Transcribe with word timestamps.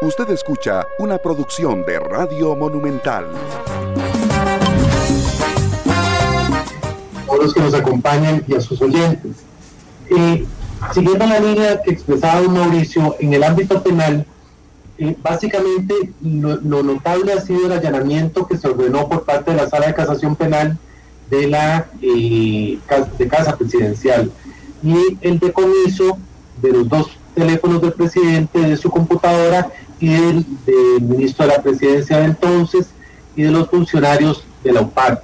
Usted 0.00 0.30
escucha 0.30 0.86
una 1.00 1.18
producción 1.18 1.84
de 1.84 1.98
Radio 1.98 2.54
Monumental. 2.54 3.26
A 7.28 7.36
los 7.36 7.52
que 7.52 7.60
nos 7.60 7.74
acompañan 7.74 8.44
y 8.46 8.54
a 8.54 8.60
sus 8.60 8.80
oyentes. 8.80 9.38
Eh, 10.08 10.46
siguiendo 10.94 11.26
la 11.26 11.40
línea 11.40 11.82
que 11.82 11.90
expresaba 11.90 12.42
Mauricio, 12.42 13.16
en 13.18 13.34
el 13.34 13.42
ámbito 13.42 13.82
penal, 13.82 14.24
eh, 14.98 15.16
básicamente 15.20 15.94
lo, 16.22 16.84
notable 16.84 17.32
ha 17.32 17.40
sido 17.40 17.66
el 17.66 17.72
allanamiento 17.72 18.46
que 18.46 18.56
se 18.56 18.68
ordenó 18.68 19.08
por 19.08 19.24
parte 19.24 19.50
de 19.50 19.56
la 19.56 19.68
Sala 19.68 19.88
de 19.88 19.94
Casación 19.94 20.36
Penal 20.36 20.78
de 21.28 21.48
la 21.48 21.88
eh, 22.00 22.78
de 23.18 23.28
Casa 23.28 23.56
Presidencial 23.56 24.30
y 24.80 25.18
el 25.22 25.40
decomiso 25.40 26.18
de 26.62 26.70
los 26.70 26.88
dos 26.88 27.08
teléfonos 27.34 27.80
del 27.82 27.92
presidente, 27.92 28.60
de 28.60 28.76
su 28.76 28.90
computadora 28.90 29.70
y 30.00 30.08
del, 30.08 30.44
ministro 31.00 31.46
de 31.46 31.52
la 31.52 31.62
presidencia 31.62 32.18
de 32.18 32.24
entonces 32.26 32.86
y 33.36 33.42
de 33.42 33.50
los 33.50 33.68
funcionarios 33.68 34.44
de 34.62 34.72
la 34.72 34.82
UPAD. 34.82 35.18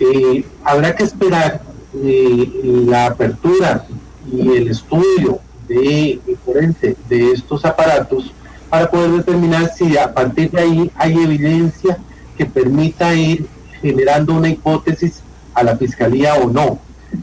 Eh, 0.00 0.44
habrá 0.64 0.94
que 0.94 1.04
esperar 1.04 1.62
eh, 1.94 2.84
la 2.86 3.06
apertura 3.06 3.86
y 4.30 4.48
el 4.50 4.68
estudio 4.68 5.40
de 5.66 6.20
forense 6.44 6.96
de 7.08 7.32
estos 7.32 7.64
aparatos 7.64 8.32
para 8.68 8.90
poder 8.90 9.10
determinar 9.12 9.70
si 9.74 9.96
a 9.96 10.12
partir 10.12 10.50
de 10.50 10.60
ahí 10.60 10.90
hay 10.94 11.12
evidencia 11.14 11.98
que 12.36 12.46
permita 12.46 13.14
ir 13.14 13.46
generando 13.80 14.34
una 14.34 14.48
hipótesis 14.48 15.20
a 15.54 15.62
la 15.62 15.76
fiscalía 15.76 16.34
o 16.34 16.50
no. 16.50 16.78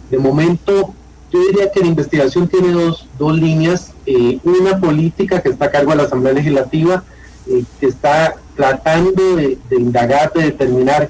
De 0.09 0.17
momento, 0.17 0.93
yo 1.35 1.47
diría 1.47 1.71
que 1.71 1.81
la 1.81 1.87
investigación 1.87 2.47
tiene 2.47 2.71
dos, 2.71 3.05
dos 3.19 3.37
líneas. 3.37 3.91
Eh, 4.05 4.39
una 4.43 4.79
política 4.79 5.41
que 5.41 5.49
está 5.49 5.65
a 5.65 5.71
cargo 5.71 5.91
de 5.91 5.97
la 5.97 6.03
Asamblea 6.03 6.33
Legislativa, 6.33 7.03
eh, 7.47 7.63
que 7.79 7.87
está 7.87 8.35
tratando 8.55 9.35
de, 9.35 9.57
indagar, 9.77 10.31
de 10.33 10.43
determinar 10.43 11.09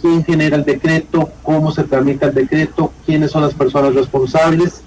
quién 0.00 0.24
genera 0.24 0.56
el 0.56 0.64
decreto, 0.64 1.30
cómo 1.42 1.72
se 1.72 1.82
tramita 1.82 2.26
el 2.26 2.34
decreto, 2.34 2.92
quiénes 3.04 3.32
son 3.32 3.42
las 3.42 3.54
personas 3.54 3.92
responsables 3.94 4.82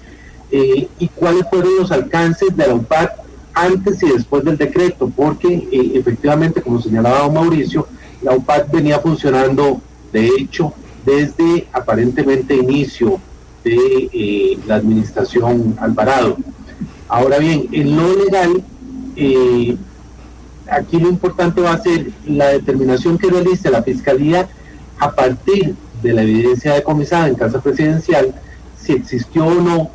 eh, 0.50 0.88
y 0.98 1.08
cuáles 1.08 1.46
fueron 1.50 1.76
los 1.78 1.92
alcances 1.92 2.56
de 2.56 2.66
la 2.66 2.74
UPAC 2.74 3.12
antes 3.52 4.02
y 4.02 4.08
después 4.08 4.44
del 4.44 4.56
decreto, 4.56 5.12
porque 5.14 5.68
efectivamente, 5.94 6.60
como 6.60 6.80
señalaba 6.80 7.28
Mauricio, 7.28 7.86
la 8.22 8.32
UPAC 8.32 8.72
venía 8.72 8.98
funcionando, 8.98 9.80
de 10.12 10.26
hecho, 10.26 10.72
desde 11.04 11.68
aparentemente 11.72 12.56
inicio 12.56 13.20
de 13.64 14.10
eh, 14.12 14.58
la 14.66 14.76
administración 14.76 15.76
Alvarado. 15.80 16.36
Ahora 17.08 17.38
bien, 17.38 17.68
en 17.72 17.96
lo 17.96 18.14
legal, 18.14 18.62
eh, 19.16 19.76
aquí 20.70 20.98
lo 20.98 21.08
importante 21.08 21.60
va 21.60 21.72
a 21.72 21.82
ser 21.82 22.10
la 22.26 22.48
determinación 22.48 23.18
que 23.18 23.30
realice 23.30 23.70
la 23.70 23.82
Fiscalía 23.82 24.48
a 24.98 25.10
partir 25.12 25.74
de 26.02 26.12
la 26.12 26.22
evidencia 26.22 26.74
decomisada 26.74 27.28
en 27.28 27.34
casa 27.34 27.60
presidencial, 27.60 28.34
si 28.78 28.92
existió 28.92 29.46
o 29.46 29.54
no 29.54 29.90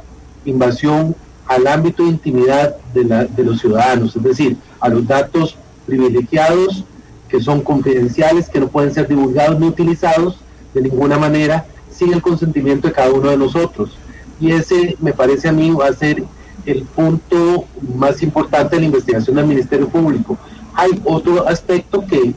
invasión 0.45 1.15
al 1.45 1.67
ámbito 1.67 2.03
de 2.03 2.09
intimidad 2.09 2.75
de, 2.93 3.03
de 3.03 3.43
los 3.43 3.59
ciudadanos, 3.59 4.15
es 4.15 4.23
decir, 4.23 4.57
a 4.79 4.89
los 4.89 5.05
datos 5.07 5.55
privilegiados 5.85 6.83
que 7.27 7.39
son 7.39 7.61
confidenciales, 7.61 8.49
que 8.49 8.59
no 8.59 8.67
pueden 8.67 8.93
ser 8.93 9.07
divulgados 9.07 9.59
ni 9.59 9.67
utilizados 9.67 10.39
de 10.73 10.81
ninguna 10.81 11.17
manera 11.17 11.65
sin 11.99 12.13
el 12.13 12.21
consentimiento 12.21 12.87
de 12.87 12.93
cada 12.93 13.11
uno 13.11 13.29
de 13.29 13.37
nosotros. 13.37 13.91
Y 14.39 14.51
ese, 14.51 14.95
me 15.01 15.11
parece 15.11 15.49
a 15.49 15.51
mí, 15.51 15.69
va 15.71 15.87
a 15.87 15.93
ser 15.93 16.23
el 16.65 16.83
punto 16.83 17.65
más 17.97 18.23
importante 18.23 18.75
de 18.75 18.81
la 18.81 18.85
investigación 18.87 19.35
del 19.35 19.45
Ministerio 19.45 19.89
Público. 19.89 20.37
Hay 20.73 21.01
otro 21.03 21.45
aspecto 21.45 22.05
que 22.05 22.33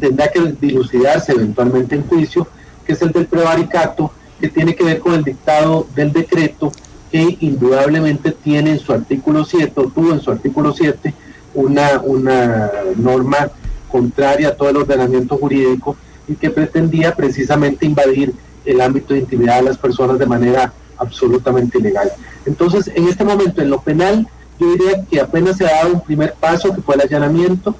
tendrá 0.00 0.28
que 0.28 0.40
dilucidarse 0.60 1.32
eventualmente 1.32 1.94
en 1.94 2.02
juicio, 2.08 2.48
que 2.84 2.94
es 2.94 3.02
el 3.02 3.12
del 3.12 3.26
prevaricato, 3.26 4.10
que 4.40 4.48
tiene 4.48 4.74
que 4.74 4.84
ver 4.84 4.98
con 4.98 5.14
el 5.14 5.22
dictado 5.22 5.86
del 5.94 6.12
decreto, 6.12 6.72
que 7.10 7.36
indudablemente 7.40 8.32
tiene 8.32 8.72
en 8.72 8.78
su 8.80 8.92
artículo 8.92 9.44
7, 9.44 9.72
o 9.76 9.88
tuvo 9.88 10.12
en 10.12 10.20
su 10.20 10.30
artículo 10.32 10.72
7, 10.72 11.14
una, 11.54 12.00
una 12.02 12.70
norma 12.96 13.50
contraria 13.90 14.48
a 14.48 14.56
todo 14.56 14.70
el 14.70 14.76
ordenamiento 14.78 15.36
jurídico 15.36 15.96
y 16.26 16.34
que 16.34 16.50
pretendía 16.50 17.14
precisamente 17.14 17.86
invadir 17.86 18.34
el 18.68 18.80
ámbito 18.80 19.14
de 19.14 19.20
intimidad 19.20 19.56
de 19.56 19.62
las 19.62 19.78
personas 19.78 20.18
de 20.18 20.26
manera 20.26 20.72
absolutamente 20.98 21.78
ilegal. 21.78 22.10
Entonces, 22.44 22.90
en 22.94 23.08
este 23.08 23.24
momento, 23.24 23.62
en 23.62 23.70
lo 23.70 23.80
penal, 23.80 24.28
yo 24.60 24.70
diría 24.72 25.04
que 25.10 25.20
apenas 25.20 25.56
se 25.56 25.66
ha 25.66 25.76
dado 25.76 25.94
un 25.94 26.00
primer 26.00 26.34
paso, 26.34 26.74
que 26.74 26.82
fue 26.82 26.96
el 26.96 27.02
allanamiento, 27.02 27.74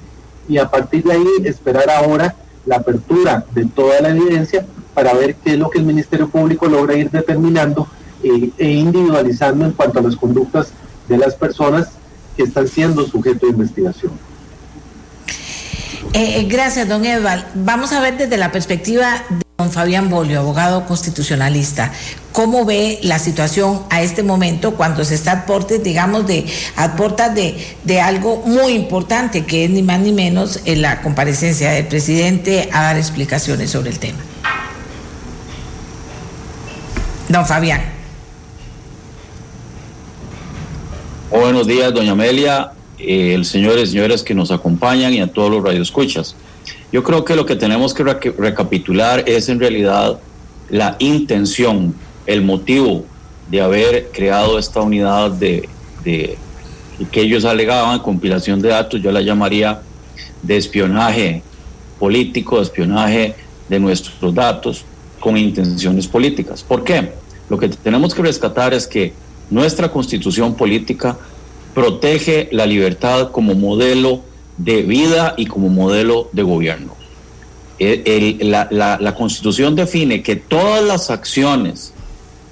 y 0.47 0.57
a 0.57 0.69
partir 0.69 1.03
de 1.03 1.13
ahí 1.13 1.27
esperar 1.45 1.89
ahora 1.89 2.35
la 2.65 2.77
apertura 2.77 3.45
de 3.53 3.65
toda 3.65 4.01
la 4.01 4.09
evidencia 4.09 4.65
para 4.93 5.13
ver 5.13 5.35
qué 5.35 5.53
es 5.53 5.59
lo 5.59 5.69
que 5.69 5.79
el 5.79 5.85
Ministerio 5.85 6.27
Público 6.27 6.67
logra 6.67 6.95
ir 6.95 7.11
determinando 7.11 7.87
eh, 8.23 8.51
e 8.57 8.71
individualizando 8.71 9.65
en 9.65 9.71
cuanto 9.71 9.99
a 9.99 10.01
las 10.01 10.15
conductas 10.15 10.69
de 11.07 11.17
las 11.17 11.35
personas 11.35 11.89
que 12.35 12.43
están 12.43 12.67
siendo 12.67 13.05
sujeto 13.07 13.45
de 13.45 13.51
investigación. 13.51 14.11
Eh, 16.13 16.39
eh, 16.39 16.47
gracias, 16.49 16.87
don 16.87 17.05
Edval. 17.05 17.45
Vamos 17.53 17.93
a 17.93 18.01
ver 18.01 18.17
desde 18.17 18.37
la 18.37 18.51
perspectiva 18.51 19.23
de 19.29 19.48
don 19.59 19.71
Fabián 19.73 20.09
Bolio, 20.09 20.39
abogado 20.39 20.85
constitucionalista, 20.85 21.91
cómo 22.31 22.63
ve 22.63 22.97
la 23.03 23.19
situación 23.19 23.81
a 23.89 24.01
este 24.01 24.23
momento 24.23 24.75
cuando 24.75 25.03
se 25.03 25.15
está 25.15 25.33
a 25.33 25.45
portes, 25.45 25.83
digamos, 25.83 26.25
de, 26.25 26.45
portas 26.95 27.35
de, 27.35 28.01
algo 28.01 28.37
muy 28.45 28.71
importante, 28.71 29.45
que 29.45 29.65
es 29.65 29.69
ni 29.69 29.83
más 29.83 29.99
ni 29.99 30.13
menos 30.13 30.61
en 30.63 30.81
la 30.81 31.01
comparecencia 31.01 31.71
del 31.71 31.87
presidente 31.87 32.69
a 32.71 32.83
dar 32.83 32.97
explicaciones 32.97 33.69
sobre 33.69 33.89
el 33.89 33.99
tema. 33.99 34.19
Don 37.27 37.45
Fabián. 37.45 37.81
buenos 41.29 41.67
días, 41.67 41.93
doña 41.93 42.13
Amelia 42.13 42.71
eh, 42.97 43.33
el 43.33 43.43
señores 43.43 43.89
y 43.89 43.91
señoras 43.91 44.23
que 44.23 44.33
nos 44.33 44.51
acompañan 44.51 45.13
y 45.13 45.19
a 45.19 45.27
todos 45.27 45.51
los 45.51 45.61
radioescuchas. 45.61 46.35
Yo 46.91 47.03
creo 47.03 47.23
que 47.23 47.35
lo 47.35 47.45
que 47.45 47.55
tenemos 47.55 47.93
que 47.93 48.03
recapitular 48.03 49.23
es 49.27 49.49
en 49.49 49.59
realidad 49.59 50.19
la 50.69 50.95
intención, 50.99 51.95
el 52.25 52.41
motivo 52.41 53.05
de 53.49 53.61
haber 53.61 54.09
creado 54.11 54.59
esta 54.59 54.81
unidad 54.81 55.31
de, 55.31 55.67
que 56.03 57.21
ellos 57.21 57.45
alegaban, 57.45 57.99
compilación 57.99 58.61
de 58.61 58.69
datos, 58.69 59.01
yo 59.01 59.11
la 59.11 59.21
llamaría 59.21 59.81
de 60.41 60.57
espionaje 60.57 61.43
político, 61.99 62.57
de 62.57 62.63
espionaje 62.63 63.35
de 63.67 63.79
nuestros 63.79 64.33
datos 64.33 64.85
con 65.19 65.37
intenciones 65.37 66.07
políticas. 66.07 66.63
¿Por 66.63 66.83
qué? 66.83 67.11
Lo 67.49 67.57
que 67.57 67.69
tenemos 67.69 68.13
que 68.13 68.21
rescatar 68.21 68.73
es 68.73 68.87
que 68.87 69.13
nuestra 69.49 69.91
constitución 69.91 70.55
política 70.55 71.17
protege 71.73 72.49
la 72.51 72.65
libertad 72.65 73.31
como 73.31 73.53
modelo 73.55 74.21
de 74.59 74.83
vida 74.83 75.33
y 75.37 75.45
como 75.45 75.69
modelo 75.69 76.29
de 76.33 76.43
gobierno. 76.43 76.95
la, 77.79 79.15
constitución 79.17 79.75
define 79.75 80.21
que 80.21 80.35
todas 80.35 80.83
las 80.83 81.09
acciones 81.09 81.93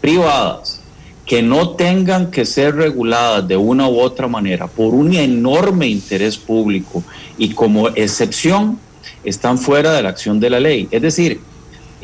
privadas 0.02 0.80
que 1.26 1.42
no 1.44 1.72
tengan 1.72 2.32
que 2.32 2.46
ser 2.46 2.76
reguladas 2.76 3.46
de 3.46 3.58
una 3.58 3.90
u 3.90 4.00
otra 4.00 4.30
manera 4.30 4.68
por 4.68 4.94
un 4.94 5.14
enorme 5.14 5.88
interés 5.88 6.38
público 6.38 7.04
y 7.38 7.50
como 7.50 7.90
excepción 7.90 8.80
están 9.26 9.58
fuera 9.58 9.92
de 9.92 10.02
la 10.04 10.10
acción 10.10 10.40
de 10.40 10.50
la 10.50 10.62
ley. 10.62 10.88
Es 10.90 11.02
decir, 11.02 11.42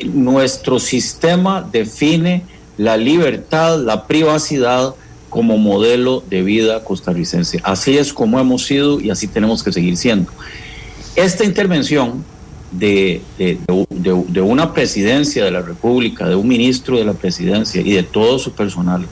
nuestro 0.03 0.77
sistema 0.79 1.65
define 1.71 2.43
la 2.77 2.97
libertad, 2.97 3.79
la 3.79 4.05
privacidad 4.05 4.95
como 5.33 5.57
modelo 5.57 6.23
de 6.29 6.43
vida 6.43 6.83
costarricense. 6.83 7.59
Así 7.63 7.97
es 7.97 8.13
como 8.13 8.39
hemos 8.39 8.67
sido 8.67 9.01
y 9.01 9.09
así 9.09 9.27
tenemos 9.27 9.63
que 9.63 9.71
seguir 9.71 9.97
siendo. 9.97 10.31
Esta 11.15 11.43
intervención 11.43 12.23
de, 12.71 13.19
de, 13.39 14.41
una 14.41 14.75
presidencia 14.75 15.43
de 15.43 15.49
la 15.49 15.63
República, 15.63 16.29
de 16.29 16.35
un 16.35 16.47
ministro 16.47 16.99
de 16.99 17.05
la 17.05 17.13
presidencia 17.13 17.81
y 17.81 17.93
de 17.93 18.03
todo 18.03 18.37
su 18.37 18.51
personal, 18.51 19.07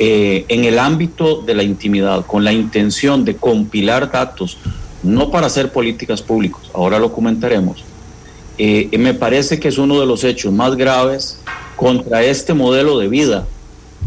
eh, 0.00 0.44
en 0.48 0.64
el 0.64 0.76
ámbito 0.76 1.42
de 1.42 1.54
la 1.54 1.62
intimidad, 1.62 2.26
con 2.26 2.42
la 2.42 2.52
intención 2.52 3.24
de 3.24 3.36
compilar 3.36 4.10
datos, 4.10 4.58
no 5.04 5.30
para 5.30 5.46
hacer 5.46 5.70
políticas 5.70 6.20
públicas, 6.20 6.62
ahora 6.74 6.98
lo 6.98 7.12
comentaremos, 7.12 7.84
eh, 8.58 8.88
me 8.98 9.14
parece 9.14 9.60
que 9.60 9.68
es 9.68 9.78
uno 9.78 10.00
de 10.00 10.06
los 10.06 10.24
hechos 10.24 10.52
más 10.52 10.74
graves 10.74 11.38
contra 11.76 12.24
este 12.24 12.54
modelo 12.54 12.98
de 12.98 13.06
vida 13.06 13.46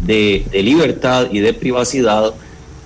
de, 0.06 0.45
libertad 0.53 1.30
y 1.31 1.39
de 1.39 1.53
privacidad 1.53 2.33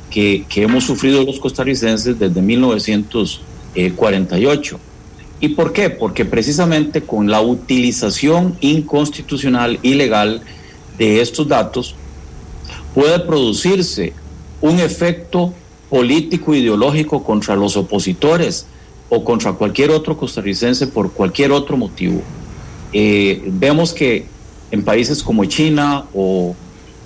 que, 0.09 0.45
hemos 0.55 0.83
sufrido 0.83 1.23
los 1.23 1.39
costarricenses 1.39 2.19
desde 2.19 2.41
1948. 2.41 4.79
¿Y 5.41 5.49
por 5.49 5.73
qué? 5.73 5.89
Porque 5.89 6.23
precisamente 6.25 7.01
con 7.01 7.29
la 7.29 7.41
utilización 7.41 8.55
inconstitucional, 8.61 9.79
ilegal 9.81 10.41
de 10.97 11.19
estos 11.21 11.45
datos, 11.47 11.95
puede 12.93 13.19
producirse 13.19 14.13
un 14.61 14.79
efecto 14.79 15.53
político 15.89 16.55
ideológico 16.55 17.23
contra 17.23 17.55
los 17.55 17.75
opositores 17.75 18.67
o 19.09 19.23
contra 19.23 19.53
cualquier 19.53 19.91
otro 19.91 20.17
costarricense 20.17 20.87
por 20.87 21.11
cualquier 21.11 21.51
otro 21.51 21.77
motivo. 21.77 22.21
Eh, 22.93 23.43
vemos 23.47 23.93
que 23.93 24.25
en 24.71 24.83
países 24.83 25.21
como 25.21 25.45
China 25.45 26.05
o, 26.13 26.55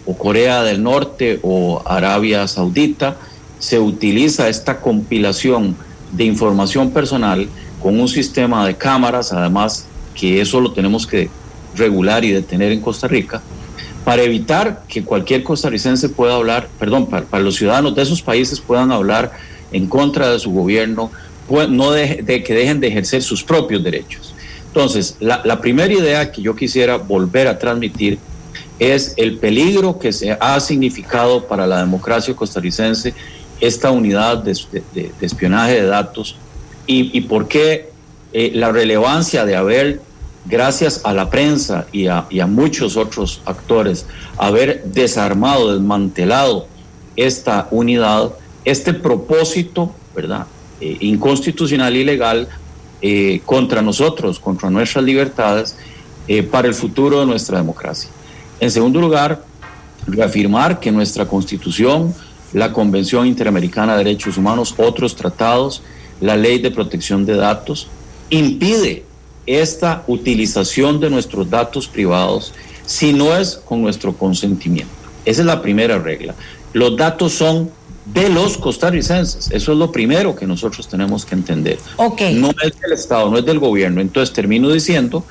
o 0.05 0.17
Corea 0.17 0.63
del 0.63 0.81
Norte 0.83 1.39
o 1.43 1.81
Arabia 1.85 2.47
Saudita 2.47 3.17
se 3.59 3.79
utiliza 3.79 4.49
esta 4.49 4.79
compilación 4.79 5.75
de 6.11 6.23
información 6.23 6.91
personal 6.91 7.47
con 7.81 7.99
un 7.99 8.07
sistema 8.07 8.65
de 8.65 8.75
cámaras, 8.75 9.31
además 9.33 9.85
que 10.15 10.41
eso 10.41 10.59
lo 10.59 10.71
tenemos 10.71 11.05
que 11.05 11.29
regular 11.75 12.25
y 12.25 12.31
detener 12.31 12.71
en 12.71 12.81
Costa 12.81 13.07
Rica, 13.07 13.41
para 14.03 14.23
evitar 14.23 14.83
que 14.87 15.03
cualquier 15.03 15.43
costarricense 15.43 16.09
pueda 16.09 16.35
hablar, 16.35 16.67
perdón, 16.79 17.07
para, 17.07 17.39
los 17.39 17.55
ciudadanos 17.55 17.95
de 17.95 18.01
esos 18.01 18.21
países 18.21 18.59
puedan 18.59 18.91
hablar 18.91 19.31
en 19.71 19.87
contra 19.87 20.31
de 20.31 20.39
su 20.39 20.51
gobierno, 20.51 21.11
no 21.69 21.91
de, 21.91 22.43
que 22.45 22.53
dejen 22.53 22.79
de 22.79 22.87
ejercer 22.87 23.21
sus 23.21 23.43
propios 23.43 23.83
derechos. 23.83 24.33
Entonces, 24.67 25.15
la, 25.19 25.41
la 25.45 25.61
primera 25.61 25.93
idea 25.93 26.31
que 26.31 26.41
yo 26.41 26.55
quisiera 26.55 26.97
volver 26.97 27.47
a 27.47 27.57
transmitir 27.57 28.19
es 28.79 29.13
el 29.17 29.37
peligro 29.37 29.99
que 29.99 30.13
se 30.13 30.31
ha 30.31 30.59
significado 30.61 31.45
para 31.45 31.67
la 31.67 31.79
democracia 31.79 32.33
costarricense 32.35 33.13
esta 33.59 33.91
unidad 33.91 34.37
de, 34.37 35.11
espionaje 35.21 35.81
de 35.81 35.85
datos 35.85 36.37
y, 36.87 37.21
por 37.21 37.47
qué 37.47 37.91
eh, 38.33 38.51
la 38.55 38.71
relevancia 38.71 39.45
de 39.45 39.55
haber, 39.55 40.01
gracias 40.45 41.01
a 41.03 41.13
la 41.13 41.29
prensa 41.29 41.85
y 41.91 42.07
a, 42.07 42.25
muchos 42.47 42.97
otros 42.97 43.41
actores, 43.45 44.07
haber 44.37 44.83
desarmado, 44.85 45.73
desmantelado 45.73 46.67
esta 47.15 47.67
unidad, 47.69 48.31
este 48.65 48.93
propósito, 48.93 49.93
¿verdad? 50.15 50.47
Eh, 50.81 50.97
inconstitucional 51.01 51.95
y 51.95 52.03
legal 52.05 52.47
eh, 53.01 53.41
contra 53.45 53.83
nosotros, 53.83 54.39
contra 54.39 54.69
nuestras 54.69 55.03
libertades, 55.03 55.75
para 56.51 56.67
el 56.67 56.75
futuro 56.75 57.21
de 57.21 57.25
nuestra 57.25 57.57
democracia. 57.57 58.11
En 58.59 58.71
segundo 58.71 58.99
lugar, 58.99 59.41
reafirmar 60.07 60.79
que 60.79 60.91
nuestra 60.91 61.25
constitución, 61.25 62.13
la 62.53 62.73
Convención 62.73 63.27
Interamericana 63.27 63.93
de 63.93 64.03
Derechos 64.03 64.37
Humanos, 64.37 64.75
otros 64.77 65.15
tratados, 65.15 65.81
la 66.19 66.35
Ley 66.35 66.59
de 66.59 66.71
Protección 66.71 67.25
de 67.25 67.35
Datos, 67.35 67.87
impide 68.29 69.05
esta 69.45 70.03
utilización 70.07 70.99
de 70.99 71.09
nuestros 71.09 71.49
datos 71.49 71.87
privados 71.87 72.53
si 72.85 73.13
no 73.13 73.35
es 73.35 73.55
con 73.55 73.81
nuestro 73.81 74.13
consentimiento. 74.13 74.91
Esa 75.25 75.41
es 75.41 75.45
la 75.45 75.61
primera 75.61 75.97
regla. 75.99 76.35
Los 76.73 76.97
datos 76.97 77.33
son 77.33 77.71
de 78.05 78.29
los 78.29 78.57
costarricenses. 78.57 79.49
Eso 79.51 79.71
es 79.71 79.77
lo 79.77 79.91
primero 79.91 80.35
que 80.35 80.47
nosotros 80.47 80.87
tenemos 80.87 81.25
que 81.25 81.35
entender. 81.35 81.79
No 82.33 82.49
es 82.49 82.79
del 82.79 82.93
Estado, 82.93 83.29
no 83.29 83.37
es 83.37 83.45
del 83.45 83.59
gobierno. 83.59 84.01
Entonces 84.01 84.33
termino 84.33 84.69
diciendo 84.69 85.23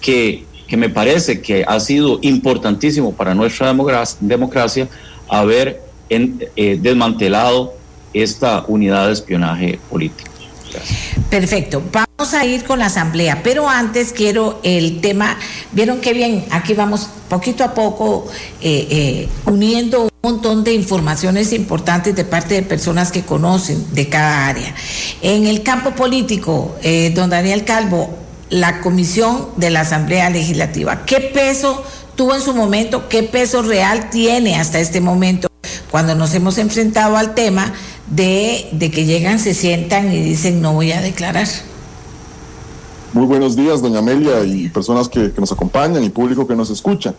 que, 0.00 0.44
que 0.74 0.78
me 0.78 0.88
parece 0.88 1.40
que 1.40 1.64
ha 1.64 1.78
sido 1.78 2.18
importantísimo 2.22 3.12
para 3.12 3.32
nuestra 3.32 3.72
democracia 4.18 4.88
haber 5.28 5.80
eh, 6.08 6.78
desmantelado 6.82 7.74
esta 8.12 8.64
unidad 8.66 9.06
de 9.06 9.12
espionaje 9.12 9.78
político. 9.88 10.32
Perfecto. 11.30 11.80
Vamos 11.92 12.34
a 12.34 12.44
ir 12.44 12.64
con 12.64 12.80
la 12.80 12.86
asamblea, 12.86 13.40
pero 13.44 13.68
antes 13.68 14.12
quiero 14.12 14.58
el 14.64 15.00
tema, 15.00 15.38
vieron 15.70 16.00
qué 16.00 16.12
bien, 16.12 16.44
aquí 16.50 16.74
vamos 16.74 17.08
poquito 17.28 17.62
a 17.62 17.72
poco 17.72 18.26
eh, 18.60 18.88
eh, 18.90 19.28
uniendo 19.46 20.02
un 20.02 20.10
montón 20.24 20.64
de 20.64 20.74
informaciones 20.74 21.52
importantes 21.52 22.16
de 22.16 22.24
parte 22.24 22.54
de 22.54 22.62
personas 22.62 23.12
que 23.12 23.22
conocen 23.22 23.94
de 23.94 24.08
cada 24.08 24.48
área. 24.48 24.74
En 25.22 25.46
el 25.46 25.62
campo 25.62 25.92
político, 25.92 26.74
don 27.14 27.30
Daniel 27.30 27.64
Calvo, 27.64 28.23
la 28.54 28.80
comisión 28.80 29.48
de 29.56 29.70
la 29.70 29.80
Asamblea 29.80 30.30
Legislativa, 30.30 31.04
¿qué 31.04 31.20
peso 31.20 31.82
tuvo 32.14 32.34
en 32.34 32.40
su 32.40 32.54
momento? 32.54 33.08
¿Qué 33.08 33.24
peso 33.24 33.62
real 33.62 34.10
tiene 34.10 34.56
hasta 34.56 34.78
este 34.78 35.00
momento? 35.00 35.48
cuando 35.90 36.16
nos 36.16 36.34
hemos 36.34 36.58
enfrentado 36.58 37.16
al 37.16 37.34
tema 37.34 37.72
de, 38.10 38.66
que 38.92 39.04
llegan, 39.04 39.38
se 39.38 39.54
sientan 39.54 40.12
y 40.12 40.18
dicen 40.20 40.60
no 40.60 40.72
voy 40.72 40.90
a 40.90 41.00
declarar. 41.00 41.46
Muy 43.12 43.26
buenos 43.26 43.54
días, 43.54 43.80
doña 43.80 44.00
Amelia, 44.00 44.42
y 44.42 44.68
personas 44.70 45.08
que, 45.08 45.32
nos 45.38 45.52
acompañan 45.52 46.02
y 46.02 46.08
público 46.08 46.48
que 46.48 46.56
nos 46.56 46.68
escucha. 46.70 47.14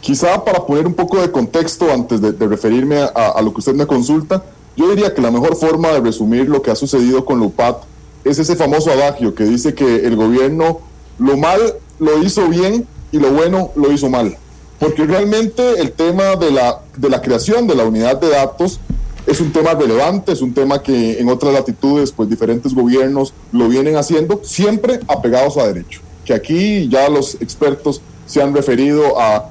Quizá 0.00 0.42
para 0.46 0.64
poner 0.64 0.86
un 0.86 0.94
poco 0.94 1.20
de 1.20 1.30
contexto 1.30 1.92
antes 1.92 2.22
de, 2.22 2.32
referirme 2.46 3.00
a, 3.14 3.40
lo 3.42 3.52
que 3.52 3.58
usted 3.58 3.74
me 3.74 3.86
consulta, 3.86 4.42
yo 4.76 4.88
diría 4.88 5.14
que 5.14 5.20
la 5.20 5.30
mejor 5.30 5.54
forma 5.54 5.88
de 5.88 6.00
resumir 6.00 6.48
lo 6.48 6.62
que 6.62 6.70
ha 6.70 6.74
sucedido 6.74 7.22
con 7.24 7.38
LUPAT 7.38 7.82
es 8.26 8.38
ese 8.38 8.56
famoso 8.56 8.90
adagio 8.90 9.34
que 9.34 9.44
dice 9.44 9.74
que 9.74 10.06
el 10.06 10.16
gobierno 10.16 10.80
lo 11.18 11.36
mal 11.36 11.60
lo 11.98 12.22
hizo 12.22 12.48
bien 12.48 12.86
y 13.12 13.18
lo 13.18 13.30
bueno 13.32 13.70
lo 13.76 13.92
hizo 13.92 14.10
mal. 14.10 14.36
Porque 14.78 15.04
realmente 15.04 15.80
el 15.80 15.92
tema 15.92 16.36
de 16.36 16.50
la, 16.50 16.80
de 16.96 17.08
la 17.08 17.22
creación 17.22 17.66
de 17.66 17.74
la 17.74 17.84
unidad 17.84 18.20
de 18.20 18.28
datos 18.28 18.80
es 19.26 19.40
un 19.40 19.52
tema 19.52 19.74
relevante, 19.74 20.32
es 20.32 20.42
un 20.42 20.52
tema 20.52 20.82
que 20.82 21.18
en 21.18 21.28
otras 21.28 21.52
latitudes, 21.52 22.12
pues 22.12 22.28
diferentes 22.28 22.74
gobiernos 22.74 23.32
lo 23.52 23.68
vienen 23.68 23.96
haciendo, 23.96 24.40
siempre 24.44 25.00
apegados 25.08 25.56
a 25.56 25.66
derecho, 25.66 26.00
que 26.24 26.34
aquí 26.34 26.88
ya 26.88 27.08
los 27.08 27.36
expertos 27.36 28.02
se 28.26 28.42
han 28.42 28.54
referido 28.54 29.18
a, 29.20 29.48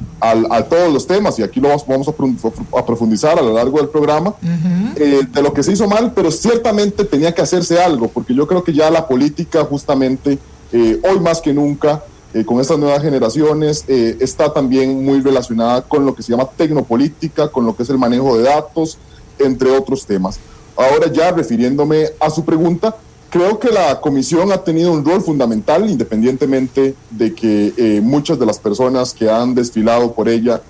todos 0.70 0.92
los 0.92 1.06
temas 1.06 1.38
y 1.40 1.44
aquí 1.44 1.60
lo 1.60 1.70
vamos, 1.88 2.08
a, 2.08 2.86
profundizar 2.86 3.38
a 3.38 3.42
lo 3.42 3.54
largo 3.54 3.78
del 3.78 3.90
programa 3.90 4.34
eh, 4.96 5.22
de 5.32 5.42
lo 5.42 5.54
que 5.54 5.64
se 5.64 5.74
hizo 5.74 5.88
mal, 5.88 6.14
pero 6.14 6.32
ciertamente 6.32 7.06
tenía 7.06 7.34
que 7.34 7.42
hacerse 7.42 7.80
algo, 7.80 8.08
porque 8.08 8.34
yo 8.34 8.48
creo 8.48 8.64
que 8.64 8.74
ya 8.74 8.90
la 8.90 9.08
política 9.08 9.64
justamente 9.64 10.40
eh, 10.74 11.00
hoy 11.04 11.20
más 11.20 11.42
que 11.42 11.54
nunca 11.54 12.04
eh, 12.34 12.44
con 12.44 12.60
estas 12.60 12.78
nuevas 12.78 13.02
generaciones 13.02 13.86
está 13.88 14.52
también 14.52 15.06
muy 15.06 15.22
relacionada 15.22 15.82
con 15.82 16.06
lo 16.06 16.14
que 16.14 16.24
se 16.24 16.32
llama 16.32 16.50
tecnopolítica, 16.58 17.48
con 17.50 17.66
lo 17.66 17.76
que 17.76 17.84
es 17.84 17.90
el 17.90 17.98
manejo 17.98 18.38
de 18.38 18.44
datos, 18.44 18.98
entre 19.40 19.70
otros 19.72 20.06
temas. 20.06 20.40
Ahora 20.76 21.12
ya 21.12 21.32
refiriéndome 21.32 22.10
a 22.20 22.30
su 22.30 22.44
pregunta, 22.44 22.96
creo 23.36 23.60
que 23.60 23.70
la 23.70 24.00
comisión 24.00 24.54
ha 24.54 24.64
tenido 24.64 24.94
un 24.94 25.04
rol 25.04 25.22
fundamental, 25.22 25.90
independientemente 25.90 26.96
de 27.12 27.36
que 27.36 27.74
eh, 27.76 28.00
muchas 28.02 28.40
de 28.40 28.46
las 28.46 28.60
personas 28.60 29.14
que 29.14 29.30
han 29.30 29.54
desfilado 29.54 30.14
por 30.14 30.30
ella 30.30 30.62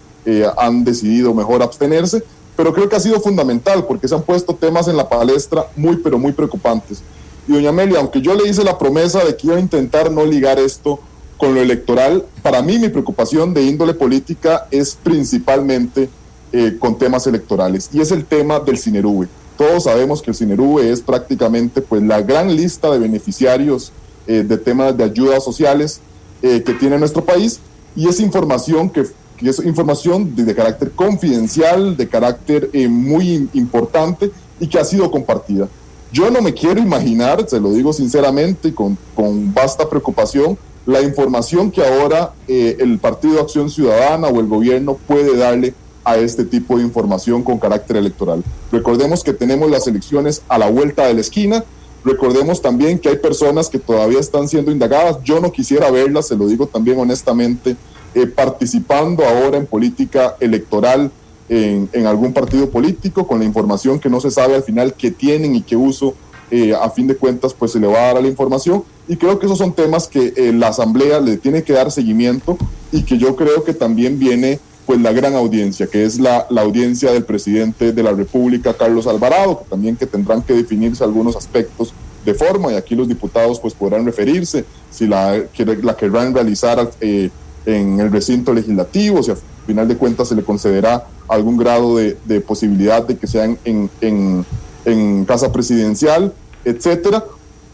han 0.58 0.84
decidido 0.84 1.36
mejor 1.36 1.62
abstenerse, 1.62 2.24
pero 2.58 2.74
creo 2.74 2.90
que 2.90 2.96
ha 2.96 3.00
sido 3.00 3.20
fundamental 3.20 3.86
porque 3.86 4.08
se 4.08 4.16
han 4.16 4.24
puesto 4.24 4.56
temas 4.56 4.88
en 4.88 4.98
la 4.98 5.08
palestra 5.08 5.68
muy, 5.76 5.98
pero 5.98 6.18
muy 6.18 6.32
preocupantes. 6.32 7.04
Y 7.48 7.54
doña 7.54 7.70
Amelia, 7.70 8.00
aunque 8.00 8.20
yo 8.20 8.34
le 8.34 8.50
hice 8.50 8.64
la 8.64 8.80
promesa 8.80 9.24
de 9.24 9.38
que 9.38 9.46
iba 9.46 9.58
a 9.58 9.60
intentar 9.60 10.10
no 10.10 10.26
ligar 10.26 10.58
esto 10.58 11.00
con 11.38 11.54
lo 11.54 11.62
electoral, 11.62 12.26
para 12.42 12.64
mí 12.64 12.80
mi 12.80 12.90
preocupación 12.90 13.54
de 13.54 13.62
índole 13.62 13.94
política 13.94 14.66
es 14.72 14.98
principalmente 15.04 16.10
eh, 16.52 16.78
con 16.80 16.98
temas 16.98 17.28
electorales 17.28 17.92
y 17.94 18.02
es 18.02 18.12
el 18.12 18.26
tema 18.26 18.60
del 18.60 18.80
Cinerube. 18.80 19.28
Todos 19.58 19.84
sabemos 19.84 20.22
que 20.22 20.32
el 20.32 20.36
Cinerube 20.36 20.92
es 20.92 21.02
prácticamente 21.02 21.82
pues 21.82 22.04
la 22.04 22.22
gran 22.22 22.56
lista 22.56 22.92
de 22.92 23.00
beneficiarios 23.00 23.92
eh, 24.28 24.44
de 24.44 24.58
temas 24.58 24.98
de 24.98 25.04
ayudas 25.04 25.44
sociales 25.44 26.02
eh, 26.42 26.64
que 26.64 26.74
tiene 26.74 26.98
nuestro 26.98 27.24
país 27.24 27.60
y 27.96 28.08
es 28.08 28.20
información 28.20 28.90
que, 28.90 29.06
es 29.42 29.60
información 29.66 30.36
de, 30.36 30.54
carácter 30.54 30.92
confidencial, 30.92 31.96
de 31.96 32.08
carácter 32.08 32.70
muy 32.90 33.50
importante 33.54 34.32
y 34.60 34.68
que 34.68 34.80
ha 34.80 34.84
sido 34.84 35.10
compartida. 35.12 35.68
Yo 36.12 36.32
no 36.32 36.42
me 36.42 36.54
quiero 36.54 36.80
imaginar, 36.80 37.46
se 37.48 37.60
lo 37.60 37.72
digo 37.72 37.92
sinceramente 37.92 38.70
y 38.70 38.72
con, 38.72 38.98
con 39.16 39.54
vasta 39.54 39.90
preocupación, 39.90 40.58
la 40.86 41.02
información 41.02 41.72
que 41.72 41.86
ahora 41.86 42.34
eh, 42.48 42.78
el 42.80 43.00
Partido 43.00 43.42
Acción 43.42 43.70
Ciudadana 43.70 44.28
o 44.28 44.40
el 44.40 44.48
gobierno 44.48 44.98
puede 45.08 45.36
darle 45.36 45.74
a 46.06 46.18
este 46.18 46.46
tipo 46.46 46.78
de 46.78 46.84
información 46.84 47.44
con 47.44 47.58
carácter 47.58 47.98
electoral. 47.98 48.44
Recordemos 48.72 49.24
que 49.24 49.34
tenemos 49.34 49.70
las 49.70 49.88
elecciones 49.88 50.42
a 50.48 50.58
la 50.58 50.70
vuelta 50.70 51.08
de 51.08 51.16
la 51.16 51.22
esquina, 51.22 51.66
recordemos 52.06 52.62
también 52.62 53.00
que 53.00 53.10
hay 53.10 53.18
personas 53.18 53.68
que 53.68 53.80
todavía 53.80 54.20
están 54.20 54.48
siendo 54.48 54.72
indagadas, 54.72 55.18
yo 55.24 55.40
no 55.40 55.52
quisiera 55.52 55.92
verlas, 55.92 56.28
se 56.28 56.38
lo 56.38 56.48
digo 56.48 56.68
también 56.68 57.00
honestamente, 57.00 57.76
eh, 58.14 58.28
participando 58.28 59.26
ahora 59.26 59.58
en 59.58 59.66
política 59.66 60.38
electoral 60.40 61.12
en, 61.50 61.90
en, 61.92 62.08
algún 62.08 62.32
partido 62.32 62.70
político 62.70 63.28
con 63.28 63.40
la 63.40 63.46
información 63.46 64.00
que 64.00 64.10
no 64.10 64.22
se 64.22 64.32
sabe 64.32 64.56
al 64.56 64.64
final 64.64 64.94
qué 64.94 65.12
tienen 65.12 65.56
y 65.56 65.62
qué 65.62 65.76
uso 65.76 66.16
eh, 66.52 66.76
a 66.76 66.92
fin 66.92 67.08
de 67.08 67.16
cuentas 67.16 67.56
pues 67.56 67.72
se 67.72 67.80
le 67.80 67.88
va 67.88 68.10
a 68.10 68.14
dar 68.14 68.22
la 68.22 68.28
información. 68.28 68.84
Y 69.08 69.18
creo 69.18 69.40
que 69.40 69.48
esos 69.48 69.58
son 69.58 69.74
temas 69.74 70.08
que 70.08 70.34
eh, 70.36 70.54
la 70.54 70.68
asamblea 70.68 71.20
le 71.20 71.38
tiene 71.38 71.64
que 71.64 71.74
dar 71.74 71.92
seguimiento 71.92 72.58
y 72.92 73.04
que 73.04 73.18
yo 73.18 73.36
creo 73.36 73.64
que 73.64 73.74
también 73.74 74.20
viene 74.20 74.60
pues 74.86 75.02
la 75.02 75.12
gran 75.12 75.36
audiencia 75.36 75.88
que 75.88 76.04
es 76.04 76.20
la, 76.20 76.46
la 76.50 76.62
audiencia 76.62 77.12
del 77.12 77.24
presidente 77.24 77.92
de 77.92 78.04
la 78.04 78.12
república 78.12 78.74
Carlos 78.74 79.08
Alvarado 79.08 79.60
que 79.60 79.70
también 79.70 79.96
que 79.96 80.06
tendrán 80.06 80.42
que 80.42 80.54
definirse 80.54 81.04
algunos 81.04 81.36
aspectos 81.36 81.94
de 82.24 82.34
forma 82.34 82.72
y 82.72 82.76
aquí 82.76 82.96
los 82.96 83.08
diputados 83.08 83.60
pues 83.60 83.74
podrán 83.74 84.06
referirse 84.06 84.66
si 84.92 85.08
la, 85.08 85.44
la 85.82 85.96
querrán 85.96 86.34
realizar 86.34 86.92
eh, 87.02 87.30
en 87.66 88.00
el 88.00 88.12
recinto 88.12 88.54
legislativo 88.54 89.22
si 89.24 89.32
al 89.32 89.38
final 89.66 89.88
de 89.88 89.98
cuentas 89.98 90.30
se 90.30 90.36
le 90.36 90.44
concederá 90.44 91.08
algún 91.28 91.58
grado 91.58 91.98
de, 91.98 92.42
posibilidad 92.42 93.04
de 93.04 93.18
que 93.18 93.28
sean 93.28 93.58
en, 93.66 93.90
en 94.02 94.46
en 94.86 95.26
Casa 95.26 95.52
Presidencial, 95.52 96.34
etcétera, 96.64 97.24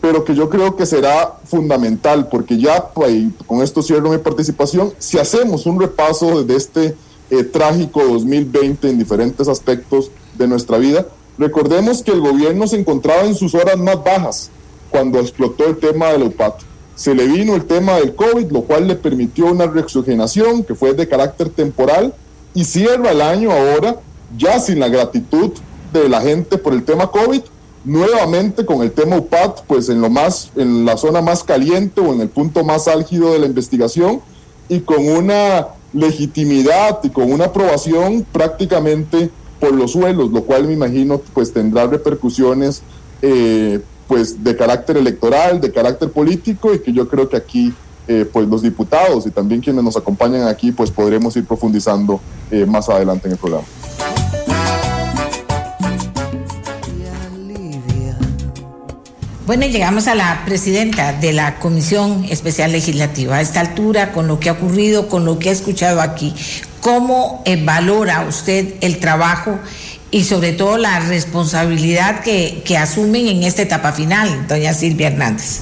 pero 0.02 0.26
que 0.26 0.34
yo 0.34 0.50
creo 0.50 0.76
que 0.76 0.88
será 0.88 1.38
fundamental, 1.46 2.28
porque 2.28 2.58
ya 2.58 2.88
pues, 2.88 3.14
con 3.46 3.62
esto 3.62 3.84
cierro 3.84 4.10
mi 4.10 4.18
participación, 4.18 4.92
si 4.98 5.20
hacemos 5.20 5.68
un 5.68 5.80
repaso 5.80 6.44
de 6.44 6.56
este 6.56 6.96
eh, 7.30 7.44
trágico 7.44 8.04
2020 8.04 8.90
en 8.90 8.98
diferentes 8.98 9.48
aspectos 9.48 10.10
de 10.38 10.48
nuestra 10.48 10.80
vida, 10.80 11.06
recordemos 11.38 12.02
que 12.02 12.12
el 12.12 12.20
gobierno 12.20 12.68
se 12.68 12.80
encontraba 12.80 13.24
en 13.24 13.36
sus 13.36 13.54
horas 13.54 13.78
más 13.78 14.04
bajas 14.04 14.50
cuando 14.90 15.20
explotó 15.20 15.66
el 15.66 15.78
tema 15.78 16.08
del 16.08 16.24
UPAT. 16.24 16.56
Se 16.96 17.16
le 17.16 17.28
vino 17.28 17.56
el 17.56 17.66
tema 17.66 17.94
del 17.94 18.16
COVID, 18.16 18.52
lo 18.52 18.64
cual 18.64 18.88
le 18.88 18.96
permitió 18.96 19.46
una 19.46 19.68
reoxigenación 19.68 20.64
que 20.64 20.76
fue 20.76 20.94
de 20.94 21.08
carácter 21.08 21.50
temporal 21.50 22.14
y 22.54 22.66
cierra 22.66 23.12
el 23.12 23.22
año 23.22 23.52
ahora 23.52 23.98
ya 24.38 24.60
sin 24.60 24.80
la 24.80 24.90
gratitud 24.90 25.52
de 25.94 26.10
la 26.10 26.22
gente 26.22 26.58
por 26.58 26.74
el 26.74 26.84
tema 26.84 27.12
COVID, 27.12 27.42
nuevamente 27.84 28.66
con 28.66 28.82
el 28.82 28.92
tema 28.92 29.18
UPAT, 29.18 29.62
pues 29.68 29.90
en 29.90 30.02
lo 30.02 30.10
más, 30.10 30.52
en 30.56 30.86
la 30.86 30.98
zona 30.98 31.22
más 31.22 31.44
caliente 31.44 32.02
o 32.02 32.14
en 32.14 32.22
el 32.22 32.30
punto 32.30 32.64
más 32.64 32.88
álgido 32.88 33.34
de 33.34 33.40
la 33.40 33.46
investigación 33.48 34.22
y 34.70 34.82
con 34.82 35.08
una 35.08 35.68
legitimidad 35.94 37.00
y 37.04 37.10
con 37.10 37.32
una 37.32 37.46
aprobación 37.46 38.26
prácticamente 38.32 39.30
por 39.60 39.74
los 39.74 39.92
suelos, 39.92 40.32
lo 40.32 40.44
cual 40.44 40.66
me 40.66 40.74
imagino 40.74 41.22
pues 41.34 41.54
tendrá 41.54 41.88
repercusiones 41.88 42.82
eh, 43.22 43.82
pues 44.08 44.44
de 44.44 44.56
carácter 44.56 44.98
electoral, 44.98 45.62
de 45.62 45.72
carácter 45.72 46.12
político 46.12 46.74
y 46.74 46.80
que 46.80 46.94
yo 46.94 47.08
creo 47.08 47.30
que 47.30 47.38
aquí 47.38 47.74
eh, 48.08 48.26
pues 48.32 48.48
los 48.48 48.62
diputados 48.62 49.28
y 49.28 49.32
también 49.32 49.62
quienes 49.62 49.84
nos 49.84 49.96
acompañan 49.96 50.48
aquí 50.48 50.72
pues 50.72 50.90
podremos 50.90 51.36
ir 51.38 51.46
profundizando 51.46 52.20
eh, 52.50 52.66
más 52.66 52.90
adelante 52.90 53.28
en 53.28 53.34
el 53.34 53.38
programa. 53.38 53.66
Bueno, 59.52 59.66
llegamos 59.66 60.08
a 60.08 60.16
la 60.16 60.44
presidenta 60.46 61.12
de 61.12 61.34
la 61.34 61.60
Comisión 61.60 62.24
Especial 62.30 62.72
Legislativa. 62.72 63.36
A 63.36 63.42
esta 63.42 63.60
altura, 63.60 64.14
con 64.14 64.26
lo 64.30 64.40
que 64.40 64.48
ha 64.48 64.54
ocurrido, 64.54 65.10
con 65.10 65.26
lo 65.26 65.40
que 65.40 65.50
ha 65.50 65.52
escuchado 65.52 66.00
aquí, 66.00 66.34
¿cómo 66.80 67.44
valora 67.66 68.26
usted 68.30 68.76
el 68.80 69.00
trabajo 69.00 69.60
y 70.10 70.24
sobre 70.24 70.54
todo 70.54 70.78
la 70.78 71.02
responsabilidad 71.02 72.22
que, 72.22 72.64
asumen 72.78 73.28
en 73.28 73.44
esta 73.44 73.64
etapa 73.64 73.92
final, 73.92 74.48
doña 74.48 74.74
Silvia 74.74 75.10
Hernández? 75.10 75.60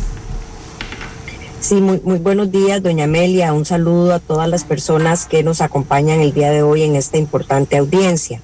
Sí, 1.59 1.81
muy 1.81 2.19
buenos 2.19 2.51
días, 2.51 2.83
doña 2.83 3.05
Amelia. 3.05 3.53
Un 3.53 3.65
saludo 3.65 4.13
a 4.13 4.19
todas 4.19 4.47
las 4.47 4.65
personas 4.65 5.25
que 5.25 5.41
nos 5.41 5.61
acompañan 5.61 6.19
el 6.19 6.31
día 6.31 6.51
de 6.51 6.61
hoy 6.61 6.83
en 6.83 6.95
esta 6.95 7.17
importante 7.17 7.75
audiencia. 7.75 8.39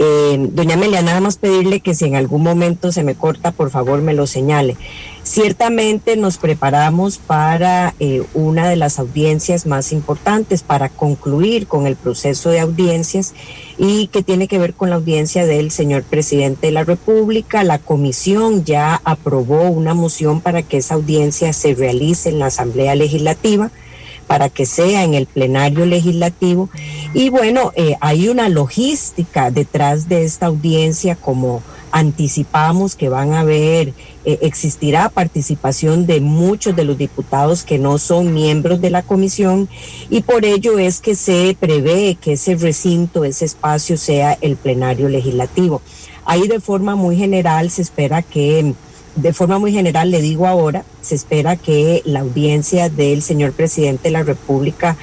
Eh, 0.00 0.36
doña 0.52 0.74
Amelia, 0.74 1.02
nada 1.02 1.20
más 1.20 1.38
pedirle 1.38 1.80
que 1.80 1.92
si 1.92 2.04
en 2.04 2.14
algún 2.14 2.42
momento 2.42 2.92
se 2.92 3.02
me 3.02 3.16
corta, 3.16 3.50
por 3.50 3.70
favor 3.70 4.00
me 4.00 4.14
lo 4.14 4.28
señale. 4.28 4.76
Ciertamente 5.24 6.16
nos 6.16 6.38
preparamos 6.38 7.18
para 7.18 7.94
eh, 7.98 8.22
una 8.32 8.68
de 8.68 8.76
las 8.76 9.00
audiencias 9.00 9.66
más 9.66 9.92
importantes, 9.92 10.62
para 10.62 10.88
concluir 10.88 11.66
con 11.66 11.86
el 11.86 11.96
proceso 11.96 12.50
de 12.50 12.60
audiencias 12.60 13.34
y 13.76 14.06
que 14.06 14.22
tiene 14.22 14.46
que 14.46 14.58
ver 14.58 14.74
con 14.74 14.90
la 14.90 14.96
audiencia 14.96 15.46
del 15.46 15.72
señor 15.72 16.04
presidente 16.04 16.68
de 16.68 16.72
la 16.72 16.84
República. 16.84 17.64
La 17.64 17.78
comisión 17.78 18.64
ya 18.64 19.00
aprobó 19.04 19.62
una 19.62 19.94
moción 19.94 20.40
para 20.40 20.62
que 20.62 20.76
esa 20.76 20.94
audiencia 20.94 21.52
se 21.52 21.74
realice 21.74 22.28
en 22.28 22.38
la 22.38 22.46
Asamblea 22.46 22.94
Legislativa 22.94 23.72
para 24.28 24.50
que 24.50 24.66
sea 24.66 25.02
en 25.02 25.14
el 25.14 25.26
plenario 25.26 25.86
legislativo. 25.86 26.68
Y 27.14 27.30
bueno, 27.30 27.72
eh, 27.74 27.96
hay 28.00 28.28
una 28.28 28.48
logística 28.48 29.50
detrás 29.50 30.08
de 30.08 30.24
esta 30.24 30.46
audiencia, 30.46 31.16
como 31.16 31.62
anticipamos 31.90 32.96
que 32.96 33.08
van 33.08 33.32
a 33.32 33.40
haber, 33.40 33.94
eh, 34.24 34.38
existirá 34.42 35.08
participación 35.08 36.06
de 36.06 36.20
muchos 36.20 36.76
de 36.76 36.84
los 36.84 36.98
diputados 36.98 37.64
que 37.64 37.78
no 37.78 37.96
son 37.96 38.34
miembros 38.34 38.82
de 38.82 38.90
la 38.90 39.02
comisión 39.02 39.70
y 40.10 40.20
por 40.20 40.44
ello 40.44 40.78
es 40.78 41.00
que 41.00 41.14
se 41.14 41.56
prevé 41.58 42.16
que 42.20 42.32
ese 42.32 42.56
recinto, 42.56 43.24
ese 43.24 43.46
espacio 43.46 43.96
sea 43.96 44.36
el 44.42 44.56
plenario 44.56 45.08
legislativo. 45.08 45.80
Ahí 46.26 46.46
de 46.46 46.60
forma 46.60 46.94
muy 46.94 47.16
general 47.16 47.70
se 47.70 47.80
espera 47.80 48.20
que 48.20 48.74
de 49.18 49.32
forma 49.32 49.58
muy 49.58 49.72
general 49.72 50.10
le 50.10 50.22
digo 50.22 50.46
ahora, 50.46 50.84
se 51.02 51.14
espera 51.14 51.56
que 51.56 52.02
la 52.04 52.20
audiencia 52.20 52.88
del 52.88 53.22
señor 53.22 53.52
presidente 53.52 54.04
de 54.04 54.10
la 54.12 54.22
República 54.22 54.96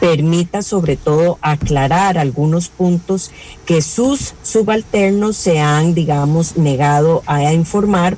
permita 0.00 0.62
sobre 0.62 0.96
todo 0.96 1.38
aclarar 1.42 2.18
algunos 2.18 2.68
puntos 2.68 3.30
que 3.66 3.82
sus 3.82 4.34
subalternos 4.42 5.36
se 5.36 5.60
han, 5.60 5.94
digamos, 5.94 6.56
negado 6.56 7.22
a 7.26 7.52
informar 7.52 8.16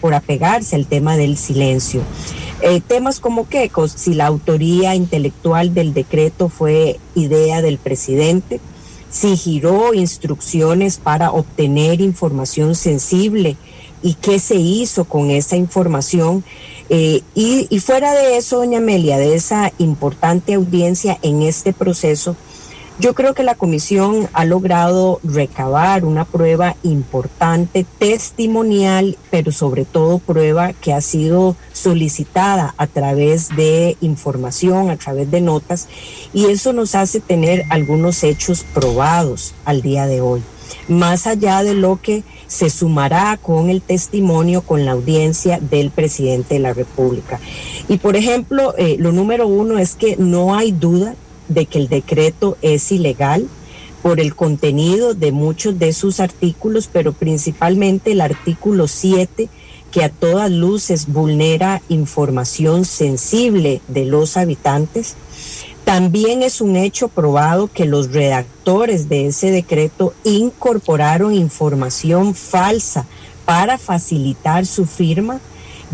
por 0.00 0.14
apegarse 0.14 0.76
al 0.76 0.86
tema 0.86 1.16
del 1.16 1.36
silencio. 1.36 2.02
Eh, 2.62 2.80
temas 2.86 3.20
como 3.20 3.48
que 3.48 3.70
si 3.94 4.14
la 4.14 4.26
autoría 4.26 4.94
intelectual 4.94 5.72
del 5.72 5.94
decreto 5.94 6.48
fue 6.48 6.98
idea 7.14 7.62
del 7.62 7.78
presidente, 7.78 8.60
si 9.10 9.36
giró 9.36 9.92
instrucciones 9.92 10.98
para 10.98 11.32
obtener 11.32 12.00
información 12.00 12.74
sensible 12.74 13.56
y 14.02 14.14
qué 14.14 14.38
se 14.38 14.56
hizo 14.56 15.04
con 15.04 15.30
esa 15.30 15.56
información. 15.56 16.44
Eh, 16.88 17.22
y, 17.34 17.66
y, 17.70 17.80
fuera 17.80 18.12
de 18.12 18.36
eso, 18.36 18.58
doña 18.58 18.78
Amelia, 18.78 19.18
de 19.18 19.34
esa 19.34 19.72
importante 19.78 20.54
audiencia 20.54 21.18
en 21.22 21.42
este 21.42 21.72
proceso, 21.72 22.36
yo 23.00 23.14
creo 23.14 23.32
que 23.32 23.44
la 23.44 23.54
comisión 23.54 24.28
ha 24.34 24.44
logrado 24.44 25.20
recabar 25.24 26.04
una 26.04 26.26
prueba 26.26 26.76
importante, 26.82 27.86
testimonial, 27.98 29.16
pero 29.30 29.52
sobre 29.52 29.86
todo 29.86 30.18
prueba 30.18 30.74
que 30.74 30.92
ha 30.92 31.00
sido 31.00 31.56
solicitada 31.72 32.74
a 32.76 32.86
través 32.86 33.56
de 33.56 33.96
información, 34.02 34.90
a 34.90 34.98
través 34.98 35.30
de 35.30 35.40
notas, 35.40 35.88
y 36.34 36.50
eso 36.50 36.74
nos 36.74 36.94
hace 36.94 37.20
tener 37.20 37.64
algunos 37.70 38.22
hechos 38.22 38.66
probados 38.74 39.54
al 39.64 39.80
día 39.80 40.06
de 40.06 40.20
hoy, 40.20 40.42
más 40.86 41.26
allá 41.26 41.62
de 41.62 41.72
lo 41.72 42.02
que 42.02 42.22
se 42.50 42.68
sumará 42.68 43.38
con 43.40 43.70
el 43.70 43.80
testimonio, 43.80 44.62
con 44.62 44.84
la 44.84 44.92
audiencia 44.92 45.60
del 45.60 45.90
presidente 45.90 46.54
de 46.54 46.60
la 46.60 46.74
República. 46.74 47.38
Y 47.88 47.98
por 47.98 48.16
ejemplo, 48.16 48.74
eh, 48.76 48.96
lo 48.98 49.12
número 49.12 49.46
uno 49.46 49.78
es 49.78 49.94
que 49.94 50.16
no 50.16 50.56
hay 50.56 50.72
duda 50.72 51.14
de 51.48 51.66
que 51.66 51.78
el 51.78 51.88
decreto 51.88 52.56
es 52.60 52.90
ilegal 52.90 53.46
por 54.02 54.18
el 54.18 54.34
contenido 54.34 55.14
de 55.14 55.30
muchos 55.30 55.78
de 55.78 55.92
sus 55.92 56.18
artículos, 56.18 56.90
pero 56.92 57.12
principalmente 57.12 58.12
el 58.12 58.20
artículo 58.20 58.88
7 58.88 59.48
que 59.92 60.02
a 60.02 60.08
todas 60.08 60.50
luces 60.50 61.06
vulnera 61.06 61.82
información 61.88 62.84
sensible 62.84 63.80
de 63.86 64.06
los 64.06 64.36
habitantes 64.36 65.14
también 65.84 66.42
es 66.42 66.60
un 66.60 66.76
hecho 66.76 67.08
probado 67.08 67.68
que 67.72 67.84
los 67.84 68.12
redactores 68.12 69.08
de 69.08 69.26
ese 69.26 69.50
decreto 69.50 70.14
incorporaron 70.24 71.34
información 71.34 72.34
falsa 72.34 73.06
para 73.44 73.78
facilitar 73.78 74.66
su 74.66 74.86
firma. 74.86 75.40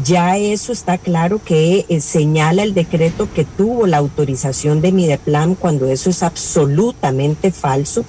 Ya 0.04 0.36
eso 0.36 0.72
está 0.72 0.98
claro 0.98 1.40
que 1.42 1.86
eh, 1.88 2.00
señala 2.00 2.62
el 2.62 2.74
decreto 2.74 3.28
que 3.32 3.44
tuvo 3.44 3.86
la 3.86 3.96
autorización 3.96 4.82
de 4.82 4.92
Mideplan 4.92 5.54
cuando 5.54 5.86
eso 5.86 6.10
es 6.10 6.22
absolutamente 6.22 7.50
falso. 7.50 8.04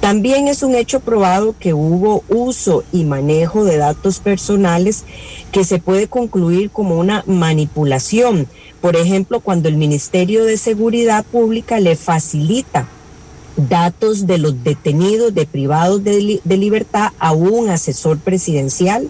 También 0.00 0.46
es 0.46 0.62
un 0.62 0.74
hecho 0.74 1.00
probado 1.00 1.54
que 1.58 1.74
hubo 1.74 2.22
uso 2.28 2.84
y 2.92 3.04
manejo 3.04 3.64
de 3.64 3.76
datos 3.76 4.20
personales 4.20 5.04
que 5.50 5.64
se 5.64 5.78
puede 5.78 6.06
concluir 6.06 6.70
como 6.70 6.96
una 6.96 7.24
manipulación 7.26 8.46
por 8.80 8.96
ejemplo, 8.96 9.40
cuando 9.40 9.68
el 9.68 9.76
Ministerio 9.76 10.44
de 10.44 10.56
Seguridad 10.56 11.24
Pública 11.24 11.80
le 11.80 11.96
facilita 11.96 12.88
datos 13.56 14.26
de 14.26 14.38
los 14.38 14.62
detenidos, 14.62 15.34
de 15.34 15.46
privados 15.46 16.04
de, 16.04 16.40
libertad 16.44 17.10
a 17.18 17.32
un 17.32 17.70
asesor 17.70 18.18
presidencial, 18.18 19.08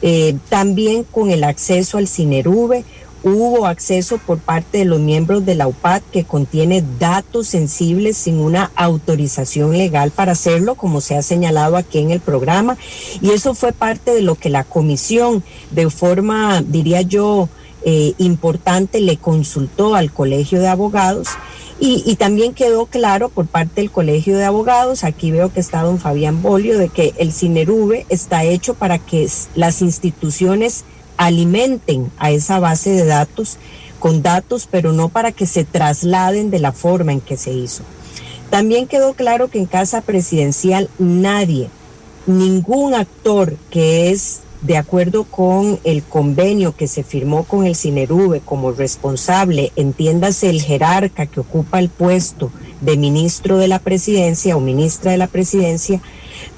eh, 0.00 0.36
también 0.48 1.04
con 1.04 1.30
el 1.30 1.44
acceso 1.44 1.98
al 1.98 2.08
CINERUVE, 2.08 2.84
hubo 3.24 3.66
acceso 3.66 4.18
por 4.18 4.38
parte 4.38 4.78
de 4.78 4.84
los 4.84 5.00
miembros 5.00 5.46
de 5.46 5.54
la 5.54 5.66
UPAD 5.66 6.02
que 6.12 6.24
contiene 6.24 6.84
datos 6.98 7.48
sensibles 7.48 8.18
sin 8.18 8.38
una 8.38 8.70
autorización 8.76 9.76
legal 9.76 10.10
para 10.10 10.32
hacerlo, 10.32 10.74
como 10.74 11.00
se 11.00 11.16
ha 11.16 11.22
señalado 11.22 11.76
aquí 11.76 11.98
en 11.98 12.10
el 12.10 12.20
programa. 12.20 12.76
Y 13.22 13.30
eso 13.30 13.54
fue 13.54 13.72
parte 13.72 14.14
de 14.14 14.20
lo 14.20 14.34
que 14.34 14.50
la 14.50 14.64
comisión, 14.64 15.42
de 15.70 15.88
forma, 15.88 16.62
diría 16.62 17.00
yo, 17.00 17.48
eh, 17.84 18.14
importante 18.18 19.00
le 19.00 19.16
consultó 19.16 19.94
al 19.94 20.12
Colegio 20.12 20.60
de 20.60 20.68
Abogados 20.68 21.28
y, 21.80 22.14
también 22.16 22.54
quedó 22.54 22.86
claro 22.86 23.28
por 23.28 23.46
parte 23.46 23.80
del 23.80 23.90
Colegio 23.90 24.38
de 24.38 24.44
Abogados, 24.44 25.04
aquí 25.04 25.30
veo 25.30 25.52
que 25.52 25.60
está 25.60 25.82
don 25.82 25.98
Fabián 25.98 26.40
Bolio, 26.40 26.78
de 26.78 26.88
que 26.88 27.12
el 27.18 27.32
CINERUVE 27.32 28.06
está 28.08 28.44
hecho 28.44 28.74
para 28.74 28.98
que 28.98 29.28
las 29.54 29.82
instituciones 29.82 30.84
alimenten 31.16 32.10
a 32.16 32.30
esa 32.30 32.58
base 32.58 32.90
de 32.90 33.04
datos 33.04 33.58
con 33.98 34.22
datos, 34.22 34.68
pero 34.70 34.92
no 34.92 35.08
para 35.08 35.32
que 35.32 35.46
se 35.46 35.64
trasladen 35.64 36.50
de 36.50 36.60
la 36.60 36.72
forma 36.72 37.12
en 37.12 37.20
que 37.20 37.36
se 37.36 37.52
hizo. 37.52 37.82
También 38.50 38.86
quedó 38.86 39.14
claro 39.14 39.48
que 39.48 39.58
en 39.58 39.66
casa 39.66 40.00
presidencial 40.00 40.88
nadie 40.98 41.68
ningún 42.26 42.94
actor 42.94 43.56
que 43.70 44.10
es 44.10 44.40
de 44.64 44.78
acuerdo 44.78 45.24
con 45.24 45.78
el 45.84 46.02
convenio 46.02 46.74
que 46.74 46.88
se 46.88 47.02
firmó 47.02 47.44
con 47.44 47.66
el 47.66 47.76
Cinerube 47.76 48.40
como 48.40 48.72
responsable, 48.72 49.72
entiéndase 49.76 50.48
el 50.48 50.62
jerarca 50.62 51.26
que 51.26 51.40
ocupa 51.40 51.78
el 51.78 51.90
puesto 51.90 52.50
de 52.80 52.96
ministro 52.96 53.58
de 53.58 53.68
la 53.68 53.78
presidencia 53.78 54.56
o 54.56 54.60
ministra 54.60 55.12
de 55.12 55.18
la 55.18 55.26
presidencia, 55.26 56.00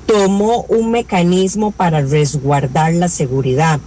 tomó 0.06 0.64
un 0.68 0.92
mecanismo 0.92 1.72
para 1.72 2.00
resguardar 2.00 2.94
la 2.94 3.08
seguridad 3.08 3.80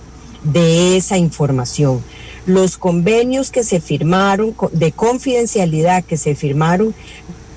de 0.43 0.97
esa 0.97 1.17
información. 1.17 2.03
Los 2.45 2.77
convenios 2.77 3.51
que 3.51 3.63
se 3.63 3.79
firmaron, 3.79 4.53
de 4.73 4.91
confidencialidad 4.91 6.03
que 6.03 6.17
se 6.17 6.35
firmaron, 6.35 6.93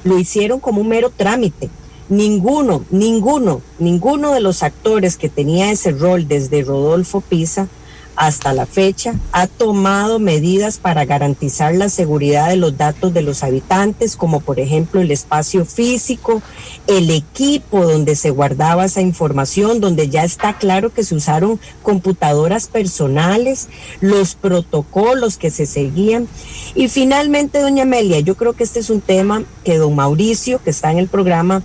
lo 0.04 0.16
hicieron 0.16 0.60
como 0.60 0.80
un 0.80 0.88
mero 0.88 1.10
trámite 1.10 1.70
ninguno, 2.12 2.84
ninguno, 2.90 3.62
ninguno 3.78 4.32
de 4.32 4.40
los 4.40 4.62
actores 4.62 5.16
que 5.16 5.30
tenía 5.30 5.70
ese 5.70 5.92
rol 5.92 6.28
desde 6.28 6.62
Rodolfo 6.62 7.22
Pisa 7.22 7.68
hasta 8.16 8.52
la 8.52 8.66
fecha 8.66 9.14
ha 9.32 9.46
tomado 9.46 10.18
medidas 10.18 10.76
para 10.76 11.06
garantizar 11.06 11.74
la 11.74 11.88
seguridad 11.88 12.50
de 12.50 12.56
los 12.56 12.76
datos 12.76 13.14
de 13.14 13.22
los 13.22 13.42
habitantes, 13.42 14.16
como 14.16 14.40
por 14.40 14.60
ejemplo 14.60 15.00
el 15.00 15.10
espacio 15.10 15.64
físico, 15.64 16.42
el 16.86 17.08
equipo 17.10 17.86
donde 17.86 18.14
se 18.14 18.28
guardaba 18.28 18.84
esa 18.84 19.00
información, 19.00 19.80
donde 19.80 20.10
ya 20.10 20.22
está 20.22 20.58
claro 20.58 20.92
que 20.92 21.04
se 21.04 21.14
usaron 21.14 21.58
computadoras 21.82 22.66
personales, 22.66 23.68
los 24.02 24.34
protocolos 24.34 25.38
que 25.38 25.50
se 25.50 25.64
seguían. 25.64 26.28
Y 26.74 26.88
finalmente, 26.88 27.60
doña 27.60 27.84
Amelia, 27.84 28.20
yo 28.20 28.34
creo 28.34 28.52
que 28.52 28.64
este 28.64 28.80
es 28.80 28.90
un 28.90 29.00
tema 29.00 29.44
que 29.64 29.78
don 29.78 29.94
Mauricio, 29.94 30.62
que 30.62 30.68
está 30.68 30.92
en 30.92 30.98
el 30.98 31.08
programa, 31.08 31.62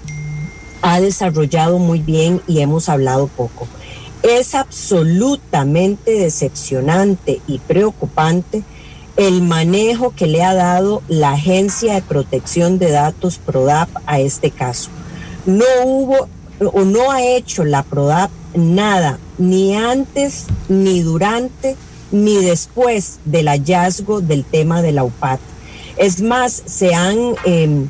ha 0.81 0.99
desarrollado 0.99 1.79
muy 1.79 1.99
bien 1.99 2.41
y 2.47 2.61
hemos 2.61 2.89
hablado 2.89 3.27
poco. 3.27 3.67
Es 4.23 4.55
absolutamente 4.55 6.11
decepcionante 6.11 7.41
y 7.47 7.59
preocupante 7.59 8.63
el 9.15 9.41
manejo 9.41 10.13
que 10.15 10.27
le 10.27 10.43
ha 10.43 10.53
dado 10.53 11.01
la 11.07 11.31
Agencia 11.31 11.95
de 11.95 12.01
Protección 12.01 12.77
de 12.77 12.91
Datos 12.91 13.39
PRODAP 13.39 13.89
a 14.05 14.19
este 14.19 14.51
caso. 14.51 14.89
No 15.45 15.65
hubo 15.83 16.27
o 16.59 16.81
no 16.85 17.11
ha 17.11 17.23
hecho 17.23 17.63
la 17.63 17.83
PRODAP 17.83 18.31
nada, 18.55 19.19
ni 19.37 19.75
antes, 19.75 20.45
ni 20.69 21.01
durante, 21.01 21.75
ni 22.11 22.35
después 22.37 23.19
del 23.25 23.47
hallazgo 23.47 24.21
del 24.21 24.43
tema 24.43 24.81
de 24.81 24.91
la 24.91 25.03
UPAT. 25.03 25.39
Es 25.97 26.21
más, 26.21 26.63
se 26.65 26.93
han 26.93 27.35
em, 27.43 27.87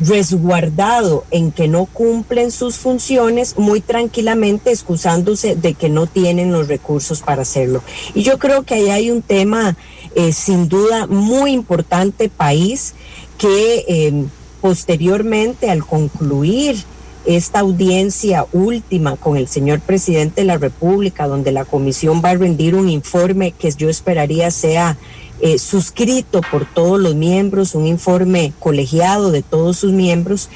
resguardado 0.00 1.24
en 1.30 1.52
que 1.52 1.68
no 1.68 1.84
cumplen 1.84 2.50
sus 2.50 2.76
funciones 2.76 3.58
muy 3.58 3.80
tranquilamente 3.80 4.70
excusándose 4.70 5.56
de 5.56 5.74
que 5.74 5.88
no 5.88 6.06
tienen 6.06 6.52
los 6.52 6.68
recursos 6.68 7.20
para 7.20 7.42
hacerlo. 7.42 7.82
Y 8.14 8.22
yo 8.22 8.38
creo 8.38 8.62
que 8.62 8.74
ahí 8.74 8.90
hay 8.90 9.10
un 9.10 9.22
tema 9.22 9.76
eh, 10.14 10.32
sin 10.32 10.68
duda 10.68 11.06
muy 11.06 11.52
importante 11.52 12.28
país 12.28 12.94
que 13.36 13.84
em, 13.88 14.28
posteriormente 14.60 15.70
al 15.70 15.84
concluir 15.84 16.76
esta 17.26 17.60
audiencia 17.60 18.46
última 18.52 19.16
con 19.16 19.36
el 19.36 19.46
señor 19.46 19.80
presidente 19.80 20.40
de 20.40 20.46
la 20.46 20.56
República, 20.56 21.26
donde 21.26 21.52
la 21.52 21.66
comisión 21.66 22.22
va 22.24 22.30
a 22.30 22.36
rendir 22.36 22.74
un 22.74 22.88
informe 22.88 23.52
que 23.52 23.70
yo 23.72 23.90
esperaría 23.90 24.50
sea 24.50 24.96
eh, 25.42 25.58
suscrito 25.58 26.40
por 26.50 26.66
todos 26.66 27.00
los 27.00 27.14
miembros, 27.14 27.74
un 27.74 27.86
informe 27.86 28.52
colegiado 28.58 29.30
de 29.30 29.42
todos 29.42 29.78
sus 29.78 29.92
miembros. 29.92 30.50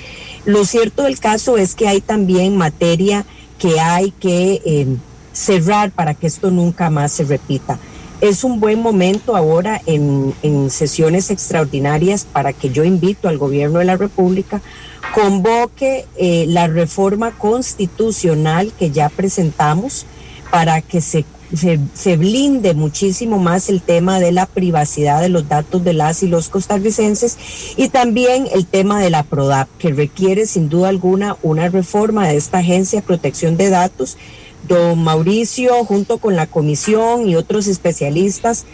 Lo 0.44 0.64
cierto 0.64 1.04
del 1.04 1.18
caso 1.18 1.56
es 1.56 1.74
que 1.74 1.88
hay 1.88 2.00
también 2.00 2.56
materia 2.56 3.24
que 3.58 3.80
hay 3.80 4.10
que 4.10 4.60
em, 4.64 4.98
cerrar 5.32 5.90
para 5.90 6.14
que 6.14 6.26
esto 6.26 6.50
nunca 6.50 6.90
más 6.90 7.12
se 7.12 7.24
repita. 7.24 7.78
Es 8.20 8.44
un 8.44 8.60
buen 8.60 8.80
momento 8.80 9.36
ahora 9.36 9.80
en, 9.86 10.34
sesiones 10.70 11.30
extraordinarias 11.30 12.24
para 12.24 12.52
que 12.52 12.70
yo 12.70 12.84
invito 12.84 13.28
al 13.28 13.38
gobierno 13.38 13.78
de 13.78 13.84
la 13.84 13.96
República 13.96 14.62
convoque 15.14 16.06
eh, 16.16 16.46
la 16.48 16.66
reforma 16.66 17.32
constitucional 17.32 18.72
que 18.78 18.90
ya 18.90 19.08
presentamos 19.08 20.06
para 20.50 20.80
que 20.80 21.00
se 21.00 21.24
se, 21.52 22.16
blinde 22.16 22.74
muchísimo 22.74 23.38
más 23.38 23.68
el 23.68 23.82
tema 23.82 24.18
de 24.18 24.32
la 24.32 24.46
privacidad 24.46 25.20
de 25.20 25.28
los 25.28 25.48
datos 25.48 25.84
de 25.84 25.92
las 25.92 26.22
y 26.22 26.28
los 26.28 26.48
costarricenses 26.48 27.36
y 27.76 27.88
también 27.88 28.48
el 28.52 28.66
tema 28.66 29.00
de 29.00 29.10
la 29.10 29.22
PRODAP, 29.22 29.68
que 29.78 29.92
requiere 29.92 30.46
sin 30.46 30.68
duda 30.68 30.88
alguna 30.88 31.36
una 31.42 31.68
reforma 31.68 32.26
de 32.26 32.36
esta 32.36 32.58
agencia 32.58 33.00
de 33.00 33.06
protección 33.06 33.56
de 33.56 33.70
datos. 33.70 34.16
Don 34.66 35.02
Mauricio, 35.04 35.84
junto 35.84 36.18
con 36.18 36.36
la 36.36 36.46
comisión 36.46 37.28
y 37.28 37.36
otros 37.36 37.66
especialistas, 37.66 38.64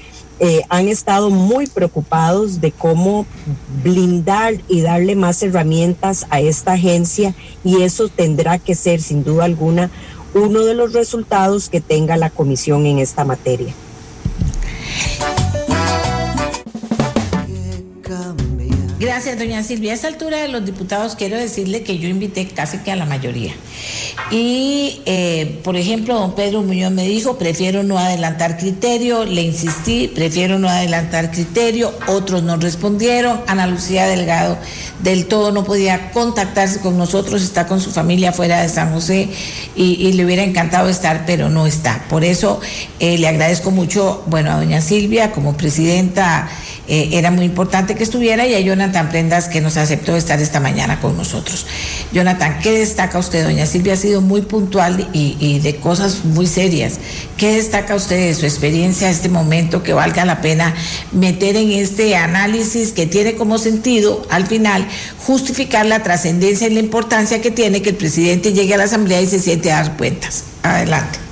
eh, 0.42 0.62
han 0.70 0.88
estado 0.88 1.28
muy 1.28 1.66
preocupados 1.66 2.62
de 2.62 2.72
cómo 2.72 3.26
blindar 3.84 4.54
y 4.68 4.80
darle 4.80 5.14
más 5.14 5.42
herramientas 5.42 6.26
a 6.30 6.40
esta 6.40 6.72
agencia 6.72 7.34
y 7.62 7.82
eso 7.82 8.08
tendrá 8.08 8.58
que 8.58 8.74
ser 8.74 9.02
sin 9.02 9.22
duda 9.22 9.44
alguna 9.44 9.90
uno 10.34 10.64
de 10.64 10.74
los 10.74 10.92
resultados 10.92 11.68
que 11.68 11.80
tenga 11.80 12.16
la 12.16 12.30
comisión 12.30 12.86
en 12.86 12.98
esta 12.98 13.24
materia. 13.24 13.74
Gracias, 19.20 19.38
doña 19.38 19.62
Silvia. 19.62 19.92
A 19.92 19.94
esta 19.96 20.08
altura 20.08 20.38
de 20.38 20.48
los 20.48 20.64
diputados 20.64 21.14
quiero 21.14 21.36
decirle 21.36 21.82
que 21.82 21.98
yo 21.98 22.08
invité 22.08 22.48
casi 22.48 22.78
que 22.78 22.90
a 22.90 22.96
la 22.96 23.04
mayoría. 23.04 23.52
Y, 24.30 25.02
eh, 25.04 25.60
por 25.62 25.76
ejemplo, 25.76 26.14
don 26.14 26.34
Pedro 26.34 26.62
Muñoz 26.62 26.90
me 26.90 27.06
dijo, 27.06 27.36
prefiero 27.36 27.82
no 27.82 27.98
adelantar 27.98 28.56
criterio, 28.56 29.26
le 29.26 29.42
insistí, 29.42 30.08
prefiero 30.08 30.58
no 30.58 30.70
adelantar 30.70 31.32
criterio, 31.32 31.92
otros 32.06 32.42
no 32.42 32.56
respondieron, 32.56 33.42
Ana 33.46 33.66
Lucía 33.66 34.06
Delgado 34.06 34.56
del 35.02 35.26
todo 35.26 35.52
no 35.52 35.64
podía 35.64 36.12
contactarse 36.12 36.80
con 36.80 36.96
nosotros, 36.96 37.42
está 37.42 37.66
con 37.66 37.80
su 37.80 37.90
familia 37.90 38.32
fuera 38.32 38.62
de 38.62 38.68
San 38.70 38.92
José 38.92 39.28
y, 39.76 40.12
le 40.12 40.24
hubiera 40.24 40.42
encantado 40.42 40.88
estar, 40.88 41.24
pero 41.26 41.50
no 41.50 41.66
está. 41.66 42.04
Por 42.08 42.24
eso 42.24 42.60
eh, 43.00 43.18
le 43.18 43.28
agradezco 43.28 43.70
mucho, 43.70 44.22
bueno, 44.26 44.50
a 44.50 44.56
doña 44.56 44.80
Silvia 44.80 45.32
como 45.32 45.56
presidenta 45.56 46.48
eh, 46.90 47.10
era 47.12 47.30
muy 47.30 47.44
importante 47.44 47.94
que 47.94 48.02
estuviera 48.02 48.48
y 48.48 48.54
a 48.54 48.58
Jonathan 48.58 49.10
Prendas 49.10 49.46
que 49.46 49.60
nos 49.60 49.76
aceptó 49.76 50.16
estar 50.16 50.40
esta 50.40 50.58
mañana 50.58 51.00
con 51.00 51.16
nosotros. 51.16 51.64
Jonathan, 52.12 52.58
¿qué 52.60 52.72
destaca 52.72 53.16
usted? 53.16 53.44
Doña 53.44 53.64
Silvia 53.64 53.92
ha 53.92 53.96
sido 53.96 54.20
muy 54.20 54.42
puntual 54.42 55.08
y, 55.12 55.60
de 55.60 55.76
cosas 55.76 56.24
muy 56.24 56.48
serias. 56.48 56.98
¿Qué 57.36 57.54
destaca 57.54 57.94
usted 57.94 58.16
de 58.16 58.34
su 58.34 58.44
experiencia 58.44 59.06
a 59.06 59.10
este 59.12 59.28
momento 59.28 59.84
que 59.84 59.92
valga 59.92 60.24
la 60.24 60.40
pena 60.40 60.74
meter 61.12 61.54
en 61.54 61.70
este 61.70 62.16
análisis 62.16 62.90
que 62.90 63.06
tiene 63.06 63.36
como 63.36 63.58
sentido 63.58 64.26
al 64.28 64.48
final 64.48 64.84
justificar 65.24 65.86
la 65.86 66.02
trascendencia 66.02 66.66
y 66.66 66.74
la 66.74 66.80
importancia 66.80 67.40
que 67.40 67.52
tiene 67.52 67.82
que 67.82 67.90
el 67.90 67.96
presidente 67.96 68.52
llegue 68.52 68.74
a 68.74 68.78
la 68.78 68.84
Asamblea 68.84 69.22
y 69.22 69.28
se 69.28 69.38
siente 69.38 69.70
a 69.70 69.76
dar 69.76 69.96
cuentas? 69.96 70.42
Adelante. 70.64 71.29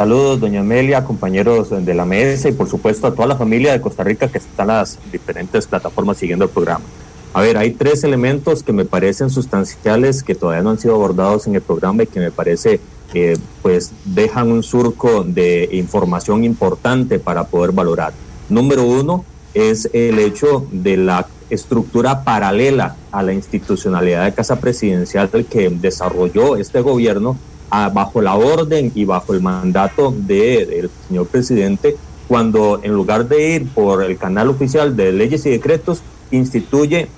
Saludos, 0.00 0.40
doña 0.40 0.60
Amelia, 0.60 1.04
compañeros 1.04 1.68
de 1.68 1.92
la 1.92 2.06
mesa 2.06 2.48
y 2.48 2.52
por 2.52 2.70
supuesto 2.70 3.06
a 3.06 3.14
toda 3.14 3.28
la 3.28 3.36
familia 3.36 3.72
de 3.72 3.82
Costa 3.82 4.02
Rica 4.02 4.28
que 4.28 4.38
está 4.38 4.62
en 4.62 4.68
las 4.68 4.98
diferentes 5.12 5.66
plataformas 5.66 6.16
siguiendo 6.16 6.46
el 6.46 6.50
programa. 6.50 6.86
A 7.34 7.42
ver, 7.42 7.58
hay 7.58 7.72
tres 7.72 8.02
elementos 8.02 8.62
que 8.62 8.72
me 8.72 8.86
parecen 8.86 9.28
sustanciales 9.28 10.22
que 10.22 10.34
todavía 10.34 10.62
no 10.62 10.70
han 10.70 10.78
sido 10.78 10.94
abordados 10.94 11.46
en 11.46 11.54
el 11.54 11.60
programa 11.60 12.04
y 12.04 12.06
que 12.06 12.18
me 12.18 12.30
parece 12.30 12.80
que 13.12 13.36
pues 13.60 13.92
dejan 14.06 14.50
un 14.50 14.62
surco 14.62 15.22
de 15.22 15.68
información 15.70 16.44
importante 16.44 17.18
para 17.18 17.44
poder 17.44 17.72
valorar. 17.72 18.14
Número 18.48 18.84
uno 18.84 19.26
es 19.52 19.90
el 19.92 20.18
hecho 20.18 20.66
de 20.72 20.96
la 20.96 21.26
estructura 21.50 22.24
paralela 22.24 22.96
a 23.12 23.22
la 23.22 23.34
institucionalidad 23.34 24.24
de 24.24 24.32
Casa 24.32 24.60
Presidencial 24.60 25.28
que 25.44 25.68
desarrolló 25.68 26.56
este 26.56 26.80
gobierno 26.80 27.36
bajo 27.70 28.20
la 28.20 28.34
orden 28.34 28.92
y 28.94 29.04
bajo 29.04 29.32
el 29.32 29.40
mandato 29.40 30.12
del 30.16 30.90
señor 31.08 31.26
presidente, 31.26 31.96
cuando 32.28 32.80
en 32.82 32.92
lugar 32.92 33.28
de 33.28 33.54
ir 33.56 33.68
por 33.68 34.02
el 34.02 34.16
canal 34.16 34.48
oficial 34.48 34.96
de 34.96 35.12
leyes 35.12 35.46
y 35.46 35.50
decretos, 35.50 36.02
instituye 36.30 37.08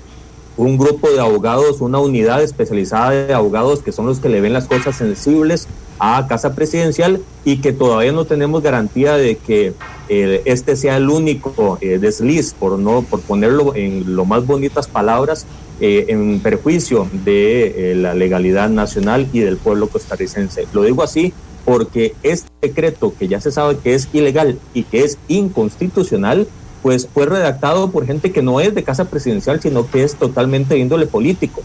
un 0.56 0.76
grupo 0.76 1.10
de 1.10 1.20
abogados, 1.20 1.80
una 1.80 1.98
unidad 1.98 2.42
especializada 2.42 3.10
de 3.10 3.34
abogados 3.34 3.80
que 3.82 3.92
son 3.92 4.06
los 4.06 4.20
que 4.20 4.28
le 4.28 4.40
ven 4.40 4.52
las 4.52 4.66
cosas 4.66 4.96
sensibles 4.96 5.66
a 5.98 6.26
Casa 6.28 6.54
Presidencial 6.54 7.22
y 7.44 7.58
que 7.58 7.72
todavía 7.72 8.12
no 8.12 8.24
tenemos 8.24 8.62
garantía 8.62 9.16
de 9.16 9.36
que 9.36 9.72
eh, 10.08 10.42
este 10.44 10.76
sea 10.76 10.96
el 10.96 11.08
único 11.08 11.78
eh, 11.80 11.98
desliz, 11.98 12.54
por 12.54 12.78
no 12.78 13.02
por 13.02 13.20
ponerlo 13.20 13.74
en 13.74 14.14
lo 14.14 14.24
más 14.24 14.46
bonitas 14.46 14.88
palabras, 14.88 15.46
eh, 15.84 16.06
en 16.08 16.38
perjuicio 16.38 17.08
de 17.24 17.94
la 17.96 18.14
legalidad 18.14 18.70
nacional 18.70 19.28
y 19.32 19.40
del 19.40 19.56
pueblo 19.56 19.88
costarricense. 19.88 20.68
Lo 20.72 20.84
digo 20.84 21.02
así 21.02 21.34
porque 21.64 22.14
este 22.22 22.48
decreto 22.60 23.12
que 23.18 23.26
ya 23.26 23.40
se 23.40 23.50
sabe 23.50 23.78
que 23.78 23.94
es 23.94 24.08
ilegal 24.12 24.60
y 24.74 24.84
que 24.84 25.02
es 25.02 25.18
inconstitucional, 25.26 26.46
pues 26.82 27.08
fue 27.12 27.26
redactado 27.26 27.90
por 27.90 28.06
gente 28.06 28.30
que 28.30 28.42
no 28.42 28.60
es 28.60 28.76
de 28.76 28.84
casa 28.84 29.06
presidencial, 29.06 29.60
sino 29.60 29.90
que 29.90 30.04
es 30.04 30.14
totalmente 30.14 30.74
de 30.74 30.80
índole 30.80 31.06
político 31.06 31.62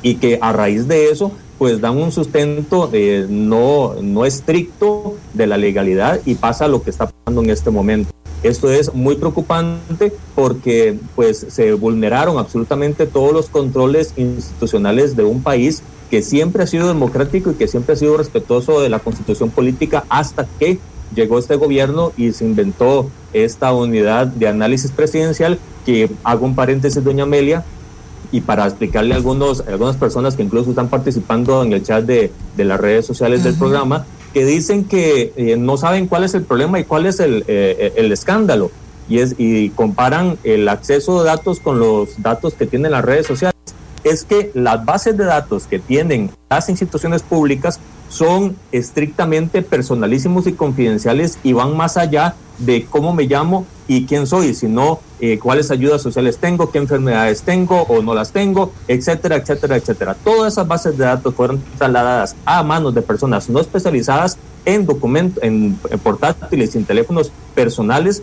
y 0.00 0.14
que 0.14 0.38
a 0.40 0.52
raíz 0.52 0.86
de 0.86 1.10
eso 1.10 1.32
pues 1.58 1.80
dan 1.80 1.98
un 1.98 2.12
sustento 2.12 2.88
eh, 2.92 3.26
no, 3.28 3.96
no 4.00 4.24
estricto 4.24 5.16
de 5.34 5.48
la 5.48 5.56
legalidad 5.56 6.20
y 6.24 6.36
pasa 6.36 6.68
lo 6.68 6.82
que 6.82 6.90
está 6.90 7.10
pasando 7.10 7.42
en 7.42 7.50
este 7.50 7.70
momento. 7.70 8.10
Esto 8.42 8.70
es 8.70 8.94
muy 8.94 9.16
preocupante 9.16 10.12
porque 10.34 10.98
pues 11.14 11.46
se 11.50 11.74
vulneraron 11.74 12.38
absolutamente 12.38 13.06
todos 13.06 13.32
los 13.32 13.48
controles 13.48 14.14
institucionales 14.16 15.14
de 15.14 15.24
un 15.24 15.42
país 15.42 15.82
que 16.10 16.22
siempre 16.22 16.62
ha 16.62 16.66
sido 16.66 16.88
democrático 16.88 17.50
y 17.50 17.54
que 17.54 17.68
siempre 17.68 17.92
ha 17.92 17.96
sido 17.96 18.16
respetuoso 18.16 18.80
de 18.80 18.88
la 18.88 18.98
constitución 18.98 19.50
política 19.50 20.04
hasta 20.08 20.46
que 20.58 20.78
llegó 21.14 21.38
este 21.38 21.56
gobierno 21.56 22.12
y 22.16 22.32
se 22.32 22.44
inventó 22.44 23.10
esta 23.32 23.72
unidad 23.72 24.26
de 24.26 24.48
análisis 24.48 24.90
presidencial 24.90 25.58
que 25.84 26.10
hago 26.24 26.46
un 26.46 26.54
paréntesis, 26.54 27.02
doña 27.02 27.24
Amelia, 27.24 27.64
y 28.32 28.40
para 28.42 28.66
explicarle 28.66 29.14
a 29.14 29.16
algunos, 29.16 29.60
algunas 29.66 29.96
personas 29.96 30.36
que 30.36 30.42
incluso 30.42 30.70
están 30.70 30.88
participando 30.88 31.62
en 31.62 31.72
el 31.72 31.82
chat 31.82 32.04
de, 32.04 32.30
de 32.56 32.64
las 32.64 32.80
redes 32.80 33.06
sociales 33.06 33.42
del 33.42 33.54
programa, 33.54 34.06
que 34.32 34.44
dicen 34.44 34.84
que 34.84 35.32
eh, 35.36 35.56
no 35.56 35.76
saben 35.76 36.06
cuál 36.06 36.24
es 36.24 36.34
el 36.34 36.42
problema 36.42 36.78
y 36.78 36.84
cuál 36.84 37.06
es 37.06 37.20
el, 37.20 37.44
eh, 37.48 37.92
el 37.96 38.12
escándalo. 38.12 38.70
Y, 39.08 39.18
es, 39.18 39.34
y 39.38 39.70
comparan 39.70 40.38
el 40.44 40.68
acceso 40.68 41.20
de 41.20 41.26
datos 41.26 41.58
con 41.58 41.80
los 41.80 42.22
datos 42.22 42.54
que 42.54 42.66
tienen 42.66 42.92
las 42.92 43.04
redes 43.04 43.26
sociales. 43.26 43.56
Es 44.04 44.24
que 44.24 44.50
las 44.54 44.84
bases 44.84 45.16
de 45.16 45.24
datos 45.24 45.64
que 45.64 45.78
tienen 45.78 46.30
las 46.48 46.68
instituciones 46.68 47.22
públicas 47.22 47.80
son 48.10 48.56
estrictamente 48.72 49.62
personalísimos 49.62 50.46
y 50.46 50.52
confidenciales 50.52 51.38
y 51.42 51.54
van 51.54 51.76
más 51.76 51.96
allá 51.96 52.34
de 52.58 52.84
cómo 52.84 53.14
me 53.14 53.24
llamo 53.24 53.64
y 53.88 54.04
quién 54.04 54.26
soy, 54.26 54.52
sino 54.54 55.00
eh, 55.20 55.38
cuáles 55.38 55.70
ayudas 55.70 56.02
sociales 56.02 56.38
tengo, 56.38 56.70
qué 56.70 56.78
enfermedades 56.78 57.42
tengo 57.42 57.82
o 57.82 58.02
no 58.02 58.14
las 58.14 58.32
tengo, 58.32 58.72
etcétera, 58.88 59.36
etcétera, 59.36 59.76
etcétera. 59.76 60.14
Todas 60.22 60.52
esas 60.52 60.68
bases 60.68 60.98
de 60.98 61.04
datos 61.04 61.34
fueron 61.34 61.62
trasladadas 61.78 62.36
a 62.44 62.62
manos 62.62 62.94
de 62.94 63.02
personas 63.02 63.48
no 63.48 63.60
especializadas 63.60 64.36
en 64.64 64.86
documentos, 64.86 65.42
en, 65.42 65.76
portátiles 66.02 66.74
y 66.74 66.78
en 66.78 66.84
teléfonos 66.84 67.32
personales, 67.54 68.22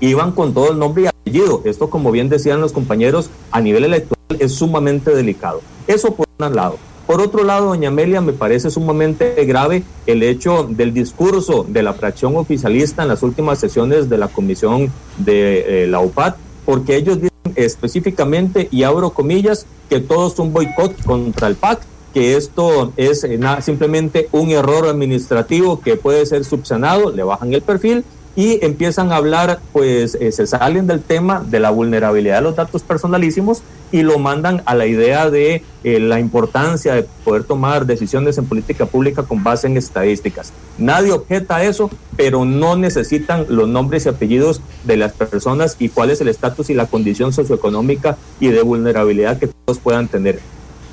iban 0.00 0.32
con 0.32 0.52
todo 0.54 0.72
el 0.72 0.78
nombre 0.78 1.04
y 1.04 1.06
apellido. 1.06 1.62
Esto, 1.64 1.90
como 1.90 2.10
bien 2.10 2.28
decían 2.28 2.60
los 2.60 2.72
compañeros, 2.72 3.30
a 3.52 3.60
nivel 3.60 3.84
electoral 3.84 4.38
es 4.38 4.52
sumamente 4.52 5.14
delicado. 5.14 5.60
Eso 5.86 6.14
por 6.14 6.26
un 6.38 6.54
lado. 6.54 6.78
Por 7.10 7.20
otro 7.22 7.42
lado, 7.42 7.66
doña 7.66 7.88
Amelia, 7.88 8.20
me 8.20 8.32
parece 8.32 8.70
sumamente 8.70 9.44
grave 9.44 9.82
el 10.06 10.22
hecho 10.22 10.62
del 10.62 10.94
discurso 10.94 11.66
de 11.68 11.82
la 11.82 11.92
fracción 11.92 12.36
oficialista 12.36 13.02
en 13.02 13.08
las 13.08 13.24
últimas 13.24 13.58
sesiones 13.58 14.08
de 14.08 14.16
la 14.16 14.28
comisión 14.28 14.92
de 15.18 15.82
eh, 15.82 15.86
la 15.88 15.98
UPAD, 15.98 16.34
porque 16.64 16.94
ellos 16.94 17.16
dicen 17.16 17.32
específicamente, 17.56 18.68
y 18.70 18.84
abro 18.84 19.10
comillas, 19.10 19.66
que 19.88 19.98
todo 19.98 20.28
es 20.28 20.38
un 20.38 20.52
boicot 20.52 21.02
contra 21.04 21.48
el 21.48 21.56
PAC, 21.56 21.80
que 22.14 22.36
esto 22.36 22.92
es 22.96 23.24
eh, 23.24 23.40
simplemente 23.60 24.28
un 24.30 24.50
error 24.50 24.86
administrativo 24.86 25.80
que 25.80 25.96
puede 25.96 26.24
ser 26.26 26.44
subsanado, 26.44 27.10
le 27.10 27.24
bajan 27.24 27.52
el 27.52 27.62
perfil 27.62 28.04
y 28.36 28.64
empiezan 28.64 29.12
a 29.12 29.16
hablar, 29.16 29.60
pues 29.72 30.14
eh, 30.14 30.30
se 30.32 30.46
salen 30.46 30.86
del 30.86 31.02
tema 31.02 31.44
de 31.44 31.60
la 31.60 31.70
vulnerabilidad 31.70 32.36
de 32.36 32.42
los 32.42 32.56
datos 32.56 32.82
personalísimos 32.82 33.62
y 33.92 34.02
lo 34.02 34.18
mandan 34.18 34.62
a 34.66 34.74
la 34.74 34.86
idea 34.86 35.30
de 35.30 35.64
eh, 35.82 35.98
la 35.98 36.20
importancia 36.20 36.94
de 36.94 37.02
poder 37.24 37.44
tomar 37.44 37.86
decisiones 37.86 38.38
en 38.38 38.46
política 38.46 38.86
pública 38.86 39.24
con 39.24 39.42
base 39.42 39.66
en 39.66 39.76
estadísticas. 39.76 40.52
Nadie 40.78 41.12
objeta 41.12 41.64
eso, 41.64 41.90
pero 42.16 42.44
no 42.44 42.76
necesitan 42.76 43.46
los 43.48 43.68
nombres 43.68 44.06
y 44.06 44.10
apellidos 44.10 44.60
de 44.84 44.96
las 44.96 45.12
personas 45.12 45.76
y 45.78 45.88
cuál 45.88 46.10
es 46.10 46.20
el 46.20 46.28
estatus 46.28 46.70
y 46.70 46.74
la 46.74 46.86
condición 46.86 47.32
socioeconómica 47.32 48.16
y 48.38 48.48
de 48.48 48.62
vulnerabilidad 48.62 49.38
que 49.38 49.48
todos 49.48 49.78
puedan 49.80 50.06
tener. 50.06 50.38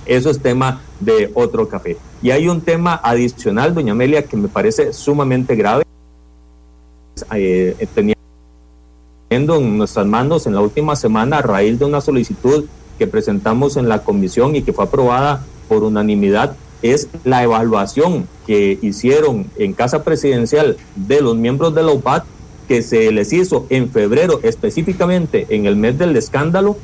Eso 0.08 0.30
es 0.30 0.40
tema 0.40 0.82
de 1.02 1.32
otro 1.34 1.68
café. 1.68 1.98
Y 2.22 2.32
hay 2.32 2.48
un 2.48 2.62
tema 2.62 3.00
adicional, 3.04 3.76
doña 3.76 3.92
Amelia, 3.92 4.24
que 4.24 4.38
me 4.38 4.48
parece 4.48 4.94
sumamente 4.94 5.56
grave. 5.56 5.87
Eh, 7.34 7.88
teniendo 9.30 9.58
en 9.58 9.78
nuestras 9.78 10.06
manos 10.06 10.48
en 10.48 10.56
la 10.56 10.62
última 10.62 10.96
semana 10.96 11.40
a 11.40 11.42
raíz 11.42 11.80
de 11.80 11.86
una 11.86 12.02
solicitud 12.02 12.66
que 12.98 13.08
presentamos 13.08 13.78
en 13.78 13.90
la 13.90 14.04
comisión 14.04 14.56
y 14.56 14.62
que 14.62 14.74
fue 14.74 14.86
aprobada 14.86 15.46
por 15.68 15.84
unanimidad 15.84 16.56
es 16.82 17.08
la 17.24 17.44
evaluación 17.44 18.28
que 18.46 18.78
hicieron 18.82 19.48
en 19.58 19.74
Casa 19.74 20.04
Presidencial 20.04 20.78
de 20.96 21.22
los 21.22 21.36
miembros 21.36 21.74
de 21.76 21.84
la 21.84 21.92
UPAD 21.92 22.24
que 22.68 22.82
se 22.82 23.12
les 23.12 23.34
hizo 23.34 23.66
en 23.70 23.90
febrero 23.90 24.40
específicamente 24.44 25.48
en 25.50 25.66
el 25.66 25.76
mes 25.76 25.98
del 25.98 26.16
escándalo. 26.16 26.78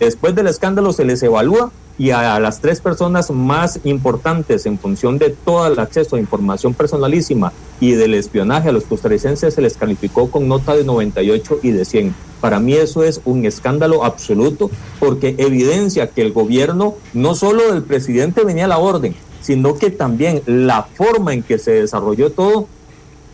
después 0.00 0.34
del 0.34 0.46
escándalo 0.46 0.92
se 0.92 1.04
les 1.04 1.22
evalúa 1.22 1.70
y 1.98 2.12
a, 2.12 2.38
las 2.38 2.60
tres 2.60 2.80
personas 2.80 3.30
más 3.30 3.80
importantes 3.84 4.66
en 4.66 4.78
función 4.78 5.18
de 5.18 5.30
todo 5.30 5.66
el 5.66 5.78
acceso 5.78 6.14
a 6.14 6.20
información 6.20 6.72
personalísima 6.72 7.52
y 7.80 7.92
del 7.92 8.14
espionaje 8.14 8.68
a 8.68 8.72
los 8.72 8.84
costarricenses 8.84 9.54
se 9.54 9.60
les 9.60 9.76
calificó 9.76 10.30
con 10.30 10.46
nota 10.46 10.76
de 10.76 10.84
98 10.84 11.58
y 11.62 11.72
de 11.72 11.84
100. 11.84 12.14
Para 12.40 12.60
mí 12.60 12.74
eso 12.74 13.02
es 13.02 13.20
un 13.24 13.44
escándalo 13.44 14.04
absoluto 14.04 14.70
porque 15.00 15.34
evidencia 15.38 16.06
que 16.06 16.22
el 16.22 16.32
gobierno, 16.32 16.94
no 17.12 17.34
solo 17.34 17.72
del 17.72 17.82
presidente 17.82 18.44
venía 18.44 18.66
a 18.66 18.68
la 18.68 18.78
orden, 18.78 19.14
sino 19.40 19.74
que 19.74 19.90
también 19.90 20.42
la 20.46 20.84
forma 20.84 21.34
en 21.34 21.42
que 21.42 21.58
se 21.58 21.72
desarrolló 21.72 22.30
todo 22.30 22.68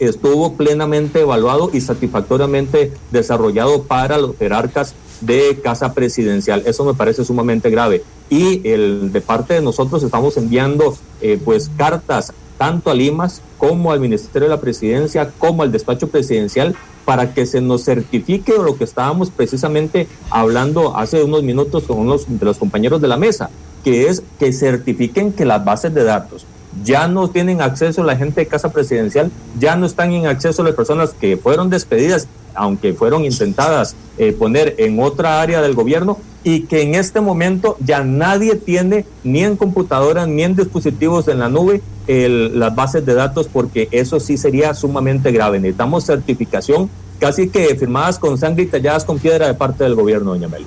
estuvo 0.05 0.55
plenamente 0.55 1.21
evaluado 1.21 1.71
y 1.73 1.81
satisfactoriamente 1.81 2.93
desarrollado 3.11 3.83
para 3.85 4.19
los 4.19 4.37
jerarcas 4.37 4.95
de 5.21 5.61
casa 5.63 5.95
presidencial. 5.95 6.63
Eso 6.67 6.85
me 6.85 6.95
parece 6.95 7.25
sumamente 7.25 7.71
grave. 7.71 8.03
Y 8.31 8.67
el, 8.69 9.13
de 9.13 9.21
parte 9.21 9.55
de 9.55 9.63
nosotros 9.63 10.03
estamos 10.03 10.37
enviando 10.37 10.97
eh, 11.21 11.39
pues 11.45 11.71
cartas 11.77 12.33
tanto 12.59 12.91
a 12.91 12.95
Limas 12.95 13.43
como 13.59 13.93
al 13.93 14.01
Ministerio 14.01 14.49
de 14.49 14.55
la 14.55 14.61
Presidencia 14.61 15.31
como 15.39 15.63
al 15.63 15.73
despacho 15.73 16.09
presidencial 16.09 16.75
para 17.05 17.35
que 17.35 17.47
se 17.47 17.61
nos 17.61 17.85
certifique 17.85 18.55
lo 18.57 18.77
que 18.77 18.85
estábamos 18.85 19.31
precisamente 19.31 20.09
hablando 20.31 20.97
hace 20.97 21.23
unos 21.23 21.43
minutos 21.43 21.85
con 21.85 21.99
unos 21.99 22.25
de 22.27 22.45
los 22.45 22.57
compañeros 22.57 23.01
de 23.01 23.09
la 23.09 23.17
mesa, 23.17 23.51
que 23.83 24.09
es 24.09 24.23
que 24.39 24.53
certifiquen 24.53 25.33
que 25.33 25.45
las 25.45 25.65
bases 25.65 25.93
de 25.93 26.05
datos 26.05 26.47
ya 26.83 27.09
no 27.09 27.29
tienen 27.29 27.61
acceso 27.63 28.03
la 28.03 28.17
gente 28.17 28.41
de 28.41 28.47
casa 28.47 28.73
presidencial, 28.73 29.31
ya 29.59 29.77
no 29.77 29.87
están 29.87 30.13
en 30.13 30.27
acceso 30.27 30.63
las 30.63 30.75
personas 30.75 31.11
que 31.11 31.37
fueron 31.37 31.71
despedidas, 31.71 32.27
aunque 32.55 32.95
fueron 32.95 33.25
intentadas 33.25 33.95
eh, 34.19 34.33
poner 34.33 34.75
en 34.79 35.01
otra 35.01 35.41
área 35.41 35.61
del 35.63 35.75
gobierno, 35.75 36.19
y 36.45 36.65
que 36.65 36.83
en 36.83 36.95
este 36.95 37.21
momento 37.21 37.77
ya 37.81 38.05
nadie 38.05 38.55
tiene 38.57 39.07
ni 39.25 39.43
en 39.43 39.57
computadoras 39.57 40.29
ni 40.29 40.43
en 40.43 40.55
dispositivos 40.55 41.27
en 41.29 41.39
la 41.39 41.49
nube 41.49 41.81
las 42.07 42.75
bases 42.75 43.07
de 43.07 43.15
datos, 43.15 43.49
porque 43.51 43.89
eso 43.91 44.21
sí 44.21 44.37
sería 44.37 44.75
sumamente 44.75 45.33
grave. 45.33 45.59
Necesitamos 45.59 46.05
certificación 46.05 46.91
casi 47.19 47.49
que 47.49 47.75
firmadas 47.77 48.19
con 48.19 48.37
sangre 48.37 48.65
y 48.65 48.67
talladas 48.67 49.07
con 49.07 49.19
piedra 49.19 49.47
de 49.47 49.55
parte 49.55 49.85
del 49.85 49.95
gobierno, 49.95 50.33
doña 50.33 50.49
Meli. 50.49 50.67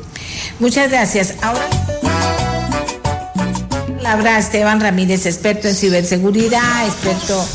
Muchas 0.60 0.89
gracias. 0.89 1.36
Ahora 1.43 1.70
palabra 4.08 4.39
Esteban 4.39 4.80
Ramírez, 4.80 5.26
experto 5.26 5.67
en 5.67 5.76
ciberseguridad, 5.76 6.86
experto 6.86 7.46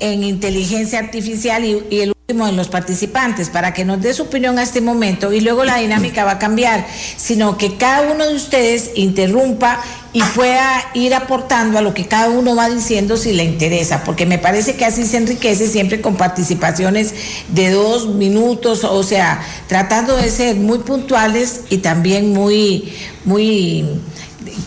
en 0.00 0.22
inteligencia 0.24 0.98
artificial 0.98 1.62
y, 1.62 2.00
el 2.00 2.14
último 2.26 2.46
de 2.46 2.52
los 2.52 2.68
participantes, 2.68 3.50
para 3.50 3.74
que 3.74 3.84
nos 3.84 4.00
dé 4.00 4.14
su 4.14 4.22
opinión 4.22 4.58
a 4.58 4.62
este 4.62 4.80
momento 4.80 5.30
y 5.30 5.42
luego 5.42 5.62
la 5.62 5.76
dinámica 5.76 6.24
va 6.24 6.32
a 6.32 6.38
cambiar, 6.38 6.86
sino 7.18 7.58
que 7.58 7.76
cada 7.76 8.10
uno 8.12 8.26
de 8.26 8.34
ustedes 8.34 8.92
interrumpa 8.94 9.78
y 10.14 10.22
pueda 10.34 10.82
ir 10.94 11.14
aportando 11.14 11.78
a 11.78 11.82
lo 11.82 11.92
que 11.92 12.06
cada 12.06 12.30
uno 12.30 12.56
va 12.56 12.70
diciendo 12.70 13.18
si 13.18 13.34
le 13.34 13.44
interesa, 13.44 14.02
porque 14.02 14.24
me 14.24 14.38
parece 14.38 14.76
que 14.76 14.86
así 14.86 15.04
se 15.04 15.18
enriquece 15.18 15.66
siempre 15.68 16.00
con 16.00 16.16
participaciones 16.16 17.12
de 17.48 17.72
dos 17.72 18.08
minutos, 18.08 18.84
o 18.84 19.02
sea, 19.02 19.42
tratando 19.66 20.16
de 20.16 20.30
ser 20.30 20.56
muy 20.56 20.78
puntuales 20.78 21.60
y 21.68 21.78
también 21.78 22.32
muy, 22.32 22.90
muy 23.26 23.84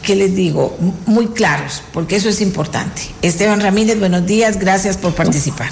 ¿qué 0.01 0.15
les 0.15 0.35
digo? 0.35 0.77
Muy 1.05 1.27
claros, 1.27 1.83
porque 1.93 2.15
eso 2.15 2.29
es 2.29 2.41
importante. 2.41 3.03
Esteban 3.21 3.61
Ramírez, 3.61 3.99
buenos 3.99 4.25
días, 4.25 4.59
gracias 4.59 4.97
por 4.97 5.13
participar. 5.13 5.69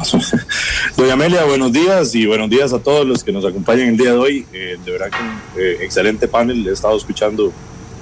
Doña 0.96 1.12
Amelia, 1.12 1.44
buenos 1.44 1.72
días 1.72 2.14
y 2.14 2.24
buenos 2.24 2.48
días 2.48 2.72
a 2.72 2.78
todos 2.78 3.06
los 3.06 3.22
que 3.22 3.32
nos 3.32 3.44
acompañan 3.44 3.88
el 3.88 3.96
día 3.96 4.12
de 4.12 4.18
hoy. 4.18 4.46
Eh, 4.52 4.78
de 4.82 4.92
verdad 4.92 5.10
que 5.10 5.62
eh, 5.62 5.78
excelente 5.82 6.26
panel, 6.26 6.66
he 6.66 6.72
estado 6.72 6.96
escuchando 6.96 7.52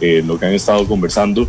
eh, 0.01 0.23
lo 0.25 0.39
que 0.39 0.47
han 0.47 0.55
estado 0.55 0.87
conversando. 0.87 1.49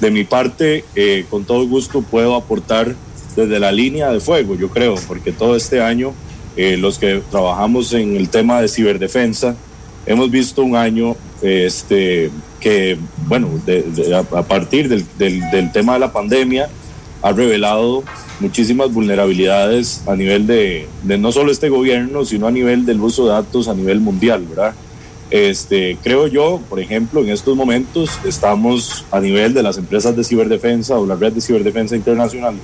De 0.00 0.10
mi 0.10 0.24
parte, 0.24 0.82
con 1.28 1.44
todo 1.44 1.66
gusto 1.66 2.00
puedo 2.00 2.34
aportar 2.34 2.94
desde 3.36 3.60
la 3.60 3.70
línea 3.70 4.10
de 4.10 4.18
fuego, 4.18 4.56
yo 4.56 4.70
creo, 4.70 4.94
porque 5.06 5.30
todo 5.30 5.54
este 5.54 5.82
año 5.82 6.14
los 6.56 6.98
que 6.98 7.22
trabajamos 7.30 7.92
en 7.92 8.16
el 8.16 8.30
tema 8.30 8.62
de 8.62 8.68
ciberdefensa 8.68 9.54
hemos 10.06 10.30
visto 10.30 10.62
un 10.62 10.74
año 10.74 11.16
este, 11.42 12.30
que, 12.60 12.98
bueno, 13.26 13.48
a, 14.34 14.42
partir 14.42 14.88
del, 14.88 15.04
del, 15.18 15.72
tema 15.72 15.94
de 15.94 15.98
la 16.00 16.12
pandemia, 16.12 16.68
ha 17.22 17.32
revelado 17.32 18.04
muchísimas 18.38 18.92
vulnerabilidades 18.92 20.02
a 20.06 20.16
nivel 20.16 20.46
de, 20.46 20.86
de, 21.02 21.18
no 21.18 21.32
solo 21.32 21.52
este 21.52 21.68
gobierno, 21.68 22.24
sino 22.24 22.46
a 22.46 22.50
nivel 22.50 22.86
del 22.86 23.00
uso 23.00 23.24
de 23.26 23.32
datos 23.32 23.68
a 23.68 23.74
nivel 23.74 24.00
mundial, 24.00 24.46
¿verdad? 24.48 24.74
Este, 25.30 25.96
creo 26.02 26.26
yo, 26.26 26.60
por 26.68 26.80
ejemplo, 26.80 27.20
en 27.20 27.30
estos 27.30 27.56
momentos 27.56 28.18
estamos 28.24 29.04
a 29.12 29.20
nivel 29.20 29.54
de 29.54 29.62
las 29.62 29.78
empresas 29.78 30.16
de 30.16 30.24
ciberdefensa 30.24 30.98
o 30.98 31.06
la 31.06 31.14
red 31.14 31.32
de 31.32 31.40
ciberdefensa 31.40 31.94
internacional 31.94 32.54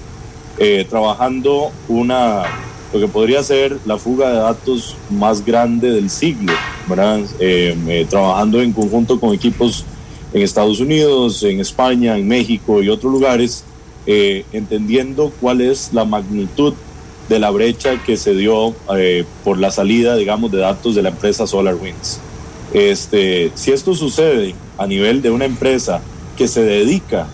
eh, 0.59 0.87
trabajando 0.89 1.71
una, 1.87 2.45
lo 2.93 3.01
que 3.01 3.09
podría 3.09 3.43
ser 3.43 3.79
la 3.85 3.99
fuga 3.99 4.31
de 4.31 4.37
datos 4.37 4.97
más 5.11 5.45
grande 5.45 5.91
del 5.91 6.11
siglo, 6.11 6.53
¿verdad? 6.89 7.21
Eh, 7.39 7.77
eh, 7.89 8.07
trabajando 8.09 8.61
en 8.63 8.73
conjunto 8.73 9.19
con 9.19 9.35
equipos 9.35 9.85
en 10.33 10.43
Estados 10.43 10.81
Unidos, 10.81 11.43
en 11.43 11.61
España, 11.61 12.17
en 12.17 12.29
México 12.29 12.83
y 12.83 12.89
otros 12.89 13.13
lugares, 13.13 13.65
entendiendo 14.07 15.33
cuál 15.41 15.61
es 15.61 15.93
la 15.93 16.05
magnitud 16.05 16.75
de 17.29 17.41
la 17.41 17.51
brecha 17.51 18.01
que 18.05 18.17
se 18.17 18.35
dio 18.35 18.73
por 19.43 19.59
la 19.59 19.73
salida, 19.73 20.15
digamos, 20.15 20.53
de 20.53 20.59
datos 20.59 20.95
de 20.95 21.03
la 21.03 21.09
empresa 21.09 21.45
SolarWinds. 21.47 22.21
Este, 22.73 23.51
si 23.55 23.73
esto 23.73 23.95
sucede 23.95 24.55
a 24.79 24.87
nivel 24.87 25.23
de 25.23 25.31
una 25.31 25.45
empresa 25.45 26.03
que 26.37 26.49
se 26.49 26.63
dedica 26.63 27.27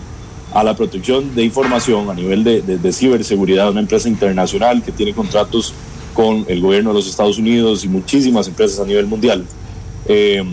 a 0.53 0.63
la 0.63 0.75
protección 0.75 1.33
de 1.35 1.43
información 1.43 2.09
a 2.09 2.13
nivel 2.13 2.43
de, 2.43 2.61
de, 2.61 2.93
ciberseguridad, 2.93 3.71
una 3.71 3.79
empresa 3.79 4.07
internacional 4.07 4.83
que 4.83 4.91
tiene 4.91 5.13
contratos 5.13 5.73
con 6.13 6.45
el 6.47 6.61
gobierno 6.61 6.91
de 6.91 6.95
los 6.95 7.07
Estados 7.07 7.39
Unidos 7.39 7.83
y 7.83 7.87
muchísimas 7.87 8.47
empresas 8.47 8.79
a 8.79 8.85
nivel 8.85 9.07
mundial. 9.07 9.45
Eh, 10.05 10.43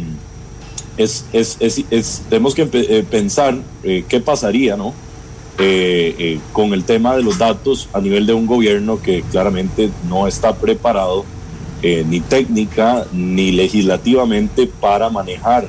es, 0.97 1.27
es, 1.33 1.57
es, 1.61 2.23
tenemos 2.29 2.55
que 2.55 2.69
eh, 2.73 3.05
pensar 3.09 3.57
eh, 3.83 4.05
qué 4.09 4.21
pasaría 4.21 4.77
¿no? 4.77 4.95
con 6.55 6.73
el 6.73 6.85
tema 6.85 7.15
de 7.15 7.23
los 7.23 7.37
datos 7.37 7.91
a 7.93 8.01
nivel 8.01 8.25
de 8.25 8.33
un 8.33 8.47
gobierno 8.47 9.03
que 9.03 9.23
claramente 9.31 9.91
no 10.09 10.27
está 10.27 10.55
preparado 10.55 11.27
ni 11.83 12.21
técnica 12.21 13.05
ni 13.13 13.53
legislativamente 13.53 14.67
para 14.67 15.11
manejar 15.11 15.69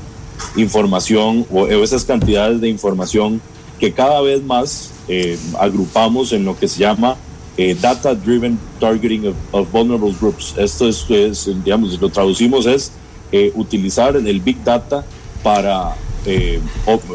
información 0.56 1.46
o 1.52 1.68
esas 1.68 2.06
cantidades 2.06 2.62
de 2.62 2.70
información 2.70 3.42
que 3.82 3.92
cada 3.92 4.22
vez 4.22 4.44
más 4.44 4.92
eh, 5.08 5.40
agrupamos 5.60 6.32
en 6.34 6.46
lo 6.46 6.56
que 6.56 6.68
se 6.68 6.80
llama 6.80 7.18
eh, 7.58 7.76
Data 7.82 8.14
Driven 8.14 8.58
Targeting 8.80 9.34
of, 9.52 9.72
Vulnerable 9.72 10.14
Groups. 10.22 10.54
Esto 10.56 10.88
es, 10.88 11.50
digamos, 11.66 12.00
lo 12.00 12.10
traducimos 12.10 12.68
es 12.68 12.92
eh, 13.32 13.52
utilizar 13.56 14.16
el 14.16 14.40
Big 14.40 14.64
Data 14.64 15.04
para, 15.42 15.96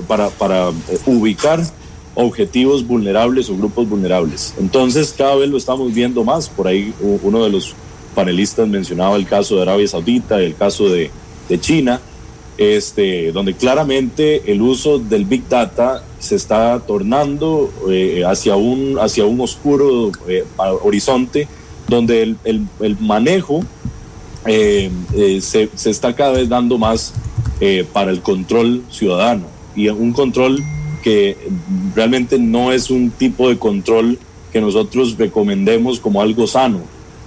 para, 0.08 0.28
para 0.30 0.72
ubicar 1.06 1.62
objetivos 2.16 2.84
vulnerables 2.84 3.48
o 3.48 3.56
grupos 3.56 3.88
vulnerables. 3.88 4.52
Entonces, 4.58 5.14
cada 5.16 5.36
vez 5.36 5.48
lo 5.48 5.58
estamos 5.58 5.94
viendo 5.94 6.24
más. 6.24 6.48
Por 6.48 6.66
ahí 6.66 6.92
uno 7.22 7.44
de 7.44 7.50
los 7.50 7.74
panelistas 8.16 8.66
mencionaba 8.66 9.14
el 9.14 9.26
caso 9.26 9.54
de 9.54 9.62
Arabia 9.62 9.86
Saudita, 9.86 10.40
el 10.40 10.56
caso 10.56 10.88
de 10.88 11.12
China 11.60 12.00
este, 12.58 13.32
donde 13.32 13.54
claramente 13.54 14.50
el 14.50 14.62
uso 14.62 14.98
del 14.98 15.26
Big 15.26 15.48
Data 15.48 16.02
se 16.18 16.36
está 16.36 16.80
tornando 16.80 17.70
eh, 17.90 18.22
hacia, 18.26 18.56
un, 18.56 18.98
hacia 18.98 19.26
un 19.26 19.40
oscuro 19.40 20.10
eh, 20.28 20.44
horizonte, 20.82 21.48
donde 21.88 22.22
el, 22.22 22.36
el, 22.80 22.96
manejo 22.98 23.60
eh, 24.46 24.90
se, 25.40 25.68
se, 25.74 25.90
está 25.90 26.14
cada 26.14 26.32
vez 26.32 26.48
dando 26.48 26.78
más 26.78 27.14
para 27.92 28.10
el 28.10 28.20
control 28.20 28.82
ciudadano 28.90 29.46
y 29.74 29.88
un 29.88 30.12
control 30.12 30.62
que 31.02 31.38
realmente 31.94 32.38
no 32.38 32.70
es 32.70 32.90
un 32.90 33.10
tipo 33.10 33.48
de 33.48 33.56
control 33.56 34.18
que 34.52 34.60
nosotros 34.60 35.16
recomendemos 35.16 35.98
como 35.98 36.20
algo 36.20 36.46
sano. 36.46 36.80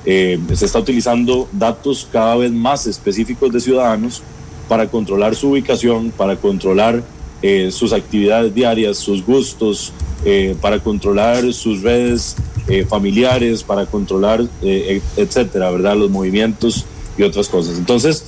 se 0.03 0.37
está 0.65 0.79
utilizando 0.79 1.47
datos 1.51 2.07
cada 2.11 2.35
vez 2.35 2.51
más 2.51 2.85
específicos 2.85 3.51
de 3.51 3.59
ciudadanos 3.59 4.21
para 4.69 4.87
controlar 4.87 5.35
su 5.35 5.49
ubicación, 5.49 6.11
para 6.11 6.37
controlar 6.37 7.03
eh, 7.41 7.71
sus 7.71 7.91
actividades 7.91 8.53
diarias, 8.53 8.97
sus 8.97 9.25
gustos, 9.25 9.91
eh, 10.23 10.55
para 10.61 10.79
controlar 10.79 11.51
sus 11.53 11.81
redes 11.81 12.35
eh, 12.67 12.85
familiares, 12.85 13.63
para 13.63 13.87
controlar, 13.87 14.45
etcétera, 14.61 15.71
¿verdad? 15.71 15.97
Los 15.97 16.11
movimientos 16.11 16.85
y 17.17 17.23
otras 17.23 17.49
cosas. 17.49 17.77
Entonces, 17.77 18.23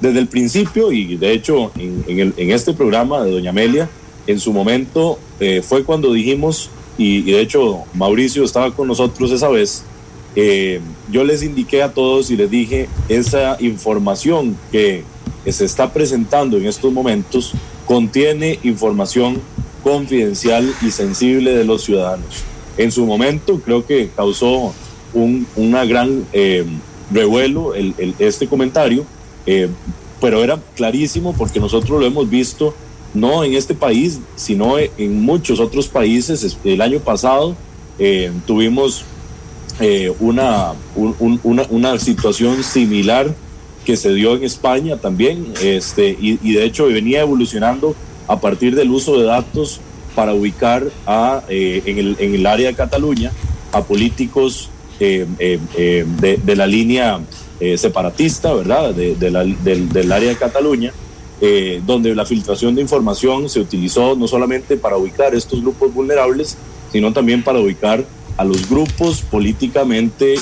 desde 0.00 0.18
el 0.18 0.26
principio, 0.26 0.90
y 0.90 1.16
de 1.16 1.32
hecho 1.32 1.70
en, 1.76 2.50
este 2.50 2.72
programa 2.72 3.22
de 3.22 3.30
Doña 3.30 3.50
Amelia, 3.50 3.88
en 4.26 4.40
su 4.40 4.52
momento 4.52 5.18
fue 5.62 5.84
cuando 5.84 6.12
dijimos, 6.12 6.70
y, 6.98 7.18
y, 7.18 7.32
de 7.32 7.40
hecho 7.40 7.84
Mauricio 7.94 8.44
estaba 8.44 8.74
con 8.74 8.88
nosotros 8.88 9.30
esa 9.30 9.48
vez, 9.48 9.84
yo 11.10 11.24
les 11.24 11.42
indiqué 11.42 11.82
a 11.82 11.92
todos 11.92 12.30
y 12.30 12.36
les 12.36 12.50
dije 12.50 12.88
esa 13.08 13.56
información 13.60 14.56
que 14.72 15.04
que 15.44 15.52
se 15.52 15.66
está 15.66 15.92
presentando 15.92 16.56
en 16.56 16.66
estos 16.66 16.92
momentos 16.92 17.52
contiene 17.86 18.58
información 18.62 19.40
confidencial 19.82 20.74
y 20.80 20.90
sensible 20.90 21.54
de 21.54 21.64
los 21.64 21.84
ciudadanos. 21.84 22.42
En 22.78 22.90
su 22.90 23.04
momento 23.04 23.60
creo 23.60 23.84
que 23.86 24.08
causó 24.16 24.74
un 25.12 25.46
una 25.54 25.84
gran 25.84 26.24
eh, 26.32 26.64
revuelo 27.12 27.74
el, 27.74 27.94
este 28.18 28.48
comentario, 28.48 29.04
eh, 29.46 29.68
pero 30.20 30.42
era 30.42 30.58
clarísimo 30.74 31.34
porque 31.34 31.60
nosotros 31.60 32.00
lo 32.00 32.06
hemos 32.06 32.28
visto 32.28 32.74
no 33.12 33.44
en 33.44 33.54
este 33.54 33.74
país, 33.74 34.18
sino 34.34 34.76
en 34.78 35.22
muchos 35.22 35.60
otros 35.60 35.86
países. 35.86 36.56
El 36.64 36.80
año 36.80 36.98
pasado 36.98 37.54
eh, 37.98 38.32
tuvimos 38.46 39.04
una, 40.20 40.72
una, 41.42 41.66
una 41.68 41.98
situación 41.98 42.62
similar 42.62 43.34
que 43.84 43.96
se 43.96 44.12
dio 44.12 44.34
en 44.34 44.44
España 44.44 44.96
también, 44.96 45.46
este, 45.62 46.16
y, 46.20 46.36
de 46.52 46.64
hecho 46.64 46.86
venía 46.86 47.20
evolucionando 47.20 47.94
a 48.26 48.40
partir 48.40 48.74
del 48.74 48.90
uso 48.90 49.18
de 49.18 49.26
datos 49.26 49.80
para 50.14 50.34
ubicar 50.34 50.84
a, 51.06 51.42
eh, 51.48 51.82
en, 51.84 51.98
el, 51.98 52.16
en, 52.18 52.34
el, 52.34 52.46
área 52.46 52.68
de 52.68 52.74
Cataluña 52.74 53.32
a 53.72 53.82
políticos 53.82 54.70
eh, 55.00 55.26
eh, 55.38 56.06
de, 56.20 56.36
de, 56.38 56.56
la 56.56 56.66
línea 56.66 57.20
separatista, 57.76 58.52
¿verdad?, 58.52 58.94
de, 58.94 59.14
de 59.14 59.30
la, 59.30 59.44
del, 59.44 59.88
del, 59.88 60.12
área 60.12 60.28
de 60.28 60.36
Cataluña, 60.36 60.92
donde 61.86 62.14
la 62.14 62.24
filtración 62.24 62.74
de 62.74 62.82
información 62.82 63.48
se 63.48 63.60
utilizó 63.60 64.16
no 64.16 64.26
solamente 64.26 64.76
para 64.76 64.96
ubicar 64.96 65.34
estos 65.34 65.60
grupos 65.60 65.92
vulnerables, 65.92 66.56
sino 66.92 67.12
también 67.12 67.42
para 67.42 67.60
ubicar 67.60 68.04
a 68.36 68.44
los 68.44 68.68
grupos 68.68 69.22
políticamente, 69.22 70.34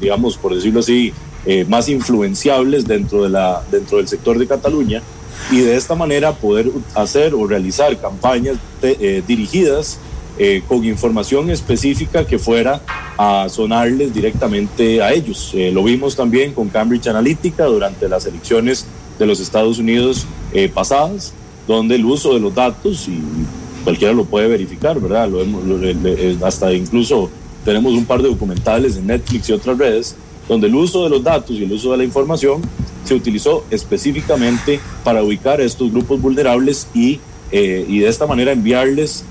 digamos, 0.00 0.36
por 0.36 0.54
decirlo 0.54 0.80
así, 0.80 1.12
eh, 1.46 1.66
más 1.68 1.90
influenciables 1.90 2.86
dentro, 2.86 3.24
de 3.24 3.28
la, 3.28 3.62
dentro 3.70 3.98
del 3.98 4.08
sector 4.08 4.38
de 4.38 4.46
Cataluña 4.46 5.02
y 5.50 5.58
de 5.58 5.76
esta 5.76 5.94
manera 5.94 6.32
poder 6.32 6.70
hacer 6.94 7.34
o 7.34 7.46
realizar 7.46 8.00
campañas 8.00 8.56
eh, 8.80 9.22
dirigidas 9.26 9.98
eh, 10.38 10.62
con 10.66 10.84
información 10.84 11.50
específica 11.50 12.26
que 12.26 12.38
fuera 12.38 12.80
a 13.18 13.46
sonarles 13.50 14.14
directamente 14.14 15.02
a 15.02 15.12
ellos. 15.12 15.52
lo 15.72 15.84
vimos 15.84 16.16
también 16.16 16.52
con 16.52 16.68
Cambridge 16.70 17.06
Analytica 17.08 17.66
durante 17.66 18.08
las 18.08 18.24
elecciones 18.26 18.86
de 19.18 19.26
los 19.26 19.38
Estados 19.38 19.78
Unidos 19.78 20.26
pasadas, 20.72 21.32
donde 21.68 21.94
el 21.94 22.04
uso 22.04 22.34
de 22.34 22.40
los 22.40 22.52
datos, 22.52 23.06
y 23.06 23.20
cualquiera 23.84 24.12
lo 24.12 24.24
puede 24.24 24.48
verificar, 24.48 24.98
¿verdad? 24.98 25.28
Lo 25.28 26.46
hasta 26.46 26.72
incluso 26.72 27.30
tenemos 27.64 27.92
un 27.92 28.04
par 28.04 28.20
de 28.20 28.28
documentales 28.28 28.96
en 28.96 29.06
Netflix 29.06 29.48
y 29.48 29.52
otras 29.52 29.78
redes, 29.78 30.16
donde 30.48 30.66
el 30.66 30.74
uso 30.74 31.04
de 31.04 31.10
los 31.10 31.22
datos 31.22 31.56
y 31.56 31.64
el 31.64 31.72
uso 31.72 31.92
de 31.92 31.98
la 31.98 32.04
información 32.04 32.60
se 33.04 33.14
utilizó 33.14 33.64
específicamente 33.70 34.80
para 35.02 35.22
ubicar 35.22 35.60
a 35.60 35.64
estos 35.64 35.90
grupos 35.92 36.20
vulnerables 36.20 36.88
y, 36.94 37.20
eh, 37.52 37.84
y 37.88 37.98
de 38.00 38.08
esta 38.08 38.26
manera 38.26 38.52
enviarles 38.52 39.24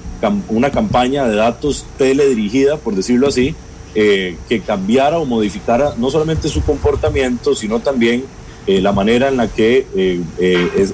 una 0.47 0.71
campaña 0.71 1.27
de 1.27 1.35
datos 1.35 1.85
teledirigida, 1.97 2.77
por 2.77 2.95
decirlo 2.95 3.27
así, 3.27 3.55
eh, 3.93 4.37
que 4.47 4.61
cambiara 4.61 5.19
o 5.19 5.25
modificara 5.25 5.95
no 5.97 6.09
solamente 6.09 6.47
su 6.47 6.63
comportamiento, 6.63 7.55
sino 7.55 7.81
también 7.81 8.23
eh, 8.65 8.81
la 8.81 8.93
manera 8.93 9.27
en 9.27 9.37
la 9.37 9.49
que 9.49 9.85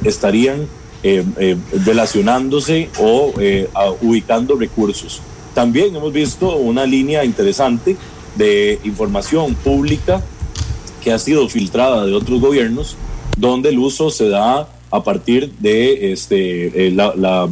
estarían 0.03 0.67
relacionándose 1.85 2.89
o 2.99 3.33
ubicando 4.01 4.55
recursos. 4.55 5.21
También 5.53 5.95
hemos 5.95 6.11
visto 6.11 6.55
una 6.57 6.85
línea 6.85 7.23
interesante 7.23 7.95
de 8.39 8.79
información 8.85 9.53
pública 9.53 10.23
que 11.03 11.11
ha 11.11 11.19
sido 11.19 11.47
filtrada 11.49 12.05
de 12.05 12.13
otros 12.13 12.39
gobiernos, 12.39 12.95
donde 13.37 13.69
el 13.69 13.79
uso 13.79 14.09
se 14.09 14.29
da 14.29 14.69
a 14.91 15.03
partir 15.03 15.51
de 15.59 16.13
este, 16.13 16.87
eh, 16.87 16.91
la, 16.91 17.49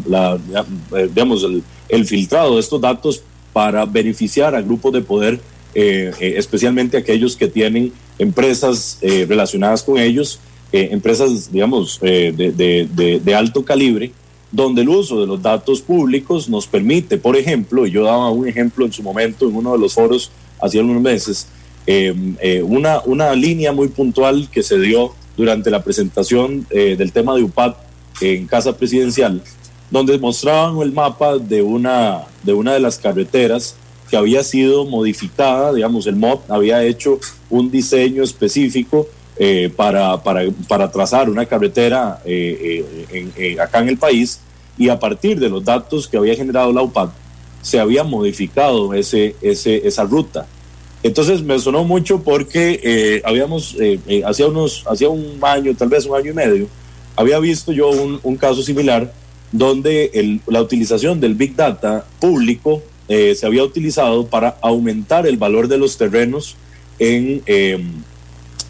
eh, 0.96 1.10
digamos, 1.14 1.46
el, 1.90 2.06
filtrado 2.06 2.56
de 2.56 2.62
estos 2.62 2.80
datos 2.82 3.22
para 3.52 3.86
beneficiar 3.86 4.56
a 4.56 4.62
grupos 4.62 4.94
de 4.94 5.02
poder, 5.02 5.40
eh, 5.76 6.12
especialmente 6.38 6.98
aquellos 6.98 7.36
que 7.36 7.48
tienen 7.48 7.92
empresas 8.18 9.00
relacionadas 9.02 9.84
con 9.84 9.98
ellos, 9.98 10.40
empresas, 10.72 11.52
digamos, 11.52 12.00
de, 12.00 12.32
de, 12.32 13.20
de, 13.24 13.36
alto 13.36 13.64
calibre, 13.64 14.12
donde 14.52 14.82
el 14.82 14.90
uso 14.90 15.20
de 15.22 15.28
los 15.28 15.42
datos 15.42 15.82
públicos 15.82 16.50
nos 16.50 16.66
permite, 16.66 17.18
por 17.18 17.36
ejemplo, 17.36 17.86
y 17.86 17.92
yo 17.92 18.04
daba 18.04 18.32
un 18.32 18.48
ejemplo 18.48 18.86
en 18.86 18.94
su 18.94 19.04
momento 19.04 19.48
en 19.48 19.56
uno 19.56 19.74
de 19.74 19.80
los 19.80 19.94
foros 19.94 20.32
hace 20.60 20.80
algunos 20.80 21.02
meses, 21.02 21.48
eh, 21.86 22.14
eh, 22.42 22.62
una, 22.62 23.02
una 23.06 23.34
línea 23.34 23.72
muy 23.72 23.88
puntual 23.88 24.50
que 24.52 24.62
se 24.62 24.78
dio 24.80 25.14
durante 25.38 25.70
la 25.70 25.84
presentación 25.84 26.66
eh, 26.70 26.96
del 26.98 27.12
tema 27.12 27.36
de 27.36 27.44
UPAD 27.44 27.76
en 28.20 28.48
Casa 28.48 28.76
Presidencial, 28.76 29.42
donde 29.90 30.18
mostraban 30.18 30.80
el 30.82 30.92
mapa 30.92 31.38
de 31.38 31.62
una, 31.62 32.24
de 32.44 32.54
una 32.54 32.74
de 32.74 32.80
las 32.80 32.98
carreteras 32.98 33.76
que 34.10 34.18
había 34.18 34.44
sido 34.44 34.86
modificada, 34.86 35.74
digamos, 35.74 36.08
el 36.08 36.16
MOP 36.16 36.50
había 36.50 36.84
hecho 36.84 37.20
un 37.50 37.70
diseño 37.70 38.24
específico 38.24 39.08
eh, 39.38 39.72
para, 39.76 40.22
para, 40.24 40.42
para, 40.68 40.92
trazar 40.92 41.30
una 41.30 41.46
carretera 41.46 42.20
eh, 42.26 43.56
acá 43.62 43.80
en 43.80 43.90
el 43.90 43.98
país 43.98 44.40
y 44.78 44.90
a 44.90 45.00
partir 45.00 45.40
de 45.40 45.50
los 45.50 45.64
datos 45.64 46.08
que 46.08 46.18
había 46.18 46.36
generado 46.36 46.74
la 46.74 46.82
UPAD, 46.82 47.10
se 47.68 47.82
había 47.82 48.06
modificado 48.06 48.94
ese, 48.94 49.36
ese, 49.42 49.86
esa 49.86 50.06
ruta. 50.06 50.48
Entonces 51.04 51.44
me 51.44 51.60
sonó 51.60 51.84
mucho 51.84 52.24
porque 52.24 52.80
eh, 52.82 53.22
habíamos, 53.26 53.76
eh, 53.78 54.00
eh, 54.08 54.24
hacía, 54.26 54.48
unos, 54.48 54.86
hacía 54.90 55.10
un 55.10 55.38
año, 55.42 55.76
tal 55.76 55.90
vez 55.90 56.06
un 56.06 56.16
año 56.16 56.32
y 56.32 56.34
medio, 56.34 56.70
había 57.18 57.38
visto 57.40 57.74
yo 57.74 57.90
un, 57.90 58.38
caso 58.38 58.62
similar 58.62 59.12
donde 59.52 60.40
la 60.48 60.62
utilización 60.62 61.20
del 61.20 61.36
Big 61.36 61.58
Data 61.58 62.06
público 62.22 62.82
se 63.10 63.46
había 63.46 63.64
utilizado 63.64 64.28
para 64.28 64.58
aumentar 64.62 65.28
el 65.28 65.36
valor 65.36 65.68
de 65.68 65.78
los 65.78 65.98
terrenos 65.98 66.56
en, 67.00 67.42
em, 67.48 68.04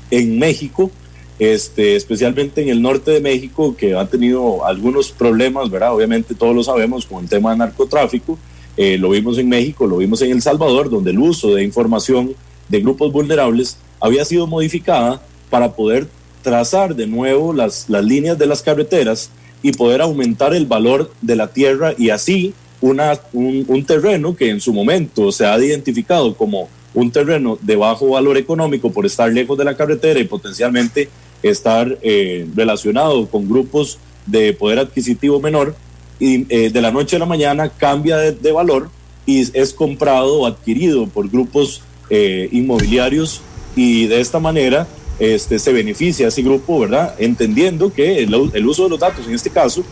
en 0.09 0.39
México, 0.39 0.89
este, 1.37 1.95
especialmente 1.95 2.61
en 2.61 2.69
el 2.69 2.81
norte 2.81 3.11
de 3.11 3.21
México, 3.21 3.75
que 3.75 3.95
ha 3.95 4.05
tenido 4.07 4.65
algunos 4.65 5.11
problemas, 5.11 5.69
¿verdad? 5.69 5.93
Obviamente 5.93 6.33
todos 6.33 6.55
lo 6.55 6.63
sabemos 6.63 7.05
con 7.05 7.23
el 7.23 7.29
tema 7.29 7.51
de 7.51 7.57
narcotráfico 7.57 8.39
eh, 8.77 8.97
lo 8.97 9.09
vimos 9.09 9.37
en 9.37 9.49
México, 9.49 9.87
lo 9.87 9.97
vimos 9.97 10.21
en 10.21 10.31
El 10.31 10.41
Salvador, 10.41 10.89
donde 10.89 11.11
el 11.11 11.19
uso 11.19 11.55
de 11.55 11.63
información 11.63 12.35
de 12.69 12.79
grupos 12.79 13.11
vulnerables 13.11 13.77
había 13.99 14.23
sido 14.23 14.45
modificada 14.45 15.21
para 15.49 15.73
poder 15.73 16.07
trazar 16.43 16.95
de 16.95 17.07
nuevo 17.07 17.53
las, 17.53 17.89
las 17.89 18.05
líneas 18.05 18.37
de 18.37 18.45
las 18.45 18.61
carreteras 18.61 19.31
y 19.63 19.71
poder 19.71 20.01
aumentar 20.01 20.53
el 20.53 20.65
valor 20.65 21.11
de 21.21 21.35
la 21.35 21.47
tierra 21.47 21.93
y 21.97 22.09
así 22.09 22.53
una, 22.79 23.19
un, 23.33 23.83
terreno 23.85 24.35
que 24.35 24.49
en 24.49 24.61
su 24.61 24.71
momento 24.71 25.31
se 25.31 25.45
ha 25.45 25.57
identificado 25.57 26.35
como 26.35 26.69
un 26.93 27.11
terreno 27.11 27.57
de 27.61 27.75
bajo 27.75 28.09
valor 28.09 28.37
económico 28.37 28.91
por 28.91 29.05
estar 29.05 29.31
lejos 29.31 29.57
de 29.57 29.65
la 29.65 29.75
carretera 29.75 30.19
y 30.19 30.25
potencialmente 30.25 31.09
estar 31.41 31.97
eh, 32.01 32.47
relacionado 32.55 33.27
con 33.27 33.47
grupos 33.47 33.97
de 34.25 34.53
poder 34.53 34.79
adquisitivo 34.79 35.39
menor, 35.39 35.75
y 36.19 36.45
eh, 36.49 36.69
de 36.69 36.81
la 36.81 36.91
noche 36.91 37.15
a 37.15 37.19
la 37.19 37.25
mañana 37.25 37.69
cambia 37.69 38.17
de, 38.17 38.51
valor 38.51 38.89
y 39.25 39.41
es 39.57 39.73
comprado 39.73 40.41
o 40.41 40.45
adquirido 40.45 41.07
por 41.07 41.29
grupos 41.29 41.81
eh, 42.09 42.49
inmobiliarios 42.51 43.41
y 43.75 44.07
de 44.07 44.21
esta 44.21 44.39
manera 44.39 44.87
este, 45.19 45.59
se 45.59 45.73
beneficia 45.73 46.27
a 46.27 46.29
ese 46.29 46.41
grupo, 46.41 46.79
¿verdad? 46.79 47.15
Entendiendo 47.17 47.91
que 47.91 48.23
el, 48.23 48.33
uso 48.67 48.83
de 48.83 48.89
los 48.89 48.99
datos 48.99 49.27
en 49.27 49.33
este 49.33 49.49
caso 49.49 49.83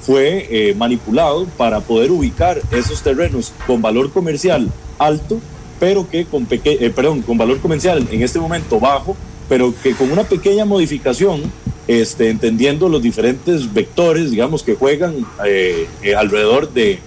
fue 0.00 0.46
eh, 0.50 0.74
manipulado 0.74 1.46
para 1.56 1.80
poder 1.80 2.10
ubicar 2.10 2.60
esos 2.70 3.02
terrenos 3.02 3.52
con 3.66 3.80
valor 3.82 4.12
comercial 4.12 4.70
alto, 4.98 5.40
pero 5.80 6.08
que 6.08 6.24
con, 6.24 6.46
perdón, 6.46 7.22
con 7.22 7.36
valor 7.36 7.60
comercial 7.60 8.06
en 8.10 8.22
este 8.22 8.38
momento 8.38 8.78
bajo, 8.78 9.16
pero 9.48 9.74
que 9.82 9.94
con 9.94 10.10
una 10.12 10.24
pequeña 10.24 10.64
modificación 10.64 11.42
este, 11.86 12.30
entendiendo 12.30 12.88
los 12.88 13.02
diferentes 13.02 13.72
vectores, 13.72 14.30
digamos, 14.30 14.62
que 14.62 14.74
juegan 14.74 15.26
eh, 15.44 15.86
eh, 16.02 16.14
alrededor 16.14 16.72
de, 16.72 17.00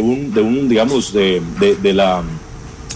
un, 0.00 0.68
digamos, 0.68 1.12
de, 1.12 1.42
la, 1.92 2.22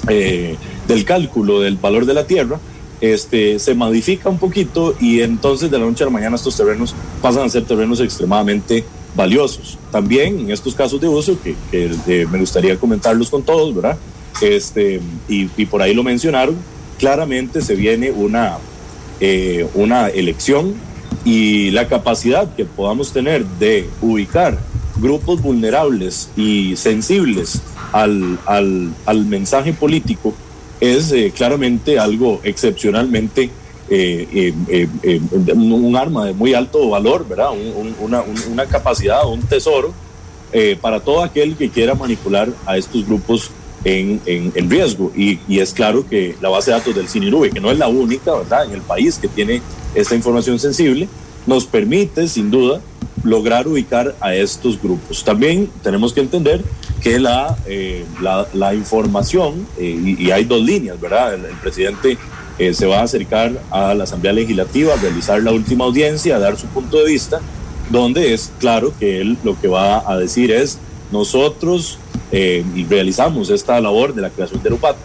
eh, 0.08 0.56
del 0.86 1.04
cálculo 1.04 1.60
del 1.60 1.76
valor 1.76 2.06
de 2.06 2.14
la 2.14 2.26
tierra, 2.26 2.60
este, 3.00 3.58
se 3.58 3.74
modifica 3.74 4.28
un 4.28 4.38
poquito 4.38 4.94
y 5.00 5.20
entonces 5.20 5.70
de 5.70 5.78
la 5.78 5.84
noche 5.84 6.04
a 6.04 6.06
la 6.06 6.12
mañana 6.12 6.36
estos 6.36 6.56
terrenos 6.56 6.94
pasan 7.20 7.44
a 7.44 7.48
ser 7.48 7.64
terrenos 7.64 8.00
extremadamente 8.00 8.84
valiosos. 9.16 9.76
También 9.90 10.38
en 10.38 10.50
estos 10.50 10.74
casos 10.74 11.00
de 11.00 11.08
uso, 11.08 11.36
que, 11.42 11.56
que 11.70 12.26
me 12.30 12.38
gustaría 12.38 12.76
comentarlos 12.76 13.28
con 13.28 13.42
todos, 13.42 13.74
¿verdad? 13.74 13.98
Este, 14.40 15.00
y, 15.28 15.48
y, 15.56 15.66
por 15.66 15.82
ahí 15.82 15.94
lo 15.94 16.02
mencionaron, 16.02 16.56
claramente 16.98 17.60
se 17.60 17.74
viene 17.74 18.10
una, 18.10 18.58
una 19.74 20.08
elección 20.08 20.74
y 21.24 21.70
la 21.70 21.88
capacidad 21.88 22.54
que 22.54 22.64
podamos 22.64 23.12
tener 23.12 23.44
de 23.44 23.88
ubicar 24.02 24.58
grupos 24.96 25.40
vulnerables 25.40 26.30
y 26.36 26.76
sensibles 26.76 27.62
al, 27.92 28.38
al, 28.46 28.92
al 29.06 29.24
mensaje 29.24 29.72
político 29.72 30.34
es 30.80 31.12
eh, 31.12 31.32
claramente 31.34 31.98
algo 31.98 32.40
excepcionalmente 32.44 33.50
eh, 33.90 34.52
eh, 34.68 35.20
un 35.54 35.96
arma 35.96 36.26
de 36.26 36.32
muy 36.32 36.54
alto 36.54 36.88
valor, 36.88 37.26
¿verdad? 37.28 37.50
una, 38.00 38.22
una, 38.50 38.66
capacidad, 38.66 39.26
un 39.28 39.42
tesoro 39.42 39.92
para 40.80 41.00
todo 41.00 41.22
aquel 41.22 41.56
que 41.56 41.68
quiera 41.68 41.94
manipular 41.94 42.48
a 42.64 42.78
estos 42.78 43.04
grupos 43.06 43.50
en, 43.84 44.20
en, 44.26 44.70
riesgo. 44.70 45.12
Y, 45.14 45.38
y, 45.46 45.60
es 45.60 45.72
claro 45.72 46.08
que 46.08 46.36
la 46.40 46.48
base 46.48 46.70
de 46.70 46.78
datos 46.78 46.94
del 46.94 47.08
CINIRUBE, 47.08 47.50
que 47.50 47.60
no 47.60 47.70
es 47.70 47.78
la 47.78 47.88
única, 47.88 48.34
¿verdad?, 48.34 48.64
en 48.64 48.72
el 48.72 48.80
país 48.80 49.18
que 49.18 49.28
tiene 49.28 49.60
esta 49.94 50.14
información 50.14 50.58
sensible, 50.58 51.08
nos 51.46 51.66
permite, 51.66 52.26
sin 52.28 52.50
duda, 52.50 52.80
lograr 53.22 53.66
ubicar 53.66 54.14
a 54.20 54.34
estos 54.34 54.80
grupos. 54.80 55.24
También 55.24 55.70
tenemos 55.82 56.12
que 56.12 56.20
entender 56.20 56.62
que 57.02 57.18
la, 57.18 57.56
eh, 57.66 58.04
la, 58.20 58.74
información, 58.74 59.66
eh, 59.78 60.16
y, 60.18 60.30
hay 60.30 60.44
dos 60.44 60.62
líneas, 60.62 61.00
¿verdad? 61.00 61.34
El, 61.34 61.42
presidente 61.56 62.16
eh, 62.58 62.72
se 62.72 62.86
va 62.86 63.00
a 63.00 63.02
acercar 63.02 63.52
a 63.70 63.94
la 63.94 64.04
Asamblea 64.04 64.32
Legislativa 64.32 64.94
a 64.94 64.96
realizar 64.96 65.42
la 65.42 65.52
última 65.52 65.84
audiencia, 65.84 66.36
a 66.36 66.38
dar 66.38 66.56
su 66.56 66.66
punto 66.68 66.98
de 66.98 67.10
vista, 67.10 67.40
donde 67.90 68.32
es 68.32 68.52
claro 68.58 68.92
que 68.98 69.20
él 69.20 69.36
lo 69.44 69.60
que 69.60 69.68
va 69.68 70.10
a 70.10 70.16
decir 70.16 70.50
es, 70.50 70.78
nosotros 71.14 71.98
y 72.32 72.84
realizamos 72.84 73.48
esta 73.48 73.80
labor 73.80 74.12
de 74.12 74.22
la 74.22 74.30
creación 74.30 74.60
del 74.62 74.72
UPAT 74.72 74.96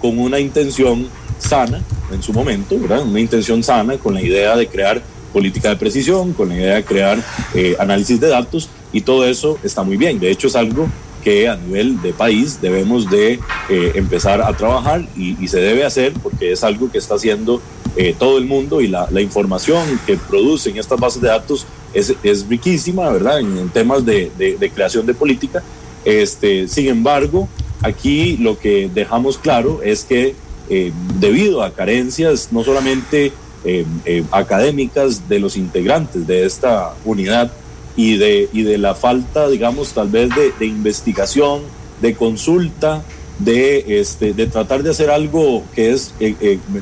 con 0.00 0.18
una 0.18 0.40
intención 0.40 1.08
sana 1.38 1.82
en 2.12 2.22
su 2.22 2.32
momento. 2.32 2.74
Una 2.74 3.20
intención 3.20 3.62
sana 3.62 3.96
con 3.96 4.14
la 4.14 4.22
idea 4.22 4.56
de 4.56 4.66
crear 4.66 5.02
política 5.32 5.70
de 5.70 5.76
precisión, 5.76 6.32
con 6.32 6.48
la 6.48 6.54
idea 6.54 6.74
de 6.76 6.84
crear 6.84 7.18
eh, 7.54 7.74
análisis 7.78 8.20
de 8.20 8.28
datos 8.28 8.68
y 8.92 9.00
todo 9.00 9.26
eso 9.26 9.58
está 9.64 9.82
muy 9.82 9.96
bien. 9.96 10.20
De 10.20 10.30
hecho 10.30 10.46
es 10.46 10.56
algo 10.56 10.88
que 11.24 11.48
a 11.48 11.56
nivel 11.56 12.00
de 12.02 12.12
país 12.12 12.60
debemos 12.60 13.10
de 13.10 13.40
eh, 13.68 13.92
empezar 13.94 14.42
a 14.42 14.54
trabajar 14.56 15.04
y, 15.16 15.48
se 15.48 15.60
debe 15.60 15.84
hacer 15.84 16.12
porque 16.22 16.52
es 16.52 16.62
algo 16.62 16.90
que 16.90 16.98
está 16.98 17.14
haciendo 17.14 17.60
eh, 17.96 18.14
todo 18.18 18.38
el 18.38 18.44
mundo 18.44 18.80
y 18.80 18.88
la, 18.88 19.08
información 19.20 19.82
que 20.06 20.16
producen 20.16 20.76
estas 20.76 21.00
bases 21.00 21.22
de 21.22 21.28
datos 21.28 21.66
es, 21.92 22.14
es 22.22 22.46
riquísima, 22.46 23.10
¿verdad? 23.10 23.40
En, 23.40 23.68
temas 23.70 24.04
de, 24.04 24.30
de, 24.38 24.56
de, 24.56 24.70
creación 24.70 25.06
de 25.06 25.14
política. 25.14 25.62
Este, 26.04 26.68
sin 26.68 26.88
embargo, 26.88 27.48
aquí 27.82 28.36
lo 28.36 28.58
que 28.58 28.90
dejamos 28.92 29.38
claro 29.38 29.80
es 29.82 30.04
que 30.04 30.34
eh, 30.70 30.92
debido 31.18 31.62
a 31.62 31.72
carencias 31.72 32.48
no 32.50 32.64
solamente 32.64 33.32
eh, 33.66 33.84
eh, 34.06 34.24
académicas 34.30 35.28
de 35.28 35.38
los 35.38 35.58
integrantes 35.58 36.26
de 36.26 36.46
esta 36.46 36.94
unidad 37.04 37.52
y 37.96 38.16
de, 38.16 38.48
y 38.52 38.62
de 38.62 38.78
la 38.78 38.94
falta, 38.94 39.48
digamos, 39.48 39.92
tal 39.92 40.08
vez 40.08 40.30
de, 40.58 40.66
investigación, 40.66 41.62
de 42.00 42.14
consulta, 42.14 43.02
de, 43.38 44.00
este, 44.00 44.32
de 44.32 44.46
tratar 44.46 44.82
de 44.82 44.90
hacer 44.90 45.10
algo 45.10 45.64
que 45.74 45.92
es 45.92 46.14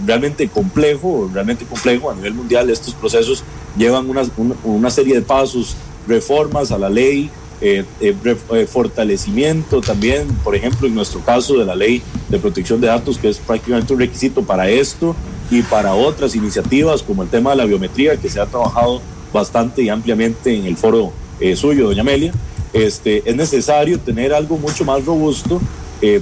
realmente 0.06 0.48
complejo, 0.48 1.30
realmente 1.32 1.64
complejo 1.64 2.10
a 2.10 2.14
nivel 2.14 2.34
mundial. 2.34 2.70
Estos 2.70 2.94
procesos 2.94 3.44
llevan 3.76 4.08
una, 4.08 4.22
una 4.64 4.90
serie 4.90 5.14
de 5.14 5.22
pasos, 5.22 5.76
reformas 6.06 6.72
a 6.72 6.78
la 6.78 6.88
ley, 6.88 7.30
eh, 7.64 7.84
eh, 8.00 8.16
eh, 8.24 8.66
fortalecimiento 8.66 9.80
también, 9.80 10.26
por 10.42 10.56
ejemplo, 10.56 10.88
en 10.88 10.96
nuestro 10.96 11.20
caso 11.20 11.56
de 11.56 11.64
la 11.64 11.76
ley 11.76 12.02
de 12.28 12.40
protección 12.40 12.80
de 12.80 12.88
datos, 12.88 13.18
que 13.18 13.28
es 13.28 13.38
prácticamente 13.38 13.92
un 13.92 14.00
requisito 14.00 14.42
para 14.42 14.68
esto 14.68 15.14
y 15.48 15.62
para 15.62 15.94
otras 15.94 16.34
iniciativas 16.34 17.04
como 17.04 17.22
el 17.22 17.28
tema 17.28 17.50
de 17.50 17.58
la 17.58 17.64
biometría, 17.64 18.16
que 18.16 18.28
se 18.28 18.40
ha 18.40 18.46
trabajado 18.46 19.00
bastante 19.32 19.82
y 19.82 19.88
ampliamente 19.88 20.54
en 20.54 20.66
el 20.66 20.76
foro 20.76 21.12
suyo, 21.56 21.86
doña 21.86 22.02
Amelia. 22.02 22.32
Este, 22.72 23.28
es 23.28 23.36
necesario 23.36 23.98
tener 23.98 24.32
algo 24.32 24.56
mucho 24.56 24.84
más 24.84 25.04
robusto 25.04 25.60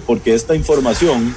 porque 0.07 0.35
esta 0.35 0.55
información 0.55 1.35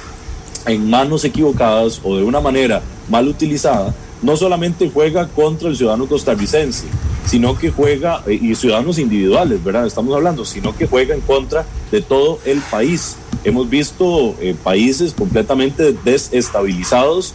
en 0.66 0.88
manos 0.88 1.24
equivocadas 1.24 2.00
o 2.02 2.16
de 2.16 2.22
una 2.22 2.40
manera 2.40 2.82
mal 3.08 3.28
utilizada 3.28 3.94
no 4.22 4.36
solamente 4.36 4.90
juega 4.92 5.28
contra 5.28 5.68
el 5.68 5.76
ciudadano 5.76 6.06
costarricense, 6.06 6.86
sino 7.26 7.58
que 7.58 7.70
juega, 7.70 8.22
eh, 8.26 8.38
y 8.40 8.54
ciudadanos 8.54 8.98
individuales, 8.98 9.62
¿verdad? 9.62 9.86
Estamos 9.86 10.14
hablando, 10.14 10.46
sino 10.46 10.74
que 10.74 10.86
juega 10.86 11.14
en 11.14 11.20
contra 11.20 11.66
de 11.92 12.00
todo 12.00 12.38
el 12.46 12.60
país. 12.60 13.16
Hemos 13.44 13.68
visto 13.68 14.34
eh, 14.40 14.54
países 14.62 15.12
completamente 15.12 15.94
desestabilizados 16.04 17.34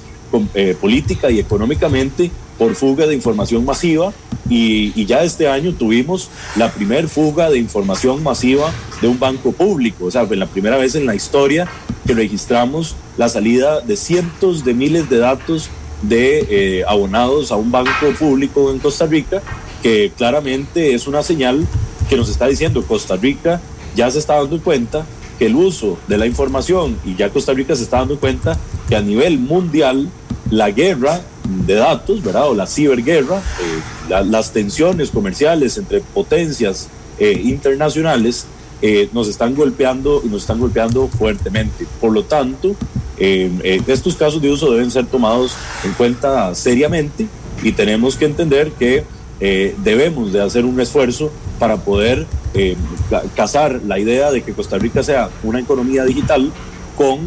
eh, 0.56 0.76
política 0.80 1.30
y 1.30 1.40
económicamente 1.40 2.32
por 2.60 2.76
fuga 2.76 3.07
de 3.07 3.16
información 3.16 3.66
masiva 3.66 4.14
y, 4.49 4.93
y, 4.95 5.05
ya 5.05 5.24
este 5.24 5.47
año 5.47 5.74
tuvimos 5.74 6.30
la 6.55 6.72
primera 6.72 7.07
fuga 7.07 7.49
de 7.49 7.57
información 7.57 8.22
masiva 8.22 8.72
de 9.01 9.07
un 9.07 9.18
banco 9.18 9.51
público, 9.51 10.05
o 10.05 10.12
sea, 10.12 10.28
fue 10.28 10.38
la 10.38 10.45
primera 10.45 10.78
vez 10.78 10.93
en 10.93 11.07
la 11.07 11.16
historia 11.16 11.68
que 12.05 12.14
registramos 12.14 12.95
la 13.18 13.30
salida 13.30 13.82
de 13.82 13.95
cientos 13.95 14.64
de 14.64 14.74
miles 14.74 15.10
de 15.10 15.18
datos 15.18 15.70
de 16.01 16.45
eh, 16.49 16.84
abonados 16.88 17.51
a 17.51 17.55
un 17.55 17.72
banco 17.72 17.91
público 18.18 18.72
en 18.72 18.80
Costa 18.80 19.05
Rica, 19.05 19.41
que 19.82 20.12
claramente 20.18 20.93
es 20.93 21.07
una 21.07 21.24
señal 21.24 21.66
que 22.10 22.18
nos 22.18 22.30
está 22.30 22.47
diciendo 22.47 22.84
Costa 22.86 23.16
Rica 23.16 23.62
ya 23.95 24.10
se 24.10 24.20
está 24.20 24.36
dando 24.36 24.62
cuenta 24.62 25.05
que 25.38 25.45
el 25.45 25.55
uso 25.55 25.97
de 26.07 26.18
la 26.18 26.26
información 26.26 26.97
y 27.05 27.16
ya 27.16 27.30
Costa 27.30 27.53
Rica 27.53 27.76
se 27.76 27.84
está 27.84 27.97
dando 27.97 28.20
cuenta 28.20 28.57
que 28.90 28.96
a 28.96 29.02
nivel 29.02 29.38
mundial 29.38 30.10
la 30.50 30.72
guerra 30.72 31.22
de 31.66 31.76
datos, 31.76 32.24
¿verdad? 32.24 32.50
O 32.50 32.56
la 32.56 32.66
ciberguerra, 32.66 33.38
eh, 33.38 34.24
las 34.26 34.52
tensiones 34.52 35.12
comerciales 35.12 35.78
entre 35.78 36.02
potencias 36.02 36.90
eh, 37.20 37.40
internacionales 37.46 38.48
eh, 38.82 39.10
nos 39.14 39.28
están 39.28 39.56
golpeando 39.56 40.22
y 40.26 40.30
nos 40.30 40.42
están 40.42 40.60
golpeando 40.60 41.08
fuertemente. 41.08 41.86
Por 42.02 42.12
lo 42.12 42.24
tanto, 42.24 42.76
estos 43.18 44.16
casos 44.16 44.42
de 44.42 44.50
uso 44.50 44.72
deben 44.72 44.90
ser 44.90 45.06
tomados 45.06 45.54
en 45.84 45.92
cuenta 45.92 46.56
seriamente 46.56 47.28
y 47.62 47.74
tenemos 47.74 48.16
que 48.16 48.24
entender 48.24 48.72
que 48.72 49.04
debemos 49.84 50.32
de 50.32 50.42
hacer 50.42 50.64
un 50.64 50.80
esfuerzo 50.80 51.30
para 51.60 51.76
poder 51.76 52.26
casar 53.36 53.82
la 53.86 54.00
idea 54.00 54.32
de 54.32 54.42
que 54.42 54.54
Costa 54.54 54.78
Rica 54.78 55.04
sea 55.04 55.30
una 55.44 55.60
economía 55.60 56.06
digital 56.06 56.50
con 57.00 57.20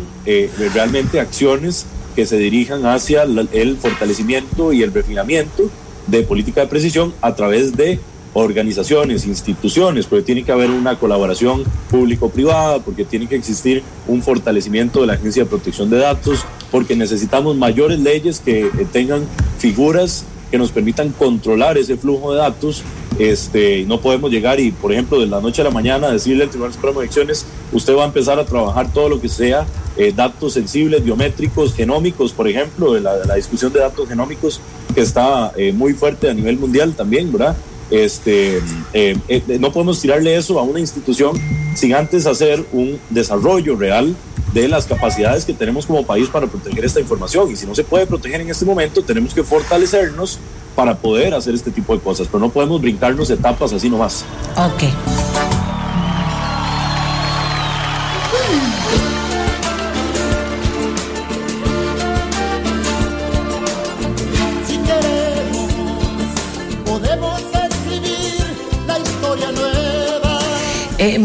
realmente 0.75 1.19
acciones 1.19 1.87
que 2.15 2.27
se 2.27 2.37
dirijan 2.37 2.85
hacia 2.85 3.23
el 3.23 3.79
fortalecimiento 3.79 4.71
y 4.75 4.83
el 4.83 4.93
refinamiento 4.93 5.71
de 6.07 6.25
política 6.25 6.61
de 6.61 6.67
precisión 6.67 7.15
a 7.23 7.35
través 7.35 7.75
de 7.75 7.99
organizaciones, 8.35 9.25
instituciones, 9.25 10.05
porque 10.05 10.25
tiene 10.25 10.43
que 10.43 10.53
haber 10.53 10.71
una 10.71 10.99
colaboración 10.99 11.65
público-privada, 11.91 12.81
porque 12.81 13.07
tiene 13.07 13.27
que 13.27 13.37
existir 13.37 13.83
un 14.07 14.23
fortalecimiento 14.23 15.01
de 15.01 15.07
la 15.07 15.15
Agencia 15.15 15.45
de 15.45 15.49
Protección 15.49 15.89
de 15.89 15.97
Datos, 15.97 16.45
porque 16.71 16.95
necesitamos 16.95 17.57
mayores 17.57 17.99
leyes 17.99 18.41
que 18.41 18.71
tengan 18.93 19.23
figuras 19.59 20.27
que 20.51 20.59
nos 20.59 20.71
permitan 20.71 21.13
controlar 21.13 21.79
ese 21.79 21.97
flujo 21.97 22.35
de 22.35 22.41
datos 22.41 22.85
este, 23.19 23.85
no 23.85 24.01
podemos 24.01 24.31
llegar 24.31 24.59
y, 24.61 24.71
por 24.71 24.93
ejemplo, 24.93 25.21
de 25.21 25.27
la 25.27 25.41
noche 25.41 25.61
a 25.63 25.65
la 25.65 25.71
mañana 25.71 26.11
decirle 26.11 26.45
al 26.45 26.51
Tribunal 26.51 26.73
Supremo 26.73 27.01
de 27.01 27.07
Elecciones, 27.07 27.47
usted 27.73 27.97
va 27.97 28.03
a 28.03 28.07
empezar 28.07 28.39
a 28.39 28.45
trabajar 28.45 28.93
todo 28.93 29.09
lo 29.09 29.21
que 29.21 29.29
sea 29.29 29.67
eh, 29.97 30.13
datos 30.15 30.55
sensibles, 30.55 31.05
biométricos, 31.05 31.75
genómicos, 31.75 32.33
por 32.33 32.49
ejemplo, 32.49 32.95
de 32.95 33.01
la, 33.01 33.35
discusión 33.35 33.73
de 33.73 33.81
datos 33.81 34.09
genómicos 34.09 34.61
que 34.95 35.01
está 35.01 35.53
eh, 35.57 35.73
muy 35.73 35.93
fuerte 35.93 36.31
a 36.31 36.35
nivel 36.35 36.59
mundial 36.59 36.95
también, 36.95 37.31
¿verdad? 37.31 37.57
Este, 37.91 38.63
eh, 38.95 39.17
no 39.61 39.71
podemos 39.71 40.01
tirarle 40.01 40.35
eso 40.35 40.59
a 40.59 40.63
una 40.63 40.81
institución 40.81 41.39
sin 41.75 41.95
antes 41.95 42.27
hacer 42.27 42.65
un 42.73 42.99
desarrollo 43.11 43.77
real 43.77 44.17
de 44.55 44.69
las 44.69 44.87
capacidades 44.87 45.45
que 45.45 45.53
tenemos 45.53 45.85
como 45.87 46.07
país 46.07 46.29
para 46.29 46.47
proteger 46.47 46.85
esta 46.85 47.01
información. 47.01 47.51
Y 47.51 47.57
si 47.57 47.67
no 47.67 47.75
se 47.75 47.85
puede 47.85 48.07
proteger 48.07 48.41
en 48.41 48.51
este 48.51 48.65
momento, 48.65 49.03
tenemos 49.03 49.35
que 49.35 49.43
fortalecernos 49.43 50.39
para 50.75 50.97
poder 50.97 51.35
hacer 51.35 51.55
este 51.55 51.71
tipo 51.71 51.95
de 51.95 52.01
cosas, 52.01 52.29
pero 52.29 52.41
no 52.41 52.51
podemos 52.51 52.81
brincarnos 52.81 53.29
etapas 53.31 53.73
así 53.73 53.91
nomás. 53.91 54.25
Ok. 54.57 55.42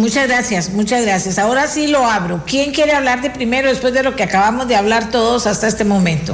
Muchas 0.07 0.27
gracias, 0.29 0.69
muchas 0.69 1.01
gracias. 1.01 1.37
Ahora 1.37 1.67
sí 1.67 1.87
lo 1.87 2.05
abro. 2.05 2.41
¿Quién 2.47 2.71
quiere 2.71 2.93
hablar 2.93 3.21
de 3.21 3.29
primero 3.29 3.67
después 3.67 3.93
de 3.93 4.03
lo 4.03 4.15
que 4.15 4.23
acabamos 4.23 4.69
de 4.69 4.77
hablar 4.77 5.11
todos 5.11 5.45
hasta 5.47 5.67
este 5.67 5.83
momento? 5.83 6.33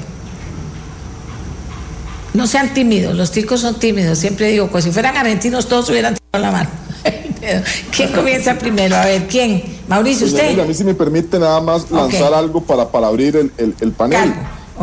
No 2.35 2.45
sean 2.45 2.75
tímidos, 2.75 3.15
los 3.15 3.31
ticos 3.31 3.61
son 3.61 3.79
tímidos. 3.79 4.19
Siempre 4.19 4.49
digo, 4.49 4.67
pues 4.67 4.83
si 4.83 4.91
fueran 4.91 5.17
argentinos 5.17 5.67
todos 5.67 5.89
hubieran 5.89 6.13
tirado 6.13 6.45
la 6.45 6.51
mano. 6.51 6.69
¿Quién 7.95 8.11
comienza 8.11 8.59
primero? 8.59 8.95
A 8.95 9.05
ver, 9.05 9.27
¿quién? 9.27 9.63
Mauricio, 9.87 10.27
usted. 10.27 10.59
a 10.59 10.65
mí 10.65 10.73
si 10.75 10.83
me 10.83 10.93
permite 10.93 11.39
nada 11.39 11.59
más 11.59 11.89
lanzar 11.89 12.31
algo 12.31 12.61
para, 12.61 12.89
para 12.89 13.07
abrir 13.07 13.35
el, 13.57 13.91
panel. 13.93 14.35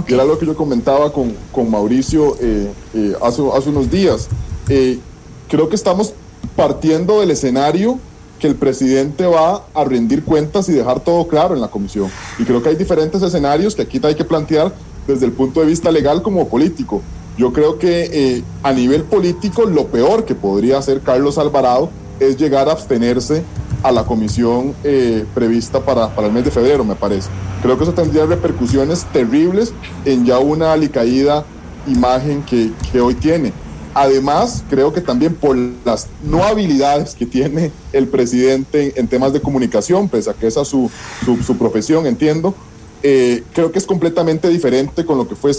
era 0.08 0.24
lo 0.24 0.36
que 0.36 0.46
yo 0.46 0.56
comentaba 0.56 1.12
con, 1.12 1.70
Mauricio 1.70 2.36
eh, 2.40 2.72
eh, 2.94 3.14
hace, 3.22 3.40
hace 3.56 3.68
unos 3.68 3.88
días. 3.88 4.26
Eh, 4.68 4.98
creo 5.48 5.68
que 5.68 5.76
estamos 5.76 6.12
partiendo 6.56 7.20
del 7.20 7.30
escenario 7.30 8.00
que 8.40 8.48
el 8.48 8.56
presidente 8.56 9.26
va 9.26 9.62
a 9.74 9.84
rendir 9.84 10.24
cuentas 10.24 10.68
y 10.68 10.72
dejar 10.72 11.00
todo 11.00 11.28
claro 11.28 11.54
en 11.54 11.60
la 11.60 11.68
comisión. 11.68 12.10
Y 12.38 12.44
creo 12.44 12.62
que 12.62 12.70
hay 12.70 12.76
diferentes 12.76 13.22
escenarios 13.22 13.76
que 13.76 13.82
aquí 13.82 14.00
hay 14.02 14.14
que 14.14 14.24
plantear 14.24 14.72
desde 15.06 15.26
el 15.26 15.32
punto 15.32 15.60
de 15.60 15.66
vista 15.66 15.92
legal 15.92 16.22
como 16.22 16.48
político. 16.48 17.02
Yo 17.36 17.52
creo 17.52 17.78
que 17.78 18.10
eh, 18.12 18.42
a 18.62 18.72
nivel 18.72 19.04
político 19.04 19.64
lo 19.64 19.86
peor 19.86 20.24
que 20.24 20.34
podría 20.34 20.78
hacer 20.78 21.00
Carlos 21.00 21.38
Alvarado 21.38 21.90
es 22.18 22.36
llegar 22.36 22.68
a 22.68 22.72
abstenerse 22.72 23.42
a 23.82 23.92
la 23.92 24.04
comisión 24.04 24.74
eh, 24.84 25.24
prevista 25.34 25.80
para, 25.80 26.14
para, 26.14 26.26
el 26.26 26.32
mes 26.32 26.44
de 26.44 26.50
febrero, 26.50 26.84
me 26.84 26.96
parece. 26.96 27.28
Creo 27.62 27.76
que 27.78 27.84
eso 27.84 27.94
tendría 27.94 28.26
repercusiones 28.26 29.06
terribles 29.12 29.72
en 30.04 30.26
ya 30.26 30.38
una 30.38 30.72
alicaída 30.72 31.44
imagen 31.86 32.42
que, 32.42 32.72
que 32.92 33.00
hoy 33.00 33.14
tiene. 33.14 33.52
Además, 33.94 34.62
creo 34.70 34.92
que 34.92 35.00
también 35.00 35.34
por 35.34 35.56
las 35.84 36.06
no 36.22 36.44
habilidades 36.44 37.14
que 37.14 37.26
tiene 37.26 37.72
el 37.92 38.06
presidente 38.06 38.92
en, 38.96 39.08
temas 39.08 39.32
de 39.32 39.40
comunicación, 39.40 40.08
pese 40.08 40.30
a 40.30 40.34
que 40.34 40.46
esa 40.46 40.62
es 40.62 40.68
su, 40.68 40.88
su, 41.24 41.56
profesión, 41.58 42.06
entiendo, 42.06 42.54
eh, 43.02 43.42
creo 43.52 43.72
que 43.72 43.78
es 43.78 43.86
completamente 43.86 44.48
diferente 44.48 45.04
con 45.04 45.18
lo 45.18 45.26
que 45.26 45.34
fue, 45.34 45.50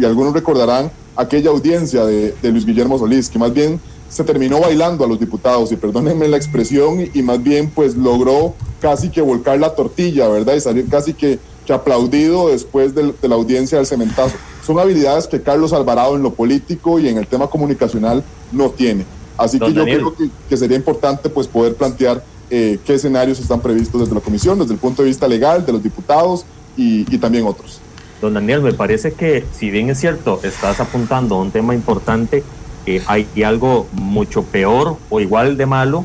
y, 0.00 0.04
algunos 0.04 0.34
recordarán, 0.34 0.90
aquella 1.14 1.50
audiencia 1.50 2.04
de, 2.04 2.34
Luis 2.42 2.66
Guillermo 2.66 2.98
Solís, 2.98 3.28
que 3.28 3.38
más 3.38 3.54
bien 3.54 3.80
se 4.08 4.24
terminó 4.24 4.60
bailando 4.60 5.04
a 5.04 5.08
los 5.08 5.20
diputados, 5.20 5.70
y 5.70 5.76
perdónenme 5.76 6.26
la 6.26 6.36
expresión, 6.36 7.08
y, 7.14 7.22
más 7.22 7.40
bien 7.40 7.70
pues 7.70 7.94
logró 7.94 8.54
casi 8.80 9.10
que 9.10 9.20
volcar 9.20 9.60
la 9.60 9.76
tortilla, 9.76 10.26
¿verdad? 10.26 10.54
Y 10.54 10.60
salir 10.60 10.88
casi 10.88 11.14
que, 11.14 11.38
que 11.64 11.72
aplaudido 11.72 12.48
después 12.48 12.96
de, 12.96 13.14
la 13.22 13.34
audiencia 13.36 13.78
del 13.78 13.86
cementazo. 13.86 14.34
Son 14.66 14.80
habilidades 14.80 15.28
que 15.28 15.40
Carlos 15.40 15.72
Alvarado 15.72 16.16
en 16.16 16.24
lo 16.24 16.34
político 16.34 16.98
y 16.98 17.08
en 17.08 17.18
el 17.18 17.28
tema 17.28 17.46
comunicacional 17.46 18.24
no 18.50 18.70
tiene. 18.70 19.04
Así 19.38 19.60
que 19.60 19.72
yo 19.72 19.84
creo 19.84 20.12
que, 20.48 20.56
sería 20.56 20.76
importante 20.76 21.28
pues 21.28 21.46
poder 21.46 21.76
plantear 21.76 22.24
eh, 22.50 22.80
qué 22.84 22.94
escenarios 22.94 23.38
están 23.38 23.60
previstos 23.60 24.00
desde 24.00 24.14
la 24.14 24.20
comisión, 24.20 24.58
desde 24.58 24.72
el 24.72 24.80
punto 24.80 25.02
de 25.02 25.08
vista 25.08 25.28
legal, 25.28 25.64
de 25.64 25.72
los 25.72 25.82
diputados, 25.84 26.44
y, 26.76 27.04
también 27.18 27.46
otros. 27.46 27.80
Don 28.20 28.34
Daniel, 28.34 28.60
me 28.60 28.72
parece 28.72 29.12
que 29.12 29.44
si 29.52 29.70
bien 29.70 29.88
es 29.88 30.00
cierto, 30.00 30.40
estás 30.42 30.80
apuntando 30.80 31.36
a 31.36 31.42
un 31.42 31.52
tema 31.52 31.72
importante, 31.72 32.42
eh, 32.86 33.02
hay 33.06 33.28
algo 33.44 33.86
mucho 33.92 34.42
peor 34.42 34.96
o 35.10 35.20
igual 35.20 35.56
de 35.56 35.66
malo 35.66 36.04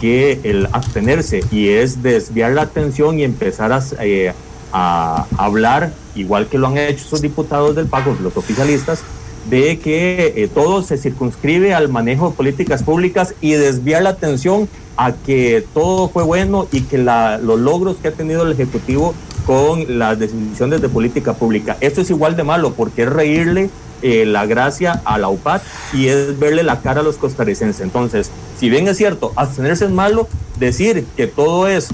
que 0.00 0.40
el 0.44 0.68
abstenerse 0.72 1.44
y 1.50 1.68
es 1.68 2.02
desviar 2.02 2.52
la 2.52 2.62
atención 2.62 3.18
y 3.18 3.24
empezar 3.24 3.72
a, 3.72 3.84
eh, 4.00 4.32
a 4.72 5.26
hablar, 5.36 5.92
igual 6.20 6.46
que 6.46 6.58
lo 6.58 6.68
han 6.68 6.78
hecho 6.78 7.04
sus 7.04 7.20
diputados 7.20 7.74
del 7.74 7.86
PACO, 7.86 8.16
los 8.22 8.36
oficialistas, 8.36 9.02
de 9.48 9.78
que 9.78 10.34
eh, 10.36 10.48
todo 10.48 10.82
se 10.82 10.98
circunscribe 10.98 11.74
al 11.74 11.88
manejo 11.88 12.30
de 12.30 12.36
políticas 12.36 12.82
públicas 12.82 13.34
y 13.40 13.52
desviar 13.52 14.02
la 14.02 14.10
atención 14.10 14.68
a 14.96 15.12
que 15.12 15.64
todo 15.72 16.08
fue 16.08 16.22
bueno 16.22 16.68
y 16.72 16.82
que 16.82 16.98
los 16.98 17.60
logros 17.60 17.96
que 17.96 18.08
ha 18.08 18.12
tenido 18.12 18.42
el 18.42 18.52
Ejecutivo 18.52 19.14
con 19.46 19.98
las 19.98 20.18
decisiones 20.18 20.82
de 20.82 20.88
política 20.88 21.32
pública. 21.32 21.76
Esto 21.80 22.02
es 22.02 22.10
igual 22.10 22.36
de 22.36 22.44
malo 22.44 22.74
porque 22.74 23.02
es 23.02 23.08
reírle 23.08 23.70
eh, 24.02 24.24
la 24.26 24.46
gracia 24.46 25.00
a 25.04 25.18
la 25.18 25.28
UPAD 25.28 25.62
y 25.92 26.08
es 26.08 26.38
verle 26.38 26.62
la 26.62 26.80
cara 26.80 27.00
a 27.00 27.02
los 27.02 27.16
costarricenses. 27.16 27.80
Entonces, 27.80 28.30
si 28.58 28.68
bien 28.68 28.88
es 28.88 28.96
cierto, 28.96 29.32
abstenerse 29.36 29.86
es 29.86 29.90
malo, 29.90 30.28
decir 30.58 31.06
que 31.16 31.26
todo 31.26 31.66
es 31.66 31.88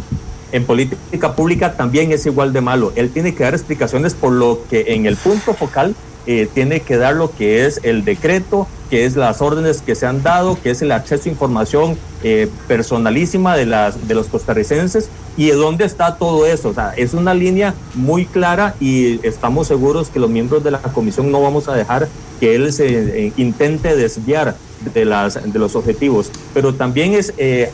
en 0.56 0.64
política 0.64 1.34
pública 1.34 1.74
también 1.74 2.12
es 2.12 2.24
igual 2.24 2.52
de 2.52 2.62
malo. 2.62 2.92
Él 2.96 3.10
tiene 3.10 3.34
que 3.34 3.44
dar 3.44 3.54
explicaciones 3.54 4.14
por 4.14 4.32
lo 4.32 4.60
que 4.70 4.94
en 4.94 5.04
el 5.04 5.16
punto 5.16 5.52
focal 5.52 5.94
eh, 6.26 6.48
tiene 6.52 6.80
que 6.80 6.96
dar 6.96 7.14
lo 7.14 7.30
que 7.30 7.66
es 7.66 7.78
el 7.82 8.04
decreto, 8.04 8.66
que 8.90 9.04
es 9.04 9.16
las 9.16 9.42
órdenes 9.42 9.82
que 9.82 9.94
se 9.94 10.06
han 10.06 10.22
dado, 10.22 10.58
que 10.60 10.70
es 10.70 10.80
el 10.80 10.92
acceso 10.92 11.28
a 11.28 11.32
información 11.32 11.98
eh, 12.22 12.48
personalísima 12.66 13.54
de, 13.56 13.66
las, 13.66 14.08
de 14.08 14.14
los 14.14 14.28
costarricenses 14.28 15.10
y 15.36 15.48
de 15.48 15.54
dónde 15.54 15.84
está 15.84 16.16
todo 16.16 16.46
eso. 16.46 16.70
O 16.70 16.74
sea, 16.74 16.94
es 16.96 17.12
una 17.12 17.34
línea 17.34 17.74
muy 17.94 18.24
clara 18.24 18.74
y 18.80 19.24
estamos 19.26 19.68
seguros 19.68 20.08
que 20.08 20.18
los 20.18 20.30
miembros 20.30 20.64
de 20.64 20.70
la 20.70 20.78
comisión 20.78 21.30
no 21.30 21.42
vamos 21.42 21.68
a 21.68 21.74
dejar 21.74 22.08
que 22.40 22.54
él 22.54 22.72
se 22.72 23.26
eh, 23.26 23.32
intente 23.36 23.94
desviar 23.94 24.56
de, 24.92 25.04
las, 25.04 25.52
de 25.52 25.58
los 25.58 25.74
objetivos. 25.76 26.30
Pero 26.54 26.74
también 26.74 27.14
es 27.14 27.32
eh, 27.38 27.70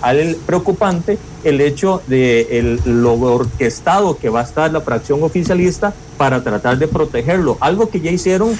preocupante 0.47 1.19
el 1.45 1.61
hecho 1.61 2.03
de 2.07 2.59
el, 2.59 2.81
lo 2.85 3.15
orquestado 3.15 4.17
que 4.17 4.29
va 4.29 4.41
a 4.41 4.45
estar 4.45 4.73
la 4.73 4.81
fracción 4.81 5.23
oficialista 5.23 5.95
para 6.17 6.43
tratar 6.43 6.79
de 6.79 6.89
protegerlo. 6.89 7.57
Algo 7.61 7.89
que 7.89 8.01
ya 8.01 8.11
hicieron 8.11 8.57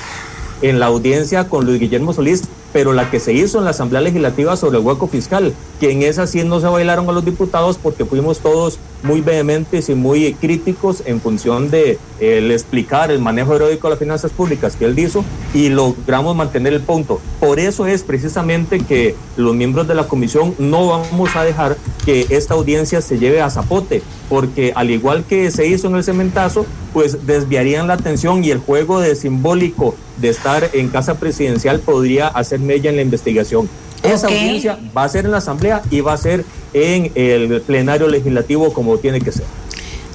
en 0.63 0.79
la 0.81 0.87
audiencia 0.87 1.49
con 1.49 1.67
Luis 1.67 1.81
Guillermo 1.81 2.13
Solís, 2.13 2.43
pero 2.73 2.93
la 2.93 3.11
que 3.11 3.21
se 3.21 3.33
hizo 3.33 3.59
en 3.59 3.65
la 3.65 3.71
Asamblea 3.71 4.01
Legislativa 4.01 4.57
sobre 4.57 4.79
el 4.79 4.85
hueco 4.85 5.07
fiscal, 5.07 5.53
que 5.81 5.91
en 5.91 6.03
esa 6.03 6.27
sí 6.27 6.43
no 6.45 6.61
se 6.61 6.67
bailaron 6.67 7.09
a 7.09 7.13
los 7.13 7.25
diputados 7.25 7.79
porque 7.79 8.05
fuimos 8.05 8.39
todos 8.41 8.79
muy 9.03 9.21
vehementes 9.21 9.89
y 9.89 9.95
muy 9.95 10.35
críticos 10.35 11.03
en 11.07 11.21
función 11.21 11.71
de 11.71 11.99
el 12.21 12.51
explicar 12.53 13.11
el 13.11 13.19
manejo 13.19 13.55
heroico 13.57 13.89
de 13.89 13.91
las 13.91 13.99
finanzas 13.99 14.31
públicas 14.31 14.77
que 14.77 14.85
él 14.85 14.99
hizo 14.99 15.25
y 15.55 15.69
logramos 15.69 16.37
mantener 16.37 16.73
el 16.73 16.81
punto. 16.81 17.21
Por 17.41 17.59
eso 17.59 17.87
es 17.87 18.03
precisamente 18.05 18.81
que 18.81 19.17
los 19.37 19.55
miembros 19.55 19.89
de 19.89 19.95
la 19.95 20.07
comisión 20.07 20.55
no 20.59 20.89
vamos 20.89 21.35
a 21.35 21.43
dejar 21.43 21.77
que 22.05 22.27
esta 22.31 22.55
audiencia 22.55 23.01
se 23.01 23.19
lleve 23.19 23.41
a 23.41 23.51
zapote, 23.51 24.03
porque 24.29 24.73
al 24.75 24.91
igual 24.91 25.25
que 25.25 25.51
se 25.51 25.67
hizo 25.67 25.89
en 25.89 25.97
el 25.97 26.05
cementazo, 26.05 26.65
pues 26.93 27.27
desviarían 27.27 27.87
la 27.87 27.95
atención 27.95 28.45
y 28.45 28.51
el 28.51 28.59
juego 28.59 29.01
de 29.01 29.15
simbólico 29.15 29.95
de 30.19 30.29
estar 30.29 30.71
en 30.73 30.89
casa 30.89 31.19
presidencial 31.19 31.81
podría 31.81 32.29
hacer 32.29 32.61
mella 32.63 32.91
en 32.91 32.97
la 32.97 33.03
investigación. 33.03 33.69
Esa 34.03 34.27
audiencia 34.27 34.79
va 34.97 35.05
a 35.05 35.09
ser 35.09 35.27
en 35.27 35.31
la 35.31 35.39
Asamblea 35.39 35.83
y 35.91 36.01
va 36.01 36.15
a 36.15 36.17
ser 36.17 36.45
en 36.73 37.13
el 37.15 37.61
plenario 37.63 38.09
legislativo 38.09 38.73
como 38.73 38.99
tiene 38.99 39.21
que 39.21 39.33
ser. 39.33 39.45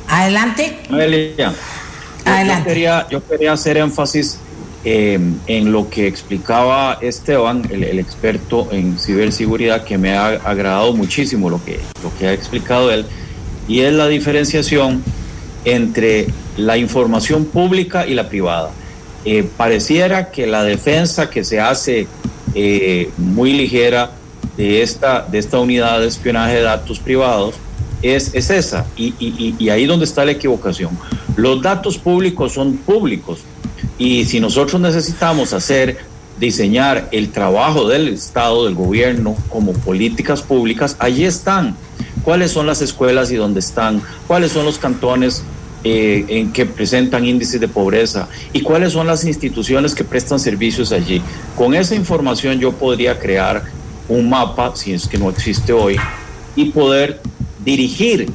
Adelante. 0.07 0.77
Adelante. 2.25 2.63
Yo, 2.63 2.65
quería, 2.65 3.07
yo 3.09 3.25
quería 3.25 3.53
hacer 3.53 3.77
énfasis 3.77 4.39
eh, 4.83 5.19
en 5.47 5.71
lo 5.71 5.89
que 5.89 6.07
explicaba 6.07 6.97
Esteban, 7.01 7.63
el, 7.71 7.99
experto 7.99 8.69
en 8.71 8.97
ciberseguridad, 8.97 9.83
que 9.83 9.97
me 9.97 10.15
ha 10.15 10.27
agradado 10.27 10.93
muchísimo 10.93 11.49
lo 11.49 11.63
que, 11.63 11.79
lo 12.03 12.15
que 12.17 12.27
ha 12.27 12.33
explicado 12.33 12.91
él, 12.91 13.05
y 13.67 13.81
es 13.81 13.91
la 13.91 14.07
diferenciación 14.07 15.03
entre 15.65 16.27
la 16.55 16.77
información 16.77 17.45
pública 17.45 18.07
y 18.07 18.13
la 18.13 18.29
privada. 18.29 18.71
Eh, 19.29 19.45
pareciera 19.57 20.31
que 20.31 20.47
la 20.47 20.63
defensa 20.63 21.29
que 21.29 21.43
se 21.43 21.59
hace 21.59 22.07
eh, 22.55 23.11
muy 23.17 23.51
ligera 23.51 24.11
de 24.55 24.81
esta, 24.81 25.21
de 25.29 25.37
esta 25.37 25.59
unidad 25.59 25.99
de 25.99 26.07
espionaje 26.07 26.55
de 26.55 26.61
datos 26.61 26.97
privados 26.99 27.55
es, 28.01 28.33
es 28.33 28.49
esa, 28.49 28.85
y, 28.95 29.13
y, 29.19 29.53
y 29.59 29.69
ahí 29.69 29.85
donde 29.85 30.05
está 30.05 30.23
la 30.23 30.31
equivocación. 30.31 30.97
Los 31.35 31.61
datos 31.61 31.97
públicos 31.97 32.53
son 32.53 32.77
públicos, 32.77 33.39
y 33.97 34.23
si 34.23 34.39
nosotros 34.39 34.79
necesitamos 34.79 35.51
hacer, 35.51 35.97
diseñar 36.39 37.09
el 37.11 37.29
trabajo 37.29 37.85
del 37.85 38.07
Estado, 38.07 38.63
del 38.63 38.75
gobierno, 38.75 39.35
como 39.49 39.73
políticas 39.73 40.41
públicas, 40.41 40.95
allí 40.99 41.25
están. 41.25 41.75
¿Cuáles 42.23 42.51
son 42.51 42.65
las 42.65 42.81
escuelas 42.81 43.29
y 43.31 43.35
dónde 43.35 43.59
están? 43.59 44.01
¿Cuáles 44.25 44.53
son 44.53 44.63
los 44.63 44.77
cantones 44.77 45.43
eh, 45.83 46.25
en 46.27 46.51
que 46.51 46.65
presentan 46.65 47.25
índices 47.25 47.61
de 47.61 47.67
pobreza 47.67 48.27
y 48.51 48.61
cuáles 48.61 48.93
son 48.93 49.07
las 49.07 49.23
instituciones 49.23 49.93
que 49.93 50.03
prestan 50.03 50.39
servicios 50.39 50.91
allí. 50.91 51.21
Con 51.55 51.73
esa 51.75 51.95
información 51.95 52.59
yo 52.59 52.71
podría 52.71 53.19
crear 53.19 53.63
un 54.09 54.29
mapa, 54.29 54.75
si 54.75 54.93
es 54.93 55.07
que 55.07 55.17
no 55.17 55.29
existe 55.29 55.73
hoy, 55.73 55.97
y 56.55 56.65
poder 56.71 57.21
dirigir 57.63 58.31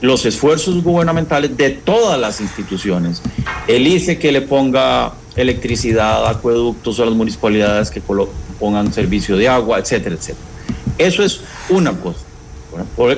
los 0.00 0.26
esfuerzos 0.26 0.82
gubernamentales 0.82 1.56
de 1.56 1.70
todas 1.70 2.18
las 2.18 2.40
instituciones. 2.40 3.22
El 3.68 3.86
ICE 3.86 4.18
que 4.18 4.32
le 4.32 4.42
ponga 4.42 5.14
electricidad, 5.36 6.26
acueductos 6.26 7.00
a 7.00 7.04
las 7.06 7.14
municipalidades 7.14 7.90
que 7.90 8.02
pongan 8.58 8.92
servicio 8.92 9.36
de 9.36 9.48
agua, 9.48 9.78
etcétera, 9.78 10.16
etcétera. 10.16 10.46
Eso 10.98 11.22
es 11.22 11.40
una 11.68 11.92
cosa. 11.92 12.20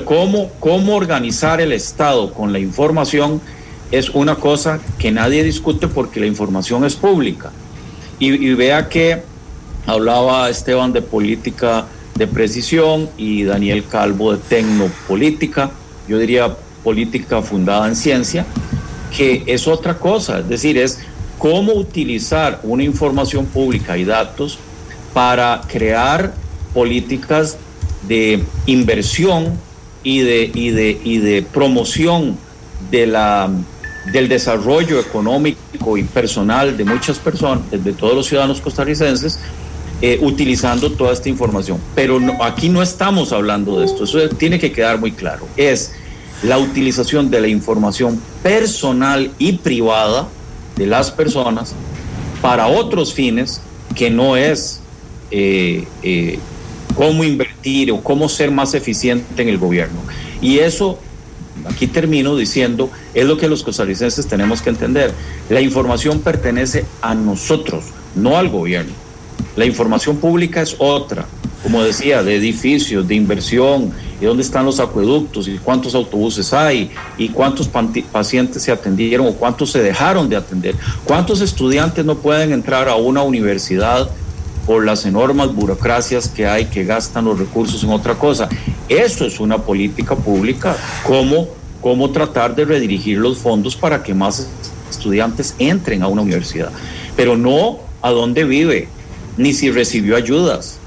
¿Cómo, 0.05 0.51
cómo 0.59 0.95
organizar 0.95 1.61
el 1.61 1.71
Estado 1.71 2.33
con 2.33 2.51
la 2.53 2.59
información 2.59 3.41
es 3.97 4.09
una 4.09 4.35
cosa 4.35 4.79
que 4.99 5.09
nadie 5.09 5.43
discute 5.43 5.87
porque 5.87 6.19
la 6.19 6.25
información 6.25 6.83
es 6.83 6.95
pública. 6.95 7.51
Y, 8.19 8.53
vea 8.53 8.89
que 8.89 9.23
hablaba 9.85 10.49
Esteban 10.49 10.91
de 10.93 11.01
política 11.01 11.85
de 12.15 12.27
precisión 12.27 13.09
y 13.17 13.43
Daniel 13.43 13.85
Calvo 13.89 14.33
de 14.33 14.39
tecnopolítica, 14.39 15.71
yo 16.07 16.17
diría 16.17 16.55
política 16.83 17.41
fundada 17.41 17.87
en 17.87 17.95
ciencia, 17.95 18.45
que 19.15 19.43
es 19.47 19.67
otra 19.67 19.97
cosa, 19.97 20.39
es 20.39 20.49
decir, 20.49 20.77
es 20.77 20.99
cómo 21.37 21.73
utilizar 21.73 22.59
una 22.63 22.83
información 22.83 23.45
pública 23.45 23.97
y 23.97 24.05
datos 24.05 24.59
para 25.13 25.61
crear 25.67 26.33
políticas 26.73 27.57
de 28.07 28.43
inversión 28.65 29.57
y 30.03 30.19
de, 30.19 30.51
y 30.53 30.69
de, 30.69 30.99
y 31.03 31.17
de 31.17 31.41
promoción 31.43 32.37
de 32.91 33.07
la 33.07 33.49
del 34.11 34.27
desarrollo 34.27 34.99
económico 34.99 35.97
y 35.97 36.03
personal 36.03 36.77
de 36.77 36.85
muchas 36.85 37.19
personas, 37.19 37.63
de 37.71 37.93
todos 37.93 38.15
los 38.15 38.27
ciudadanos 38.27 38.61
costarricenses, 38.61 39.39
eh, 40.01 40.19
utilizando 40.21 40.91
toda 40.91 41.13
esta 41.13 41.29
información. 41.29 41.79
Pero 41.95 42.19
aquí 42.41 42.69
no 42.69 42.81
estamos 42.81 43.31
hablando 43.31 43.79
de 43.79 43.85
esto, 43.85 44.03
eso 44.03 44.29
tiene 44.29 44.59
que 44.59 44.71
quedar 44.71 44.99
muy 44.99 45.11
claro. 45.11 45.47
Es 45.57 45.93
la 46.43 46.57
utilización 46.57 47.31
de 47.31 47.41
la 47.41 47.47
información 47.47 48.21
personal 48.43 49.31
y 49.39 49.53
privada 49.53 50.27
de 50.75 50.85
las 50.85 51.11
personas 51.11 51.73
para 52.41 52.67
otros 52.67 53.13
fines 53.13 53.61
que 53.95 54.09
no 54.09 54.35
es 54.35 54.81
eh, 55.31 55.87
eh, 56.03 56.37
cómo 56.95 57.23
invertir 57.23 57.91
o 57.91 58.01
cómo 58.01 58.29
ser 58.29 58.51
más 58.51 58.73
eficiente 58.73 59.41
en 59.41 59.49
el 59.49 59.57
gobierno. 59.57 59.99
Y 60.41 60.59
eso 60.59 60.99
aquí 61.67 61.87
termino 61.87 62.35
diciendo, 62.35 62.89
es 63.13 63.25
lo 63.25 63.37
que 63.37 63.47
los 63.47 63.63
costarricenses 63.63 64.27
tenemos 64.27 64.61
que 64.61 64.69
entender. 64.69 65.13
La 65.49 65.61
información 65.61 66.19
pertenece 66.19 66.85
a 67.01 67.15
nosotros, 67.15 67.85
no 68.15 68.37
al 68.37 68.49
gobierno. 68.49 68.93
La 69.55 69.65
información 69.65 70.17
pública 70.17 70.61
es 70.61 70.75
otra, 70.79 71.25
como 71.63 71.81
decía, 71.83 72.23
de 72.23 72.35
edificios, 72.35 73.07
de 73.07 73.15
inversión, 73.15 73.91
y 74.21 74.25
dónde 74.25 74.43
están 74.43 74.65
los 74.65 74.79
acueductos, 74.79 75.47
y 75.47 75.57
cuántos 75.57 75.95
autobuses 75.95 76.53
hay, 76.53 76.91
y 77.17 77.29
cuántos 77.29 77.69
pacientes 78.11 78.61
se 78.63 78.71
atendieron 78.71 79.27
o 79.27 79.33
cuántos 79.33 79.71
se 79.71 79.81
dejaron 79.81 80.29
de 80.29 80.35
atender, 80.35 80.75
cuántos 81.05 81.41
estudiantes 81.41 82.05
no 82.05 82.15
pueden 82.17 82.51
entrar 82.51 82.87
a 82.87 82.95
una 82.95 83.23
universidad 83.23 84.09
por 84.65 84.85
las 84.85 85.05
enormes 85.05 85.53
burocracias 85.53 86.27
que 86.27 86.47
hay 86.47 86.65
que 86.65 86.83
gastan 86.83 87.25
los 87.25 87.37
recursos 87.37 87.83
en 87.83 87.91
otra 87.91 88.15
cosa. 88.15 88.49
Eso 88.89 89.25
es 89.25 89.39
una 89.39 89.59
política 89.59 90.15
pública, 90.15 90.75
cómo, 91.05 91.47
cómo 91.81 92.09
tratar 92.11 92.55
de 92.55 92.65
redirigir 92.65 93.17
los 93.17 93.37
fondos 93.37 93.75
para 93.75 94.01
que 94.03 94.13
más 94.13 94.47
estudiantes 94.89 95.55
entren 95.59 96.03
a 96.03 96.07
una 96.07 96.21
universidad, 96.21 96.71
pero 97.15 97.37
no 97.37 97.79
a 98.01 98.11
dónde 98.11 98.43
vive, 98.43 98.87
ni 99.37 99.53
si 99.53 99.71
recibió 99.71 100.15
ayudas, 100.15 100.79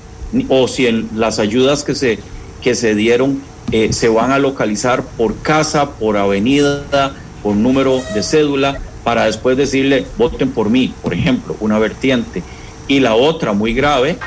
o 0.49 0.69
si 0.69 0.91
las 1.15 1.39
ayudas 1.39 1.85
que 1.85 1.95
se, 1.95 2.19
que 2.63 2.75
se 2.75 2.95
dieron 2.95 3.41
eh, 3.71 3.93
se 3.93 4.09
van 4.09 4.33
a 4.33 4.39
localizar 4.39 5.03
por 5.03 5.37
casa, 5.39 5.91
por 5.93 6.17
avenida, 6.17 7.13
por 7.43 7.55
número 7.55 8.01
de 8.15 8.23
cédula, 8.23 8.81
para 9.05 9.25
después 9.25 9.57
decirle, 9.57 10.07
voten 10.17 10.51
por 10.51 10.71
mí, 10.71 10.93
por 11.03 11.15
ejemplo, 11.15 11.57
una 11.61 11.79
vertiente 11.79 12.43
y 12.89 13.01
la 13.01 13.15
otra 13.15 13.53
muy 13.53 13.75
grave 13.75 14.19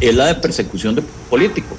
es 0.00 0.14
la 0.14 0.26
de 0.26 0.34
persecución 0.36 0.94
de 0.94 1.02
políticos, 1.30 1.78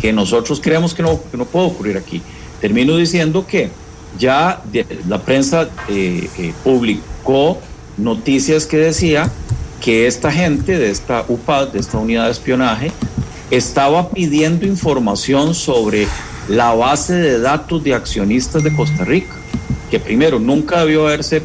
que 0.00 0.12
nosotros 0.12 0.60
creemos 0.60 0.94
que 0.94 1.02
no, 1.02 1.18
no 1.32 1.44
puede 1.46 1.66
ocurrir 1.66 1.96
aquí. 1.96 2.22
Termino 2.60 2.96
diciendo 2.96 3.46
que 3.46 3.70
ya 4.18 4.62
la 5.08 5.20
prensa 5.20 5.68
eh, 5.88 6.28
eh, 6.38 6.52
publicó 6.62 7.58
noticias 7.96 8.66
que 8.66 8.76
decía 8.76 9.30
que 9.80 10.06
esta 10.06 10.30
gente 10.30 10.78
de 10.78 10.90
esta 10.90 11.24
UPAD, 11.28 11.68
de 11.68 11.80
esta 11.80 11.98
unidad 11.98 12.26
de 12.26 12.32
espionaje, 12.32 12.92
estaba 13.50 14.10
pidiendo 14.10 14.66
información 14.66 15.54
sobre 15.54 16.06
la 16.48 16.72
base 16.74 17.14
de 17.14 17.40
datos 17.40 17.82
de 17.82 17.94
accionistas 17.94 18.62
de 18.62 18.74
Costa 18.74 19.04
Rica, 19.04 19.34
que 19.90 20.00
primero 20.00 20.38
nunca 20.38 20.80
debió 20.80 21.06
haberse 21.06 21.42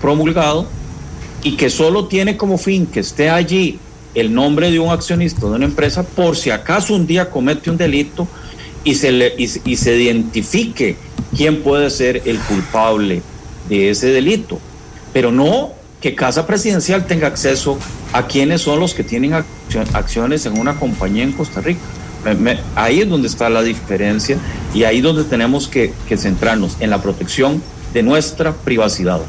promulgado 0.00 0.66
y 1.42 1.56
que 1.56 1.70
solo 1.70 2.06
tiene 2.06 2.36
como 2.36 2.58
fin 2.58 2.86
que 2.86 3.00
esté 3.00 3.30
allí 3.30 3.78
el 4.14 4.34
nombre 4.34 4.70
de 4.70 4.78
un 4.78 4.90
accionista 4.90 5.40
de 5.40 5.52
una 5.52 5.64
empresa 5.64 6.02
por 6.02 6.36
si 6.36 6.50
acaso 6.50 6.94
un 6.94 7.06
día 7.06 7.30
comete 7.30 7.70
un 7.70 7.76
delito 7.76 8.28
y 8.84 8.94
se, 8.96 9.12
le, 9.12 9.34
y, 9.38 9.76
se 9.76 9.96
identifique 9.96 10.96
quién 11.36 11.62
puede 11.62 11.88
ser 11.90 12.22
el 12.24 12.38
culpable 12.40 13.22
de 13.68 13.90
ese 13.90 14.08
delito. 14.08 14.58
Pero 15.12 15.30
no 15.30 15.70
que 16.00 16.14
Casa 16.16 16.46
Presidencial 16.46 17.06
tenga 17.06 17.28
acceso 17.28 17.78
a 18.12 18.26
quienes 18.26 18.62
son 18.62 18.80
los 18.80 18.92
que 18.92 19.04
tienen 19.04 19.34
acciones 19.92 20.46
en 20.46 20.58
una 20.58 20.74
compañía 20.74 21.22
en 21.22 21.32
Costa 21.32 21.60
Rica. 21.60 21.80
ahí 22.74 23.00
es 23.00 23.08
donde 23.08 23.28
está 23.28 23.48
la 23.48 23.62
diferencia 23.62 24.36
y 24.74 24.82
ahí 24.82 25.00
donde 25.00 25.24
tenemos 25.24 25.68
que, 25.68 25.92
que 26.08 26.16
centrarnos 26.16 26.76
en 26.80 26.90
la 26.90 27.00
protección 27.00 27.62
de 27.94 28.02
nuestra 28.02 28.52
privacidad. 28.52 29.20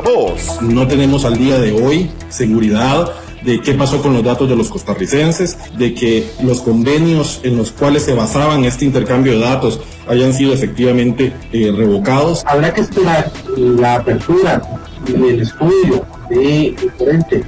Voz. 0.00 0.60
No 0.62 0.86
tenemos 0.86 1.24
al 1.24 1.36
día 1.36 1.58
de 1.58 1.72
hoy 1.72 2.10
seguridad 2.28 3.12
de 3.42 3.60
qué 3.60 3.74
pasó 3.74 4.02
con 4.02 4.14
los 4.14 4.24
datos 4.24 4.48
de 4.48 4.56
los 4.56 4.68
costarricenses, 4.68 5.58
de 5.76 5.94
que 5.94 6.28
los 6.42 6.60
convenios 6.60 7.40
en 7.44 7.56
los 7.56 7.72
cuales 7.72 8.02
se 8.04 8.14
basaban 8.14 8.64
este 8.64 8.84
intercambio 8.84 9.32
de 9.32 9.40
datos 9.40 9.80
hayan 10.08 10.32
sido 10.32 10.52
efectivamente 10.52 11.32
eh, 11.52 11.72
revocados. 11.74 12.42
Habrá 12.46 12.72
que 12.72 12.80
esperar 12.82 13.30
la 13.56 13.96
apertura 13.96 14.62
del 15.06 15.40
estudio 15.40 16.04
de, 16.28 16.74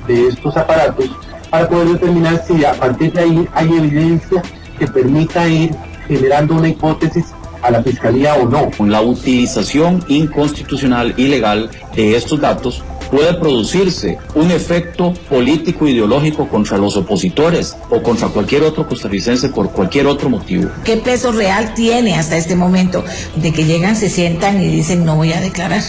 de 0.07 0.29
estos 0.29 0.57
aparatos 0.57 1.11
para 1.51 1.69
poder 1.69 1.89
determinar 1.89 2.45
si 2.47 2.65
a 2.65 2.73
partir 2.75 3.13
de 3.13 3.21
ahí 3.21 3.49
hay 3.55 3.69
evidencia 3.69 4.43
que 4.79 4.87
permita 4.87 5.49
ir 5.49 5.75
generando 6.07 6.55
una 6.55 6.69
hipótesis 6.69 7.27
a 7.63 7.71
la 7.71 7.83
fiscalía 7.83 8.35
o 8.35 8.49
no. 8.49 8.71
La 8.87 9.03
utilización 9.03 10.05
inconstitucional 10.09 11.15
ilegal 11.17 11.71
de 11.95 12.17
estos 12.17 12.41
datos 12.41 12.83
puede 13.11 13.35
producirse 13.35 14.19
un 14.35 14.51
efecto 14.51 15.13
político 15.29 15.87
ideológico 15.89 16.49
contra 16.49 16.79
los 16.79 16.97
opositores 16.97 17.77
o 17.91 18.03
contra 18.03 18.29
cualquier 18.29 18.63
otro 18.63 18.87
costarricense 18.87 19.49
por 19.49 19.71
cualquier 19.71 20.07
otro 20.07 20.31
motivo. 20.31 20.71
¿Qué 20.85 20.97
peso 20.97 21.33
real 21.33 21.75
tiene 21.75 22.15
hasta 22.15 22.37
este 22.37 22.55
momento 22.55 23.05
de 23.37 23.53
que 23.53 23.65
llegan, 23.65 23.97
se 23.97 24.09
sientan 24.09 24.63
y 24.63 24.69
dicen 24.69 25.05
no 25.05 25.17
voy 25.17 25.33
a 25.33 25.41
declarar? 25.41 25.83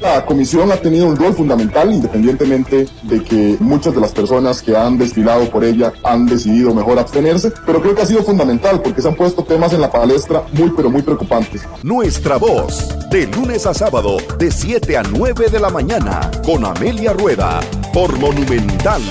La 0.00 0.24
comisión 0.24 0.70
ha 0.70 0.76
tenido 0.76 1.06
un 1.06 1.16
rol 1.16 1.34
fundamental, 1.34 1.92
independientemente 1.92 2.86
de 3.02 3.22
que 3.22 3.56
muchas 3.60 3.94
de 3.94 4.00
las 4.00 4.12
personas 4.12 4.62
que 4.62 4.76
han 4.76 4.96
desfilado 4.96 5.50
por 5.50 5.64
ella 5.64 5.92
han 6.04 6.26
decidido 6.26 6.74
mejor 6.74 6.98
abstenerse, 6.98 7.52
pero 7.66 7.80
creo 7.80 7.94
que 7.94 8.02
ha 8.02 8.06
sido 8.06 8.22
fundamental 8.22 8.80
porque 8.80 9.02
se 9.02 9.08
han 9.08 9.14
puesto 9.14 9.42
temas 9.42 9.72
en 9.72 9.80
la 9.80 9.90
palestra 9.90 10.42
muy, 10.52 10.70
pero 10.70 10.90
muy 10.90 11.02
preocupantes. 11.02 11.62
Nuestra 11.82 12.36
voz, 12.36 12.88
de 13.10 13.26
lunes 13.26 13.66
a 13.66 13.74
sábado, 13.74 14.18
de 14.38 14.50
7 14.50 14.96
a 14.96 15.02
9 15.02 15.48
de 15.50 15.60
la 15.60 15.70
mañana, 15.70 16.30
con 16.44 16.64
Amelia 16.64 17.12
Rueda, 17.12 17.60
por 17.92 18.18
Monumental. 18.18 19.02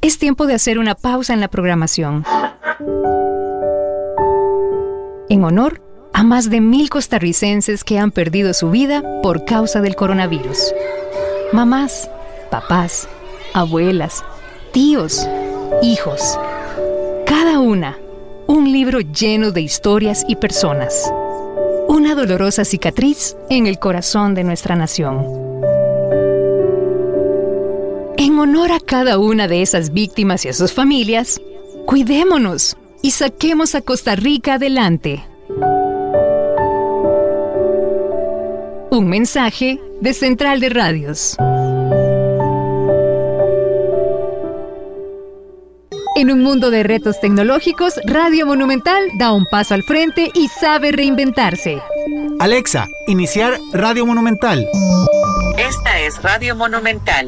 Es 0.00 0.18
tiempo 0.18 0.46
de 0.46 0.54
hacer 0.54 0.78
una 0.78 0.94
pausa 0.94 1.32
en 1.32 1.40
la 1.40 1.48
programación. 1.48 2.24
En 5.28 5.44
honor 5.44 5.87
a 6.12 6.22
más 6.22 6.50
de 6.50 6.60
mil 6.60 6.90
costarricenses 6.90 7.84
que 7.84 7.98
han 7.98 8.10
perdido 8.10 8.54
su 8.54 8.70
vida 8.70 9.02
por 9.22 9.44
causa 9.44 9.80
del 9.80 9.96
coronavirus. 9.96 10.74
Mamás, 11.52 12.10
papás, 12.50 13.08
abuelas, 13.54 14.24
tíos, 14.72 15.26
hijos. 15.82 16.38
Cada 17.26 17.58
una, 17.60 17.98
un 18.46 18.72
libro 18.72 19.00
lleno 19.00 19.50
de 19.50 19.60
historias 19.60 20.24
y 20.28 20.36
personas. 20.36 21.12
Una 21.88 22.14
dolorosa 22.14 22.64
cicatriz 22.64 23.36
en 23.50 23.66
el 23.66 23.78
corazón 23.78 24.34
de 24.34 24.44
nuestra 24.44 24.76
nación. 24.76 25.24
En 28.16 28.38
honor 28.38 28.72
a 28.72 28.80
cada 28.80 29.18
una 29.18 29.48
de 29.48 29.62
esas 29.62 29.92
víctimas 29.92 30.44
y 30.44 30.48
a 30.48 30.52
sus 30.52 30.72
familias, 30.72 31.40
cuidémonos 31.86 32.76
y 33.00 33.12
saquemos 33.12 33.74
a 33.74 33.80
Costa 33.80 34.16
Rica 34.16 34.54
adelante. 34.54 35.24
Un 38.98 39.08
mensaje 39.08 39.80
de 40.00 40.12
Central 40.12 40.58
de 40.58 40.70
Radios. 40.70 41.36
En 46.16 46.32
un 46.32 46.42
mundo 46.42 46.72
de 46.72 46.82
retos 46.82 47.20
tecnológicos, 47.20 47.94
Radio 48.06 48.44
Monumental 48.44 49.04
da 49.20 49.30
un 49.30 49.46
paso 49.46 49.74
al 49.74 49.84
frente 49.84 50.32
y 50.34 50.48
sabe 50.48 50.90
reinventarse. 50.90 51.80
Alexa, 52.40 52.88
iniciar 53.06 53.60
Radio 53.72 54.04
Monumental. 54.04 54.66
Esta 55.56 56.00
es 56.00 56.20
Radio 56.20 56.56
Monumental. 56.56 57.24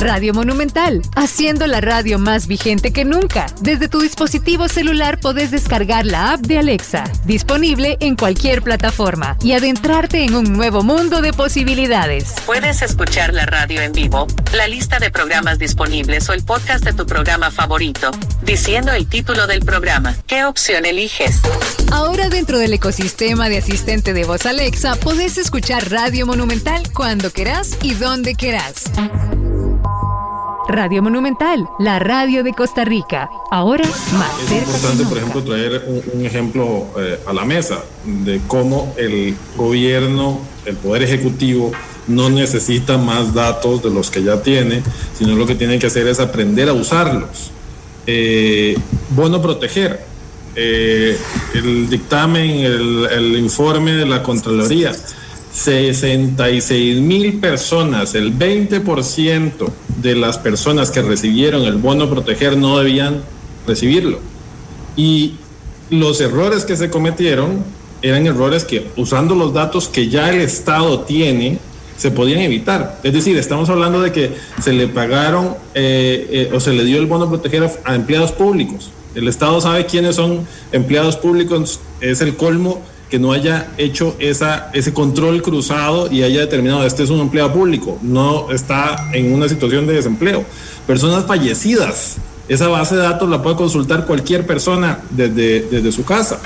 Radio 0.00 0.32
Monumental, 0.32 1.02
haciendo 1.14 1.66
la 1.66 1.82
radio 1.82 2.18
más 2.18 2.46
vigente 2.46 2.90
que 2.90 3.04
nunca. 3.04 3.46
Desde 3.60 3.86
tu 3.86 4.00
dispositivo 4.00 4.66
celular 4.66 5.20
podés 5.20 5.50
descargar 5.50 6.06
la 6.06 6.32
app 6.32 6.40
de 6.40 6.58
Alexa, 6.58 7.04
disponible 7.26 7.98
en 8.00 8.16
cualquier 8.16 8.62
plataforma, 8.62 9.36
y 9.42 9.52
adentrarte 9.52 10.24
en 10.24 10.34
un 10.34 10.54
nuevo 10.54 10.82
mundo 10.82 11.20
de 11.20 11.34
posibilidades. 11.34 12.34
Puedes 12.46 12.80
escuchar 12.80 13.34
la 13.34 13.44
radio 13.44 13.82
en 13.82 13.92
vivo, 13.92 14.26
la 14.54 14.66
lista 14.68 14.98
de 14.98 15.10
programas 15.10 15.58
disponibles 15.58 16.30
o 16.30 16.32
el 16.32 16.44
podcast 16.44 16.82
de 16.82 16.94
tu 16.94 17.04
programa 17.04 17.50
favorito, 17.50 18.10
diciendo 18.40 18.92
el 18.92 19.06
título 19.06 19.46
del 19.46 19.60
programa. 19.60 20.16
¿Qué 20.26 20.46
opción 20.46 20.86
eliges? 20.86 21.40
Ahora 21.92 22.30
dentro 22.30 22.58
del 22.58 22.72
ecosistema 22.72 23.50
de 23.50 23.58
asistente 23.58 24.14
de 24.14 24.24
voz 24.24 24.46
Alexa, 24.46 24.96
podés 24.96 25.36
escuchar 25.36 25.90
Radio 25.90 26.24
Monumental 26.24 26.90
cuando 26.94 27.30
querás 27.30 27.76
y 27.82 27.92
donde 27.92 28.34
querás. 28.34 28.84
Radio 30.68 31.02
Monumental, 31.02 31.68
la 31.78 31.98
radio 31.98 32.44
de 32.44 32.52
Costa 32.52 32.84
Rica. 32.84 33.30
Ahora 33.50 33.84
más 33.84 34.42
Es 34.42 34.48
cerca 34.48 34.66
importante, 34.66 35.04
por 35.04 35.18
ejemplo, 35.18 35.42
traer 35.42 35.84
un, 35.86 36.20
un 36.20 36.26
ejemplo 36.26 36.86
eh, 36.98 37.18
a 37.26 37.32
la 37.32 37.44
mesa 37.44 37.82
de 38.04 38.40
cómo 38.46 38.94
el 38.96 39.34
gobierno, 39.56 40.40
el 40.64 40.76
poder 40.76 41.02
ejecutivo, 41.02 41.72
no 42.06 42.30
necesita 42.30 42.98
más 42.98 43.34
datos 43.34 43.82
de 43.82 43.90
los 43.90 44.10
que 44.10 44.22
ya 44.22 44.42
tiene, 44.42 44.82
sino 45.18 45.34
lo 45.34 45.46
que 45.46 45.54
tiene 45.54 45.78
que 45.78 45.86
hacer 45.86 46.06
es 46.06 46.20
aprender 46.20 46.68
a 46.68 46.72
usarlos. 46.72 47.50
Eh, 48.06 48.76
bueno, 49.10 49.40
proteger. 49.42 50.08
Eh, 50.56 51.16
el 51.54 51.88
dictamen, 51.88 52.50
el, 52.50 53.06
el 53.10 53.36
informe 53.36 53.92
de 53.92 54.04
la 54.04 54.22
Contraloría, 54.22 54.92
66 55.52 57.00
mil 57.00 57.40
personas, 57.40 58.14
el 58.14 58.36
20% 58.38 59.70
de 60.00 60.14
las 60.14 60.38
personas 60.38 60.90
que 60.90 61.02
recibieron 61.02 61.62
el 61.62 61.76
bono 61.76 62.08
proteger 62.08 62.56
no 62.56 62.78
debían 62.78 63.22
recibirlo. 63.66 64.20
Y 64.96 65.34
los 65.90 66.20
errores 66.20 66.64
que 66.64 66.76
se 66.76 66.88
cometieron 66.88 67.64
eran 68.02 68.26
errores 68.26 68.64
que 68.64 68.86
usando 68.96 69.34
los 69.34 69.52
datos 69.52 69.88
que 69.88 70.08
ya 70.08 70.30
el 70.30 70.40
Estado 70.40 71.00
tiene, 71.00 71.58
se 71.96 72.10
podían 72.10 72.40
evitar. 72.40 73.00
Es 73.02 73.12
decir, 73.12 73.36
estamos 73.36 73.68
hablando 73.68 74.00
de 74.00 74.12
que 74.12 74.32
se 74.62 74.72
le 74.72 74.88
pagaron 74.88 75.56
eh, 75.74 76.26
eh, 76.30 76.50
o 76.54 76.60
se 76.60 76.72
le 76.72 76.84
dio 76.84 76.98
el 76.98 77.06
bono 77.06 77.28
proteger 77.28 77.64
a, 77.64 77.70
a 77.84 77.94
empleados 77.94 78.32
públicos. 78.32 78.90
El 79.14 79.28
Estado 79.28 79.60
sabe 79.60 79.84
quiénes 79.86 80.16
son 80.16 80.46
empleados 80.72 81.16
públicos, 81.16 81.80
es 82.00 82.20
el 82.20 82.36
colmo 82.36 82.80
que 83.10 83.18
no 83.18 83.32
haya 83.32 83.72
hecho 83.76 84.14
esa, 84.20 84.70
ese 84.72 84.94
control 84.94 85.42
cruzado 85.42 86.10
y 86.10 86.22
haya 86.22 86.40
determinado 86.40 86.86
este 86.86 87.02
es 87.02 87.10
un 87.10 87.20
empleado 87.20 87.52
público, 87.52 87.98
no 88.02 88.50
está 88.52 89.10
en 89.12 89.32
una 89.32 89.48
situación 89.48 89.86
de 89.86 89.94
desempleo. 89.94 90.44
Personas 90.86 91.26
fallecidas, 91.26 92.16
esa 92.48 92.68
base 92.68 92.96
de 92.96 93.02
datos 93.02 93.28
la 93.28 93.42
puede 93.42 93.56
consultar 93.56 94.06
cualquier 94.06 94.46
persona 94.46 95.00
desde, 95.10 95.62
desde 95.62 95.92
su 95.92 96.04
casa. 96.04 96.40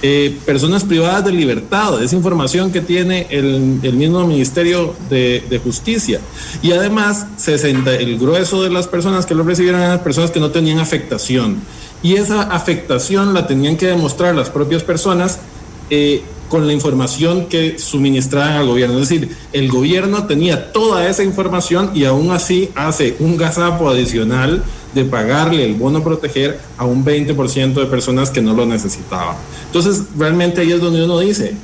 Eh, 0.00 0.38
personas 0.46 0.84
privadas 0.84 1.24
de 1.24 1.32
libertad, 1.32 2.00
esa 2.00 2.14
información 2.14 2.70
que 2.70 2.80
tiene 2.80 3.26
el, 3.30 3.80
el 3.82 3.94
mismo 3.94 4.24
Ministerio 4.26 4.94
de, 5.10 5.44
de 5.50 5.58
Justicia. 5.58 6.20
Y 6.62 6.70
además, 6.70 7.26
60, 7.36 7.96
el 7.96 8.16
grueso 8.16 8.62
de 8.62 8.70
las 8.70 8.86
personas 8.86 9.26
que 9.26 9.34
lo 9.34 9.42
recibieron 9.42 9.80
eran 9.80 10.02
personas 10.04 10.30
que 10.30 10.38
no 10.38 10.50
tenían 10.52 10.78
afectación. 10.78 11.56
Y 12.00 12.14
esa 12.14 12.42
afectación 12.42 13.34
la 13.34 13.48
tenían 13.48 13.76
que 13.76 13.86
demostrar 13.86 14.36
las 14.36 14.50
propias 14.50 14.84
personas 14.84 15.40
eh, 15.90 16.22
con 16.48 16.66
la 16.66 16.72
información 16.72 17.46
que 17.46 17.78
suministraban 17.78 18.54
al 18.54 18.66
gobierno. 18.66 18.98
Es 18.98 19.08
decir, 19.08 19.36
el 19.52 19.68
gobierno 19.68 20.26
tenía 20.26 20.72
toda 20.72 21.08
esa 21.08 21.22
información 21.22 21.90
y 21.94 22.04
aún 22.04 22.30
así 22.30 22.70
hace 22.74 23.16
un 23.18 23.36
gazapo 23.36 23.88
adicional 23.88 24.62
de 24.94 25.04
pagarle 25.04 25.64
el 25.64 25.74
bono 25.74 26.02
proteger 26.02 26.58
a 26.78 26.86
un 26.86 27.04
20% 27.04 27.74
de 27.74 27.86
personas 27.86 28.30
que 28.30 28.40
no 28.40 28.54
lo 28.54 28.64
necesitaban. 28.64 29.36
Entonces, 29.66 30.04
realmente 30.16 30.62
ahí 30.62 30.72
es 30.72 30.80
donde 30.80 31.04
uno 31.04 31.18
dice, 31.18 31.54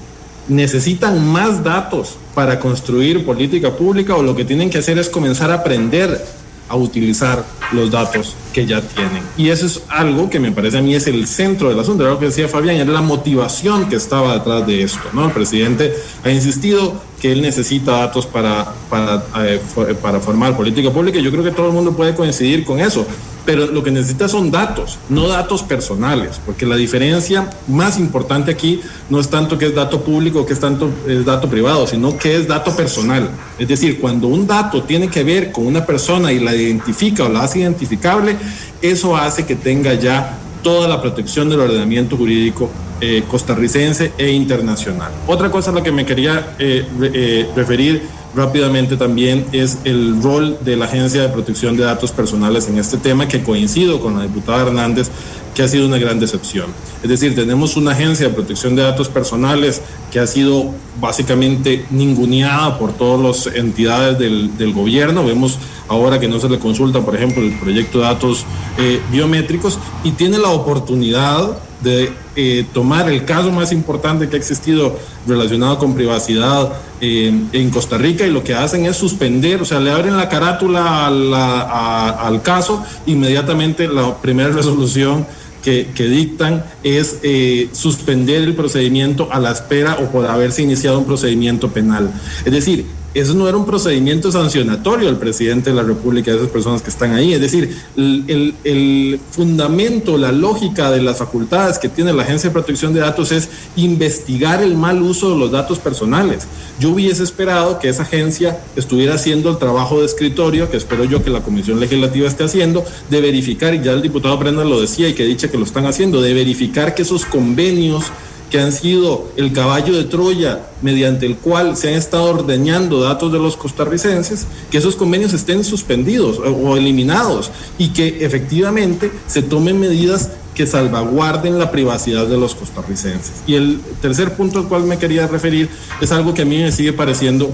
necesitan 0.49 1.27
más 1.27 1.65
datos 1.65 2.17
para 2.35 2.61
construir 2.61 3.25
política 3.25 3.75
pública 3.75 4.15
o 4.15 4.23
lo 4.23 4.37
que 4.37 4.45
tienen 4.45 4.69
que 4.69 4.79
hacer 4.79 4.99
es 4.99 5.09
comenzar 5.09 5.51
a 5.51 5.55
aprender 5.55 6.25
a 6.69 6.77
utilizar 6.77 7.45
los 7.73 7.91
datos 7.91 8.35
que 8.53 8.67
ya 8.67 8.81
tienen. 8.81 9.23
Y 9.37 9.49
eso 9.49 9.67
es 9.67 9.83
algo 9.89 10.31
que 10.31 10.39
me 10.41 10.53
parece 10.53 10.79
a 10.79 10.83
mí 10.83 10.95
es 10.95 11.07
el 11.07 11.27
centro 11.27 11.69
del 11.69 11.79
asunto, 11.79 12.05
era 12.05 12.13
lo 12.13 12.19
que 12.19 12.27
decía 12.27 12.49
Fabián, 12.49 12.77
era 12.77 12.93
la 12.93 13.03
motivación 13.03 13.89
que 13.89 13.97
estaba 13.97 14.35
detrás 14.35 14.67
de 14.67 14.83
esto. 14.83 15.03
¿no? 15.13 15.27
El 15.27 15.33
presidente 15.33 15.95
ha 16.23 16.31
insistido 16.31 16.95
que 17.21 17.33
él 17.33 17.43
necesita 17.43 17.93
datos 17.93 18.27
para, 18.27 18.73
para, 18.91 19.25
eh, 19.47 19.61
para 20.01 20.21
formar 20.21 20.57
política 20.57 20.91
pública 20.91 21.19
y 21.19 21.23
yo 21.23 21.31
creo 21.31 21.45
que 21.45 21.51
todo 21.51 21.69
el 21.69 21.73
mundo 21.73 21.97
puede 21.97 22.15
coincidir 22.15 22.65
con 22.65 22.81
eso. 22.81 23.07
Pero 23.45 23.67
lo 23.67 23.83
que 23.83 23.91
necesita 23.91 24.29
son 24.29 24.51
datos, 24.51 24.99
no 25.09 25.29
datos 25.29 25.63
personales, 25.63 26.41
porque 26.47 26.65
la 26.65 26.77
diferencia 26.77 27.51
más 27.69 27.99
importante 27.99 28.51
aquí 28.51 28.81
no 29.11 29.21
es 29.21 29.29
tanto 29.29 29.59
que 29.59 29.67
es 29.67 29.75
dato 29.75 30.01
público, 30.01 30.47
que 30.47 30.55
es 30.55 30.61
tanto 30.61 30.91
es 31.07 31.25
dato 31.25 31.49
privado, 31.49 31.87
sino 31.87 32.17
que 32.17 32.37
es 32.37 32.49
dato 32.49 32.75
personal. 32.75 33.29
Es 33.59 33.69
decir, 33.69 34.01
cuando 34.01 34.29
un 34.29 34.47
dato 34.47 34.83
tiene 34.85 35.09
que 35.09 35.23
ver 35.25 35.53
con 35.53 35.67
una 35.67 35.85
persona 35.85 36.33
y 36.33 36.41
la 36.41 36.55
identifica 36.55 37.25
o 37.25 37.29
la 37.29 37.43
hace 37.43 37.61
identificable, 37.61 38.37
eso 38.81 39.17
hace 39.17 39.45
que 39.45 39.57
tenga 39.57 39.95
ya 39.95 40.39
toda 40.63 40.89
la 40.89 41.03
protección 41.03 41.51
del 41.51 41.61
ordenamiento 41.61 42.17
jurídico 42.17 42.71
eh, 43.01 43.25
costarricense 43.29 44.13
e 44.19 44.31
internacional. 44.31 45.13
Otra 45.27 45.51
cosa 45.51 45.71
a 45.71 45.75
la 45.75 45.83
que 45.83 45.93
me 45.93 46.07
quería 46.07 46.55
eh, 46.59 46.87
eh, 47.03 47.49
referir 47.55 48.03
rápidamente 48.35 48.97
también 48.97 49.47
es 49.53 49.79
el 49.85 50.21
rol 50.23 50.59
de 50.61 50.77
la 50.77 50.87
Agencia 50.87 51.23
de 51.23 51.29
Protección 51.29 51.77
de 51.77 51.85
Datos 51.85 52.11
Personales 52.11 52.69
en 52.69 52.79
este 52.79 52.97
tema, 52.97 53.29
que 53.29 53.43
coincido 53.43 54.01
con 54.01 54.17
la 54.17 54.25
diputada 54.25 54.63
Hernández, 54.63 55.09
que 55.55 55.63
ha 55.63 55.69
sido 55.69 55.87
una 55.87 55.99
gran 55.99 56.19
decepción. 56.19 56.67
Es 57.03 57.09
decir, 57.09 57.35
tenemos 57.37 57.77
una 57.77 57.93
agencia 57.93 58.29
de 58.29 58.35
protección 58.35 58.75
de 58.75 58.83
datos 58.83 59.09
personales 59.09 59.83
que 60.11 60.19
ha 60.19 60.27
sido 60.27 60.75
básicamente 61.01 61.85
ninguneada 61.91 62.77
por 62.77 62.93
todas 62.93 63.47
las 63.47 63.55
entidades 63.55 64.19
del, 64.19 64.57
del 64.59 64.73
gobierno. 64.73 65.25
Vemos 65.25 65.59
ahora 65.89 66.19
que 66.19 66.29
no 66.29 66.41
se 66.41 66.49
le 66.49 66.59
consulta, 66.59 67.01
por 67.01 67.15
ejemplo, 67.15 67.43
el 67.43 67.57
proyecto 67.59 67.99
de 67.99 68.05
datos 68.05 68.45
eh, 68.79 69.01
biométricos 69.13 69.79
y 70.03 70.13
tiene 70.13 70.39
la 70.39 70.49
oportunidad 70.49 71.57
de 71.83 72.13
eh, 72.37 72.67
tomar 72.73 73.09
el 73.09 73.25
caso 73.25 73.51
más 73.53 73.71
importante 73.71 74.29
que 74.29 74.37
ha 74.37 74.39
existido 74.39 74.99
relacionado 75.27 75.79
con 75.79 75.95
privacidad 75.95 76.73
eh, 77.01 77.33
en 77.53 77.71
Costa 77.71 77.97
Rica 77.97 78.27
y 78.27 78.31
lo 78.31 78.43
que 78.43 78.55
hacen 78.55 78.87
es 78.87 78.97
suspender, 78.97 79.63
o 79.63 79.65
sea, 79.65 79.79
le 79.79 79.91
abren 79.91 80.17
la 80.17 80.29
carátula 80.29 81.07
al 81.07 82.43
caso, 82.43 82.85
inmediatamente 83.07 83.87
la 83.87 84.17
primera 84.17 84.49
resolución 84.53 85.27
que, 85.63 85.91
que 85.95 86.05
dictan 86.05 86.65
es 86.83 87.21
eh, 87.23 87.71
suspender 87.73 88.43
el 88.43 88.55
procedimiento 88.55 89.29
a 89.33 89.39
la 89.39 89.53
espera 89.53 89.97
o 90.01 90.11
por 90.11 90.27
haberse 90.27 90.63
iniciado 90.63 90.99
un 90.99 91.07
procedimiento 91.07 91.71
penal. 91.71 92.11
Es 92.45 92.53
decir, 92.53 92.85
eso 93.15 93.35
no 93.35 93.49
era 93.49 93.57
un 93.57 93.65
procedimiento 93.65 94.33
sancionatorio 94.33 95.07
del 95.07 95.17
presidente 95.17 95.71
de 95.71 95.77
la 95.77 95.85
República, 95.85 96.33
de 96.33 96.39
esas 96.39 96.51
personas 96.51 96.83
que 96.83 96.91
están 96.91 97.15
ahí. 97.15 97.33
Es 97.33 97.41
decir, 97.41 97.77
el, 97.97 99.21
fundamento, 99.31 100.19
la 100.19 100.33
lógica 100.33 100.91
de 100.91 101.01
las 101.01 101.19
facultades 101.19 101.79
que 101.79 101.89
tiene 101.89 102.13
la 102.13 102.25
Agencia 102.25 102.51
de 102.51 102.55
Protección 102.55 102.93
de 102.93 103.01
Datos 103.01 103.31
es 103.31 103.49
investigar 103.77 104.63
el 104.63 104.75
mal 104.75 105.01
uso 105.01 105.31
de 105.31 105.39
los 105.39 105.53
datos 105.53 105.79
personales. 105.79 106.49
Yo 106.81 106.91
hubiese 106.91 107.23
esperado 107.23 107.79
que 107.79 107.89
esa 107.89 108.03
agencia 108.03 108.59
estuviera 108.75 109.15
haciendo 109.15 109.49
el 109.49 109.59
trabajo 109.59 110.01
de 110.01 110.07
escritorio, 110.07 110.69
que 110.69 110.77
espero 110.77 111.05
yo 111.05 111.23
que 111.23 111.31
la 111.31 111.43
Comisión 111.43 111.79
Legislativa 111.79 112.27
esté 112.27 112.45
haciendo, 112.45 112.85
de 113.11 113.21
verificar, 113.21 113.75
y 113.75 113.81
ya 113.81 113.93
el 113.93 114.03
diputado 114.03 114.37
Brenda 114.39 114.65
lo 114.65 114.81
decía 114.81 115.09
y 115.09 115.15
que 115.15 115.25
dice 115.25 115.51
que 115.51 115.57
lo 115.57 115.65
están 115.65 115.87
haciendo, 115.87 116.21
de 116.21 116.35
verificar 116.35 116.97
que 116.97 117.03
esos 117.03 117.25
convenios 117.25 118.07
que 118.55 118.61
han 118.61 118.71
sido 118.71 119.33
el 119.37 119.53
caballo 119.53 119.97
de 119.97 120.05
Troya 120.05 120.61
mediante 120.81 121.27
el 121.27 121.39
cual 121.39 121.77
se 121.77 121.89
han 121.89 121.95
estado 121.95 122.27
ordeñando 122.27 123.01
datos 123.01 123.33
de 123.33 123.41
los 123.41 123.57
costarricenses, 123.57 124.47
que 124.71 124.79
esos 124.79 124.95
convenios 124.95 125.33
estén 125.33 125.65
suspendidos 125.65 126.39
o, 126.39 126.77
eliminados 126.77 127.51
y 127.79 127.89
que 127.89 128.25
efectivamente 128.25 129.11
se 129.27 129.43
tomen 129.43 129.81
medidas 129.81 130.31
que 130.55 130.69
salvaguarden 130.69 131.59
la 131.59 131.73
privacidad 131.73 132.29
de 132.29 132.37
los 132.37 132.55
costarricenses. 132.55 133.43
Y 133.45 133.57
el 133.57 133.81
tercer 134.01 134.37
punto 134.37 134.61
al 134.61 134.69
cual 134.69 134.85
me 134.85 134.99
quería 134.99 135.27
referir 135.27 135.69
es 136.01 136.13
algo 136.13 136.33
que 136.33 136.43
a 136.43 136.45
mí 136.45 136.59
me 136.59 136.71
sigue 136.71 136.93
pareciendo 136.93 137.51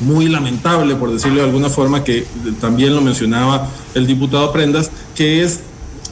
muy 0.00 0.28
lamentable, 0.28 0.94
por 0.96 1.10
decirlo 1.10 1.38
de 1.38 1.46
alguna 1.46 1.70
forma, 1.70 2.04
que 2.04 2.26
también 2.60 2.94
lo 2.94 3.00
mencionaba 3.00 3.70
el 3.94 4.06
diputado 4.06 4.52
Prendas, 4.52 4.90
que 5.14 5.42
es 5.42 5.60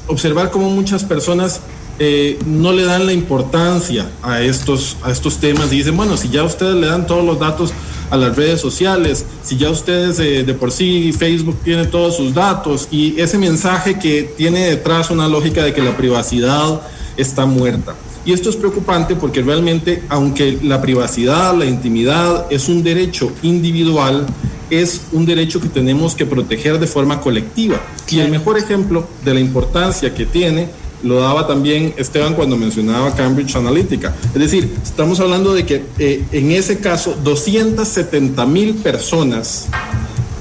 observar 0.07 0.51
cómo 0.51 0.71
muchas 0.71 1.05
personas 1.05 1.61
eh, 1.99 2.39
no 2.47 2.73
le 2.73 2.85
dan 2.85 3.07
la 3.07 3.13
importancia 3.13 4.11
a 4.23 4.43
estos, 4.43 4.97
a 5.03 5.11
estos 5.11 5.39
temas 5.39 5.73
y 5.73 5.77
dicen, 5.77 5.97
bueno, 5.97 6.17
si 6.17 6.29
ya 6.29 6.43
ustedes 6.43 6.75
le 6.75 6.87
dan 6.87 7.07
todos 7.07 7.25
los 7.25 7.39
datos 7.39 7.73
a 8.11 8.17
las 8.17 8.37
redes 8.37 8.61
sociales, 8.61 9.25
si 9.43 9.57
ya 9.57 9.71
ustedes 9.71 10.19
eh, 10.19 10.45
de 10.45 10.55
por 10.55 10.73
sí 10.73 11.13
Facebook 11.13 11.59
tiene 11.63 11.87
todos 11.87 12.17
sus 12.17 12.35
datos 12.35 12.89
y 12.91 13.19
ese 13.21 13.39
mensaje 13.39 13.99
que 13.99 14.23
tiene 14.37 14.67
detrás 14.67 15.11
una 15.11 15.29
lógica 15.29 15.65
de 15.65 15.73
que 15.73 15.83
la 15.83 15.97
privacidad 15.97 16.81
está 17.17 17.47
muerta. 17.47 17.95
Y 18.27 18.33
esto 18.33 18.49
es 18.49 18.57
preocupante 18.57 19.15
porque 19.17 19.43
realmente, 19.43 20.03
aunque 20.09 20.59
la 20.63 20.81
privacidad, 20.81 21.55
la 21.57 21.67
intimidad 21.67 22.47
es 22.51 22.69
un 22.69 22.83
derecho 22.83 23.31
individual, 23.43 24.27
es 24.71 25.03
un 25.13 25.27
derecho 25.27 25.61
que 25.61 25.69
tenemos 25.69 26.15
que 26.15 26.25
proteger 26.25 26.79
de 26.79 26.87
forma 26.87 27.21
colectiva. 27.21 27.81
Y 28.09 28.21
el 28.21 28.31
mejor 28.31 28.57
ejemplo 28.57 29.07
de 29.25 29.35
la 29.35 29.41
importancia 29.41 30.15
que 30.15 30.25
tiene 30.25 30.69
lo 31.05 31.21
daba 31.21 31.47
también 31.47 31.95
Esteban 31.97 32.35
cuando 32.35 32.57
mencionaba 32.57 33.15
Cambridge 33.15 33.55
Analytica. 33.55 34.15
Es 34.35 34.41
decir, 34.41 34.75
estamos 34.83 35.21
hablando 35.21 35.53
de 35.53 35.67
que 35.67 35.85
eh, 35.99 36.25
en 36.33 36.51
ese 36.51 36.79
caso 36.81 37.17
270 37.23 38.45
mil 38.47 38.75
personas 38.77 39.67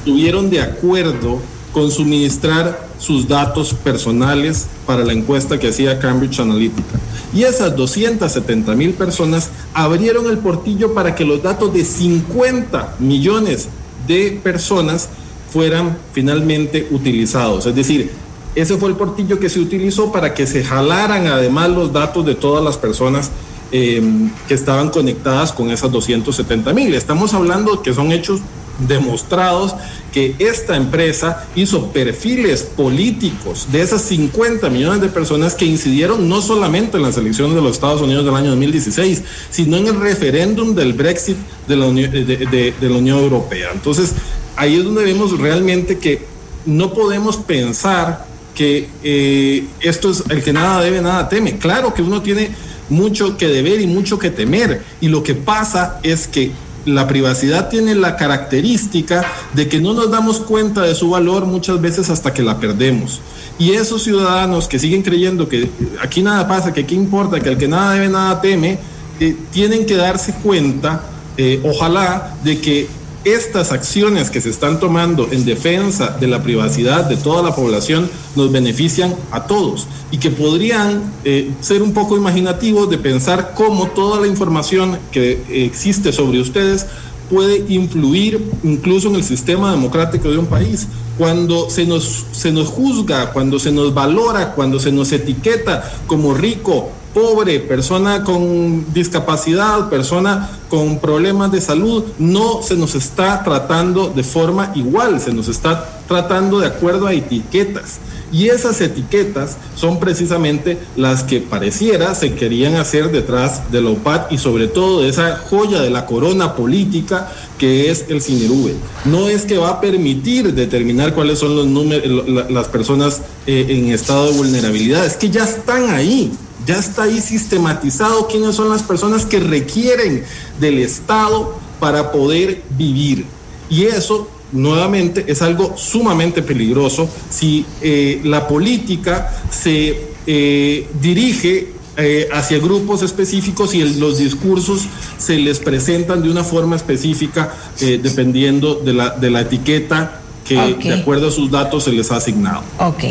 tuvieron 0.05 0.49
de 0.49 0.61
acuerdo 0.61 1.41
con 1.73 1.91
suministrar 1.91 2.87
sus 2.99 3.27
datos 3.27 3.73
personales 3.73 4.67
para 4.85 5.03
la 5.03 5.11
encuesta 5.11 5.59
que 5.59 5.67
hacía 5.67 5.99
Cambridge 5.99 6.39
Analytica. 6.39 6.99
Y 7.33 7.43
esas 7.43 7.75
270 7.75 8.73
mil 8.75 8.93
personas 8.93 9.49
abrieron 9.73 10.29
el 10.29 10.37
portillo 10.37 10.93
para 10.93 11.15
que 11.15 11.25
los 11.25 11.43
datos 11.43 11.73
de 11.73 11.83
50 11.83 12.95
millones 12.99 13.67
de 14.07 14.39
personas 14.43 15.09
fueran 15.51 15.97
finalmente 16.13 16.87
utilizados. 16.91 17.65
Es 17.65 17.75
decir, 17.75 18.11
ese 18.55 18.77
fue 18.77 18.89
el 18.89 18.95
portillo 18.95 19.39
que 19.39 19.49
se 19.49 19.59
utilizó 19.59 20.11
para 20.11 20.33
que 20.33 20.45
se 20.45 20.63
jalaran 20.63 21.27
además 21.27 21.69
los 21.69 21.91
datos 21.91 22.25
de 22.25 22.35
todas 22.35 22.63
las 22.63 22.77
personas 22.77 23.31
eh, 23.71 24.01
que 24.47 24.53
estaban 24.53 24.89
conectadas 24.89 25.51
con 25.51 25.71
esas 25.71 25.91
270 25.91 26.73
mil. 26.73 26.93
Estamos 26.93 27.33
hablando 27.33 27.81
que 27.81 27.93
son 27.93 28.11
hechos 28.11 28.41
demostrados 28.87 29.75
que 30.11 30.35
esta 30.39 30.75
empresa 30.75 31.47
hizo 31.55 31.91
perfiles 31.91 32.63
políticos 32.63 33.67
de 33.71 33.81
esas 33.81 34.01
50 34.03 34.69
millones 34.69 35.01
de 35.01 35.09
personas 35.09 35.55
que 35.55 35.65
incidieron 35.65 36.29
no 36.29 36.41
solamente 36.41 36.97
en 36.97 37.03
las 37.03 37.17
elecciones 37.17 37.55
de 37.55 37.61
los 37.61 37.73
Estados 37.73 38.01
Unidos 38.01 38.25
del 38.25 38.35
año 38.35 38.49
2016, 38.51 39.23
sino 39.49 39.77
en 39.77 39.87
el 39.87 39.99
referéndum 39.99 40.75
del 40.75 40.93
Brexit 40.93 41.37
de 41.67 41.75
la, 41.75 41.87
Unión, 41.87 42.11
de, 42.11 42.73
la 42.79 42.97
Unión 42.97 43.19
Europea. 43.19 43.71
Entonces, 43.73 44.13
ahí 44.55 44.75
es 44.75 44.83
donde 44.83 45.03
vemos 45.03 45.37
realmente 45.39 45.97
que 45.97 46.25
no 46.65 46.93
podemos 46.93 47.37
pensar 47.37 48.32
que 48.55 48.89
eh, 49.03 49.65
esto 49.81 50.11
es 50.11 50.23
el 50.29 50.43
que 50.43 50.53
nada 50.53 50.81
debe, 50.81 51.01
nada 51.01 51.29
teme. 51.29 51.57
Claro 51.57 51.93
que 51.93 52.01
uno 52.01 52.21
tiene 52.21 52.51
mucho 52.89 53.37
que 53.37 53.47
deber 53.47 53.81
y 53.81 53.87
mucho 53.87 54.19
que 54.19 54.29
temer. 54.29 54.83
Y 55.01 55.07
lo 55.07 55.23
que 55.23 55.35
pasa 55.35 55.99
es 56.03 56.27
que 56.27 56.51
la 56.85 57.07
privacidad 57.07 57.69
tiene 57.69 57.95
la 57.95 58.15
característica 58.17 59.25
de 59.53 59.69
que 59.69 59.79
no 59.79 59.93
nos 59.93 60.11
damos 60.11 60.39
cuenta 60.41 60.81
de 60.81 60.95
su 60.95 61.09
valor 61.09 61.45
muchas 61.45 61.79
veces 61.79 62.09
hasta 62.09 62.33
que 62.33 62.43
la 62.43 62.59
perdemos. 62.59 63.21
Y 63.57 63.71
esos 63.71 64.03
ciudadanos 64.03 64.67
que 64.67 64.79
siguen 64.79 65.01
creyendo 65.01 65.47
que 65.47 65.69
aquí 66.01 66.21
nada 66.23 66.47
pasa, 66.47 66.73
que 66.73 66.81
aquí 66.81 66.95
importa, 66.95 67.39
que 67.39 67.49
el 67.49 67.57
que 67.57 67.67
nada 67.67 67.93
debe, 67.93 68.09
nada 68.09 68.41
teme, 68.41 68.79
eh, 69.19 69.35
tienen 69.51 69.85
que 69.85 69.95
darse 69.95 70.33
cuenta, 70.33 71.03
eh, 71.37 71.61
ojalá, 71.63 72.35
de 72.43 72.59
que 72.59 72.87
estas 73.25 73.71
acciones 73.71 74.29
que 74.29 74.41
se 74.41 74.49
están 74.49 74.79
tomando 74.79 75.27
en 75.31 75.45
defensa 75.45 76.15
de 76.19 76.27
la 76.27 76.43
privacidad 76.43 77.05
de 77.05 77.17
toda 77.17 77.41
la 77.41 77.55
población 77.55 78.09
nos 78.35 78.51
benefician 78.51 79.15
a 79.31 79.45
todos 79.47 79.87
y 80.11 80.17
que 80.17 80.29
podrían 80.29 81.01
eh, 81.23 81.51
ser 81.61 81.81
un 81.81 81.93
poco 81.93 82.17
imaginativos 82.17 82.89
de 82.89 82.97
pensar 82.97 83.53
cómo 83.55 83.87
toda 83.87 84.19
la 84.19 84.27
información 84.27 84.99
que 85.11 85.41
existe 85.49 86.11
sobre 86.11 86.39
ustedes 86.39 86.85
puede 87.29 87.65
influir 87.69 88.43
incluso 88.63 89.07
en 89.07 89.15
el 89.15 89.23
sistema 89.23 89.71
democrático 89.71 90.29
de 90.29 90.37
un 90.37 90.45
país. 90.45 90.87
Cuando 91.17 91.69
se 91.69 91.85
nos, 91.85 92.25
se 92.31 92.51
nos 92.51 92.67
juzga, 92.67 93.31
cuando 93.31 93.59
se 93.59 93.71
nos 93.71 93.93
valora, 93.93 94.53
cuando 94.53 94.79
se 94.79 94.91
nos 94.91 95.11
etiqueta 95.11 95.91
como 96.07 96.33
rico, 96.33 96.91
pobre, 97.13 97.59
persona 97.59 98.23
con 98.23 98.93
discapacidad, 98.93 99.89
persona 99.89 100.49
con 100.69 100.99
problemas 100.99 101.51
de 101.51 101.61
salud, 101.61 102.03
no 102.17 102.61
se 102.63 102.75
nos 102.75 102.95
está 102.95 103.43
tratando 103.43 104.09
de 104.09 104.23
forma 104.23 104.71
igual, 104.75 105.19
se 105.21 105.33
nos 105.33 105.47
está 105.47 106.01
tratando 106.07 106.59
de 106.59 106.67
acuerdo 106.67 107.07
a 107.07 107.13
etiquetas. 107.13 107.99
Y 108.31 108.49
esas 108.49 108.81
etiquetas 108.81 109.57
son 109.75 109.99
precisamente 109.99 110.79
las 110.95 111.23
que 111.23 111.39
pareciera 111.39 112.15
se 112.15 112.33
querían 112.33 112.75
hacer 112.77 113.11
detrás 113.11 113.71
de 113.71 113.79
la 113.79 113.91
OPAT 113.91 114.31
y 114.31 114.39
sobre 114.39 114.67
todo 114.67 115.01
de 115.01 115.09
esa 115.09 115.37
joya 115.37 115.81
de 115.81 115.91
la 115.91 116.07
corona 116.07 116.55
política 116.55 117.31
que 117.59 117.91
es 117.91 118.05
el 118.09 118.23
CINERUVE. 118.23 118.73
No 119.05 119.29
es 119.29 119.43
que 119.43 119.59
va 119.59 119.69
a 119.69 119.81
permitir 119.81 120.51
determinar 120.55 121.13
cuáles 121.13 121.37
son 121.37 121.55
los 121.55 121.67
números, 121.67 122.27
las 122.49 122.67
personas 122.69 123.21
eh, 123.45 123.67
en 123.69 123.91
estado 123.91 124.31
de 124.31 124.37
vulnerabilidad, 124.37 125.05
es 125.05 125.15
que 125.15 125.29
ya 125.29 125.43
están 125.43 125.91
ahí, 125.91 126.31
ya 126.65 126.77
está 126.77 127.03
ahí 127.03 127.19
sistematizado 127.21 128.27
quiénes 128.27 128.55
son 128.55 128.69
las 128.69 128.83
personas 128.83 129.25
que 129.25 129.39
requieren 129.39 130.23
del 130.59 130.79
Estado 130.79 131.55
para 131.79 132.11
poder 132.11 132.61
vivir. 132.77 133.25
Y 133.69 133.83
eso 133.85 134.29
nuevamente 134.51 135.25
es 135.27 135.41
algo 135.41 135.75
sumamente 135.77 136.43
peligroso 136.43 137.09
si 137.29 137.65
eh, 137.81 138.21
la 138.23 138.47
política 138.47 139.33
se 139.49 140.13
eh, 140.27 140.87
dirige 141.01 141.73
eh, 141.95 142.27
hacia 142.33 142.57
grupos 142.57 143.03
específicos 143.03 143.75
y 143.75 143.81
el, 143.81 143.99
los 143.99 144.17
discursos 144.17 144.87
se 145.19 145.37
les 145.37 145.59
presentan 145.59 146.23
de 146.23 146.31
una 146.31 146.43
forma 146.43 146.75
específica 146.75 147.53
eh, 147.81 147.99
dependiendo 148.01 148.73
de 148.73 148.93
la, 148.93 149.11
de 149.11 149.29
la 149.29 149.41
etiqueta 149.41 150.21
que 150.43 150.55
de 150.55 150.93
acuerdo 150.93 151.27
a 151.27 151.31
sus 151.31 151.51
datos 151.51 151.83
se 151.83 151.91
les 151.91 152.11
ha 152.11 152.15
asignado. 152.15 152.63
Ok, 152.79 153.03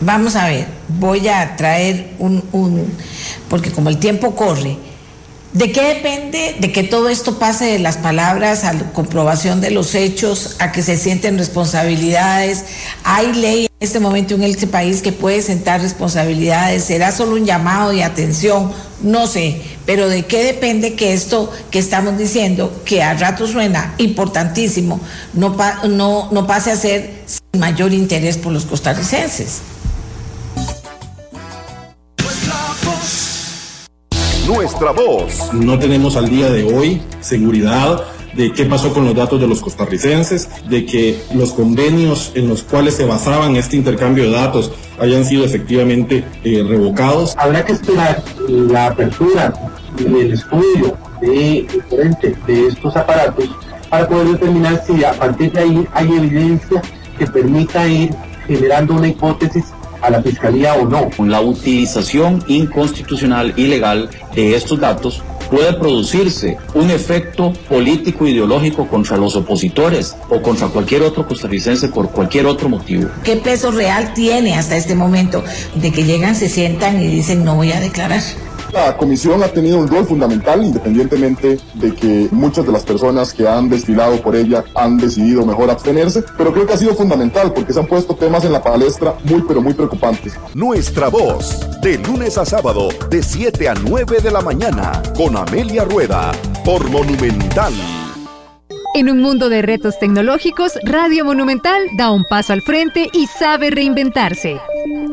vamos 0.00 0.36
a 0.36 0.46
ver, 0.46 0.66
voy 0.88 1.28
a 1.28 1.56
traer 1.56 2.14
un, 2.18 2.42
porque 3.48 3.70
como 3.70 3.90
el 3.90 3.98
tiempo 3.98 4.34
corre, 4.34 4.76
¿De 5.52 5.72
qué 5.72 5.82
depende 5.94 6.56
de 6.60 6.72
que 6.72 6.82
todo 6.82 7.08
esto 7.08 7.38
pase 7.38 7.64
de 7.64 7.78
las 7.78 7.96
palabras 7.96 8.64
a 8.64 8.74
la 8.74 8.92
comprobación 8.92 9.62
de 9.62 9.70
los 9.70 9.94
hechos, 9.94 10.56
a 10.58 10.72
que 10.72 10.82
se 10.82 10.98
sienten 10.98 11.38
responsabilidades? 11.38 12.66
¿Hay 13.02 13.32
ley 13.32 13.64
en 13.64 13.70
este 13.80 13.98
momento 13.98 14.34
en 14.34 14.42
este 14.44 14.66
país 14.66 15.00
que 15.00 15.10
puede 15.10 15.40
sentar 15.40 15.80
responsabilidades? 15.80 16.84
¿Será 16.84 17.12
solo 17.12 17.36
un 17.36 17.46
llamado 17.46 17.92
de 17.92 18.04
atención? 18.04 18.70
No 19.02 19.26
sé, 19.26 19.62
pero 19.86 20.10
¿de 20.10 20.26
qué 20.26 20.44
depende 20.44 20.94
que 20.94 21.14
esto 21.14 21.50
que 21.70 21.78
estamos 21.78 22.18
diciendo, 22.18 22.82
que 22.84 23.02
a 23.02 23.14
rato 23.14 23.46
suena 23.46 23.94
importantísimo, 23.96 25.00
no, 25.32 25.56
no, 25.88 26.28
no 26.30 26.46
pase 26.46 26.72
a 26.72 26.76
ser 26.76 27.22
sin 27.24 27.58
mayor 27.58 27.94
interés 27.94 28.36
por 28.36 28.52
los 28.52 28.66
costarricenses? 28.66 29.62
Nuestra 34.48 34.92
voz. 34.92 35.52
No 35.52 35.78
tenemos 35.78 36.16
al 36.16 36.30
día 36.30 36.48
de 36.50 36.64
hoy 36.64 37.02
seguridad 37.20 38.02
de 38.32 38.50
qué 38.50 38.64
pasó 38.64 38.94
con 38.94 39.04
los 39.04 39.14
datos 39.14 39.38
de 39.38 39.46
los 39.46 39.60
costarricenses, 39.60 40.48
de 40.70 40.86
que 40.86 41.20
los 41.34 41.52
convenios 41.52 42.32
en 42.34 42.48
los 42.48 42.62
cuales 42.62 42.94
se 42.94 43.04
basaban 43.04 43.56
este 43.56 43.76
intercambio 43.76 44.24
de 44.24 44.30
datos 44.30 44.72
hayan 44.98 45.26
sido 45.26 45.44
efectivamente 45.44 46.24
eh, 46.44 46.64
revocados. 46.66 47.34
Habrá 47.36 47.62
que 47.62 47.72
esperar 47.72 48.22
la 48.48 48.86
apertura 48.86 49.52
del 49.98 50.32
estudio 50.32 50.96
de, 51.20 51.66
de 52.46 52.66
estos 52.68 52.96
aparatos 52.96 53.50
para 53.90 54.08
poder 54.08 54.28
determinar 54.28 54.82
si 54.86 55.04
a 55.04 55.12
partir 55.12 55.52
de 55.52 55.60
ahí 55.60 55.88
hay 55.92 56.10
evidencia 56.10 56.80
que 57.18 57.26
permita 57.26 57.86
ir 57.86 58.14
generando 58.46 58.94
una 58.94 59.08
hipótesis 59.08 59.66
a 60.00 60.10
la 60.10 60.22
fiscalía 60.22 60.74
o 60.74 60.86
no. 60.86 61.08
La 61.24 61.40
utilización 61.40 62.42
inconstitucional 62.48 63.52
ilegal 63.56 64.10
de 64.34 64.54
estos 64.54 64.80
datos 64.80 65.22
puede 65.50 65.72
producirse 65.74 66.58
un 66.74 66.90
efecto 66.90 67.52
político 67.68 68.26
ideológico 68.26 68.86
contra 68.86 69.16
los 69.16 69.34
opositores 69.36 70.16
o 70.28 70.42
contra 70.42 70.68
cualquier 70.68 71.02
otro 71.02 71.26
costarricense 71.26 71.88
por 71.88 72.10
cualquier 72.10 72.46
otro 72.46 72.68
motivo. 72.68 73.08
¿Qué 73.24 73.36
peso 73.36 73.70
real 73.70 74.12
tiene 74.14 74.54
hasta 74.54 74.76
este 74.76 74.94
momento 74.94 75.42
de 75.74 75.90
que 75.90 76.04
llegan, 76.04 76.34
se 76.34 76.48
sientan 76.48 77.02
y 77.02 77.08
dicen 77.08 77.44
no 77.44 77.56
voy 77.56 77.72
a 77.72 77.80
declarar? 77.80 78.22
La 78.72 78.96
comisión 78.96 79.42
ha 79.42 79.48
tenido 79.48 79.78
un 79.78 79.88
rol 79.88 80.06
fundamental, 80.06 80.62
independientemente 80.62 81.58
de 81.74 81.94
que 81.94 82.28
muchas 82.30 82.66
de 82.66 82.72
las 82.72 82.84
personas 82.84 83.32
que 83.32 83.48
han 83.48 83.68
desfilado 83.68 84.20
por 84.20 84.36
ella 84.36 84.64
han 84.74 84.98
decidido 84.98 85.44
mejor 85.46 85.70
abstenerse, 85.70 86.22
pero 86.36 86.52
creo 86.52 86.66
que 86.66 86.74
ha 86.74 86.78
sido 86.78 86.94
fundamental 86.94 87.52
porque 87.52 87.72
se 87.72 87.80
han 87.80 87.86
puesto 87.86 88.14
temas 88.14 88.44
en 88.44 88.52
la 88.52 88.62
palestra 88.62 89.14
muy, 89.24 89.42
pero 89.42 89.62
muy 89.62 89.74
preocupantes. 89.74 90.34
Nuestra 90.54 91.08
voz, 91.08 91.66
de 91.80 91.98
lunes 91.98 92.36
a 92.36 92.44
sábado, 92.44 92.88
de 93.10 93.22
7 93.22 93.68
a 93.68 93.74
9 93.74 94.20
de 94.20 94.30
la 94.30 94.42
mañana, 94.42 95.02
con 95.16 95.36
Amelia 95.36 95.84
Rueda, 95.84 96.32
por 96.64 96.88
Monumental. 96.90 97.72
En 98.94 99.10
un 99.10 99.20
mundo 99.20 99.48
de 99.48 99.62
retos 99.62 99.98
tecnológicos, 99.98 100.72
Radio 100.82 101.24
Monumental 101.24 101.82
da 101.96 102.10
un 102.10 102.24
paso 102.24 102.52
al 102.52 102.62
frente 102.62 103.08
y 103.12 103.26
sabe 103.26 103.70
reinventarse. 103.70 104.58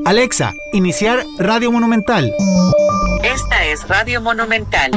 Alexa, 0.05 0.53
iniciar 0.73 1.23
Radio 1.37 1.71
Monumental. 1.71 2.33
Esta 3.25 3.65
es 3.65 3.87
Radio 3.87 4.21
Monumental. 4.21 4.91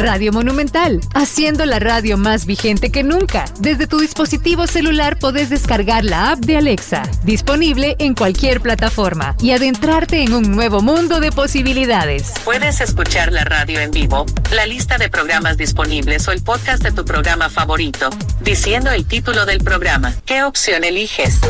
Radio 0.00 0.32
Monumental, 0.32 0.98
haciendo 1.12 1.66
la 1.66 1.78
radio 1.78 2.16
más 2.16 2.46
vigente 2.46 2.90
que 2.90 3.02
nunca. 3.02 3.44
Desde 3.58 3.86
tu 3.86 3.98
dispositivo 3.98 4.66
celular 4.66 5.18
podés 5.18 5.50
descargar 5.50 6.06
la 6.06 6.30
app 6.30 6.38
de 6.38 6.56
Alexa, 6.56 7.02
disponible 7.24 7.96
en 7.98 8.14
cualquier 8.14 8.62
plataforma, 8.62 9.36
y 9.42 9.50
adentrarte 9.50 10.22
en 10.22 10.32
un 10.32 10.52
nuevo 10.52 10.80
mundo 10.80 11.20
de 11.20 11.32
posibilidades. 11.32 12.32
Puedes 12.44 12.80
escuchar 12.80 13.30
la 13.30 13.44
radio 13.44 13.78
en 13.80 13.90
vivo, 13.90 14.24
la 14.52 14.64
lista 14.64 14.96
de 14.96 15.10
programas 15.10 15.58
disponibles 15.58 16.26
o 16.28 16.32
el 16.32 16.42
podcast 16.42 16.82
de 16.82 16.92
tu 16.92 17.04
programa 17.04 17.50
favorito, 17.50 18.08
diciendo 18.40 18.90
el 18.90 19.04
título 19.04 19.44
del 19.44 19.58
programa. 19.58 20.14
¿Qué 20.24 20.44
opción 20.44 20.82
eliges? 20.82 21.40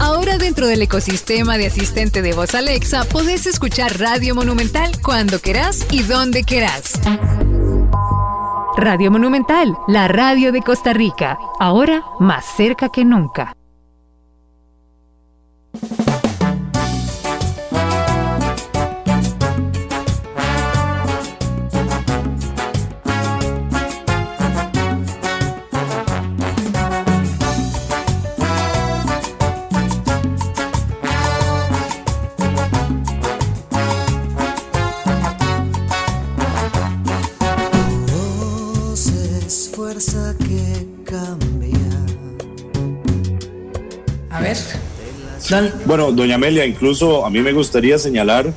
Ahora 0.00 0.36
dentro 0.36 0.66
del 0.66 0.82
ecosistema 0.82 1.58
de 1.58 1.68
asistente 1.68 2.22
de 2.22 2.32
voz 2.32 2.56
Alexa, 2.56 3.04
podés 3.04 3.46
escuchar 3.46 4.00
Radio 4.00 4.34
Monumental 4.34 5.00
cuando 5.00 5.38
querás 5.38 5.86
y 5.92 6.02
donde 6.02 6.42
querás. 6.42 6.94
Radio 8.80 9.10
Monumental, 9.10 9.76
la 9.88 10.08
radio 10.08 10.52
de 10.52 10.62
Costa 10.62 10.94
Rica, 10.94 11.38
ahora 11.58 12.02
más 12.18 12.46
cerca 12.46 12.88
que 12.88 13.04
nunca. 13.04 13.52
Bueno, 45.86 46.12
doña 46.12 46.36
Amelia, 46.36 46.64
incluso 46.66 47.26
a 47.26 47.30
mí 47.30 47.40
me 47.40 47.52
gustaría 47.52 47.98
señalar 47.98 48.52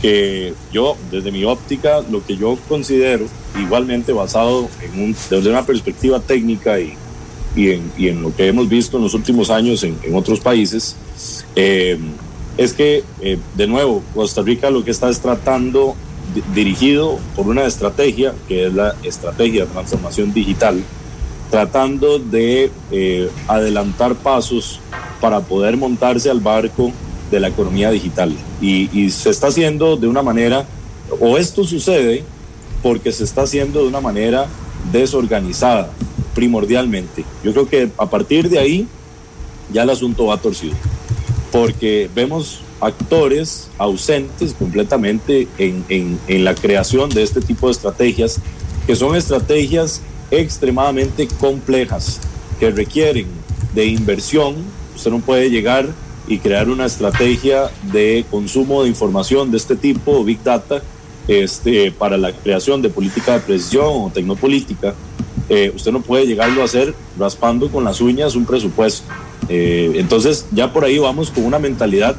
que 0.00 0.52
yo, 0.72 0.96
desde 1.10 1.30
mi 1.30 1.44
óptica, 1.44 2.00
lo 2.10 2.24
que 2.26 2.36
yo 2.36 2.58
considero, 2.68 3.26
igualmente 3.60 4.12
basado 4.12 4.68
en 4.82 5.00
un, 5.00 5.16
desde 5.30 5.48
una 5.48 5.64
perspectiva 5.64 6.18
técnica 6.20 6.80
y, 6.80 6.94
en, 7.56 8.22
lo 8.22 8.34
que 8.34 8.48
hemos 8.48 8.68
visto 8.68 8.96
en 8.96 9.04
los 9.04 9.14
últimos 9.14 9.50
años 9.50 9.84
en, 9.84 9.96
otros 10.14 10.40
países, 10.40 10.96
eh, 11.54 11.98
es 12.58 12.72
que, 12.72 13.04
eh, 13.20 13.38
de 13.54 13.66
nuevo, 13.66 14.02
Costa 14.14 14.42
Rica 14.42 14.70
lo 14.70 14.84
que 14.84 14.90
está 14.90 15.08
es 15.08 15.20
tratando, 15.20 15.94
di- 16.34 16.42
dirigido 16.54 17.18
por 17.36 17.46
una 17.46 17.64
estrategia, 17.64 18.34
que 18.48 18.66
es 18.66 18.74
la 18.74 18.96
estrategia 19.04 19.66
de 19.66 19.70
transformación 19.70 20.32
digital, 20.34 20.82
tratando 21.52 22.18
de 22.18 22.70
eh, 22.90 23.28
adelantar 23.46 24.14
pasos 24.14 24.80
para 25.20 25.40
poder 25.40 25.76
montarse 25.76 26.30
al 26.30 26.40
barco 26.40 26.90
de 27.30 27.40
la 27.40 27.48
economía 27.48 27.90
digital. 27.90 28.34
Y, 28.62 29.10
se 29.10 29.28
está 29.28 29.48
haciendo 29.48 29.98
de 29.98 30.08
una 30.08 30.22
manera, 30.22 30.64
o 31.20 31.36
esto 31.36 31.64
sucede 31.64 32.24
porque 32.82 33.12
se 33.12 33.24
está 33.24 33.42
haciendo 33.42 33.82
de 33.82 33.88
una 33.88 34.00
manera 34.00 34.46
desorganizada, 34.92 35.90
primordialmente. 36.34 37.22
Yo 37.44 37.52
creo 37.52 37.68
que 37.68 37.90
a 37.98 38.06
partir 38.06 38.48
de 38.48 38.58
ahí 38.58 38.86
ya 39.70 39.82
el 39.82 39.90
asunto 39.90 40.24
va 40.24 40.38
torcido, 40.38 40.74
porque 41.52 42.08
vemos 42.14 42.62
actores 42.80 43.68
ausentes 43.76 44.54
completamente 44.54 45.48
en, 45.58 45.84
en, 45.90 46.18
en 46.28 46.44
la 46.44 46.54
creación 46.54 47.10
de 47.10 47.22
este 47.22 47.42
tipo 47.42 47.66
de 47.66 47.72
estrategias, 47.72 48.40
que 48.86 48.96
son 48.96 49.14
estrategias 49.14 50.00
extremadamente 50.32 51.28
complejas, 51.38 52.18
que 52.58 52.70
requieren 52.70 53.26
de 53.74 53.86
inversión. 53.86 54.56
Usted 54.96 55.10
no 55.10 55.20
puede 55.20 55.50
llegar 55.50 55.88
y 56.26 56.38
crear 56.38 56.68
una 56.68 56.86
estrategia 56.86 57.70
de 57.92 58.24
consumo 58.30 58.82
de 58.82 58.88
información 58.88 59.50
de 59.50 59.58
este 59.58 59.76
tipo, 59.76 60.24
Big 60.24 60.42
Data, 60.42 60.82
este, 61.28 61.92
para 61.92 62.16
la 62.16 62.32
creación 62.32 62.82
de 62.82 62.88
política 62.88 63.34
de 63.34 63.40
precisión 63.40 63.86
o 63.86 64.10
tecnopolítica. 64.12 64.94
Eh, 65.48 65.70
usted 65.74 65.92
no 65.92 66.00
puede 66.00 66.26
llegarlo 66.26 66.62
a 66.62 66.64
hacer 66.64 66.94
raspando 67.18 67.70
con 67.70 67.84
las 67.84 68.00
uñas 68.00 68.34
un 68.34 68.46
presupuesto. 68.46 69.04
Eh, 69.48 69.92
entonces 69.96 70.46
ya 70.52 70.72
por 70.72 70.84
ahí 70.84 70.98
vamos 70.98 71.30
con 71.30 71.44
una 71.44 71.58
mentalidad 71.58 72.16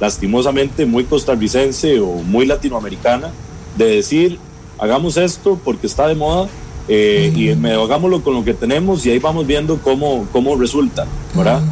lastimosamente 0.00 0.86
muy 0.86 1.04
costarricense 1.04 2.00
o 2.00 2.06
muy 2.06 2.46
latinoamericana 2.46 3.32
de 3.76 3.96
decir, 3.96 4.38
hagamos 4.78 5.18
esto 5.18 5.60
porque 5.62 5.86
está 5.86 6.08
de 6.08 6.14
moda 6.14 6.48
eh, 6.92 7.32
y 7.36 7.54
me, 7.54 7.70
hagámoslo 7.70 8.20
con 8.20 8.34
lo 8.34 8.44
que 8.44 8.52
tenemos 8.52 9.06
y 9.06 9.12
ahí 9.12 9.20
vamos 9.20 9.46
viendo 9.46 9.78
cómo, 9.78 10.26
cómo 10.32 10.56
resulta, 10.56 11.06
¿verdad? 11.36 11.62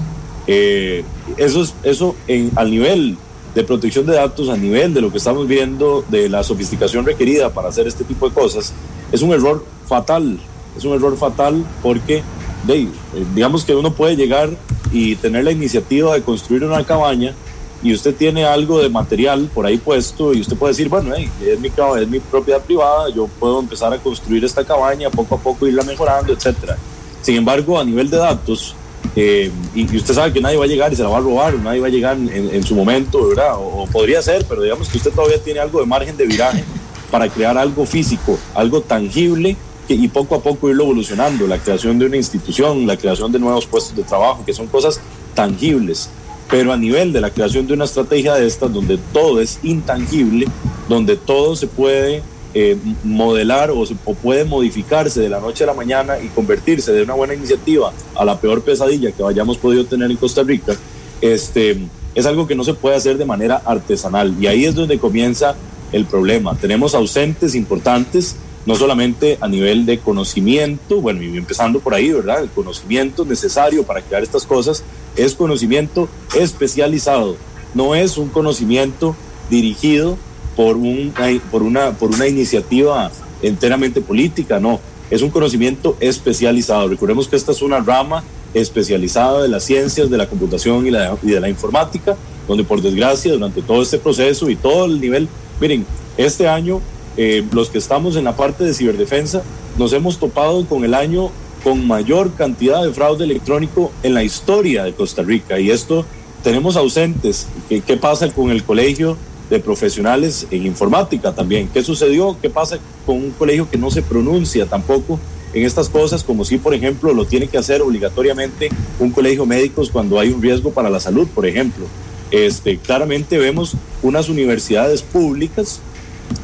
Eh, 0.47 1.03
eso 1.37 1.63
es, 1.63 1.75
eso 1.83 2.15
en, 2.29 2.53
al 2.55 2.71
nivel 2.71 3.17
de 3.53 3.65
protección 3.65 4.07
de 4.07 4.15
datos, 4.15 4.49
a 4.49 4.57
nivel 4.57 4.95
de 4.95 5.01
lo 5.01 5.11
que 5.11 5.19
estamos 5.19 5.49
viendo, 5.49 6.05
de 6.09 6.29
la 6.29 6.45
sofisticación 6.45 7.05
requerida 7.05 7.53
para 7.53 7.69
hacer 7.69 7.89
este 7.89 8.05
tipo 8.05 8.29
de 8.29 8.35
cosas, 8.35 8.73
es 9.11 9.21
un 9.21 9.33
error 9.33 9.67
fatal, 9.89 10.39
es 10.77 10.85
un 10.85 10.95
error 10.95 11.17
fatal 11.17 11.65
porque, 11.83 12.23
de, 12.69 12.83
eh, 12.83 12.89
digamos 13.35 13.65
que 13.65 13.75
uno 13.75 13.93
puede 13.95 14.15
llegar 14.15 14.51
y 14.93 15.17
tener 15.17 15.43
la 15.43 15.51
iniciativa 15.51 16.15
de 16.15 16.23
construir 16.23 16.63
una 16.63 16.85
cabaña 16.85 17.35
y 17.83 17.95
usted 17.95 18.15
tiene 18.15 18.45
algo 18.45 18.81
de 18.81 18.89
material 18.89 19.49
por 19.55 19.67
ahí 19.67 19.79
puesto 19.79 20.35
y 20.35 20.41
usted 20.41 20.57
puede 20.57 20.73
decir, 20.73 20.89
bueno, 20.89 21.13
hey, 21.17 21.31
es, 21.47 21.61
mi, 21.61 21.69
es 21.69 22.09
mi 22.09 22.19
propiedad 22.21 22.61
privada, 22.61 23.09
yo 23.11 23.29
puedo 23.39 23.61
empezar 23.61 23.93
a 23.93 23.99
construir 23.99 24.45
esta 24.45 24.65
cabaña, 24.65 25.11
poco 25.11 25.37
a 25.37 25.39
poco 25.39 25.67
irla 25.67 25.83
mejorando, 25.83 26.33
etcétera. 26.33 26.77
Sin 27.23 27.37
embargo, 27.37 27.79
a 27.79 27.85
nivel 27.85 28.11
de 28.11 28.17
datos, 28.17 28.75
eh, 29.15 29.51
y, 29.75 29.97
usted 29.97 30.15
sabe 30.15 30.33
que 30.33 30.41
nadie 30.41 30.57
va 30.57 30.65
a 30.65 30.69
llegar 30.69 30.93
y 30.93 30.97
se 30.97 31.03
la 31.03 31.09
va 31.09 31.19
a 31.19 31.21
robar, 31.21 31.55
nadie 31.55 31.81
va 31.81 31.87
a 31.87 31.91
llegar 31.91 32.17
en, 32.17 32.63
su 32.65 32.75
momento, 32.75 33.29
¿verdad? 33.29 33.57
O, 33.57 33.83
o 33.83 33.87
podría 33.87 34.21
ser, 34.23 34.45
pero 34.49 34.63
digamos 34.63 34.89
que 34.89 34.99
usted 34.99 35.13
todavía 35.13 35.43
tiene 35.43 35.61
algo 35.61 35.81
de 35.81 35.87
margen 35.87 36.17
de 36.17 36.27
viraje 36.27 36.65
para 37.11 37.29
crear 37.29 37.57
algo 37.57 37.87
físico, 37.87 38.39
algo 38.55 38.81
tangible 38.81 39.57
y 39.89 40.09
poco 40.09 40.35
a 40.35 40.43
poco 40.43 40.69
irlo 40.69 40.85
evolucionando, 40.85 41.47
la 41.47 41.59
creación 41.59 41.99
de 41.99 42.07
una 42.07 42.17
institución, 42.17 42.87
la 42.87 42.97
creación 42.97 43.33
de 43.33 43.39
nuevos 43.39 43.67
puestos 43.67 43.97
de 43.97 44.03
trabajo, 44.03 44.45
que 44.45 44.53
son 44.53 44.67
cosas 44.67 45.01
tangibles. 45.35 46.11
Pero 46.51 46.73
a 46.73 46.77
nivel 46.77 47.13
de 47.13 47.21
la 47.21 47.31
creación 47.31 47.67
de 47.67 47.75
una 47.75 47.85
estrategia 47.85 48.35
de 48.35 48.47
estas, 48.47 48.73
donde 48.73 48.99
todo 49.13 49.41
es 49.41 49.59
intangible, 49.63 50.47
donde 50.89 51.17
todo 51.17 51.55
se 51.57 51.67
puede 51.67 52.23
eh, 52.55 52.77
modelar 53.05 53.71
o, 53.71 53.83
o 53.83 54.15
puede 54.15 54.45
modificarse 54.45 55.21
de 55.21 55.29
la 55.29 55.41
noche 55.41 55.65
a 55.65 55.67
la 55.67 55.75
mañana 55.75 56.19
y 56.19 56.29
convertirse 56.29 56.93
de 56.93 57.03
una 57.03 57.15
buena 57.15 57.35
iniciativa 57.35 57.93
a 58.15 58.25
la 58.25 58.41
peor 58.41 58.63
pesadilla 58.63 59.13
que 59.13 59.23
hayamos 59.23 59.59
podido 59.59 59.85
tener 59.85 60.11
en 60.11 60.17
Costa 60.17 60.43
Rica, 60.43 60.75
este, 61.21 61.79
es 62.15 62.27
algo 62.27 62.47
que 62.47 62.55
no 62.55 62.65
se 62.65 62.75
puede 62.75 62.97
hacer 62.97 63.19
de 63.19 63.25
manera 63.25 63.63
artesanal. 63.65 64.35
Y 64.41 64.47
ahí 64.47 64.65
es 64.65 64.75
donde 64.75 64.99
comienza 64.99 65.55
el 65.93 66.07
problema. 66.07 66.57
Tenemos 66.57 66.95
ausentes 66.95 67.55
importantes, 67.55 68.37
no 68.67 68.75
solamente 68.75 69.39
a 69.41 69.49
nivel 69.49 69.87
de 69.87 69.99
conocimiento, 69.99 71.01
bueno, 71.01 71.23
y 71.23 71.37
empezando 71.37 71.81
por 71.81 71.95
ahí, 71.95 72.11
¿verdad? 72.11 72.43
El 72.43 72.51
conocimiento 72.51 73.25
necesario 73.25 73.85
para 73.85 74.03
crear 74.03 74.23
estas 74.23 74.45
cosas 74.45 74.83
es 75.19 75.35
conocimiento 75.35 76.09
especializado, 76.35 77.37
no 77.75 77.95
es 77.95 78.17
un 78.17 78.29
conocimiento 78.29 79.15
dirigido 79.51 80.17
por, 80.57 80.77
un, 80.77 81.13
por, 81.51 81.63
una, 81.63 81.93
por 81.93 82.11
una 82.11 82.27
iniciativa 82.27 83.11
enteramente 83.43 84.01
política, 84.01 84.59
no, 84.59 84.81
es 85.11 85.23
un 85.23 85.31
conocimiento 85.31 85.97
especializado. 86.01 86.89
Recordemos 86.89 87.29
que 87.29 87.37
esta 87.37 87.53
es 87.53 87.63
una 87.63 87.81
rama 87.81 88.25
especializada 88.55 89.43
de 89.43 89.49
las 89.49 89.65
ciencias 89.65 90.11
de 90.11 90.17
la 90.17 90.29
computación 90.29 90.87
y, 90.87 90.91
de 90.91 91.41
la 91.41 91.49
informática, 91.49 92.17
donde 92.47 92.65
por 92.65 92.81
desgracia 92.81 93.33
durante 93.33 93.63
todo 93.63 93.83
este 93.83 93.99
proceso 93.99 94.49
y 94.49 94.57
todo 94.57 94.87
el 94.87 95.01
nivel, 95.01 95.29
miren, 95.61 95.85
este 96.17 96.49
año 96.49 96.81
eh, 97.17 97.45
los 97.53 97.69
que 97.69 97.79
estamos 97.79 98.17
en 98.17 98.25
la 98.25 98.37
parte 98.37 98.65
de 98.65 98.73
ciberdefensa 98.73 99.43
nos 99.77 99.93
hemos 99.93 100.19
topado 100.19 100.65
con 100.67 100.85
el 100.85 100.95
año 100.95 101.31
con 101.69 101.87
mayor 101.87 102.33
cantidad 102.33 102.83
de 102.83 102.95
fraude 102.95 103.25
electrónico 103.25 103.93
en 104.03 104.15
la 104.15 104.25
historia 104.25 104.85
de 104.85 104.95
Costa 104.95 105.23
Rica 105.23 105.61
y 105.61 105.71
esto 105.71 106.07
tenemos 106.43 106.77
ausentes. 106.77 107.47
¿Qué, 107.69 107.97
pasa 107.99 108.27
con 108.31 108.51
el 108.51 108.65
colegio 108.65 109.19
de 109.51 109.59
profesionales 109.59 110.47
en 110.51 110.65
informática 110.65 111.35
también? 111.35 111.69
¿Qué 111.69 111.83
sucedió? 111.83 112.39
¿Qué 112.41 112.49
pasa 112.49 112.79
con 113.05 113.17
un 113.17 113.33
colegio 113.33 113.69
que 113.71 113.77
no 113.77 113.91
se 113.91 114.01
pronuncia 114.01 114.65
tampoco 114.65 115.21
en 115.53 115.67
estas 115.67 115.91
cosas, 115.91 116.25
como 116.25 116.43
si, 116.47 116.57
por 116.57 116.73
ejemplo, 116.73 117.13
lo 117.13 117.27
tiene 117.27 117.49
que 117.49 117.59
hacer 117.59 117.83
obligatoriamente 117.83 118.71
un 118.99 119.11
colegio 119.11 119.45
médicos 119.45 119.91
cuando 119.91 120.19
hay 120.19 120.31
un 120.31 120.41
riesgo 120.41 120.71
para 120.71 120.89
la 120.89 121.01
salud, 121.01 121.29
por 121.35 121.45
ejemplo? 121.45 121.85
Este, 122.31 122.79
claramente 122.79 123.37
vemos 123.37 123.75
unas 124.03 124.31
universidades 124.31 125.03
públicas 125.03 125.81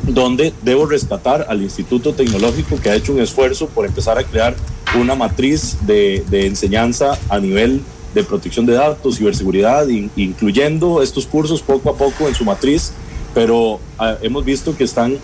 donde 0.07 0.53
debo 0.63 0.87
rescatar 0.87 1.47
al 1.49 1.63
Instituto 1.63 2.13
Tecnológico 2.13 2.81
que 2.81 2.91
ha 2.91 2.95
hecho 2.95 3.13
un 3.13 3.21
esfuerzo 3.21 3.69
por 3.69 3.87
empezar 3.87 4.19
a 4.19 4.25
crear 4.25 4.55
una 4.99 5.15
matriz 5.15 5.79
de, 5.87 6.25
enseñanza 6.31 7.19
a 7.29 7.39
nivel 7.39 7.81
de 8.15 8.23
protección 8.23 8.67
de 8.67 8.75
datos, 8.75 9.17
ciberseguridad, 9.17 9.89
in, 9.89 10.11
incluyendo 10.17 11.03
estos 11.03 11.27
cursos 11.27 11.63
poco 11.63 11.91
a 11.91 11.97
poco 11.97 12.29
en 12.29 12.35
su 12.35 12.45
matriz, 12.45 12.93
pero 13.35 13.75
uh, 13.75 13.81
hemos 14.23 14.45
visto 14.45 14.77
que 14.77 14.85
están, 14.85 15.19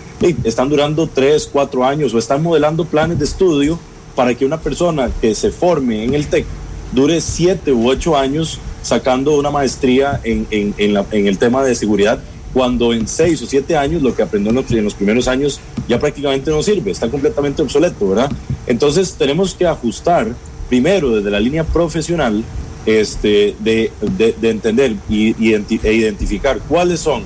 durando 0.68 1.06
tres, 1.06 1.48
cuatro 1.50 1.84
años 1.84 2.12
o 2.14 2.18
están 2.18 2.42
modelando 2.42 2.84
planes 2.84 3.18
de 3.18 3.24
estudio 3.24 3.78
para 4.16 4.34
que 4.34 4.44
una 4.44 4.58
persona 4.58 5.10
que 5.20 5.34
se 5.34 5.50
forme 5.50 6.04
en 6.04 6.14
el 6.14 6.26
TEC 6.26 6.44
dure 6.92 7.20
siete 7.20 7.72
u 7.72 7.88
ocho 7.88 8.16
años 8.16 8.58
sacando 8.82 9.38
una 9.38 9.50
maestría 9.50 10.20
en 10.24 10.46
el 10.80 11.38
tema 11.38 11.62
de 11.62 11.76
seguridad 11.76 12.18
cuando 12.52 12.92
en 12.92 13.06
seis 13.06 13.40
o 13.42 13.46
siete 13.46 13.76
años 13.76 14.02
lo 14.02 14.14
que 14.14 14.22
aprendió 14.22 14.50
en 14.50 14.56
los, 14.56 14.70
en 14.70 14.84
los, 14.84 14.94
primeros 14.94 15.28
años 15.28 15.60
ya 15.88 15.98
prácticamente 15.98 16.50
no 16.50 16.62
sirve, 16.62 16.90
está 16.90 17.08
completamente 17.08 17.62
obsoleto, 17.62 18.08
¿verdad? 18.08 18.30
Entonces 18.66 19.14
tenemos 19.14 19.54
que 19.54 19.66
ajustar 19.66 20.28
primero 20.68 21.16
desde 21.16 21.30
la 21.30 21.40
línea 21.40 21.64
profesional 21.64 22.44
este, 22.86 23.54
de, 23.60 23.92
de, 24.16 24.34
de 24.40 24.50
entender 24.50 24.96
y, 25.08 25.34
e 25.52 25.92
identificar 25.92 26.58
cuáles 26.60 27.00
son 27.00 27.22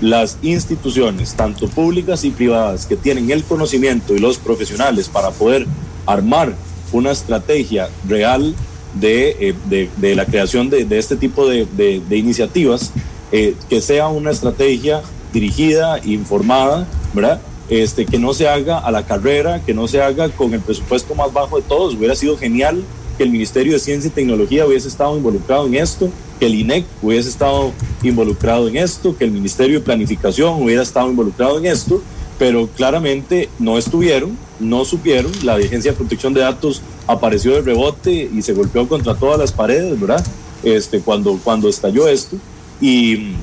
las 0.00 0.38
instituciones, 0.42 1.34
tanto 1.34 1.68
públicas 1.68 2.24
y 2.24 2.30
privadas, 2.30 2.86
que 2.86 2.96
tienen 2.96 3.30
el 3.30 3.44
conocimiento 3.44 4.14
y 4.14 4.18
los 4.18 4.38
profesionales 4.38 5.08
para 5.08 5.30
poder 5.30 5.66
armar 6.06 6.54
una 6.92 7.10
estrategia 7.10 7.88
real 8.08 8.54
de, 8.94 9.36
eh, 9.50 9.88
de, 9.96 10.16
la 10.16 10.24
creación 10.24 10.70
de 10.70 10.86
este 10.98 11.16
tipo 11.16 11.46
de, 11.46 12.02
iniciativas 12.10 12.92
eh, 13.32 13.54
que 13.68 13.80
sea 13.80 14.08
una 14.08 14.30
estrategia 14.30 15.02
dirigida, 15.32 16.00
informada, 16.04 16.86
¿verdad? 17.14 17.40
Este, 17.68 18.06
que 18.06 18.18
no 18.18 18.32
se 18.32 18.48
haga 18.48 18.78
a 18.78 18.90
la 18.90 19.04
carrera, 19.04 19.62
que 19.64 19.74
no 19.74 19.86
se 19.88 20.00
haga 20.00 20.30
con 20.30 20.54
el 20.54 20.60
presupuesto 20.60 21.14
más 21.14 21.32
bajo 21.32 21.56
de 21.56 21.62
todos. 21.62 21.94
Hubiera 21.94 22.14
sido 22.14 22.38
genial 22.38 22.82
que 23.18 23.24
el 23.24 23.30
Ministerio 23.30 23.74
de 23.74 23.78
Ciencia 23.80 24.08
y 24.08 24.12
Tecnología 24.12 24.64
hubiese 24.64 24.88
estado 24.88 25.16
involucrado 25.16 25.66
en 25.66 25.74
esto, 25.74 26.08
que 26.38 26.46
el 26.46 26.54
INEC 26.54 26.86
hubiese 27.02 27.28
estado 27.28 27.72
involucrado 28.02 28.68
en 28.68 28.76
esto, 28.76 29.16
que 29.16 29.24
el 29.24 29.32
Ministerio 29.32 29.80
de 29.80 29.84
Planificación 29.84 30.62
hubiera 30.62 30.82
estado 30.82 31.10
involucrado 31.10 31.58
en 31.58 31.66
esto, 31.66 32.00
pero 32.38 32.68
claramente 32.68 33.48
no 33.58 33.76
estuvieron, 33.76 34.38
no 34.60 34.84
supieron, 34.84 35.32
la 35.42 35.54
Agencia 35.54 35.90
de 35.90 35.96
Protección 35.96 36.32
de 36.32 36.40
Datos 36.40 36.80
apareció 37.06 37.54
de 37.54 37.62
rebote 37.62 38.30
y 38.32 38.40
se 38.42 38.52
golpeó 38.52 38.88
contra 38.88 39.16
todas 39.16 39.38
las 39.38 39.52
paredes, 39.52 39.98
¿verdad? 40.00 40.24
Este, 40.62 41.00
cuando, 41.00 41.38
cuando 41.42 41.68
estalló 41.68 42.06
esto. 42.08 42.36
Y, 42.80 43.34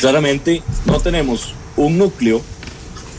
claramente 0.00 0.62
no 0.86 0.98
tenemos 0.98 1.54
un 1.76 1.98
núcleo 1.98 2.40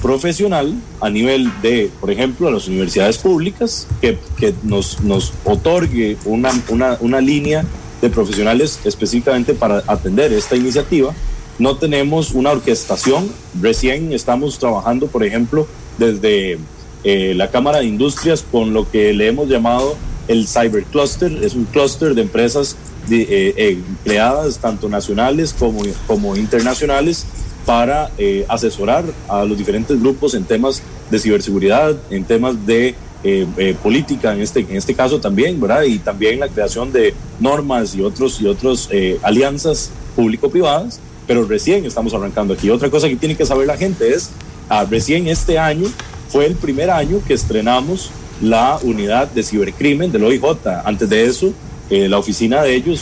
profesional 0.02 0.74
a 1.00 1.10
nivel 1.10 1.50
de, 1.62 1.90
por 2.02 2.12
ejemplo, 2.12 2.52
las 2.52 2.68
universidades 2.68 3.18
públicas 3.18 3.88
que, 4.02 4.18
que 4.38 4.54
nos, 4.64 5.02
nos 5.02 5.34
otorgue 5.46 6.18
una, 6.26 6.52
una, 6.70 6.98
una 7.00 7.22
línea 7.22 7.64
de 8.02 8.10
profesionales 8.10 8.80
específicamente 8.84 9.54
para 9.54 9.84
atender 9.88 10.34
esta 10.34 10.56
iniciativa. 10.56 11.14
No 11.58 11.78
tenemos 11.78 12.32
una 12.32 12.52
orquestación. 12.52 13.30
Recién 13.62 14.12
estamos 14.12 14.60
trabajando, 14.60 15.08
por 15.08 15.24
ejemplo, 15.24 15.68
desde 15.98 16.60
eh, 17.04 17.34
la 17.36 17.50
Cámara 17.50 17.80
de 17.80 17.86
Industrias 17.86 18.44
con 18.52 18.74
lo 18.74 18.90
que 18.90 19.14
le 19.14 19.28
hemos 19.28 19.48
llamado 19.48 19.96
el 20.28 20.48
Cyber 20.48 20.84
Cluster. 20.86 21.32
Es 21.44 21.54
un 21.56 21.66
clúster 21.66 22.16
de 22.16 22.24
empresas 22.24 22.76
eh, 23.10 23.54
eh, 23.58 23.80
creadas 24.04 24.60
tanto 24.60 24.90
nacionales 24.90 25.54
como, 25.58 25.82
como 26.08 26.36
internacionales 26.36 27.26
para 27.66 28.12
eh, 28.18 28.46
asesorar 28.48 29.04
a 29.28 29.44
los 29.44 29.58
diferentes 29.58 30.00
grupos 30.00 30.36
en 30.36 30.44
temas 30.44 30.82
de 31.10 31.20
ciberseguridad, 31.20 31.96
en 32.10 32.24
temas 32.24 32.66
de 32.66 32.96
eh, 33.24 33.48
eh, 33.58 33.76
política 33.82 34.34
en 34.34 34.42
este, 34.42 34.60
en 34.60 34.76
este 34.76 34.94
caso 34.94 35.20
también, 35.20 35.60
¿verdad? 35.60 35.84
Y 35.84 35.98
también 35.98 36.40
la 36.40 36.48
creación 36.48 36.92
de 36.92 37.14
normas 37.40 37.96
y 37.96 38.02
otros 38.02 38.40
y 38.40 38.46
otros 38.46 38.90
alianzas 39.24 39.90
público-privadas, 40.16 41.00
pero 41.28 41.44
recién 41.46 41.86
estamos 41.86 42.14
arrancando 42.14 42.54
aquí. 42.54 42.70
Otra 42.70 42.90
cosa 42.90 43.10
que 43.10 43.16
tiene 43.16 43.36
que 43.36 43.46
saber 43.46 43.66
la 43.66 43.78
gente 43.78 44.14
es, 44.14 44.30
ah, 44.70 44.86
recién 44.90 45.28
este 45.28 45.58
año 45.58 45.88
fue 46.30 46.46
el 46.46 46.56
primer 46.56 46.92
año 46.92 47.20
que 47.28 47.34
estrenamos 47.34 48.12
la 48.42 48.78
unidad 48.84 49.28
de 49.32 49.42
cibercrimen 49.42 50.12
del 50.12 50.24
OIJ. 50.24 50.44
Antes 50.84 51.10
de 51.10 51.26
eso, 51.26 51.52
la 51.90 52.18
oficina 52.18 52.64
de 52.64 52.76
ellos 52.76 53.02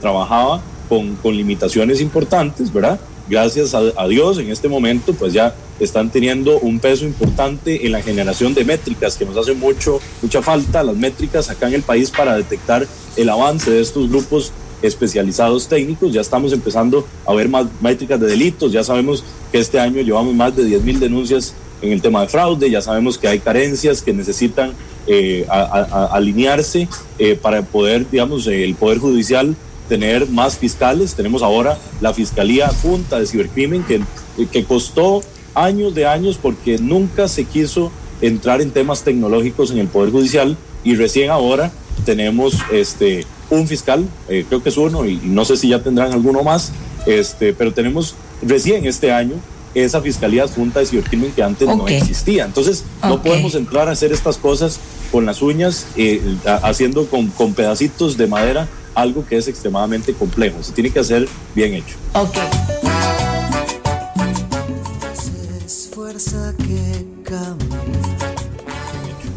trabajaba 0.00 0.62
con, 0.88 1.16
con 1.16 1.36
limitaciones 1.36 2.00
importantes, 2.00 2.72
¿verdad? 2.72 3.00
gracias 3.28 3.74
a, 3.74 4.06
Dios 4.06 4.38
en 4.38 4.50
este 4.50 4.68
momento 4.68 5.14
pues 5.14 5.32
ya 5.32 5.54
están 5.80 6.10
teniendo 6.10 6.58
un 6.60 6.78
peso 6.78 7.04
importante 7.04 7.86
en 7.86 7.92
la 7.92 8.02
generación 8.02 8.54
de 8.54 8.64
métricas 8.64 9.16
que 9.16 9.24
nos 9.24 9.36
hace 9.36 9.54
mucho 9.54 10.00
mucha 10.22 10.42
falta 10.42 10.82
las 10.82 10.96
métricas 10.96 11.48
acá 11.50 11.68
en 11.68 11.74
el 11.74 11.82
país 11.82 12.10
para 12.10 12.36
detectar 12.36 12.86
el 13.16 13.28
avance 13.28 13.70
de 13.70 13.80
estos 13.80 14.08
grupos 14.08 14.52
especializados 14.82 15.66
técnicos. 15.68 16.12
Ya 16.12 16.20
estamos 16.20 16.52
empezando 16.52 17.06
a 17.24 17.32
ver 17.32 17.48
más 17.48 17.66
métricas 17.80 18.20
de 18.20 18.26
delitos. 18.26 18.70
Ya 18.70 18.84
sabemos 18.84 19.24
que 19.50 19.58
este 19.58 19.80
año 19.80 20.02
llevamos 20.02 20.34
más 20.34 20.54
de 20.54 20.64
10 20.64 20.82
mil 20.82 21.00
denuncias 21.00 21.54
en 21.80 21.92
el 21.92 22.02
tema 22.02 22.20
de 22.20 22.28
fraude. 22.28 22.68
Ya 22.68 22.82
sabemos 22.82 23.16
que 23.16 23.28
hay 23.28 23.38
carencias 23.38 24.02
que 24.02 24.12
necesitan 24.12 24.74
eh, 25.06 25.46
a, 25.48 26.08
alinearse 26.12 26.88
eh, 27.18 27.38
para 27.40 27.62
poder 27.62 28.08
digamos 28.10 28.46
el 28.46 28.74
poder 28.74 28.98
judicial 28.98 29.56
tener 29.88 30.28
más 30.28 30.56
fiscales. 30.58 31.14
Tenemos 31.14 31.42
ahora 31.42 31.78
la 32.00 32.14
Fiscalía 32.14 32.68
Junta 32.68 33.18
de 33.18 33.26
Cibercrimen 33.26 33.84
que, 33.84 34.00
que 34.46 34.64
costó 34.64 35.22
años 35.54 35.94
de 35.94 36.06
años 36.06 36.38
porque 36.40 36.78
nunca 36.78 37.28
se 37.28 37.44
quiso 37.44 37.92
entrar 38.20 38.60
en 38.60 38.70
temas 38.70 39.02
tecnológicos 39.02 39.70
en 39.70 39.78
el 39.78 39.88
Poder 39.88 40.10
Judicial 40.10 40.56
y 40.84 40.94
recién 40.94 41.30
ahora 41.30 41.70
tenemos 42.04 42.56
este 42.72 43.26
un 43.50 43.68
fiscal, 43.68 44.08
eh, 44.28 44.44
creo 44.48 44.62
que 44.62 44.70
es 44.70 44.76
uno 44.76 45.04
y, 45.04 45.20
y, 45.22 45.28
no 45.28 45.44
sé 45.44 45.56
si 45.56 45.68
ya 45.68 45.82
tendrán 45.82 46.12
alguno 46.12 46.42
más, 46.42 46.72
este, 47.06 47.52
pero 47.52 47.72
tenemos 47.72 48.14
recién 48.42 48.86
este 48.86 49.12
año 49.12 49.34
esa 49.74 50.00
Fiscalía 50.00 50.46
Junta 50.46 50.80
de 50.80 50.86
Cibercrimen 50.86 51.32
que 51.32 51.42
antes 51.42 51.68
okay. 51.68 51.78
no 51.78 51.88
existía. 51.88 52.44
Entonces 52.44 52.84
okay. 52.98 53.10
no 53.10 53.22
podemos 53.22 53.54
entrar 53.54 53.88
a 53.88 53.92
hacer 53.92 54.12
estas 54.12 54.38
cosas 54.38 54.78
con 55.14 55.26
las 55.26 55.42
uñas, 55.42 55.86
eh, 55.94 56.20
haciendo 56.64 57.06
con, 57.06 57.28
con 57.28 57.54
pedacitos 57.54 58.16
de 58.16 58.26
madera 58.26 58.66
algo 58.96 59.24
que 59.24 59.36
es 59.36 59.46
extremadamente 59.46 60.12
complejo. 60.12 60.60
Se 60.60 60.72
tiene 60.72 60.90
que 60.90 60.98
hacer 60.98 61.28
bien 61.54 61.74
hecho. 61.74 61.94
Ok. 62.14 62.36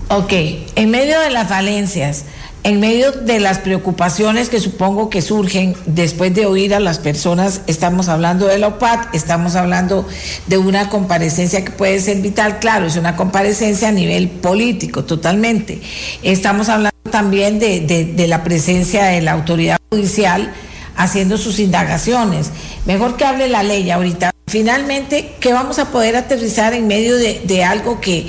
Ok, 0.10 0.34
en 0.76 0.90
medio 0.90 1.20
de 1.20 1.30
las 1.30 1.48
falencias, 1.48 2.26
en 2.68 2.82
medio 2.82 3.14
de 3.14 3.40
las 3.40 3.60
preocupaciones 3.60 4.50
que 4.50 4.60
supongo 4.60 5.10
que 5.10 5.22
surgen 5.22 5.74
después 5.86 6.36
de 6.36 6.46
oír 6.46 6.76
a 6.76 6.82
las 6.82 7.00
personas, 7.00 7.62
estamos 7.66 8.10
hablando 8.10 8.46
de 8.46 8.58
la 8.58 8.68
OPAT, 8.68 9.16
estamos 9.16 9.56
hablando 9.56 10.06
de 10.48 10.58
una 10.58 10.90
comparecencia 10.90 11.64
que 11.64 11.72
puede 11.72 11.98
ser 12.02 12.18
vital, 12.18 12.60
claro, 12.60 12.88
es 12.88 12.98
una 12.98 13.16
comparecencia 13.16 13.88
a 13.88 13.94
nivel 13.94 14.28
político 14.28 15.06
totalmente. 15.06 15.80
Estamos 16.24 16.68
hablando 16.68 16.92
también 17.10 17.58
de, 17.58 17.80
de- 17.80 18.04
de 18.04 18.28
la 18.28 18.44
presencia 18.44 19.06
de 19.06 19.22
la 19.22 19.32
autoridad 19.32 19.78
judicial 19.90 20.52
haciendo 20.98 21.38
sus 21.38 21.60
indagaciones. 21.60 22.52
Mejor 22.86 23.16
que 23.16 23.24
hable 23.24 23.48
la 23.48 23.64
ley 23.64 23.90
ahorita. 23.92 24.32
Finalmente, 24.50 25.36
¿qué 25.42 25.52
vamos 25.52 25.78
a 25.78 25.92
poder 25.92 26.16
aterrizar 26.16 26.74
en 26.74 26.88
medio 26.88 27.18
de, 27.18 27.64
algo 27.66 28.00
que, 28.00 28.28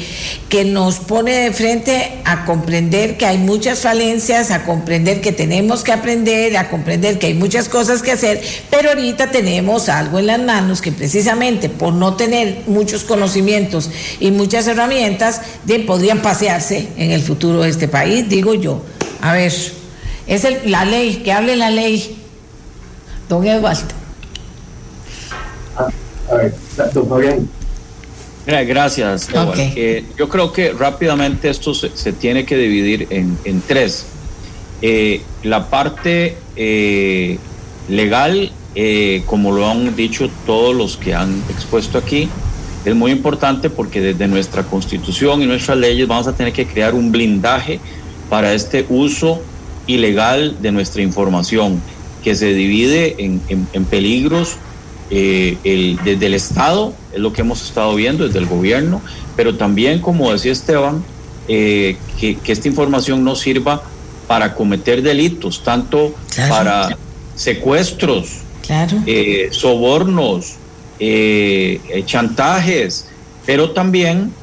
que 0.48 0.64
nos 0.64 0.96
pone 0.96 1.32
de 1.32 1.52
frente 1.52 2.14
a 2.24 2.44
comprender 2.44 3.16
que 3.16 3.24
hay 3.24 3.38
muchas 3.38 3.82
falencias, 3.82 4.50
a 4.50 4.64
comprender 4.64 5.20
que 5.20 5.30
tenemos 5.30 5.84
que 5.84 5.92
aprender, 5.92 6.56
a 6.56 6.70
comprender 6.70 7.20
que 7.20 7.28
hay 7.28 7.34
muchas 7.34 7.68
cosas 7.68 8.02
que 8.02 8.10
hacer, 8.10 8.42
pero 8.68 8.88
ahorita 8.88 9.30
tenemos 9.30 9.88
algo 9.88 10.18
en 10.18 10.26
las 10.26 10.40
manos 10.40 10.80
que 10.80 10.90
precisamente 10.90 11.68
por 11.68 11.92
no 11.92 12.16
tener 12.16 12.62
muchos 12.66 13.04
conocimientos 13.04 13.88
y 14.18 14.32
muchas 14.32 14.66
herramientas, 14.66 15.40
podrían 15.86 16.20
pasearse 16.20 16.88
en 16.96 17.12
el 17.12 17.22
futuro 17.22 17.62
de 17.62 17.68
este 17.68 17.86
país, 17.86 18.28
digo 18.28 18.54
yo. 18.54 18.84
A 19.20 19.34
ver, 19.34 19.52
es 20.26 20.46
la 20.64 20.84
ley, 20.84 21.22
que 21.24 21.30
hable 21.30 21.54
la 21.54 21.70
ley. 21.70 22.16
Don 23.28 23.46
Eduardo. 23.46 23.97
A 26.30 26.34
ver, 26.36 26.54
don 26.94 27.08
Fabián. 27.08 27.48
Gra- 28.46 28.66
Gracias. 28.66 29.28
Eduardo. 29.28 29.52
Ok. 29.52 29.58
Eh, 29.58 30.04
yo 30.18 30.28
creo 30.28 30.52
que 30.52 30.72
rápidamente 30.72 31.48
esto 31.50 31.74
se, 31.74 31.90
se 31.94 32.12
tiene 32.12 32.44
que 32.44 32.56
dividir 32.56 33.06
en, 33.10 33.36
en 33.44 33.60
tres. 33.60 34.06
Eh, 34.82 35.22
la 35.42 35.68
parte 35.68 36.36
eh, 36.56 37.38
legal, 37.88 38.52
eh, 38.74 39.22
como 39.26 39.52
lo 39.52 39.68
han 39.68 39.94
dicho 39.96 40.30
todos 40.46 40.74
los 40.74 40.96
que 40.96 41.14
han 41.14 41.42
expuesto 41.50 41.98
aquí, 41.98 42.28
es 42.84 42.94
muy 42.94 43.10
importante 43.10 43.70
porque 43.70 44.00
desde 44.00 44.28
nuestra 44.28 44.62
constitución 44.62 45.42
y 45.42 45.46
nuestras 45.46 45.76
leyes 45.78 46.06
vamos 46.06 46.26
a 46.26 46.32
tener 46.34 46.52
que 46.52 46.66
crear 46.66 46.94
un 46.94 47.10
blindaje 47.10 47.80
para 48.30 48.54
este 48.54 48.86
uso 48.88 49.42
ilegal 49.86 50.56
de 50.62 50.70
nuestra 50.70 51.02
información, 51.02 51.80
que 52.22 52.34
se 52.34 52.52
divide 52.54 53.16
en, 53.18 53.40
en- 53.48 53.66
en 53.72 53.84
peligros 53.84 54.56
eh, 55.10 55.58
el- 55.64 55.98
desde 56.04 56.26
el 56.26 56.34
Estado, 56.34 56.94
es 57.10 57.20
lo 57.20 57.32
que 57.32 57.40
hemos 57.40 57.62
estado 57.62 57.94
viendo, 57.94 58.24
desde 58.26 58.38
el 58.38 58.46
gobierno, 58.46 59.02
pero 59.34 59.56
también, 59.56 60.00
como 60.00 60.30
decía 60.32 60.52
Esteban, 60.52 61.04
eh, 61.46 61.96
que, 62.18 62.40
que 62.40 62.52
esta 62.52 62.68
información 62.68 63.24
no 63.24 63.34
sirva 63.34 63.82
para 64.26 64.54
cometer 64.54 65.00
delitos, 65.02 65.62
tanto 65.62 66.14
Claro. 66.34 66.54
para 66.54 66.98
secuestros, 67.34 68.42
Claro. 68.60 68.98
eh, 69.06 69.48
sobornos, 69.50 70.56
eh, 70.98 72.02
chantajes, 72.04 73.06
pero 73.46 73.70
también 73.70 74.34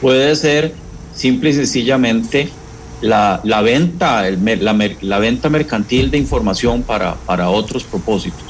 puede 0.00 0.34
ser 0.36 0.74
simple 1.12 1.50
y 1.50 1.54
sencillamente 1.54 2.50
la, 3.00 3.40
la 3.44 3.60
venta, 3.60 4.26
el 4.26 4.38
la 5.02 5.18
venta 5.18 5.50
mercantil 5.50 6.10
de 6.10 6.18
información 6.18 6.82
para, 6.82 7.14
para 7.26 7.50
otros 7.50 7.84
propósitos. 7.84 8.45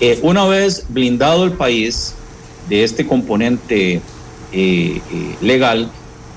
Eh, 0.00 0.18
una 0.22 0.44
vez 0.44 0.84
blindado 0.88 1.44
el 1.44 1.52
país 1.52 2.14
de 2.68 2.84
este 2.84 3.06
componente 3.06 3.94
eh, 3.94 4.00
eh, 4.52 5.00
legal, 5.40 5.90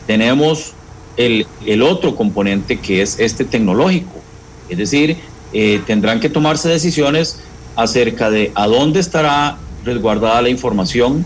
tenemos 0.08 0.74
el, 1.16 1.46
el 1.66 1.84
otro 1.84 2.16
componente 2.16 2.80
que 2.80 3.02
es 3.02 3.20
este 3.20 3.46
tecnológico. 3.46 4.20
Es 4.70 4.78
decir, 4.78 5.18
tendrán 5.86 6.22
que 6.22 6.30
tomarse 6.30 6.70
decisiones 6.70 7.42
acerca 7.76 8.30
de 8.32 8.54
a 8.56 8.68
dónde 8.68 9.02
estará 9.02 9.58
resguardada 9.84 10.42
la 10.42 10.50
información. 10.50 11.26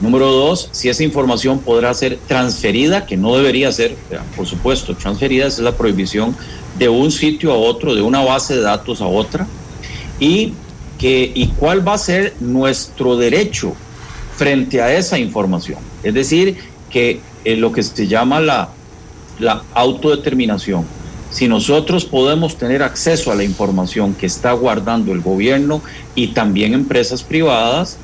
Número 0.00 0.26
dos, 0.26 0.68
si 0.72 0.88
esa 0.88 1.04
información 1.04 1.60
podrá 1.60 1.94
ser 1.94 2.18
transferida, 2.26 3.06
que 3.06 3.16
no 3.16 3.36
debería 3.36 3.70
ser, 3.70 3.94
por 4.36 4.46
supuesto, 4.46 4.96
transferida, 4.96 5.46
esa 5.46 5.58
es 5.58 5.64
la 5.64 5.76
prohibición 5.76 6.34
de 6.78 6.88
un 6.88 7.12
sitio 7.12 7.52
a 7.52 7.56
otro, 7.56 7.94
de 7.94 8.02
una 8.02 8.24
base 8.24 8.56
de 8.56 8.62
datos 8.62 9.00
a 9.00 9.06
otra. 9.06 9.46
Y, 10.18 10.54
y 11.08 11.54
cuál 11.56 11.86
va 11.86 11.94
a 11.94 11.98
ser 11.98 12.36
nuestro 12.40 13.16
derecho 13.16 13.80
frente 14.28 14.80
a 14.82 14.94
esa 14.94 15.18
información. 15.18 15.78
Es 16.02 16.14
decir, 16.14 16.58
que 16.88 17.32
eh, 17.44 17.56
lo 17.56 17.72
que 17.72 17.82
se 17.82 18.06
llama 18.06 18.40
la, 18.40 18.78
la 19.38 19.66
autodeterminación. 19.72 20.92
Si 21.28 21.46
nosotros 21.48 22.04
podemos 22.06 22.58
tener 22.58 22.82
acceso 22.82 23.30
a 23.30 23.36
la 23.36 23.44
información 23.44 24.14
que 24.16 24.26
está 24.26 24.52
guardando 24.52 25.12
el 25.12 25.20
gobierno 25.22 25.82
y 26.14 26.28
también 26.34 26.74
empresas 26.74 27.22
privadas 27.22 28.02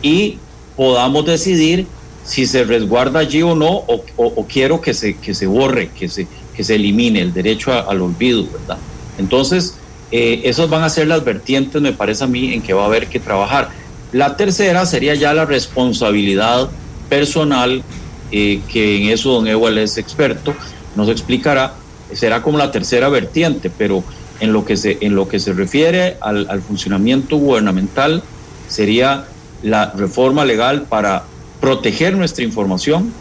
y 0.00 0.44
podamos 0.76 1.24
decidir 1.26 1.96
si 2.22 2.46
se 2.46 2.64
resguarda 2.64 3.20
allí 3.20 3.42
o 3.42 3.54
no, 3.54 3.68
o, 3.70 4.04
o- 4.16 4.46
quiero 4.46 4.80
que 4.80 4.94
se, 4.94 5.18
que 5.18 5.34
se 5.34 5.46
borre, 5.46 5.92
que 5.92 6.08
se, 6.08 6.28
que 6.52 6.62
se 6.62 6.74
elimine 6.76 7.20
el 7.20 7.32
derecho 7.32 7.72
al 7.72 8.00
olvido, 8.02 8.50
¿verdad? 8.50 8.84
Entonces, 9.16 9.77
eh, 10.10 10.42
esas 10.44 10.68
van 10.70 10.82
a 10.82 10.88
ser 10.88 11.06
las 11.08 11.24
vertientes, 11.24 11.80
me 11.80 11.92
parece 11.92 12.24
a 12.24 12.26
mí, 12.26 12.52
en 12.52 12.62
que 12.62 12.72
va 12.72 12.82
a 12.82 12.86
haber 12.86 13.08
que 13.08 13.20
trabajar. 13.20 13.70
La 14.12 14.36
tercera 14.36 14.86
sería 14.86 15.14
ya 15.14 15.34
la 15.34 15.44
responsabilidad 15.44 16.68
personal, 17.08 17.82
eh, 18.30 18.60
que 18.70 19.02
en 19.02 19.10
eso 19.10 19.32
don 19.32 19.46
Ewell 19.46 19.78
es 19.78 19.98
experto, 19.98 20.54
nos 20.96 21.08
explicará, 21.08 21.74
será 22.12 22.42
como 22.42 22.58
la 22.58 22.70
tercera 22.70 23.08
vertiente, 23.08 23.70
pero 23.70 24.02
en 24.40 24.52
lo 24.52 24.64
que 24.64 24.76
se, 24.76 24.98
en 25.00 25.14
lo 25.14 25.28
que 25.28 25.40
se 25.40 25.52
refiere 25.52 26.16
al, 26.20 26.48
al 26.48 26.62
funcionamiento 26.62 27.36
gubernamental, 27.36 28.22
sería 28.68 29.24
la 29.62 29.92
reforma 29.96 30.44
legal 30.44 30.82
para 30.82 31.24
proteger 31.60 32.16
nuestra 32.16 32.44
información, 32.44 33.12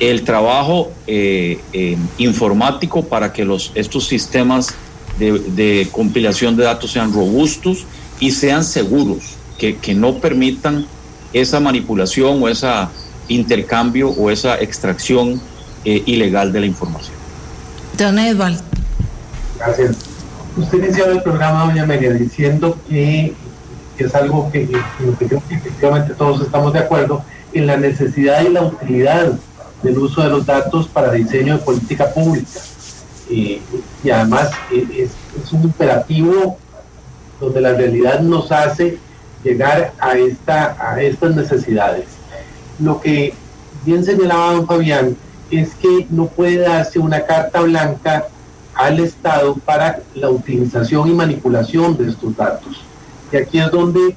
el 0.00 0.24
trabajo 0.24 0.90
eh, 1.06 1.60
eh, 1.72 1.96
informático 2.18 3.04
para 3.04 3.32
que 3.32 3.44
los, 3.44 3.72
estos 3.74 4.06
sistemas 4.06 4.74
de, 5.18 5.32
de 5.38 5.88
compilación 5.92 6.56
de 6.56 6.64
datos 6.64 6.92
sean 6.92 7.12
robustos 7.12 7.86
y 8.20 8.30
sean 8.30 8.64
seguros, 8.64 9.36
que, 9.58 9.76
que 9.76 9.94
no 9.94 10.18
permitan 10.18 10.86
esa 11.32 11.60
manipulación 11.60 12.42
o 12.42 12.48
ese 12.48 12.68
intercambio 13.28 14.10
o 14.10 14.30
esa 14.30 14.60
extracción 14.60 15.40
eh, 15.84 16.02
ilegal 16.06 16.52
de 16.52 16.60
la 16.60 16.66
información. 16.66 17.16
Don 17.98 18.18
Edward. 18.18 18.56
Gracias. 19.58 19.96
Usted 20.56 20.78
iniciaba 20.78 21.12
el 21.12 21.22
programa, 21.22 21.64
doña 21.64 21.82
Amelia, 21.82 22.12
diciendo 22.12 22.78
que, 22.88 23.34
que 23.96 24.04
es 24.04 24.14
algo 24.14 24.50
creo 24.50 25.42
que 25.48 25.54
efectivamente 25.54 26.14
todos 26.14 26.42
estamos 26.42 26.72
de 26.72 26.78
acuerdo, 26.78 27.24
en 27.52 27.66
la 27.66 27.76
necesidad 27.76 28.44
y 28.44 28.50
la 28.50 28.62
utilidad 28.62 29.32
del 29.82 29.98
uso 29.98 30.22
de 30.22 30.30
los 30.30 30.46
datos 30.46 30.88
para 30.88 31.12
diseño 31.12 31.58
de 31.58 31.64
política 31.64 32.12
pública. 32.12 32.60
Y 33.30 33.60
además 34.10 34.50
es, 34.70 35.10
es 35.42 35.52
un 35.52 35.62
imperativo 35.62 36.58
donde 37.40 37.60
la 37.60 37.72
realidad 37.72 38.20
nos 38.20 38.52
hace 38.52 38.98
llegar 39.42 39.92
a, 39.98 40.16
esta, 40.16 40.76
a 40.80 41.00
estas 41.02 41.34
necesidades. 41.34 42.06
Lo 42.78 43.00
que 43.00 43.34
bien 43.84 44.04
señalaba 44.04 44.52
don 44.52 44.66
Fabián 44.66 45.16
es 45.50 45.74
que 45.74 46.06
no 46.10 46.26
puede 46.26 46.58
darse 46.58 46.98
una 46.98 47.24
carta 47.24 47.60
blanca 47.60 48.26
al 48.74 48.98
Estado 48.98 49.54
para 49.56 50.00
la 50.14 50.30
utilización 50.30 51.08
y 51.08 51.12
manipulación 51.12 51.96
de 51.96 52.10
estos 52.10 52.36
datos. 52.36 52.82
Y 53.32 53.36
aquí 53.36 53.58
es 53.58 53.70
donde 53.70 54.16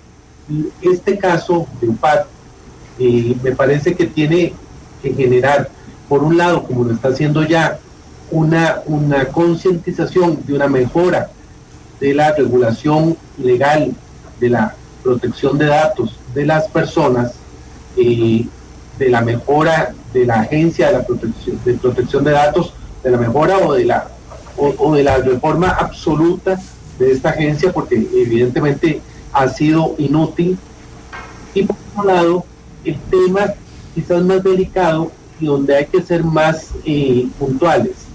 este 0.82 1.18
caso 1.18 1.68
de 1.82 1.90
UPAD 1.90 2.22
eh, 3.00 3.36
me 3.44 3.52
parece 3.52 3.96
que 3.96 4.08
tiene 4.08 4.54
que 5.02 5.14
generar, 5.14 5.70
por 6.10 6.24
un 6.24 6.38
lado, 6.38 6.64
como 6.64 6.86
lo 6.86 6.94
está 6.94 7.10
haciendo 7.10 7.44
ya, 7.44 7.80
una, 8.32 8.82
una 8.86 9.26
concientización 9.26 10.40
de 10.46 10.54
una 10.54 10.68
mejora 10.68 11.30
de 12.00 12.14
la 12.14 12.34
regulación 12.34 13.18
legal, 13.38 13.94
de 14.40 14.50
la 14.50 14.76
protección 15.04 15.58
de 15.58 15.66
datos 15.66 16.20
de 16.34 16.46
las 16.46 16.68
personas, 16.68 17.34
eh, 17.98 18.46
de 19.00 19.10
la 19.10 19.22
mejora 19.22 19.94
de 20.14 20.26
la 20.26 20.42
agencia 20.42 20.88
de 20.88 20.94
la 20.94 21.06
protección 21.06 21.60
de, 21.64 21.74
protección 21.74 22.24
de 22.24 22.32
datos, 22.32 22.74
de 23.04 23.12
la 23.12 23.18
mejora 23.18 23.58
o 23.60 23.74
de 23.74 23.86
la, 23.86 24.08
o, 24.58 24.74
o 24.78 24.96
de 24.96 25.04
la 25.04 25.18
reforma 25.18 25.70
absoluta 25.70 26.60
de 27.00 27.12
esta 27.12 27.30
agencia, 27.30 27.72
porque 27.72 27.96
evidentemente 27.96 29.02
ha 29.34 29.48
sido 29.50 29.96
inútil. 29.98 30.58
Y 31.54 31.64
por 31.64 31.78
otro 31.96 32.14
lado, 32.14 32.46
el 32.84 32.98
tema 33.12 33.54
quizás 33.94 34.24
más 34.24 34.44
delicado 34.44 35.12
y 35.40 35.46
donde 35.46 35.76
hay 35.76 35.86
que 35.86 36.02
ser 36.02 36.24
más 36.24 36.70
eh, 36.86 37.28
puntuales, 37.38 38.07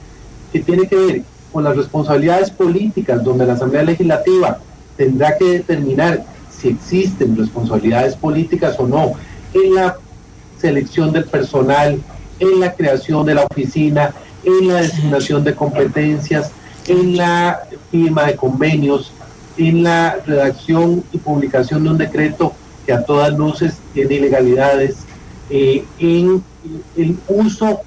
que 0.53 0.61
tiene 0.61 0.87
que 0.87 0.97
ver 0.97 1.23
con 1.53 1.65
las 1.65 1.77
responsabilidades 1.77 2.51
políticas, 2.51 3.23
donde 3.25 3.47
la 3.47 3.55
Asamblea 3.55 3.83
Legislativa 3.83 4.59
tendrá 4.97 5.37
que 5.37 5.45
determinar 5.45 6.25
si 6.51 6.69
existen 6.69 7.37
responsabilidades 7.37 8.15
políticas 8.15 8.77
o 8.79 8.87
no 8.87 9.13
en 9.55 9.75
la 9.75 9.97
selección 10.61 11.13
del 11.13 11.25
personal, 11.25 12.01
en 12.39 12.61
la 12.61 12.73
creación 12.73 13.27
de 13.27 13.35
la 13.35 13.45
oficina, 13.45 14.15
en 14.45 14.69
la 14.69 14.83
designación 14.83 15.45
de 15.45 15.55
competencias, 15.55 16.51
en 16.87 17.17
la 17.17 17.63
firma 17.91 18.27
de 18.27 18.37
convenios, 18.37 19.13
en 19.57 19.83
la 19.83 20.19
redacción 20.27 21.05
y 21.13 21.19
publicación 21.19 21.85
de 21.85 21.91
un 21.91 21.99
decreto 21.99 22.55
que 22.87 22.93
a 22.93 23.05
todas 23.05 23.37
luces 23.37 23.75
tiene 23.93 24.15
ilegalidades, 24.15 24.97
eh, 25.51 25.85
en 25.99 26.43
el 26.97 27.17
uso 27.29 27.83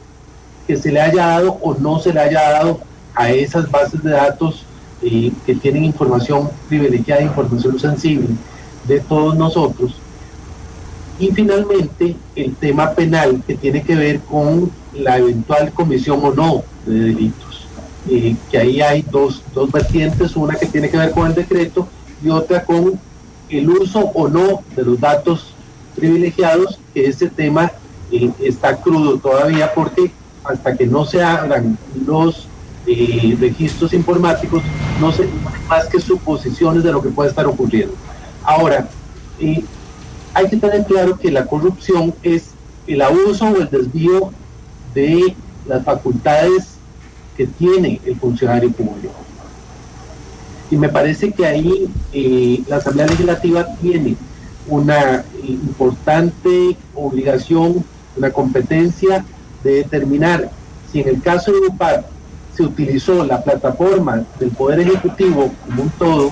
que 0.68 0.78
se 0.78 0.92
le 0.92 1.02
haya 1.02 1.28
dado 1.28 1.58
o 1.62 1.76
no 1.76 2.00
se 2.00 2.14
le 2.14 2.20
haya 2.20 2.50
dado 2.52 2.80
a 3.14 3.32
esas 3.32 3.70
bases 3.70 4.04
de 4.04 4.12
datos 4.12 4.66
eh, 5.02 5.32
que 5.46 5.56
tienen 5.56 5.86
información 5.86 6.50
privilegiada, 6.68 7.22
información 7.22 7.80
sensible 7.80 8.30
de 8.88 9.00
todos 9.00 9.36
nosotros. 9.36 9.96
Y 11.20 11.32
finalmente, 11.32 12.16
el 12.36 12.56
tema 12.56 12.92
penal 12.92 13.42
que 13.46 13.56
tiene 13.56 13.84
que 13.84 13.96
ver 13.96 14.20
con 14.22 14.72
la 14.94 15.18
eventual 15.18 15.72
comisión 15.72 16.20
o 16.24 16.34
no 16.34 16.64
de 16.86 17.00
delitos. 17.00 17.68
Eh, 18.10 18.36
que 18.52 18.58
ahí 18.58 18.82
hay 18.82 19.02
dos, 19.10 19.42
dos 19.54 19.72
vertientes, 19.72 20.36
una 20.36 20.56
que 20.56 20.66
tiene 20.68 20.90
que 20.90 20.98
ver 20.98 21.12
con 21.12 21.28
el 21.28 21.36
decreto 21.36 21.88
y 22.24 22.30
otra 22.30 22.64
con 22.64 23.00
el 23.50 23.70
uso 23.70 24.00
o 24.00 24.28
no 24.28 24.62
de 24.76 24.84
los 24.84 25.00
datos 25.00 25.54
privilegiados, 25.96 26.80
que 26.94 27.08
ese 27.08 27.30
tema 27.30 27.72
eh, 28.12 28.30
está 28.40 28.78
crudo 28.78 29.18
todavía 29.18 29.74
porque 29.74 30.12
hasta 30.48 30.76
que 30.76 30.86
no 30.86 31.06
se 31.06 31.22
hagan 31.24 31.78
los 32.06 32.48
eh, 32.88 33.36
registros 33.40 33.94
informáticos, 33.94 34.62
no 35.02 35.12
se 35.12 35.28
más 35.68 35.88
que 35.88 36.00
suposiciones 36.00 36.84
de 36.84 36.92
lo 36.92 37.02
que 37.02 37.10
puede 37.10 37.30
estar 37.30 37.46
ocurriendo. 37.48 37.96
Ahora, 38.44 38.88
eh, 39.40 39.64
hay 40.34 40.50
que 40.50 40.58
tener 40.58 40.86
claro 40.86 41.18
que 41.18 41.32
la 41.32 41.46
corrupción 41.46 42.14
es 42.22 42.52
el 42.86 43.02
abuso 43.02 43.46
o 43.46 43.58
el 43.58 43.70
desvío 43.70 44.32
de 44.94 45.36
las 45.66 45.84
facultades 45.84 46.76
que 47.36 47.48
tiene 47.48 48.00
el 48.06 48.16
funcionario 48.18 48.72
público. 48.72 49.16
Y 50.70 50.78
me 50.78 50.90
parece 50.90 51.32
que 51.32 51.46
ahí 51.46 51.88
eh, 52.14 52.64
la 52.68 52.78
Asamblea 52.78 53.08
Legislativa 53.08 53.66
tiene 53.82 54.16
una 54.68 55.24
importante 55.48 56.78
obligación, 56.94 57.84
una 58.16 58.32
competencia 58.32 59.26
de 59.66 59.78
determinar 59.78 60.52
si 60.92 61.02
en 61.02 61.10
el 61.10 61.22
caso 61.22 61.52
de 61.52 61.68
UPAR 61.68 62.06
se 62.56 62.64
utilizó 62.64 63.26
la 63.26 63.44
plataforma 63.44 64.24
del 64.40 64.52
Poder 64.52 64.80
Ejecutivo 64.80 65.52
como 65.66 65.84
un 65.84 65.90
todo 65.90 66.32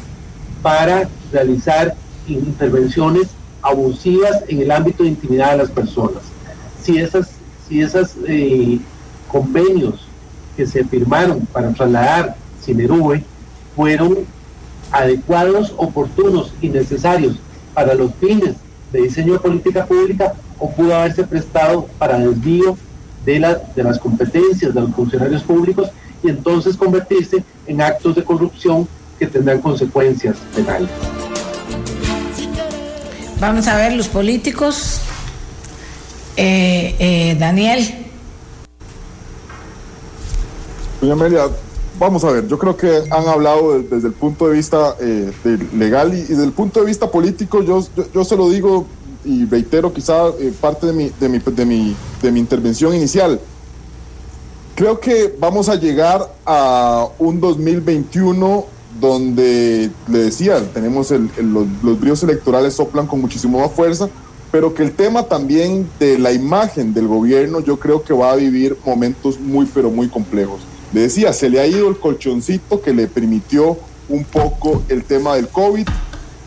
para 0.62 1.10
realizar 1.32 1.96
intervenciones 2.28 3.30
abusivas 3.62 4.44
en 4.48 4.62
el 4.62 4.72
ámbito 4.72 5.04
de 5.04 5.10
intimidad 5.10 5.52
de 5.52 5.58
las 5.58 5.72
personas. 5.72 6.22
Si 6.82 6.98
esas, 6.98 7.32
si 7.68 7.82
esas 7.82 8.16
eh, 8.28 8.80
convenios 9.28 10.08
que 10.56 10.68
se 10.68 10.86
firmaron 10.86 11.46
para 11.48 11.74
trasladar 11.74 12.36
Cinerube 12.64 13.24
fueron 13.76 14.20
adecuados, 14.92 15.74
oportunos 15.76 16.54
y 16.62 16.70
necesarios 16.70 17.38
para 17.74 17.96
los 17.96 18.14
fines 18.16 18.56
de 18.92 19.02
diseño 19.02 19.34
de 19.34 19.40
política 19.40 19.86
pública 19.88 20.34
o 20.60 20.70
pudo 20.70 20.96
haberse 20.96 21.24
prestado 21.24 21.88
para 21.98 22.20
desvío 22.20 22.78
de, 23.26 23.40
la, 23.40 23.56
de 23.76 23.84
las 23.84 24.00
competencias 24.00 24.74
de 24.74 24.82
los 24.82 24.92
funcionarios 24.94 25.44
públicos 25.44 25.90
y 26.24 26.30
entonces 26.30 26.76
convertirse 26.78 27.44
en 27.68 27.82
actos 27.82 28.16
de 28.16 28.24
corrupción 28.24 28.88
que 29.20 29.28
tendrán 29.28 29.62
consecuencias 29.62 30.38
penales. 30.56 30.90
Vamos 33.40 33.68
a 33.68 33.76
ver 33.78 33.94
los 33.94 34.08
políticos. 34.08 35.00
Eh, 36.38 36.96
eh, 37.00 37.36
Daniel. 37.40 38.08
Doña 41.02 41.14
Amelia, 41.14 41.44
vamos 42.00 42.24
a 42.24 42.32
ver, 42.32 42.48
yo 42.48 42.58
creo 42.58 42.76
que 42.78 43.04
han 43.12 43.28
hablado 43.28 43.74
de- 43.78 43.84
desde 43.88 44.08
el 44.08 44.14
punto 44.14 44.48
de 44.48 44.54
vista 44.56 44.96
eh, 45.02 45.32
de 45.44 45.58
legal 45.78 46.14
y, 46.14 46.20
y 46.20 46.24
desde 46.24 46.46
el 46.46 46.54
punto 46.54 46.80
de 46.80 46.86
vista 46.86 47.12
político, 47.12 47.62
yo, 47.62 47.86
yo, 47.96 48.06
yo 48.14 48.24
se 48.24 48.36
lo 48.38 48.50
digo 48.50 48.88
y 49.26 49.46
reitero 49.46 49.94
quizá 49.94 50.28
eh, 50.40 50.54
parte 50.60 50.88
de 50.88 50.94
mi, 50.94 51.12
de, 51.20 51.30
mi, 51.30 51.96
de, 52.22 52.32
mi, 52.32 52.40
intervención 52.40 52.94
inicial. 52.94 53.40
Creo 54.76 55.00
que 55.00 55.36
vamos 55.40 55.70
a 55.70 55.76
llegar 55.76 56.34
a 56.46 57.08
un 57.20 57.40
2021 57.40 58.66
donde, 59.00 59.92
le 60.08 60.18
decía, 60.18 60.62
tenemos 60.74 61.12
los, 61.12 61.68
los 61.84 62.00
bríos 62.00 62.24
electorales 62.24 62.74
soplan 62.74 63.08
con 63.08 63.22
muchísimo 63.22 63.60
más 63.60 63.72
fuerza, 63.72 64.10
pero 64.52 64.74
que 64.74 64.84
el 64.84 64.92
tema 64.92 65.24
también 65.24 65.90
de 66.00 66.20
la 66.20 66.32
imagen 66.32 66.94
del 66.94 67.08
gobierno 67.08 67.60
yo 67.60 67.80
creo 67.80 68.04
que 68.04 68.14
va 68.14 68.32
a 68.32 68.36
vivir 68.36 68.78
momentos 68.86 69.40
muy, 69.40 69.66
pero 69.66 69.90
muy 69.90 70.08
complejos. 70.10 70.62
Le 70.94 71.02
decía, 71.02 71.34
se 71.34 71.50
le 71.50 71.60
ha 71.60 71.66
ido 71.66 71.90
el 71.90 71.98
colchoncito 71.98 72.82
que 72.82 72.94
le 72.94 73.08
permitió 73.08 73.78
un 74.10 74.24
poco 74.24 74.84
el 74.90 75.04
tema 75.04 75.36
del 75.36 75.48
COVID, 75.48 75.88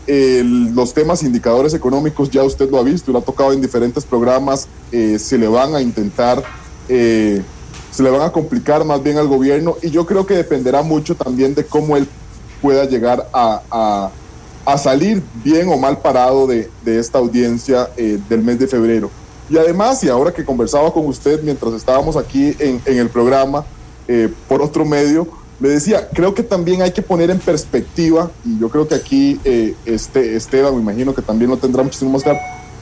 el- 0.07 0.73
los 0.73 0.93
temas 0.93 1.21
indicadores 1.23 1.73
económicos, 1.73 2.29
ya 2.31 2.43
usted 2.43 2.69
lo 2.69 2.77
ha 2.79 2.83
visto, 2.83 3.11
lo 3.11 3.19
ha 3.19 3.23
tocado 3.23 3.53
en 3.53 3.61
diferentes 3.61 4.05
programas, 4.05 4.67
eh, 4.91 5.19
se 5.19 5.37
le 5.37 5.47
van 5.47 5.75
a 5.75 5.81
intentar, 5.81 6.43
eh, 6.89 7.41
se 7.91 8.03
le 8.03 8.09
van 8.09 8.21
a 8.21 8.31
complicar 8.31 8.85
más 8.85 9.01
bien 9.03 9.17
al 9.17 9.27
gobierno 9.27 9.75
y 9.81 9.89
yo 9.89 10.05
creo 10.05 10.25
que 10.25 10.35
dependerá 10.35 10.81
mucho 10.81 11.15
también 11.15 11.53
de 11.55 11.65
cómo 11.65 11.97
él 11.97 12.07
pueda 12.61 12.85
llegar 12.85 13.27
a, 13.33 13.61
a- 13.69 14.11
a 14.65 14.77
salir 14.77 15.23
bien 15.43 15.69
o 15.69 15.77
mal 15.77 15.99
parado 15.99 16.45
de, 16.47 16.69
de 16.83 16.99
esta 16.99 17.19
audiencia 17.19 17.89
eh, 17.95 18.19
del 18.27 18.41
mes 18.43 18.59
de 18.59 18.67
febrero. 18.67 19.09
Y 19.49 19.57
además, 19.57 20.03
y 20.03 20.09
ahora 20.09 20.33
que 20.33 20.43
conversaba 20.43 20.91
con 20.91 21.05
usted 21.05 21.41
mientras 21.41 21.73
estábamos 21.73 22.17
aquí 22.17 22.53
en, 22.59 22.81
en 22.85 22.97
el 22.97 23.07
programa 23.09 23.65
eh, 24.09 24.29
por 24.49 24.61
otro 24.61 24.83
medio, 24.83 25.25
le 25.59 25.69
decía, 25.69 26.09
creo 26.09 26.33
que 26.33 26.43
también 26.43 26.81
hay 26.81 26.91
que 26.91 27.01
poner 27.01 27.29
en 27.29 27.39
perspectiva, 27.39 28.31
y 28.45 28.59
yo 28.59 28.69
creo 28.69 28.87
que 28.87 28.95
aquí 28.95 29.39
eh, 29.43 29.75
este, 29.85 30.35
Esteban, 30.35 30.75
me 30.75 30.81
imagino 30.81 31.15
que 31.15 31.21
también 31.21 31.49
lo 31.49 31.57
tendrá 31.57 31.83
muchísimo 31.83 32.11
más 32.11 32.23
claro, 32.23 32.39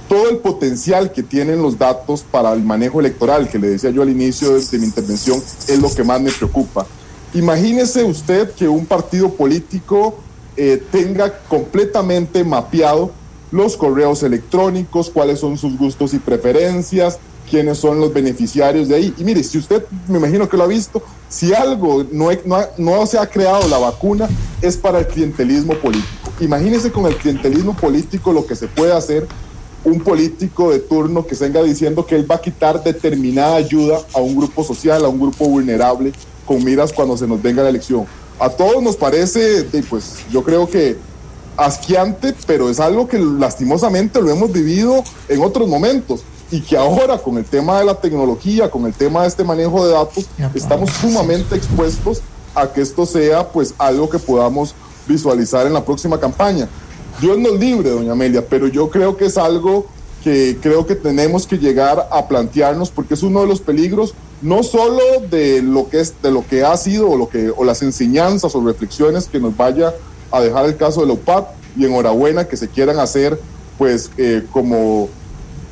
todo 0.10 0.30
el 0.30 0.38
potencial 0.38 1.12
que 1.12 1.24
tienen 1.24 1.62
los 1.62 1.78
datos 1.78 2.24
para 2.30 2.54
el 2.54 2.64
manejo 2.64 3.00
electoral, 3.00 3.50
que 3.50 3.58
le 3.58 3.70
decía 3.70 3.90
yo 3.90 4.02
al 4.02 4.10
inicio 4.10 4.54
de, 4.54 4.66
de 4.66 4.78
mi 4.78 4.86
intervención, 4.86 5.42
es 5.68 5.80
lo 5.80 5.94
que 5.94 6.04
más 6.04 6.22
me 6.22 6.32
preocupa. 6.32 6.86
Imagínese 7.34 8.04
usted 8.04 8.52
que 8.52 8.68
un 8.68 8.86
partido 8.86 9.30
político 9.30 10.16
eh, 10.58 10.82
tenga 10.92 11.38
completamente 11.50 12.44
mapeado 12.44 13.12
los 13.52 13.76
correos 13.76 14.24
electrónicos, 14.24 15.10
cuáles 15.10 15.40
son 15.40 15.58
sus 15.58 15.78
gustos 15.78 16.14
y 16.14 16.20
preferencias, 16.20 17.20
quiénes 17.50 17.78
son 17.78 18.00
los 18.00 18.14
beneficiarios 18.14 18.88
de 18.88 18.96
ahí. 18.96 19.14
Y 19.18 19.24
mire, 19.24 19.44
si 19.44 19.58
usted, 19.58 19.84
me 20.08 20.18
imagino 20.18 20.48
que 20.48 20.58
lo 20.58 20.64
ha 20.64 20.68
visto, 20.68 21.02
si 21.30 21.54
algo 21.54 22.06
no, 22.12 23.06
se 23.08 23.18
ha 23.18 23.28
creado 23.28 23.68
la 23.68 23.78
vacuna 23.78 24.30
es 24.62 24.78
para 24.78 25.00
el 25.00 25.08
clientelismo 25.08 25.74
político. 25.76 26.32
Imagínese 26.40 26.92
con 26.92 27.06
el 27.06 27.16
clientelismo 27.18 27.76
político 27.76 28.32
lo 28.32 28.46
que 28.46 28.56
se 28.56 28.68
puede 28.68 28.94
hacer 28.94 29.28
un 29.84 30.00
político 30.00 30.72
de 30.72 30.80
turno 30.80 31.26
que 31.26 31.36
venga 31.36 31.62
diciendo 31.62 32.06
que 32.06 32.16
él 32.16 32.30
va 32.30 32.36
a 32.36 32.42
quitar 32.42 32.84
determinada 32.84 33.56
ayuda 33.56 34.00
a 34.14 34.20
un 34.20 34.36
grupo 34.36 34.64
social, 34.64 35.06
a 35.06 35.08
un 35.08 35.20
grupo 35.20 35.48
vulnerable, 35.48 36.12
con 36.46 36.64
miras 36.64 36.92
cuando 36.92 37.16
se 37.18 37.28
nos 37.28 37.42
venga 37.42 37.62
la 37.62 37.70
elección. 37.70 38.06
A 38.40 38.50
todos 38.50 38.82
nos 38.82 38.96
parece, 38.96 39.66
pues 39.90 40.18
yo 40.32 40.44
creo 40.44 40.68
que 40.68 40.98
asqueante, 41.56 42.34
pero 42.48 42.70
es 42.70 42.80
algo 42.80 43.08
que 43.08 43.20
lastimosamente 43.20 44.22
lo 44.22 44.32
hemos 44.32 44.52
vivido 44.52 45.04
en 45.30 45.42
otros 45.42 45.68
momentos 45.70 46.24
y 46.52 46.62
que 46.62 46.78
ahora 46.78 47.18
con 47.18 47.38
el 47.38 47.46
tema 47.46 47.80
de 47.80 47.86
la 47.86 47.96
tecnología, 47.96 48.70
con 48.70 48.86
el 48.86 48.94
tema 48.94 49.24
de 49.24 49.28
este 49.28 49.44
manejo 49.44 49.86
de 49.86 49.94
datos, 49.94 50.26
estamos 50.54 50.92
sumamente 50.92 51.56
expuestos 51.56 52.22
a 52.54 52.68
que 52.68 52.82
esto 52.82 53.06
sea 53.06 53.48
pues 53.50 53.74
algo 53.78 54.10
que 54.10 54.20
podamos 54.20 54.76
visualizar 55.08 55.68
en 55.68 55.74
la 55.74 55.84
próxima 55.84 56.20
campaña. 56.20 56.68
Dios 57.20 57.38
nos 57.38 57.60
libre, 57.60 57.90
doña 57.90 58.12
Amelia, 58.12 58.46
pero 58.46 58.68
yo 58.68 58.90
creo 58.90 59.18
que 59.18 59.26
es 59.26 59.38
algo 59.38 59.88
que 60.24 60.58
creo 60.62 60.86
que 60.86 60.96
tenemos 60.96 61.46
que 61.46 61.58
llegar 61.58 62.10
a 62.12 62.28
plantearnos 62.28 62.90
porque 62.90 63.14
es 63.14 63.22
uno 63.22 63.42
de 63.42 63.48
los 63.48 63.62
peligros 63.62 64.16
no 64.42 64.64
solo 64.64 65.02
de 65.30 65.62
lo 65.62 65.88
que 65.88 66.00
es 66.00 66.20
de 66.22 66.32
lo 66.32 66.46
que 66.46 66.64
ha 66.64 66.76
sido 66.78 67.12
o 67.12 67.16
lo 67.16 67.30
que 67.30 67.52
o 67.56 67.64
las 67.64 67.84
enseñanzas 67.84 68.56
o 68.56 68.66
reflexiones 68.66 69.28
que 69.28 69.40
nos 69.40 69.56
vaya 69.56 69.94
a 70.32 70.42
dejar 70.42 70.66
el 70.66 70.78
caso 70.78 71.02
de 71.02 71.08
la 71.08 71.14
UPAP 71.14 71.50
y 71.78 71.86
enhorabuena 71.86 72.48
que 72.48 72.58
se 72.58 72.68
quieran 72.68 72.98
hacer 72.98 73.40
pues 73.78 74.10
eh, 74.18 74.44
como 74.52 75.10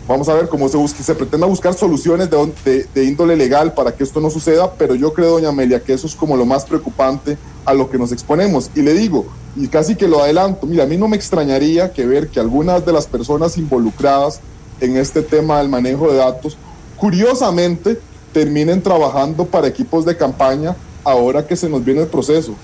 vamos 0.07 0.27
a 0.29 0.33
ver 0.33 0.49
cómo 0.49 0.67
se 0.69 0.77
busque, 0.77 1.01
se 1.03 1.15
pretenda 1.15 1.47
buscar 1.47 1.73
soluciones 1.73 2.29
de, 2.29 2.35
on- 2.37 2.53
de- 2.65 2.85
de 2.93 3.03
índole 3.05 3.35
legal 3.35 3.73
para 3.73 3.91
que 3.95 4.03
esto 4.03 4.19
no 4.19 4.29
suceda, 4.29 4.71
pero 4.73 4.95
yo 4.95 5.13
creo, 5.13 5.31
doña 5.31 5.49
Amelia, 5.49 5.81
que 5.81 5.93
eso 5.93 6.07
es 6.07 6.15
como 6.15 6.35
lo 6.35 6.45
más 6.45 6.65
preocupante 6.65 7.37
a 7.65 7.73
lo 7.73 7.89
que 7.89 7.97
nos 7.97 8.11
exponemos. 8.11 8.69
Y 8.75 8.81
le 8.81 8.93
digo, 8.93 9.25
y 9.55 9.67
casi 9.67 9.95
que 9.95 10.07
lo 10.07 10.21
adelanto, 10.21 10.65
mira, 10.67 10.83
a 10.83 10.87
mí 10.87 10.97
no 10.97 11.07
me 11.07 11.15
extrañaría 11.15 11.93
que 11.93 12.05
ver 12.05 12.27
que 12.27 12.39
algunas 12.39 12.85
de 12.85 12.91
las 12.91 13.07
personas 13.07 13.57
involucradas 13.57 14.39
en 14.81 14.97
este 14.97 15.21
tema 15.21 15.59
del 15.59 15.69
manejo 15.69 16.11
de 16.11 16.17
datos, 16.17 16.57
curiosamente, 16.97 17.99
terminen 18.33 18.81
trabajando 18.81 19.45
para 19.45 19.67
equipos 19.67 20.03
de 20.05 20.17
campaña 20.17 20.75
ahora 21.03 21.45
que 21.45 21.55
se 21.55 21.69
nos 21.69 21.85
viene 21.85 22.01
el 22.01 22.07
proceso. 22.07 22.55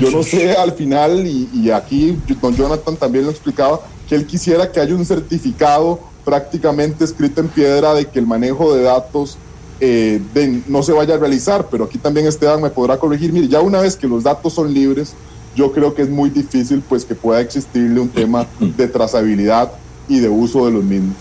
Yo 0.00 0.10
no 0.10 0.22
sé 0.22 0.52
al 0.52 0.72
final, 0.72 1.26
y, 1.26 1.48
y 1.52 1.70
aquí 1.70 2.16
don 2.40 2.56
Jonathan 2.56 2.96
también 2.96 3.24
lo 3.24 3.30
explicaba, 3.30 3.80
que 4.08 4.14
él 4.14 4.26
quisiera 4.26 4.70
que 4.72 4.80
haya 4.80 4.94
un 4.94 5.04
certificado 5.04 6.00
prácticamente 6.24 7.04
escrito 7.04 7.40
en 7.40 7.48
piedra 7.48 7.94
de 7.94 8.06
que 8.06 8.18
el 8.18 8.26
manejo 8.26 8.74
de 8.74 8.82
datos 8.82 9.36
eh, 9.80 10.20
de- 10.34 10.62
no 10.66 10.82
se 10.82 10.92
vaya 10.92 11.14
a 11.14 11.18
realizar, 11.18 11.68
pero 11.70 11.84
aquí 11.84 11.96
también 11.98 12.26
Esteban 12.26 12.60
me 12.60 12.68
podrá 12.70 12.98
corregir. 12.98 13.32
Mire, 13.32 13.48
ya 13.48 13.60
una 13.62 13.80
vez 13.80 13.96
que 13.96 14.06
los 14.06 14.22
datos 14.22 14.52
son 14.52 14.72
libres, 14.74 15.14
yo 15.56 15.72
creo 15.72 15.94
que 15.94 16.02
es 16.02 16.10
muy 16.10 16.28
difícil 16.30 16.82
pues 16.86 17.04
que 17.04 17.14
pueda 17.14 17.40
existirle 17.40 17.98
un 17.98 18.08
tema 18.10 18.46
de 18.60 18.86
trazabilidad 18.88 19.72
y 20.08 20.18
de 20.20 20.28
uso 20.28 20.66
de 20.66 20.72
los 20.72 20.84
mismos. 20.84 21.16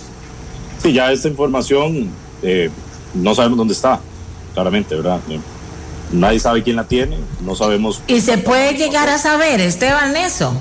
Sí, 0.83 0.91
ya 0.93 1.11
esta 1.11 1.27
información 1.29 2.09
eh, 2.41 2.69
no 3.13 3.33
sabemos 3.33 3.57
dónde 3.57 3.73
está, 3.73 3.99
claramente, 4.53 4.93
¿verdad? 4.95 5.19
Eh, 5.29 5.39
Nadie 6.11 6.39
sabe 6.39 6.63
quién 6.63 6.75
la 6.75 6.85
tiene, 6.87 7.17
no 7.45 7.53
sabemos 7.55 8.01
Y 8.07 8.21
se 8.21 8.39
puede 8.39 8.73
llegar 8.73 9.07
a 9.09 9.19
saber, 9.19 9.61
Esteban, 9.61 10.15
eso. 10.17 10.51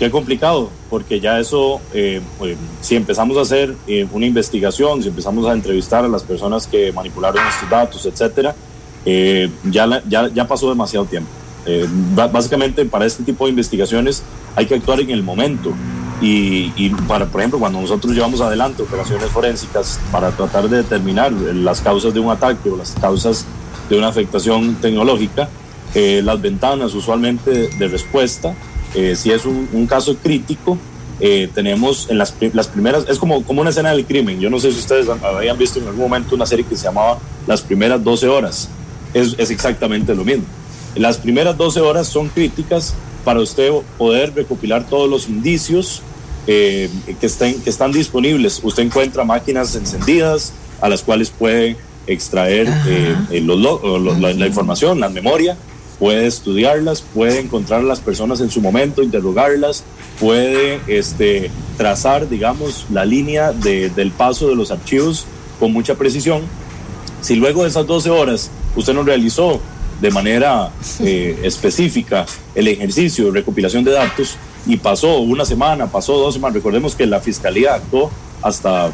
Qué 0.00 0.10
complicado, 0.10 0.70
porque 0.88 1.20
ya 1.20 1.38
eso, 1.38 1.78
eh, 1.92 2.22
eh, 2.42 2.56
si 2.80 2.96
empezamos 2.96 3.36
a 3.36 3.42
hacer 3.42 3.76
eh, 3.86 4.06
una 4.12 4.24
investigación, 4.24 5.02
si 5.02 5.08
empezamos 5.10 5.46
a 5.46 5.52
entrevistar 5.52 6.06
a 6.06 6.08
las 6.08 6.22
personas 6.22 6.66
que 6.66 6.90
manipularon 6.90 7.46
estos 7.46 7.68
datos, 7.68 8.06
etcétera, 8.06 8.56
eh, 9.04 9.50
ya, 9.64 9.86
la- 9.86 10.02
ya, 10.08 10.28
ya 10.28 10.48
pasó 10.48 10.70
demasiado 10.70 11.04
tiempo. 11.04 11.28
Eh, 11.66 11.86
básicamente, 12.32 12.86
para 12.86 13.04
este 13.04 13.22
tipo 13.24 13.44
de 13.44 13.50
investigaciones 13.50 14.22
hay 14.56 14.64
que 14.64 14.74
actuar 14.76 15.00
en 15.00 15.10
el 15.10 15.22
momento. 15.22 15.70
Y, 16.22 16.72
y 16.76 16.88
para, 17.06 17.26
por 17.26 17.42
ejemplo, 17.42 17.58
cuando 17.58 17.78
nosotros 17.80 18.14
llevamos 18.14 18.40
adelante 18.40 18.82
operaciones 18.82 19.28
forensicas 19.30 20.00
para 20.10 20.30
tratar 20.30 20.66
de 20.70 20.78
determinar 20.78 21.30
las 21.30 21.82
causas 21.82 22.14
de 22.14 22.20
un 22.20 22.30
ataque 22.30 22.70
o 22.70 22.76
las 22.78 22.92
causas 22.92 23.44
de 23.90 23.98
una 23.98 24.08
afectación 24.08 24.76
tecnológica, 24.76 25.50
eh, 25.94 26.22
las 26.24 26.40
ventanas 26.40 26.94
usualmente 26.94 27.68
de 27.68 27.88
respuesta, 27.88 28.54
eh, 28.94 29.14
si 29.16 29.30
es 29.30 29.44
un, 29.44 29.68
un 29.72 29.86
caso 29.86 30.16
crítico, 30.16 30.78
eh, 31.20 31.50
tenemos 31.54 32.08
en 32.08 32.18
las, 32.18 32.34
las 32.52 32.68
primeras, 32.68 33.04
es 33.08 33.18
como, 33.18 33.44
como 33.44 33.60
una 33.60 33.70
escena 33.70 33.90
del 33.90 34.06
crimen. 34.06 34.40
Yo 34.40 34.48
no 34.48 34.58
sé 34.58 34.72
si 34.72 34.78
ustedes 34.78 35.06
habían 35.08 35.58
visto 35.58 35.78
en 35.78 35.86
algún 35.86 36.02
momento 36.02 36.34
una 36.34 36.46
serie 36.46 36.64
que 36.64 36.76
se 36.76 36.84
llamaba 36.84 37.18
Las 37.46 37.60
primeras 37.60 38.02
12 38.02 38.28
horas. 38.28 38.68
Es, 39.12 39.34
es 39.38 39.50
exactamente 39.50 40.14
lo 40.14 40.24
mismo. 40.24 40.44
Las 40.94 41.18
primeras 41.18 41.56
12 41.56 41.80
horas 41.80 42.08
son 42.08 42.28
críticas 42.28 42.94
para 43.24 43.40
usted 43.40 43.70
poder 43.98 44.34
recopilar 44.34 44.86
todos 44.86 45.08
los 45.08 45.28
indicios 45.28 46.02
eh, 46.46 46.88
que, 47.20 47.26
estén, 47.26 47.60
que 47.60 47.70
están 47.70 47.92
disponibles. 47.92 48.60
Usted 48.62 48.82
encuentra 48.82 49.24
máquinas 49.24 49.74
encendidas 49.74 50.52
a 50.80 50.88
las 50.88 51.02
cuales 51.02 51.30
puede 51.30 51.76
extraer 52.06 52.66
eh, 52.88 53.14
eh, 53.30 53.40
los 53.40 53.60
la, 54.18 54.32
la 54.32 54.46
información, 54.46 54.98
la 54.98 55.10
memoria, 55.10 55.56
puede 56.00 56.26
estudiarlas, 56.26 57.02
puede 57.02 57.38
encontrar 57.38 57.80
a 57.80 57.84
las 57.84 58.00
personas 58.00 58.40
en 58.40 58.50
su 58.50 58.60
momento, 58.60 59.02
interrogarlas, 59.02 59.84
puede 60.18 60.80
este, 60.88 61.50
trazar, 61.76 62.28
digamos, 62.28 62.86
la 62.90 63.04
línea 63.04 63.52
de- 63.52 63.90
del 63.90 64.10
paso 64.10 64.48
de 64.48 64.56
los 64.56 64.70
archivos 64.72 65.26
con 65.60 65.72
mucha 65.72 65.94
precisión. 65.94 66.40
Si 67.20 67.36
luego 67.36 67.62
de 67.62 67.68
esas 67.68 67.86
12 67.86 68.10
horas 68.10 68.50
usted 68.74 68.94
no 68.94 69.02
realizó 69.02 69.60
de 70.00 70.10
manera 70.10 70.70
eh, 71.00 71.38
específica 71.42 72.24
el 72.54 72.66
ejercicio 72.68 73.26
de 73.26 73.32
recopilación 73.32 73.84
de 73.84 73.92
datos 73.92 74.36
y 74.66 74.78
pasó 74.78 75.18
una 75.20 75.44
semana, 75.44 75.86
pasó 75.86 76.16
dos 76.16 76.32
semanas, 76.34 76.54
recordemos 76.54 76.94
que 76.94 77.04
la 77.06 77.20
fiscalía 77.20 77.74
actuó 77.74 78.10
hasta 78.40 78.90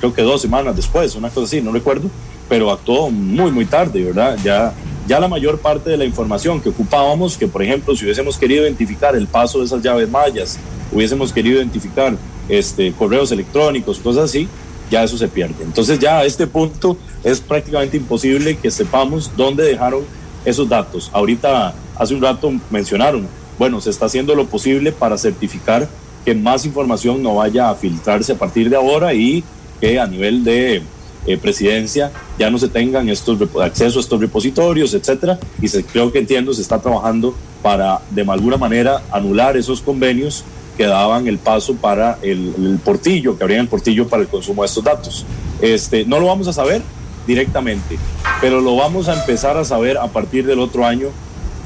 creo 0.00 0.12
que 0.12 0.22
dos 0.22 0.40
semanas 0.42 0.74
después, 0.74 1.14
una 1.14 1.28
cosa 1.30 1.46
así, 1.46 1.60
no 1.60 1.70
recuerdo, 1.72 2.08
pero 2.48 2.70
actuó 2.72 3.10
muy, 3.10 3.50
muy 3.52 3.64
tarde, 3.64 4.02
¿verdad? 4.04 4.36
Ya, 4.44 4.72
ya 5.08 5.18
la 5.18 5.26
mayor 5.26 5.58
parte 5.58 5.88
de 5.88 5.96
la 5.96 6.04
información 6.04 6.60
que 6.60 6.68
ocupábamos, 6.68 7.38
que 7.38 7.48
por 7.48 7.62
ejemplo, 7.62 7.96
si 7.96 8.04
hubiésemos 8.04 8.36
querido 8.36 8.64
identificar 8.64 9.16
el 9.16 9.26
paso 9.26 9.58
de 9.58 9.64
esas 9.64 9.82
llaves 9.82 10.08
mayas, 10.08 10.58
hubiésemos 10.92 11.32
querido 11.32 11.56
identificar 11.56 12.14
este, 12.48 12.92
correos 12.92 13.32
electrónicos, 13.32 13.98
cosas 13.98 14.24
así, 14.24 14.46
ya 14.90 15.02
eso 15.02 15.16
se 15.16 15.26
pierde. 15.26 15.64
Entonces 15.64 15.98
ya 15.98 16.18
a 16.18 16.24
este 16.24 16.46
punto 16.46 16.98
es 17.24 17.40
prácticamente 17.40 17.96
imposible 17.96 18.58
que 18.58 18.70
sepamos 18.70 19.32
dónde 19.34 19.64
dejaron 19.64 20.04
esos 20.44 20.68
datos. 20.68 21.10
Ahorita, 21.14 21.74
hace 21.96 22.14
un 22.14 22.20
rato 22.20 22.52
mencionaron, 22.70 23.26
bueno, 23.58 23.80
se 23.80 23.90
está 23.90 24.06
haciendo 24.06 24.34
lo 24.34 24.46
posible 24.46 24.92
para 24.92 25.16
certificar 25.16 25.88
que 26.24 26.34
más 26.34 26.66
información 26.66 27.22
no 27.22 27.36
vaya 27.36 27.70
a 27.70 27.74
filtrarse 27.74 28.32
a 28.32 28.38
partir 28.38 28.68
de 28.68 28.76
ahora 28.76 29.14
y 29.14 29.42
que 29.80 29.98
a 29.98 30.06
nivel 30.06 30.44
de 30.44 30.82
eh, 31.26 31.36
presidencia 31.36 32.10
ya 32.38 32.50
no 32.50 32.58
se 32.58 32.68
tengan 32.68 33.08
estos 33.08 33.38
acceso 33.60 33.98
a 33.98 34.02
estos 34.02 34.20
repositorios, 34.20 34.94
etcétera, 34.94 35.38
y 35.60 35.68
se, 35.68 35.84
creo 35.84 36.12
que 36.12 36.18
entiendo 36.18 36.52
se 36.52 36.62
está 36.62 36.80
trabajando 36.80 37.34
para 37.62 38.00
de 38.10 38.22
alguna 38.22 38.56
manera 38.56 39.02
anular 39.10 39.56
esos 39.56 39.80
convenios 39.80 40.44
que 40.76 40.86
daban 40.86 41.26
el 41.26 41.38
paso 41.38 41.74
para 41.74 42.18
el, 42.22 42.54
el 42.56 42.78
portillo, 42.84 43.36
que 43.36 43.42
abrían 43.42 43.62
el 43.62 43.68
portillo 43.68 44.08
para 44.08 44.22
el 44.22 44.28
consumo 44.28 44.62
de 44.62 44.66
estos 44.66 44.84
datos. 44.84 45.26
Este, 45.60 46.04
no 46.04 46.20
lo 46.20 46.26
vamos 46.26 46.46
a 46.46 46.52
saber 46.52 46.82
directamente, 47.26 47.98
pero 48.40 48.60
lo 48.60 48.76
vamos 48.76 49.08
a 49.08 49.14
empezar 49.14 49.56
a 49.56 49.64
saber 49.64 49.98
a 49.98 50.06
partir 50.06 50.46
del 50.46 50.60
otro 50.60 50.86
año 50.86 51.08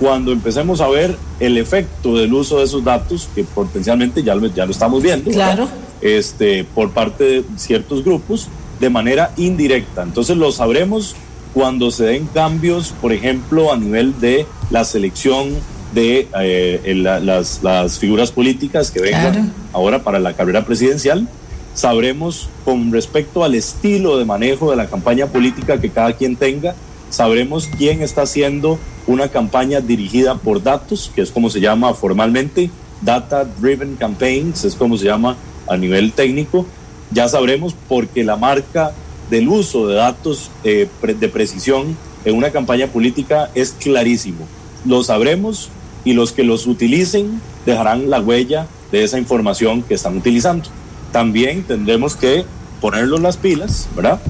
cuando 0.01 0.33
empecemos 0.33 0.81
a 0.81 0.89
ver 0.89 1.15
el 1.39 1.59
efecto 1.59 2.17
del 2.17 2.33
uso 2.33 2.59
de 2.59 2.65
esos 2.65 2.83
datos, 2.83 3.29
que 3.35 3.45
potencialmente 3.45 4.23
ya 4.23 4.35
lo, 4.35 4.47
ya 4.47 4.65
lo 4.65 4.73
estamos 4.73 5.03
viendo. 5.03 5.31
Claro. 5.31 5.69
este, 6.03 6.65
por 6.65 6.91
parte 6.91 7.25
de 7.25 7.45
ciertos 7.57 8.05
grupos 8.05 8.49
de 8.83 8.91
manera 8.91 9.31
indirecta. 9.37 10.03
Entonces 10.03 10.37
lo 10.37 10.51
sabremos 10.53 11.15
cuando 11.55 11.91
se 11.93 12.05
den 12.05 12.27
cambios, 12.35 12.93
por 13.01 13.13
ejemplo, 13.13 13.73
a 13.73 13.77
nivel 13.79 14.19
de 14.21 14.45
la 14.71 14.83
selección 14.85 15.51
de 15.95 16.27
eh, 16.41 16.95
la- 16.97 17.21
las, 17.21 17.63
las 17.63 17.99
figuras 17.99 18.33
políticas 18.33 18.91
que 18.91 19.01
vengan 19.01 19.33
Claro. 19.33 19.49
ahora 19.73 20.03
para 20.03 20.19
la 20.19 20.33
carrera 20.35 20.65
presidencial. 20.65 21.29
Sabremos 21.75 22.49
con 22.65 22.91
respecto 22.93 23.45
al 23.45 23.55
estilo 23.55 24.19
de 24.19 24.25
manejo 24.25 24.71
de 24.71 24.77
la 24.77 24.87
campaña 24.89 25.27
política 25.29 25.81
que 25.81 25.91
cada 25.91 26.13
quien 26.15 26.37
tenga, 26.37 26.75
sabremos 27.09 27.69
quién 27.79 28.03
está 28.03 28.23
haciendo 28.23 28.79
una 29.07 29.29
campaña 29.29 29.81
dirigida 29.81 30.35
por 30.35 30.63
datos, 30.63 31.11
que 31.15 31.23
es 31.23 31.31
como 31.31 31.51
se 31.51 31.61
llama 31.61 31.95
formalmente, 31.95 32.71
Data 33.01 33.45
Driven 33.61 33.97
Campaigns, 33.97 34.65
es 34.65 34.75
como 34.75 34.97
se 34.99 35.05
llama 35.07 35.37
a 35.69 35.77
nivel 35.77 36.13
técnico. 36.13 36.67
Ya 37.13 37.29
sabremos 37.29 37.75
porque 37.89 38.25
la 38.25 38.37
marca 38.37 38.93
del 39.31 39.49
uso 39.49 39.87
de 39.87 39.97
datos 39.97 40.51
eh, 40.65 40.89
de 41.03 41.29
precisión 41.29 41.97
en 42.25 42.37
una 42.37 42.51
campaña 42.51 42.87
política 42.87 43.51
es 43.55 43.73
clarísimo. 43.73 44.47
Lo 44.85 45.03
sabremos 45.03 45.71
y 46.05 46.15
los 46.15 46.33
que 46.33 46.43
los 46.43 46.67
utilicen 46.67 47.41
dejarán 47.67 48.11
la 48.11 48.21
huella 48.21 48.67
de 48.91 49.05
esa 49.05 49.19
información 49.19 49.83
que 49.83 49.95
están 49.95 50.17
utilizando. 50.17 50.69
También 51.13 51.65
tendremos 51.65 52.17
que 52.17 52.45
ponerlos 52.81 53.21
las 53.21 53.37
pilas, 53.37 53.89
¿verdad? 53.95 54.21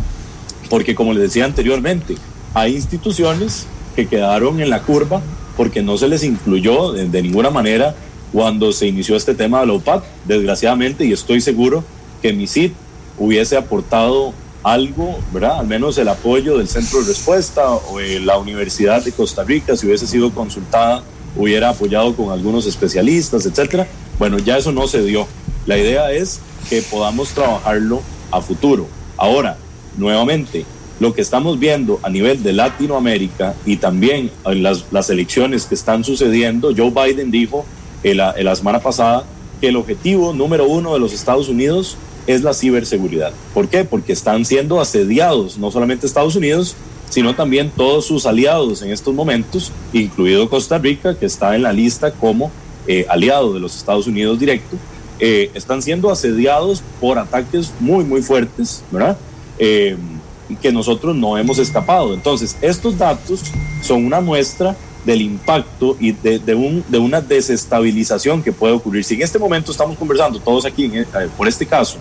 Porque 0.69 0.95
como 0.95 1.13
les 1.13 1.23
decía 1.23 1.45
anteriormente, 1.45 2.17
hay 2.55 2.75
instituciones 2.75 3.67
que 3.95 4.07
quedaron 4.07 4.61
en 4.61 4.71
la 4.71 4.83
curva 4.83 5.23
porque 5.57 5.83
no 5.83 5.97
se 5.99 6.09
les 6.09 6.25
incluyó 6.25 6.93
de, 6.93 7.09
de 7.09 7.23
ninguna 7.23 7.51
manera 7.51 7.95
cuando 8.33 8.73
se 8.73 8.87
inició 8.87 9.17
este 9.17 9.35
tema 9.35 9.61
de 9.61 9.67
la 9.67 9.75
OPAT, 9.75 10.05
desgraciadamente, 10.25 11.05
y 11.05 11.13
estoy 11.13 11.41
seguro 11.41 11.85
que 12.23 12.33
MISID 12.33 12.71
hubiese 13.19 13.57
aportado 13.57 14.33
algo, 14.63 15.19
¿verdad? 15.33 15.59
Al 15.59 15.67
menos 15.67 15.99
el 15.99 16.09
apoyo 16.09 16.59
del 16.59 16.69
Centro 16.69 17.01
de 17.01 17.09
Respuesta 17.09 17.69
o 17.71 18.01
eh, 18.01 18.21
la 18.21 18.39
Universidad 18.39 19.05
de 19.05 19.13
Costa 19.13 19.43
Rica, 19.43 19.77
si 19.77 19.87
hubiese 19.87 20.07
sido 20.07 20.31
consultada, 20.33 21.03
hubiera 21.37 21.71
apoyado 21.71 22.15
con 22.15 22.31
algunos 22.31 22.67
especialistas, 22.67 23.45
etcétera. 23.45 23.87
Bueno, 24.19 24.39
ya 24.39 24.57
eso 24.59 24.73
no 24.73 24.87
se 24.87 25.03
dio. 25.03 25.27
La 25.67 25.77
idea 25.77 26.13
es 26.13 26.41
que 26.71 26.83
podamos 26.83 27.31
trabajarlo 27.31 28.03
a 28.31 28.41
futuro. 28.41 28.87
Ahora, 29.17 29.57
nuevamente, 29.97 30.65
lo 31.01 31.13
que 31.15 31.23
estamos 31.23 31.59
viendo 31.59 31.99
a 32.03 32.11
nivel 32.11 32.43
de 32.43 32.53
Latinoamérica 32.53 33.55
y 33.67 33.77
también 33.77 34.31
en 34.45 34.63
las, 34.63 35.11
elecciones 35.11 35.65
que 35.67 35.75
están 35.75 36.05
sucediendo, 36.05 36.73
Joe 36.77 36.91
Biden 36.91 37.31
dijo 37.31 37.65
en 38.05 38.19
la, 38.19 38.35
en 38.37 38.45
la 38.45 38.55
semana 38.55 38.79
pasada 38.79 39.25
que 39.61 39.69
el 39.69 39.77
objetivo 39.77 40.33
número 40.33 40.67
uno 40.67 40.93
de 40.95 41.01
los 41.01 41.13
Estados 41.13 41.49
Unidos 41.49 41.97
es 42.27 42.43
la 42.43 42.55
ciberseguridad. 42.55 43.33
¿Por 43.55 43.69
qué? 43.69 43.85
Porque 43.85 44.13
están 44.13 44.45
siendo 44.45 44.81
asediados 44.81 45.59
no 45.59 45.71
solamente 45.71 46.07
Estados 46.07 46.37
Unidos, 46.37 46.77
sino 47.11 47.35
también 47.35 47.71
todos 47.77 48.07
sus 48.07 48.25
aliados 48.25 48.83
en 48.83 48.91
estos 48.91 49.15
momentos, 49.15 49.71
incluido 49.93 50.49
Costa 50.49 50.79
Rica, 50.79 51.15
que 51.15 51.27
está 51.27 51.55
en 51.55 51.63
la 51.63 51.73
lista 51.73 52.11
como 52.11 52.51
eh, 52.87 53.05
aliado 53.09 53.53
de 53.53 53.61
los 53.61 53.77
Estados 53.77 54.07
Unidos 54.07 54.41
directo, 54.41 54.77
eh, 55.19 55.51
están 55.55 55.83
siendo 55.83 56.11
asediados 56.11 56.83
por 57.01 57.19
ataques 57.19 57.71
muy, 57.81 58.05
muy 58.05 58.23
fuertes, 58.23 58.83
¿verdad? 58.91 59.17
Eh, 59.59 59.97
que 60.61 60.73
nosotros 60.73 61.15
no 61.15 61.39
hemos 61.39 61.59
escapado. 61.59 62.15
Entonces, 62.15 62.57
estos 62.61 62.99
datos 62.99 63.43
son 63.83 64.05
una 64.05 64.21
muestra 64.21 64.77
del 65.05 65.21
impacto 65.21 65.97
y 65.99 66.13
de, 66.13 66.39
de 66.39 66.55
un, 66.55 66.85
de 66.89 66.99
una 66.99 67.21
desestabilización 67.21 68.43
que 68.43 68.53
puede 68.53 68.75
ocurrir. 68.75 69.05
Si 69.05 69.15
en 69.15 69.23
este 69.23 69.39
momento 69.39 69.73
estamos 69.73 69.97
conversando 69.99 70.39
todos 70.39 70.65
aquí 70.65 70.91
eh, 70.95 71.07
por 71.37 71.49
este 71.49 71.67
caso, 71.67 71.99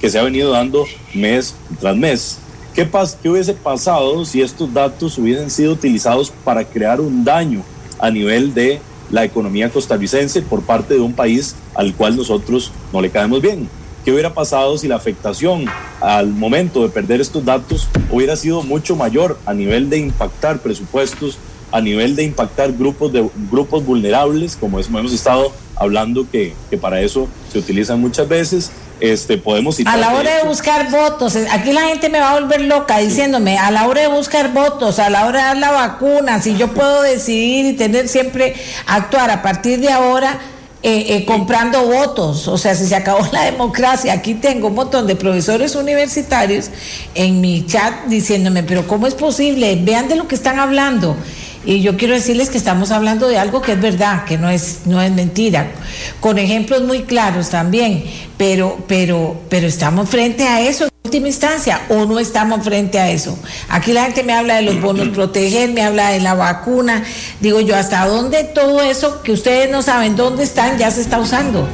que 0.00 0.10
se 0.10 0.18
ha 0.18 0.22
venido 0.22 0.50
dando 0.50 0.86
mes 1.14 1.54
tras 1.78 1.96
mes, 1.96 2.38
¿qué, 2.74 2.86
pas 2.86 3.16
¿qué 3.22 3.28
hubiese 3.28 3.54
pasado 3.54 4.24
si 4.24 4.42
estos 4.42 4.72
datos 4.72 5.18
hubiesen 5.18 5.50
sido 5.50 5.72
utilizados 5.72 6.32
para 6.44 6.64
crear 6.64 7.00
un 7.00 7.24
daño 7.24 7.62
a 7.98 8.10
nivel 8.10 8.54
de 8.54 8.80
la 9.10 9.24
economía 9.24 9.70
costarricense 9.70 10.40
por 10.42 10.62
parte 10.62 10.94
de 10.94 11.00
un 11.00 11.12
país 11.12 11.54
al 11.74 11.94
cual 11.94 12.16
nosotros 12.16 12.72
no 12.92 13.00
le 13.00 13.10
caemos 13.10 13.42
bien? 13.42 13.68
¿Qué 14.04 14.12
hubiera 14.12 14.32
pasado 14.32 14.78
si 14.78 14.88
la 14.88 14.96
afectación 14.96 15.66
al 16.00 16.28
momento 16.28 16.82
de 16.82 16.88
perder 16.88 17.20
estos 17.20 17.44
datos 17.44 17.88
hubiera 18.10 18.34
sido 18.34 18.62
mucho 18.62 18.96
mayor 18.96 19.38
a 19.44 19.52
nivel 19.52 19.90
de 19.90 19.98
impactar 19.98 20.60
presupuestos, 20.60 21.36
a 21.72 21.80
nivel 21.80 22.16
de 22.16 22.24
impactar 22.24 22.72
grupos, 22.72 23.12
de, 23.12 23.28
grupos 23.50 23.84
vulnerables, 23.84 24.56
como 24.56 24.78
es- 24.78 24.88
hemos 24.88 25.12
estado 25.12 25.52
hablando 25.76 26.26
que, 26.30 26.54
que 26.68 26.76
para 26.76 27.00
eso 27.00 27.28
se 27.52 27.58
utilizan 27.58 28.00
muchas 28.00 28.28
veces? 28.28 28.70
Este, 29.00 29.38
podemos 29.38 29.78
A 29.86 29.96
la 29.96 30.12
hora 30.12 30.36
de 30.36 30.42
buscar 30.44 30.90
votos, 30.90 31.34
eh, 31.34 31.46
aquí 31.50 31.72
la 31.72 31.80
gente 31.88 32.10
me 32.10 32.20
va 32.20 32.32
a 32.32 32.40
volver 32.40 32.60
loca 32.60 32.98
diciéndome, 32.98 33.56
a 33.56 33.70
la 33.70 33.88
hora 33.88 34.02
de 34.02 34.08
buscar 34.08 34.52
votos, 34.52 34.98
a 34.98 35.08
la 35.08 35.24
hora 35.26 35.38
de 35.38 35.44
dar 35.46 35.56
la 35.56 35.70
vacuna, 35.70 36.42
si 36.42 36.54
yo 36.58 36.68
puedo 36.68 37.00
decidir 37.00 37.64
y 37.64 37.72
tener 37.72 38.08
siempre, 38.08 38.54
actuar 38.86 39.30
a 39.30 39.40
partir 39.40 39.80
de 39.80 39.90
ahora 39.90 40.38
eh, 40.82 41.16
eh, 41.16 41.24
comprando 41.24 41.82
votos, 41.86 42.46
o 42.48 42.58
sea, 42.58 42.74
si 42.74 42.86
se 42.86 42.94
acabó 42.94 43.26
la 43.32 43.44
democracia, 43.44 44.12
aquí 44.12 44.34
tengo 44.34 44.68
un 44.68 44.74
montón 44.74 45.06
de 45.06 45.16
profesores 45.16 45.74
universitarios 45.76 46.70
en 47.14 47.40
mi 47.40 47.64
chat 47.66 48.04
diciéndome, 48.06 48.62
pero 48.64 48.86
¿cómo 48.86 49.06
es 49.06 49.14
posible? 49.14 49.78
Vean 49.82 50.08
de 50.08 50.16
lo 50.16 50.28
que 50.28 50.34
están 50.34 50.58
hablando. 50.58 51.16
Y 51.64 51.82
yo 51.82 51.96
quiero 51.98 52.14
decirles 52.14 52.48
que 52.48 52.56
estamos 52.56 52.90
hablando 52.90 53.28
de 53.28 53.38
algo 53.38 53.60
que 53.60 53.72
es 53.72 53.80
verdad, 53.80 54.24
que 54.24 54.38
no 54.38 54.48
es, 54.48 54.80
no 54.86 55.02
es 55.02 55.12
mentira, 55.12 55.70
con 56.18 56.38
ejemplos 56.38 56.82
muy 56.82 57.02
claros 57.02 57.50
también, 57.50 58.04
pero, 58.38 58.78
pero, 58.88 59.38
pero 59.50 59.66
estamos 59.66 60.08
frente 60.08 60.48
a 60.48 60.62
eso 60.62 60.84
en 60.84 60.90
última 61.04 61.28
instancia 61.28 61.82
o 61.90 62.06
no 62.06 62.18
estamos 62.18 62.64
frente 62.64 62.98
a 62.98 63.10
eso. 63.10 63.38
Aquí 63.68 63.92
la 63.92 64.04
gente 64.04 64.22
me 64.22 64.32
habla 64.32 64.56
de 64.56 64.62
los 64.62 64.80
bonos 64.82 65.08
proteger, 65.08 65.70
me 65.72 65.82
habla 65.82 66.10
de 66.10 66.20
la 66.20 66.34
vacuna, 66.34 67.04
digo 67.40 67.60
yo, 67.60 67.76
¿hasta 67.76 68.06
dónde 68.06 68.44
todo 68.44 68.80
eso 68.80 69.20
que 69.22 69.32
ustedes 69.32 69.70
no 69.70 69.82
saben 69.82 70.16
dónde 70.16 70.44
están 70.44 70.78
ya 70.78 70.90
se 70.90 71.02
está 71.02 71.18
usando? 71.18 71.68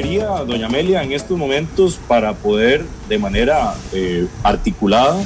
Correría, 0.00 0.28
doña 0.46 0.64
Amelia, 0.66 1.02
en 1.02 1.12
estos 1.12 1.36
momentos 1.36 2.00
para 2.08 2.32
poder 2.32 2.86
de 3.10 3.18
manera 3.18 3.74
eh, 3.92 4.26
articulada 4.42 5.22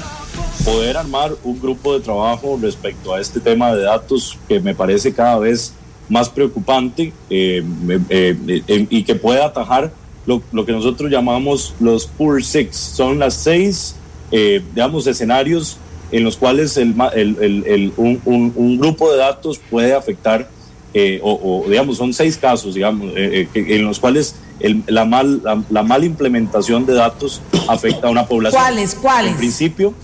poder 0.65 0.97
armar 0.97 1.33
un 1.45 1.61
grupo 1.61 1.95
de 1.95 2.01
trabajo 2.01 2.59
respecto 2.61 3.15
a 3.15 3.21
este 3.21 3.39
tema 3.39 3.73
de 3.73 3.83
datos 3.85 4.37
que 4.49 4.59
me 4.59 4.75
parece 4.75 5.13
cada 5.15 5.39
vez 5.39 5.75
más 6.09 6.29
preocupante 6.29 7.13
eh, 7.31 7.63
me- 7.83 8.01
eh, 8.09 8.37
eh, 8.67 8.87
y 8.91 9.05
que 9.05 9.15
puede 9.15 9.43
atajar 9.45 9.93
lo, 10.27 10.43
lo 10.51 10.67
que 10.67 10.73
nosotros 10.73 11.09
llamamos 11.09 11.73
los 11.79 12.07
Poor 12.07 12.43
Six. 12.43 12.75
Son 12.77 13.21
las 13.21 13.35
seis, 13.35 13.95
eh, 14.33 14.61
digamos, 14.75 15.07
escenarios 15.07 15.77
en 16.11 16.25
los 16.25 16.37
cuales 16.37 16.77
el, 16.79 16.95
el- 17.15 17.65
el- 17.65 17.93
un, 17.97 18.21
un- 18.25 18.53
un 18.57 18.79
grupo 18.79 19.13
de 19.13 19.19
datos 19.19 19.61
puede 19.71 19.95
afectar, 19.95 20.49
eh, 20.95 21.21
o, 21.23 21.63
o, 21.65 21.69
digamos, 21.71 21.97
son 21.99 22.13
seis 22.13 22.37
casos, 22.37 22.75
digamos, 22.75 23.13
eh, 23.17 23.47
eh, 23.55 23.65
en 23.77 23.85
los 23.85 24.01
cuales 24.01 24.35
el- 24.61 24.83
la, 24.87 25.05
mal, 25.05 25.43
la, 25.43 25.63
la 25.71 25.83
mala 25.83 26.05
implementación 26.05 26.87
de 26.87 26.95
datos 26.95 27.43
afecta 27.69 28.09
a 28.09 28.11
una 28.11 28.27
población. 28.27 28.61
¿Cuáles? 28.63 28.95
¿Cuáles? 28.95 29.33
En 29.33 29.37
principio, 29.39 29.95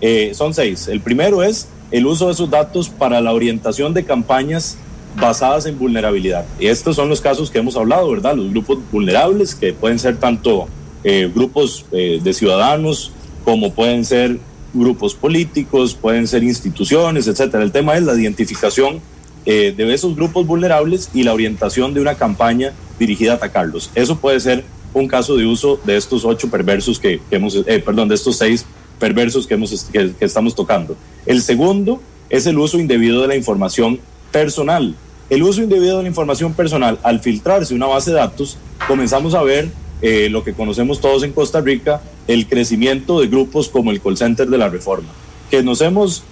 eh, 0.00 0.32
son 0.34 0.54
seis. 0.54 0.88
El 0.88 1.00
primero 1.00 1.42
es 1.42 1.68
el 1.90 2.06
uso 2.06 2.26
de 2.26 2.32
esos 2.32 2.50
datos 2.50 2.88
para 2.88 3.20
la 3.20 3.32
orientación 3.32 3.94
de 3.94 4.04
campañas 4.04 4.76
basadas 5.20 5.64
en 5.66 5.78
vulnerabilidad. 5.78 6.44
Y 6.60 6.66
estos 6.66 6.96
son 6.96 7.08
los 7.08 7.20
casos 7.20 7.50
que 7.50 7.58
hemos 7.58 7.76
hablado, 7.76 8.10
¿verdad? 8.10 8.34
Los 8.34 8.50
grupos 8.50 8.78
vulnerables, 8.92 9.54
que 9.54 9.72
pueden 9.72 9.98
ser 9.98 10.18
tanto 10.18 10.66
eh, 11.04 11.30
grupos 11.34 11.86
eh, 11.92 12.20
de 12.22 12.34
ciudadanos 12.34 13.12
como 13.44 13.72
pueden 13.72 14.04
ser 14.04 14.38
grupos 14.74 15.14
políticos, 15.14 15.94
pueden 15.94 16.26
ser 16.26 16.42
instituciones, 16.42 17.28
etcétera. 17.28 17.62
El 17.62 17.72
tema 17.72 17.94
es 17.96 18.02
la 18.02 18.14
identificación 18.14 19.00
eh, 19.46 19.72
de 19.74 19.94
esos 19.94 20.16
grupos 20.16 20.46
vulnerables 20.46 21.08
y 21.14 21.22
la 21.22 21.32
orientación 21.32 21.94
de 21.94 22.00
una 22.00 22.16
campaña 22.16 22.72
dirigida 22.98 23.32
a 23.32 23.34
atacarlos. 23.36 23.90
Eso 23.94 24.18
puede 24.18 24.40
ser 24.40 24.64
un 24.94 25.08
caso 25.08 25.36
de 25.36 25.46
uso 25.46 25.78
de 25.84 25.96
estos 25.96 26.24
ocho 26.24 26.48
perversos 26.50 26.98
que, 26.98 27.20
que 27.28 27.36
hemos, 27.36 27.54
eh, 27.54 27.82
perdón, 27.84 28.08
de 28.08 28.14
estos 28.14 28.36
seis 28.36 28.64
perversos 28.98 29.46
que, 29.46 29.54
hemos, 29.54 29.84
que, 29.84 30.12
que 30.12 30.24
estamos 30.24 30.54
tocando. 30.54 30.96
El 31.26 31.42
segundo 31.42 32.00
es 32.30 32.46
el 32.46 32.58
uso 32.58 32.78
indebido 32.78 33.22
de 33.22 33.28
la 33.28 33.36
información 33.36 34.00
personal. 34.32 34.94
El 35.28 35.42
uso 35.42 35.62
indebido 35.62 35.96
de 35.96 36.04
la 36.04 36.08
información 36.08 36.54
personal, 36.54 36.98
al 37.02 37.20
filtrarse 37.20 37.74
una 37.74 37.86
base 37.86 38.10
de 38.10 38.16
datos, 38.16 38.58
comenzamos 38.86 39.34
a 39.34 39.42
ver 39.42 39.68
eh, 40.02 40.28
lo 40.30 40.44
que 40.44 40.52
conocemos 40.52 41.00
todos 41.00 41.22
en 41.22 41.32
Costa 41.32 41.60
Rica, 41.60 42.02
el 42.28 42.46
crecimiento 42.46 43.20
de 43.20 43.28
grupos 43.28 43.68
como 43.68 43.90
el 43.90 44.00
call 44.00 44.16
center 44.16 44.48
de 44.48 44.58
la 44.58 44.68
reforma, 44.68 45.08
que 45.50 45.62
nos 45.62 45.80
hemos, 45.80 46.22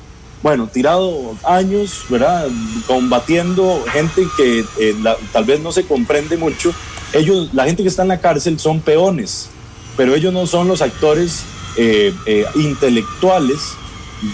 bueno, 0.44 0.68
tirado 0.70 1.38
años, 1.42 2.04
¿verdad? 2.10 2.46
Combatiendo 2.86 3.82
gente 3.90 4.26
que 4.36 4.62
eh, 4.78 4.94
tal 5.32 5.46
vez 5.46 5.58
no 5.60 5.72
se 5.72 5.86
comprende 5.86 6.36
mucho. 6.36 6.70
Ellos, 7.14 7.48
la 7.54 7.64
gente 7.64 7.82
que 7.82 7.88
está 7.88 8.02
en 8.02 8.08
la 8.08 8.20
cárcel 8.20 8.60
son 8.60 8.80
peones, 8.80 9.48
pero 9.96 10.14
ellos 10.14 10.34
no 10.34 10.46
son 10.46 10.68
los 10.68 10.82
actores 10.82 11.44
eh, 11.78 12.12
eh, 12.26 12.44
intelectuales 12.56 13.70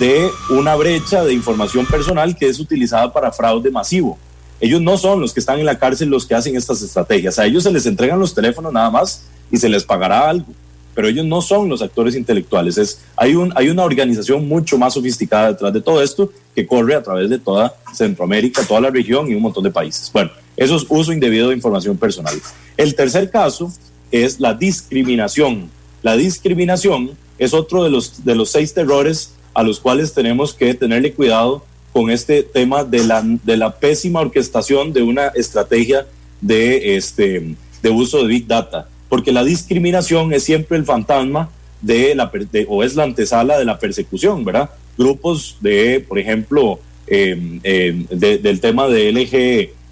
de 0.00 0.28
una 0.48 0.74
brecha 0.74 1.22
de 1.22 1.32
información 1.32 1.86
personal 1.86 2.36
que 2.36 2.48
es 2.48 2.58
utilizada 2.58 3.12
para 3.12 3.30
fraude 3.30 3.70
masivo. 3.70 4.18
Ellos 4.58 4.80
no 4.80 4.98
son 4.98 5.20
los 5.20 5.32
que 5.32 5.38
están 5.38 5.60
en 5.60 5.66
la 5.66 5.78
cárcel 5.78 6.08
los 6.08 6.26
que 6.26 6.34
hacen 6.34 6.56
estas 6.56 6.82
estrategias. 6.82 7.38
A 7.38 7.46
ellos 7.46 7.62
se 7.62 7.70
les 7.70 7.86
entregan 7.86 8.18
los 8.18 8.34
teléfonos 8.34 8.72
nada 8.72 8.90
más 8.90 9.22
y 9.48 9.58
se 9.58 9.68
les 9.68 9.84
pagará 9.84 10.28
algo. 10.28 10.52
Pero 10.94 11.08
ellos 11.08 11.24
no 11.24 11.40
son 11.40 11.68
los 11.68 11.82
actores 11.82 12.14
intelectuales. 12.16 12.78
Es, 12.78 13.00
hay, 13.16 13.34
un, 13.34 13.52
hay 13.56 13.68
una 13.68 13.84
organización 13.84 14.48
mucho 14.48 14.78
más 14.78 14.94
sofisticada 14.94 15.52
detrás 15.52 15.72
de 15.72 15.80
todo 15.80 16.02
esto 16.02 16.32
que 16.54 16.66
corre 16.66 16.94
a 16.94 17.02
través 17.02 17.30
de 17.30 17.38
toda 17.38 17.74
Centroamérica, 17.94 18.64
toda 18.66 18.80
la 18.80 18.90
región 18.90 19.30
y 19.30 19.34
un 19.34 19.42
montón 19.42 19.64
de 19.64 19.70
países. 19.70 20.10
Bueno, 20.12 20.30
eso 20.56 20.76
es 20.76 20.86
uso 20.88 21.12
indebido 21.12 21.48
de 21.48 21.54
información 21.54 21.96
personal. 21.96 22.34
El 22.76 22.94
tercer 22.94 23.30
caso 23.30 23.72
es 24.10 24.40
la 24.40 24.54
discriminación. 24.54 25.70
La 26.02 26.16
discriminación 26.16 27.12
es 27.38 27.54
otro 27.54 27.84
de 27.84 27.90
los, 27.90 28.24
de 28.24 28.34
los 28.34 28.50
seis 28.50 28.74
terrores 28.74 29.34
a 29.54 29.62
los 29.62 29.80
cuales 29.80 30.12
tenemos 30.12 30.54
que 30.54 30.74
tenerle 30.74 31.12
cuidado 31.12 31.64
con 31.92 32.10
este 32.10 32.42
tema 32.42 32.84
de 32.84 33.04
la, 33.04 33.22
de 33.22 33.56
la 33.56 33.78
pésima 33.78 34.20
orquestación 34.20 34.92
de 34.92 35.02
una 35.02 35.28
estrategia 35.28 36.06
de, 36.40 36.96
este, 36.96 37.56
de 37.82 37.90
uso 37.90 38.18
de 38.18 38.26
Big 38.26 38.46
Data. 38.46 38.88
Porque 39.10 39.30
la 39.32 39.44
discriminación 39.44 40.32
es 40.32 40.44
siempre 40.44 40.78
el 40.78 40.86
fantasma 40.86 41.50
de 41.82 42.14
la, 42.14 42.30
de- 42.52 42.64
o 42.68 42.82
es 42.82 42.94
la 42.96 43.02
antesala 43.04 43.58
de 43.58 43.64
la 43.66 43.78
persecución, 43.78 44.44
¿verdad? 44.44 44.70
Grupos 44.96 45.58
de, 45.60 46.02
por 46.08 46.18
ejemplo, 46.18 46.80
eh, 47.06 47.58
eh, 47.64 48.06
de- 48.10 48.38
del 48.38 48.60
tema 48.60 48.86
de 48.88 49.10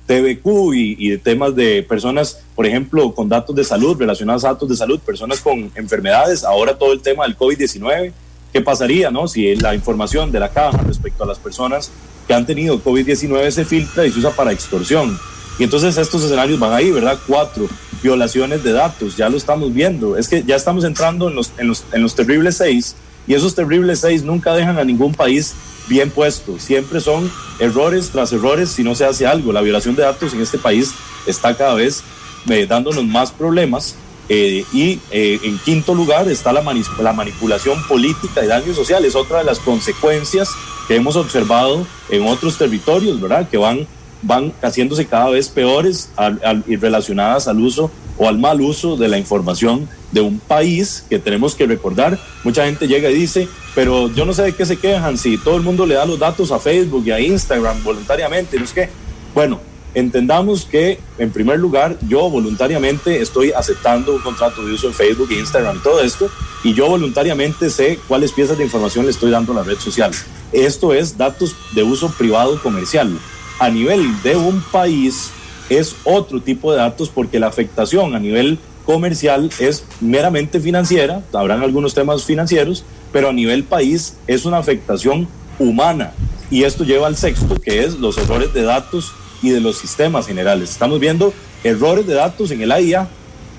LGTBQ 0.07 0.75
y, 0.75 0.97
y 0.99 1.11
de 1.11 1.19
temas 1.19 1.55
de 1.55 1.83
personas, 1.83 2.41
por 2.55 2.67
ejemplo, 2.67 3.13
con 3.15 3.29
datos 3.29 3.55
de 3.57 3.65
salud, 3.65 3.97
relacionados 3.99 4.45
a 4.45 4.49
datos 4.49 4.69
de 4.69 4.77
salud, 4.77 5.01
personas 5.01 5.41
con 5.41 5.71
enfermedades, 5.75 6.45
ahora 6.45 6.79
todo 6.79 6.93
el 6.93 7.01
tema 7.01 7.25
del 7.25 7.37
COVID-19. 7.37 8.13
¿Qué 8.53 8.61
pasaría, 8.63 9.11
no? 9.11 9.29
Si 9.29 9.57
la 9.57 9.75
información 9.75 10.33
de 10.33 10.41
la 10.41 10.49
caja 10.51 10.79
respecto 10.87 11.25
a 11.25 11.27
las 11.27 11.39
personas 11.39 11.91
que 12.27 12.35
han 12.35 12.47
tenido 12.47 12.83
COVID-19 12.83 13.51
se 13.51 13.65
filtra 13.65 14.07
y 14.07 14.11
se 14.13 14.19
usa 14.21 14.31
para 14.31 14.53
extorsión. 14.53 15.19
Y 15.59 15.65
entonces 15.65 15.97
estos 15.97 16.23
escenarios 16.23 16.59
van 16.59 16.73
ahí, 16.73 16.91
¿verdad? 16.91 17.19
Cuatro, 17.27 17.67
violaciones 18.03 18.63
de 18.63 18.73
datos, 18.73 19.17
ya 19.17 19.29
lo 19.29 19.37
estamos 19.37 19.73
viendo. 19.75 20.17
Es 20.17 20.29
que 20.29 20.45
ya 20.45 20.57
estamos 20.57 20.85
entrando 20.85 21.29
en 21.29 21.35
los, 21.35 21.53
en 21.59 21.67
los, 21.67 21.85
en 21.93 22.03
los 22.03 22.15
terribles 22.15 22.57
seis 22.57 22.95
y 23.27 23.35
esos 23.35 23.55
terribles 23.55 24.01
seis 24.01 24.23
nunca 24.23 24.55
dejan 24.55 24.79
a 24.79 24.85
ningún 24.85 25.13
país 25.15 25.55
bien 25.89 26.11
puesto. 26.11 26.59
Siempre 26.59 27.01
son 27.01 27.31
errores 27.59 28.11
tras 28.11 28.33
errores 28.33 28.69
si 28.69 28.85
no 28.85 28.95
se 28.95 29.05
hace 29.05 29.27
algo. 29.27 29.53
La 29.53 29.61
violación 29.61 29.97
de 29.97 30.03
datos 30.03 30.33
en 30.33 30.41
este 30.41 30.59
país 30.59 30.93
está 31.27 31.57
cada 31.57 31.75
vez 31.75 32.03
eh, 32.49 32.67
dándonos 32.69 33.05
más 33.05 33.33
problemas. 33.33 33.97
Eh, 34.31 34.65
y 34.75 35.01
eh, 35.11 35.41
en 35.43 35.59
quinto 35.59 35.95
lugar 35.95 36.29
está 36.29 36.53
la, 36.53 36.61
mani- 36.63 36.85
la 37.01 37.15
manipulación 37.15 37.83
política 37.89 38.45
y 38.45 38.47
daños 38.47 38.77
sociales, 38.77 39.15
otra 39.17 39.39
de 39.39 39.45
las 39.45 39.59
consecuencias 39.59 40.51
que 40.87 40.97
hemos 40.97 41.17
observado 41.17 41.87
en 42.11 42.27
otros 42.27 42.59
territorios, 42.59 43.19
¿verdad? 43.21 43.49
Que 43.49 43.57
van, 43.57 43.87
van 44.23 44.53
haciéndose 44.63 45.07
cada 45.07 45.31
vez 45.31 45.49
peores 45.49 46.11
al- 46.17 46.41
al- 46.45 46.65
y 46.67 46.77
relacionadas 46.77 47.49
al 47.49 47.61
uso 47.61 47.91
o 48.17 48.29
al 48.29 48.39
mal 48.39 48.61
uso 48.61 48.97
de 48.97 49.09
la 49.09 49.17
información 49.19 49.89
de 50.11 50.21
un 50.21 50.41
país 50.41 51.05
que 51.09 51.19
tenemos 51.19 51.55
que 51.55 51.67
recordar. 51.67 52.19
Mucha 52.43 52.65
gente 52.65 52.89
llega 52.89 53.11
y 53.11 53.15
dice, 53.15 53.49
pero 53.75 54.13
yo 54.13 54.25
no 54.25 54.33
sé 54.33 54.43
de 54.43 54.53
qué 54.55 54.67
se 54.67 54.77
quejan 54.77 55.17
si 55.19 55.39
todo 55.39 55.57
el 55.57 55.63
mundo 55.63 55.87
le 55.87 55.95
da 55.95 56.05
los 56.05 56.19
datos 56.19 56.51
a 56.51 56.59
Facebook 56.59 57.05
y 57.07 57.11
a 57.13 57.21
Instagram 57.21 57.85
voluntariamente, 57.85 58.59
no 58.59 58.65
es 58.65 58.73
que, 58.73 58.89
bueno, 59.35 59.61
entendamos 59.95 60.65
que 60.65 60.99
en 61.19 61.31
primer 61.31 61.59
lugar 61.59 61.97
yo 62.09 62.29
voluntariamente 62.29 63.21
estoy 63.23 63.53
aceptando 63.53 64.15
un 64.15 64.21
contrato 64.21 64.65
de 64.65 64.73
uso 64.75 64.89
en 64.89 64.95
Facebook 64.95 65.31
Instagram 65.33 65.83
todo 65.83 66.01
esto 66.03 66.29
y 66.63 66.75
yo 66.75 66.89
voluntariamente 66.89 67.71
sé 67.71 67.99
cuáles 68.09 68.33
piezas 68.33 68.59
de 68.59 68.65
información 68.65 69.05
le 69.05 69.13
estoy 69.13 69.31
dando 69.31 69.53
a 69.53 69.57
la 69.57 69.63
red 69.63 69.79
social. 69.79 70.11
Esto 70.53 70.93
es 70.93 71.17
datos 71.17 71.55
de 71.75 71.83
uso 71.85 72.11
privado 72.11 72.61
comercial. 72.63 73.17
A 73.59 73.71
nivel 73.71 74.23
de 74.23 74.37
un 74.37 74.61
país 74.61 75.31
es 75.69 75.97
otro 76.05 76.41
tipo 76.41 76.73
de 76.73 76.79
datos 76.79 77.09
porque 77.09 77.41
la 77.41 77.49
afectación 77.49 78.15
a 78.15 78.21
nivel 78.21 78.59
comercial 78.87 79.51
es 79.59 79.85
meramente 80.01 80.61
financiera, 80.61 81.23
habrán 81.33 81.63
algunos 81.63 81.93
temas 81.93 82.25
financieros, 82.25 82.85
pero 83.13 83.29
a 83.29 83.33
nivel 83.33 83.65
país 83.65 84.17
es 84.27 84.45
una 84.45 84.59
afectación 84.59 85.29
humana. 85.59 86.13
Y 86.51 86.63
esto 86.63 86.85
lleva 86.85 87.07
al 87.07 87.17
sexto, 87.17 87.57
que 87.61 87.85
es 87.85 87.99
los 87.99 88.17
errores 88.17 88.55
de 88.55 88.63
datos 88.63 89.13
y 89.43 89.51
de 89.51 89.61
los 89.61 89.77
sistemas 89.77 90.27
generales. 90.27 90.71
Estamos 90.71 91.01
viendo 91.01 91.35
errores 91.65 92.07
de 92.07 92.15
datos 92.15 92.51
en 92.51 92.63
el 92.63 92.73
AIA 92.73 93.09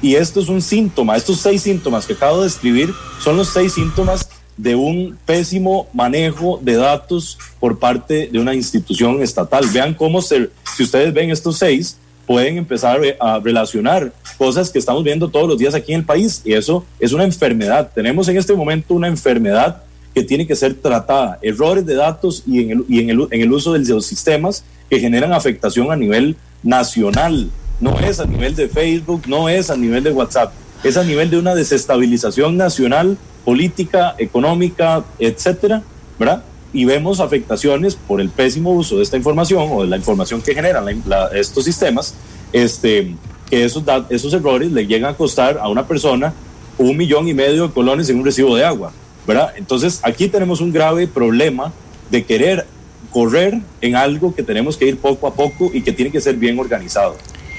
y 0.02 0.16
esto 0.16 0.40
es 0.40 0.48
un 0.48 0.62
síntoma, 0.62 1.18
estos 1.18 1.42
seis 1.42 1.62
síntomas 1.62 2.06
que 2.06 2.14
acabo 2.14 2.38
de 2.38 2.46
describir 2.46 2.94
son 3.22 3.36
los 3.36 3.50
seis 3.50 3.74
síntomas 3.74 4.30
de 4.60 4.76
un 4.76 5.18
pésimo 5.26 5.88
manejo 5.94 6.60
de 6.62 6.76
datos 6.76 7.38
por 7.62 7.80
parte 7.80 8.28
de 8.30 8.40
una 8.40 8.54
institución 8.54 9.22
estatal. 9.22 9.66
Vean 9.74 9.94
cómo 9.94 10.22
si 10.22 10.50
ustedes 10.80 11.14
ven 11.14 11.32
estos 11.32 11.58
seis, 11.58 11.96
pueden 12.28 12.58
empezar 12.58 13.00
a 13.22 13.40
relacionar 13.40 14.12
cosas 14.38 14.70
que 14.70 14.78
estamos 14.78 15.02
viendo 15.06 15.30
todos 15.30 15.48
los 15.48 15.58
días 15.58 15.74
aquí 15.76 15.94
en 15.94 16.02
el 16.02 16.06
país 16.06 16.42
y 16.44 16.54
eso 16.54 16.86
es 17.00 17.14
una 17.14 17.24
enfermedad. 17.24 17.90
Tenemos 17.96 18.28
en 18.28 18.38
este 18.38 18.54
momento 18.54 18.94
una 18.96 19.08
enfermedad 19.08 19.82
que 20.14 20.24
tiene 20.24 20.46
que 20.46 20.58
ser 20.58 20.74
tratada, 20.74 21.40
errores 21.42 21.86
de 21.86 21.96
datos 21.96 22.44
y 22.46 22.64
en 22.64 22.72
el, 22.72 22.86
y 22.90 23.00
en 23.00 23.10
en 23.10 23.42
el 23.42 23.54
uso 23.54 23.72
de 23.72 23.80
los 23.80 24.06
sistemas 24.06 24.66
que 24.90 25.00
generan 25.00 25.32
afectación 25.32 25.90
a 25.90 25.96
nivel 25.96 26.36
nacional. 26.64 27.50
No 27.80 27.98
es 27.98 28.20
a 28.20 28.26
nivel 28.26 28.58
de 28.58 28.68
Facebook, 28.68 29.24
no 29.26 29.48
es 29.48 29.70
a 29.70 29.78
nivel 29.78 30.04
de 30.04 30.12
WhatsApp, 30.12 30.52
es 30.84 30.98
a 30.98 31.06
nivel 31.06 31.30
de 31.30 31.38
una 31.38 31.56
desestabilización 31.56 32.58
nacional 32.58 33.18
política, 33.46 34.16
económica, 34.18 35.04
etcétera, 35.18 35.82
¿verdad? 36.18 36.44
Y 36.72 36.86
vemos 36.86 37.20
afectaciones 37.20 37.96
por 37.96 38.22
el 38.22 38.30
pésimo 38.30 38.72
uso 38.72 38.98
de 38.98 39.04
esta 39.04 39.18
información 39.18 39.68
o 39.72 39.82
de 39.82 39.88
la 39.88 39.98
información 39.98 40.42
que 40.42 40.54
generan 40.54 40.86
estos 41.34 41.66
sistemas, 41.66 42.14
este, 42.54 43.16
que 43.50 43.66
esos, 43.66 43.84
esos 44.10 44.34
errores 44.34 44.72
le 44.72 44.86
llegan 44.86 45.12
a 45.12 45.18
costar 45.18 45.58
a 45.58 45.68
una 45.68 45.88
persona 45.88 46.34
un 46.78 46.96
millón 46.96 47.28
y 47.28 47.34
medio 47.34 47.68
de 47.68 47.74
colones 47.74 48.10
en 48.10 48.20
un 48.20 48.26
recibo 48.26 48.56
de 48.56 48.64
agua, 48.64 48.92
¿verdad? 49.28 49.54
Entonces 49.58 50.00
aquí 50.04 50.28
tenemos 50.28 50.62
un 50.62 50.72
grave 50.72 51.08
problema 51.08 51.74
de 52.10 52.24
querer 52.24 52.66
correr 53.12 53.60
en 53.82 53.96
algo 53.96 54.34
que 54.34 54.44
tenemos 54.44 54.78
que 54.78 54.88
ir 54.88 54.98
poco 54.98 55.28
a 55.28 55.34
poco 55.34 55.70
y 55.74 55.82
que 55.82 55.92
tiene 55.92 56.12
que 56.12 56.22
ser 56.22 56.36
bien 56.36 56.58
organizado. 56.60 57.18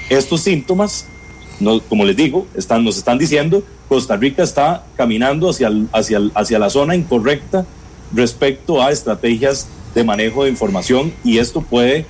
Estos 0.09 0.41
síntomas, 0.41 1.05
no, 1.61 1.79
como 1.81 2.03
les 2.05 2.15
digo, 2.15 2.47
están, 2.55 2.83
nos 2.83 2.97
están 2.97 3.17
diciendo 3.17 3.63
Costa 3.87 4.15
Rica 4.15 4.43
está 4.43 4.83
caminando 4.95 5.49
hacia, 5.49 5.69
hacia, 5.91 6.19
hacia 6.33 6.59
la 6.59 6.69
zona 6.69 6.95
incorrecta 6.95 7.65
respecto 8.13 8.81
a 8.81 8.91
estrategias 8.91 9.67
de 9.93 10.03
manejo 10.03 10.43
de 10.43 10.49
información 10.49 11.13
y 11.23 11.37
esto 11.37 11.61
puede 11.61 12.05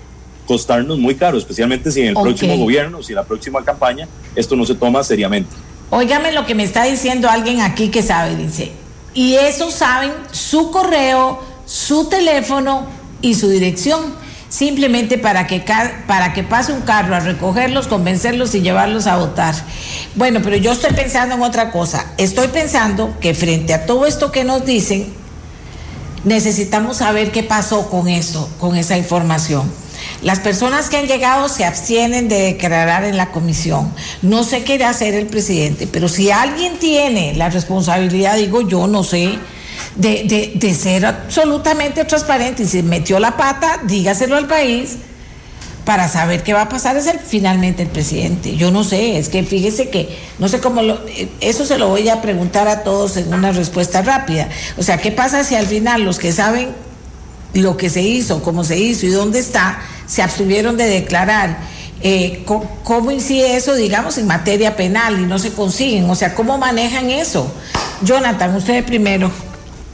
costarnos 0.48 0.98
muy 0.98 1.16
caro, 1.16 1.38
especialmente 1.38 1.92
si 1.92 2.02
en 2.02 2.10
el 2.10 2.14
próximo 2.14 2.58
gobierno, 2.58 3.02
si 3.04 3.14
en 3.14 3.18
la 3.18 3.24
próxima 3.24 3.64
campaña, 3.64 4.08
esto 4.36 4.56
no 4.56 4.66
se 4.66 4.76
toma 4.76 5.04
seriamente. 5.04 5.50
Óigame 5.90 6.32
lo 6.32 6.46
que 6.46 6.56
me 6.56 6.64
está 6.64 6.86
diciendo 6.86 7.30
alguien 7.30 7.62
aquí 7.62 7.90
que 7.90 8.02
sabe, 8.02 8.36
dice, 8.36 8.72
y 9.14 9.36
eso 9.36 9.72
saben 9.72 10.12
su 10.32 10.72
correo, 10.72 11.40
su 11.66 12.10
teléfono 12.10 12.86
y 13.22 13.36
su 13.36 13.50
dirección 13.50 14.14
simplemente 14.52 15.18
para 15.18 15.48
que, 15.48 15.64
para 16.06 16.34
que 16.34 16.44
pase 16.44 16.74
un 16.74 16.82
carro 16.82 17.16
a 17.16 17.22
recogerlos, 17.22 17.88
convencerlos 17.88 18.54
y 18.54 18.62
llevarlos 18.62 19.08
a 19.08 19.16
votar. 19.16 19.56
Bueno, 20.16 20.42
pero 20.44 20.58
yo 20.58 20.74
estoy 20.74 20.92
pensando 20.92 21.36
en 21.36 21.42
otra 21.42 21.72
cosa. 21.72 22.06
Estoy 22.18 22.50
pensando 22.50 23.18
que 23.22 23.34
frente 23.34 23.74
a 23.74 23.86
todo 23.86 24.06
esto 24.06 24.32
que 24.32 24.44
nos 24.44 24.66
dicen, 24.66 25.08
necesitamos 26.26 26.98
saber 26.98 27.32
qué 27.32 27.44
pasó 27.44 27.90
con 27.90 28.10
eso, 28.10 28.50
con 28.60 28.76
esa 28.76 28.98
información. 28.98 29.72
Las 30.22 30.42
personas 30.42 30.90
que 30.90 30.98
han 30.98 31.08
llegado 31.08 31.48
se 31.48 31.64
abstienen 31.64 32.28
de 32.28 32.42
declarar 32.42 33.06
en 33.06 33.16
la 33.16 33.32
comisión. 33.32 33.94
No 34.22 34.44
sé 34.44 34.64
qué 34.66 34.84
hacer 34.84 35.14
el 35.14 35.28
presidente, 35.28 35.88
pero 35.88 36.10
si 36.10 36.30
alguien 36.30 36.78
tiene 36.78 37.36
la 37.36 37.50
responsabilidad, 37.50 38.36
digo 38.36 38.68
yo, 38.68 38.88
no 38.88 39.04
sé, 39.04 39.40
de, 39.96 40.54
de, 40.56 40.74
ser 40.74 41.06
absolutamente 41.06 42.06
transparente 42.06 42.64
y 42.64 42.68
si 42.68 42.82
metió 42.82 43.20
la 43.20 43.36
pata, 43.36 43.80
dígaselo 43.84 44.38
al 44.38 44.48
país 44.48 44.98
para 45.86 46.08
saber 46.08 46.44
qué 46.44 46.54
va 46.54 46.64
a 46.64 46.70
pasar 46.70 46.96
es 46.96 47.08
el, 47.08 47.20
finalmente 47.20 47.84
el 47.84 47.90
presidente. 47.90 48.56
Yo 48.56 48.72
no 48.72 48.84
sé, 48.84 49.18
es 49.18 49.30
que 49.30 49.44
fíjese 49.44 49.90
que 49.90 50.18
no 50.40 50.48
sé 50.48 50.60
cómo 50.60 50.82
lo, 50.82 51.00
eso 51.40 51.66
se 51.66 51.78
lo 51.78 51.90
voy 51.90 52.08
a 52.10 52.22
preguntar 52.22 52.68
a 52.68 52.84
todos 52.84 53.18
en 53.18 53.34
una 53.34 53.52
respuesta 53.52 54.02
rápida. 54.02 54.48
O 54.78 54.84
sea, 54.84 54.98
¿qué 54.98 55.12
pasa 55.12 55.44
si 55.44 55.56
al 55.56 55.66
final 55.66 56.04
los 56.04 56.20
que 56.20 56.32
saben 56.32 56.70
lo 57.54 57.76
que 57.78 57.90
se 57.90 58.02
hizo, 58.02 58.44
cómo 58.44 58.64
se 58.64 58.78
hizo 58.78 59.06
y 59.06 59.10
dónde 59.10 59.40
está, 59.40 59.80
se 60.06 60.22
abstuvieron 60.22 60.78
de 60.78 60.86
declarar? 60.86 61.58
Eh, 62.04 62.44
¿Cómo 62.84 63.12
incide 63.12 63.56
eso, 63.56 63.76
digamos, 63.76 64.18
en 64.18 64.26
materia 64.28 64.76
penal 64.76 65.20
y 65.20 65.26
no 65.26 65.40
se 65.40 65.52
consiguen? 65.52 66.10
O 66.10 66.16
sea, 66.16 66.34
¿cómo 66.34 66.58
manejan 66.58 67.10
eso? 67.10 67.52
Jonathan, 68.04 68.56
usted 68.56 68.84
primero. 68.86 69.32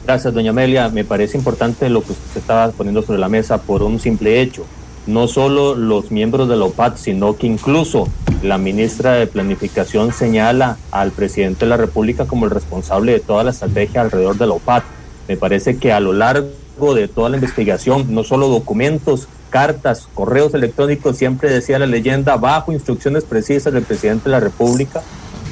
Gracias, 0.08 0.34
doña 0.34 0.52
Amelia. 0.52 0.88
Me 0.88 1.04
parece 1.04 1.38
importante 1.38 1.90
lo 1.90 2.02
que 2.02 2.14
usted 2.14 2.40
estaba 2.40 2.72
poniendo 2.72 3.02
sobre 3.02 3.20
la 3.20 3.28
mesa 3.28 3.58
por 3.58 3.84
un 3.84 4.00
simple 4.00 4.40
hecho. 4.40 4.66
No 5.06 5.28
solo 5.28 5.76
los 5.76 6.12
miembros 6.12 6.48
de 6.48 6.56
la 6.56 6.64
OPAT, 6.64 6.96
sino 6.96 7.36
que 7.36 7.46
incluso 7.46 8.08
la 8.42 8.58
ministra 8.58 9.16
de 9.16 9.28
Planificación 9.28 10.14
señala 10.14 10.78
al 10.92 11.12
presidente 11.12 11.66
de 11.66 11.72
la 11.72 11.76
República 11.76 12.26
como 12.26 12.46
el 12.46 12.52
responsable 12.52 13.12
de 13.12 13.20
toda 13.20 13.44
la 13.44 13.52
estrategia 13.52 14.00
alrededor 14.00 14.38
de 14.38 14.48
la 14.48 14.54
OPAT. 14.54 14.86
Me 15.28 15.36
parece 15.36 15.76
que 15.76 15.92
a 15.92 16.00
lo 16.00 16.14
largo 16.14 16.96
de 16.96 17.10
toda 17.10 17.28
la 17.28 17.36
investigación, 17.36 18.06
no 18.16 18.24
solo 18.24 18.48
documentos, 18.48 19.28
cartas, 19.50 20.08
correos 20.14 20.54
electrónicos, 20.54 21.18
siempre 21.18 21.50
decía 21.50 21.80
la 21.80 21.86
leyenda, 21.86 22.38
bajo 22.38 22.72
instrucciones 22.72 23.26
precisas 23.26 23.74
del 23.74 23.84
presidente 23.84 24.30
de 24.30 24.32
la 24.32 24.40
República, 24.40 25.04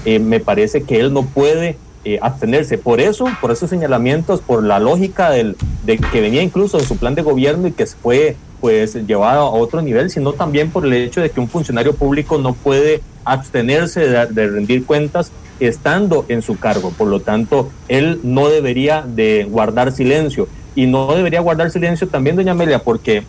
eh, 0.05 0.19
me 0.19 0.39
parece 0.39 0.83
que 0.83 1.01
él 1.01 1.11
no 1.11 1.23
puede 1.23 1.77
eh, 2.05 2.19
abstenerse. 2.21 2.77
Por 2.77 3.01
eso, 3.01 3.25
por 3.41 3.51
esos 3.51 3.69
señalamientos, 3.69 4.41
por 4.41 4.63
la 4.63 4.79
lógica 4.79 5.31
del, 5.31 5.55
de 5.83 5.97
que 5.97 6.21
venía 6.21 6.41
incluso 6.41 6.79
en 6.79 6.85
su 6.85 6.97
plan 6.97 7.15
de 7.15 7.23
gobierno 7.23 7.67
y 7.67 7.71
que 7.71 7.85
fue 7.85 8.37
pues 8.61 8.95
llevado 8.95 9.41
a 9.41 9.49
otro 9.51 9.81
nivel, 9.81 10.09
sino 10.09 10.33
también 10.33 10.71
por 10.71 10.85
el 10.85 10.93
hecho 10.93 11.21
de 11.21 11.29
que 11.29 11.39
un 11.39 11.49
funcionario 11.49 11.93
público 11.93 12.37
no 12.37 12.53
puede 12.53 13.01
abstenerse 13.23 14.01
de, 14.07 14.25
de 14.27 14.47
rendir 14.47 14.85
cuentas 14.85 15.31
estando 15.59 16.25
en 16.29 16.41
su 16.41 16.57
cargo. 16.57 16.91
Por 16.91 17.07
lo 17.07 17.19
tanto, 17.19 17.69
él 17.87 18.19
no 18.23 18.49
debería 18.49 19.03
de 19.05 19.47
guardar 19.49 19.91
silencio. 19.91 20.47
Y 20.75 20.87
no 20.87 21.13
debería 21.15 21.39
guardar 21.39 21.71
silencio 21.71 22.07
también, 22.07 22.35
doña 22.35 22.51
Amelia, 22.51 22.79
porque 22.79 23.23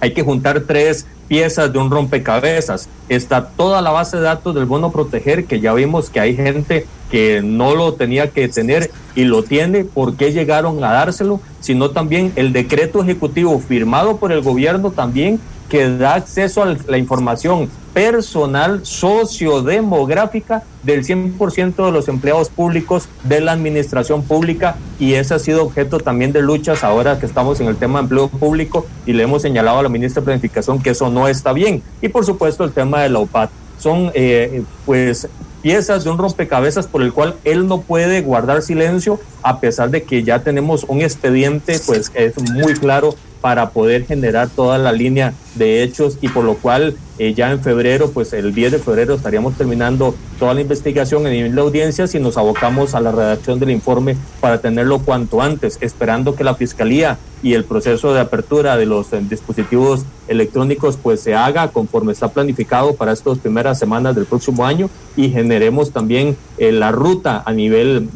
hay 0.00 0.12
que 0.12 0.22
juntar 0.22 0.60
tres 0.60 1.06
piezas 1.28 1.72
de 1.72 1.78
un 1.78 1.90
rompecabezas. 1.90 2.88
Está 3.08 3.48
toda 3.48 3.82
la 3.82 3.90
base 3.90 4.16
de 4.16 4.22
datos 4.22 4.54
del 4.54 4.64
bono 4.64 4.92
proteger, 4.92 5.44
que 5.46 5.60
ya 5.60 5.74
vimos 5.74 6.10
que 6.10 6.20
hay 6.20 6.36
gente 6.36 6.86
que 7.10 7.40
no 7.42 7.74
lo 7.74 7.94
tenía 7.94 8.30
que 8.30 8.48
tener 8.48 8.90
y 9.14 9.24
lo 9.24 9.42
tiene, 9.42 9.84
¿por 9.84 10.16
qué 10.16 10.32
llegaron 10.32 10.82
a 10.82 10.92
dárselo? 10.92 11.40
Sino 11.60 11.90
también 11.90 12.32
el 12.36 12.52
decreto 12.52 13.02
ejecutivo 13.02 13.58
firmado 13.60 14.16
por 14.16 14.32
el 14.32 14.42
gobierno 14.42 14.90
también 14.90 15.40
que 15.68 15.96
da 15.96 16.14
acceso 16.14 16.62
a 16.62 16.76
la 16.86 16.98
información 16.98 17.68
personal 17.92 18.84
sociodemográfica 18.84 20.62
del 20.82 21.02
100% 21.04 21.86
de 21.86 21.92
los 21.92 22.08
empleados 22.08 22.50
públicos 22.50 23.08
de 23.24 23.40
la 23.40 23.52
administración 23.52 24.22
pública. 24.22 24.76
Y 24.98 25.14
ese 25.14 25.32
ha 25.34 25.38
sido 25.38 25.64
objeto 25.64 25.98
también 25.98 26.32
de 26.32 26.42
luchas 26.42 26.84
ahora 26.84 27.18
que 27.18 27.26
estamos 27.26 27.58
en 27.60 27.68
el 27.68 27.76
tema 27.76 27.98
de 27.98 28.04
empleo 28.04 28.28
público 28.28 28.86
y 29.06 29.14
le 29.14 29.22
hemos 29.22 29.42
señalado 29.42 29.78
a 29.78 29.82
la 29.82 29.88
ministra 29.88 30.20
de 30.20 30.26
Planificación 30.26 30.82
que 30.82 30.90
eso 30.90 31.08
no 31.08 31.26
está 31.26 31.52
bien. 31.54 31.82
Y 32.02 32.08
por 32.08 32.26
supuesto 32.26 32.64
el 32.64 32.72
tema 32.72 33.00
de 33.00 33.08
la 33.08 33.20
OPAT 33.20 33.50
son 33.78 34.10
eh, 34.14 34.62
pues 34.84 35.28
piezas 35.62 36.04
de 36.04 36.10
un 36.10 36.18
rompecabezas 36.18 36.86
por 36.86 37.02
el 37.02 37.12
cual 37.12 37.34
él 37.44 37.66
no 37.66 37.80
puede 37.80 38.20
guardar 38.20 38.62
silencio 38.62 39.18
a 39.42 39.58
pesar 39.58 39.90
de 39.90 40.02
que 40.02 40.22
ya 40.22 40.40
tenemos 40.40 40.84
un 40.84 41.00
expediente 41.00 41.80
pues 41.86 42.12
es 42.14 42.34
muy 42.52 42.74
claro 42.74 43.14
para 43.46 43.70
poder 43.70 44.04
generar 44.04 44.48
toda 44.48 44.76
la 44.76 44.90
línea 44.90 45.32
de 45.54 45.84
hechos 45.84 46.18
y 46.20 46.26
por 46.26 46.42
lo 46.42 46.54
cual 46.54 46.96
eh, 47.20 47.32
ya 47.32 47.52
en 47.52 47.62
febrero, 47.62 48.10
pues 48.10 48.32
el 48.32 48.52
10 48.52 48.72
de 48.72 48.78
febrero 48.80 49.14
estaríamos 49.14 49.54
terminando 49.56 50.16
toda 50.40 50.52
la 50.52 50.62
investigación 50.62 51.24
en 51.28 51.32
nivel 51.32 51.54
de 51.54 51.60
audiencias 51.60 52.12
y 52.16 52.18
nos 52.18 52.38
abocamos 52.38 52.96
a 52.96 53.00
la 53.00 53.12
redacción 53.12 53.60
del 53.60 53.70
informe 53.70 54.16
para 54.40 54.60
tenerlo 54.60 54.98
cuanto 54.98 55.42
antes, 55.42 55.78
esperando 55.80 56.34
que 56.34 56.42
la 56.42 56.56
Fiscalía 56.56 57.18
y 57.40 57.54
el 57.54 57.62
proceso 57.62 58.12
de 58.12 58.18
apertura 58.18 58.76
de 58.76 58.86
los 58.86 59.12
eh, 59.12 59.20
dispositivos 59.22 60.04
electrónicos 60.26 60.98
pues 61.00 61.20
se 61.20 61.36
haga 61.36 61.68
conforme 61.68 62.14
está 62.14 62.26
planificado 62.26 62.96
para 62.96 63.12
estas 63.12 63.38
primeras 63.38 63.78
semanas 63.78 64.16
del 64.16 64.26
próximo 64.26 64.66
año 64.66 64.90
y 65.16 65.28
generemos 65.28 65.92
también 65.92 66.36
eh, 66.58 66.72
la 66.72 66.90
ruta 66.90 67.44
a 67.46 67.52
nivel 67.52 68.08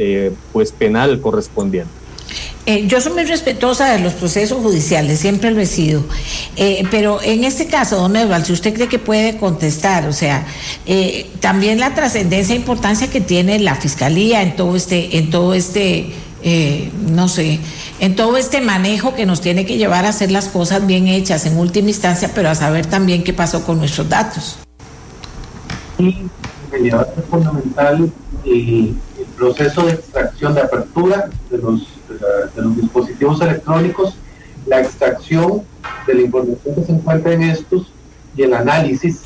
pues 0.53 0.73
penal 0.73 1.21
correspondiente. 1.21 2.00
Eh, 2.67 2.87
yo 2.87 3.01
soy 3.01 3.13
muy 3.13 3.25
respetuosa 3.25 3.93
de 3.93 4.01
los 4.01 4.13
procesos 4.13 4.59
judiciales, 4.63 5.19
siempre 5.19 5.51
lo 5.51 5.61
he 5.61 5.67
sido. 5.67 6.05
Eh, 6.57 6.87
pero 6.91 7.21
en 7.23 7.45
este 7.45 7.67
caso, 7.67 7.97
don 7.97 8.15
Edward, 8.17 8.45
si 8.45 8.53
usted 8.53 8.75
cree 8.75 8.89
que 8.89 8.99
puede 8.99 9.39
contestar, 9.39 10.07
o 10.07 10.13
sea, 10.13 10.47
eh, 10.87 11.31
también 11.41 11.81
la 11.81 11.95
trascendencia 11.95 12.55
e 12.55 12.59
importancia 12.59 13.09
que 13.09 13.21
tiene 13.21 13.59
la 13.59 13.75
fiscalía 13.75 14.43
en 14.43 14.57
todo 14.57 14.77
este, 14.77 15.19
en 15.19 15.31
todo 15.31 15.55
este, 15.55 16.13
no 17.09 17.29
sé, 17.29 17.61
en 17.99 18.15
todo 18.15 18.37
este 18.37 18.61
manejo 18.61 19.15
que 19.15 19.27
nos 19.27 19.41
tiene 19.41 19.67
que 19.67 19.77
llevar 19.77 20.05
a 20.05 20.11
hacer 20.11 20.31
las 20.31 20.49
cosas 20.49 20.87
bien 20.87 21.09
hechas 21.09 21.47
en 21.47 21.59
última 21.59 21.89
instancia, 21.89 22.31
pero 22.35 22.51
a 22.51 22.55
saber 22.55 22.87
también 22.87 23.25
qué 23.25 23.33
pasó 23.33 23.65
con 23.65 23.79
nuestros 23.79 24.09
datos. 24.09 24.59
Sí, 25.99 26.17
es 26.73 27.25
fundamental 27.29 28.11
el 28.45 28.97
proceso 29.37 29.83
de 29.87 29.93
extracción, 29.93 30.55
de 30.55 30.61
apertura 30.61 31.29
de 31.51 31.59
los 31.59 32.00
de 32.19 32.63
los 32.63 32.77
dispositivos 32.77 33.41
electrónicos, 33.41 34.17
la 34.67 34.81
extracción 34.81 35.63
de 36.07 36.15
la 36.15 36.23
información 36.23 36.75
que 36.75 36.85
se 36.85 36.93
encuentra 36.93 37.33
en 37.33 37.43
estos 37.43 37.93
y 38.37 38.43
el 38.43 38.55
análisis 38.55 39.23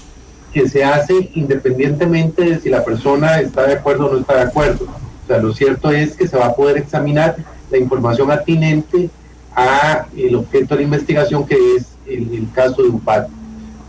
que 0.53 0.69
se 0.69 0.85
hace 0.85 1.31
independientemente 1.35 2.43
de 2.45 2.61
si 2.61 2.69
la 2.69 2.85
persona 2.85 3.41
está 3.41 3.67
de 3.67 3.75
acuerdo 3.75 4.07
o 4.07 4.13
no 4.13 4.21
está 4.21 4.37
de 4.37 4.43
acuerdo. 4.43 4.85
O 4.85 5.27
sea, 5.27 5.39
lo 5.39 5.53
cierto 5.53 5.91
es 5.91 6.17
que 6.17 6.29
se 6.29 6.37
va 6.37 6.47
a 6.47 6.55
poder 6.55 6.79
examinar 6.79 7.37
la 7.71 7.79
información 7.79 8.31
atinente 8.31 9.11
a 9.57 10.07
el 10.17 10.37
objeto 10.37 10.77
de 10.77 10.85
investigación 10.85 11.47
que 11.47 11.57
es 11.77 11.87
el, 12.07 12.33
el 12.35 12.53
caso 12.53 12.83
de 12.83 12.89
UPAD. 12.89 13.27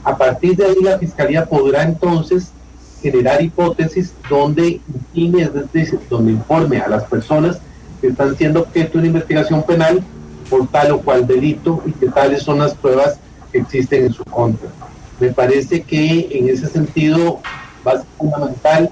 A 0.03 0.17
partir 0.17 0.55
de 0.55 0.65
ahí 0.65 0.75
la 0.81 0.97
Fiscalía 0.97 1.45
podrá 1.45 1.83
entonces 1.83 2.51
generar 3.01 3.41
hipótesis 3.41 4.13
donde, 4.29 4.81
donde 6.09 6.31
informe 6.31 6.79
a 6.79 6.87
las 6.87 7.03
personas 7.03 7.59
que 8.01 8.07
están 8.07 8.35
siendo 8.37 8.61
objeto 8.61 8.93
de 8.93 8.99
una 8.99 9.07
investigación 9.07 9.63
penal 9.63 10.03
por 10.49 10.67
tal 10.67 10.91
o 10.91 11.01
cual 11.01 11.25
delito 11.25 11.81
y 11.85 11.91
que 11.91 12.07
tales 12.07 12.43
son 12.43 12.59
las 12.59 12.73
pruebas 12.73 13.17
que 13.51 13.59
existen 13.59 14.05
en 14.05 14.13
su 14.13 14.23
contra. 14.25 14.69
Me 15.19 15.29
parece 15.29 15.81
que 15.81 16.27
en 16.31 16.49
ese 16.49 16.67
sentido 16.67 17.39
va 17.85 17.93
a 17.93 17.97
ser 17.97 18.05
fundamental 18.17 18.89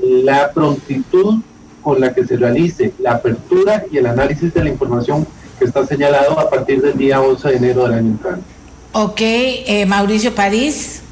la 0.00 0.50
prontitud 0.52 1.40
con 1.82 2.00
la 2.00 2.12
que 2.14 2.26
se 2.26 2.36
realice 2.36 2.92
la 2.98 3.12
apertura 3.12 3.84
y 3.90 3.98
el 3.98 4.06
análisis 4.06 4.52
de 4.52 4.64
la 4.64 4.70
información 4.70 5.26
que 5.58 5.64
está 5.64 5.86
señalado 5.86 6.38
a 6.38 6.48
partir 6.48 6.80
del 6.80 6.96
día 6.96 7.20
11 7.20 7.48
de 7.48 7.56
enero 7.56 7.82
del 7.84 7.94
año 7.94 8.10
entrante. 8.10 8.44
Ok, 8.92 9.20
eh, 9.20 9.84
Mauricio 9.86 10.34
París. 10.34 11.02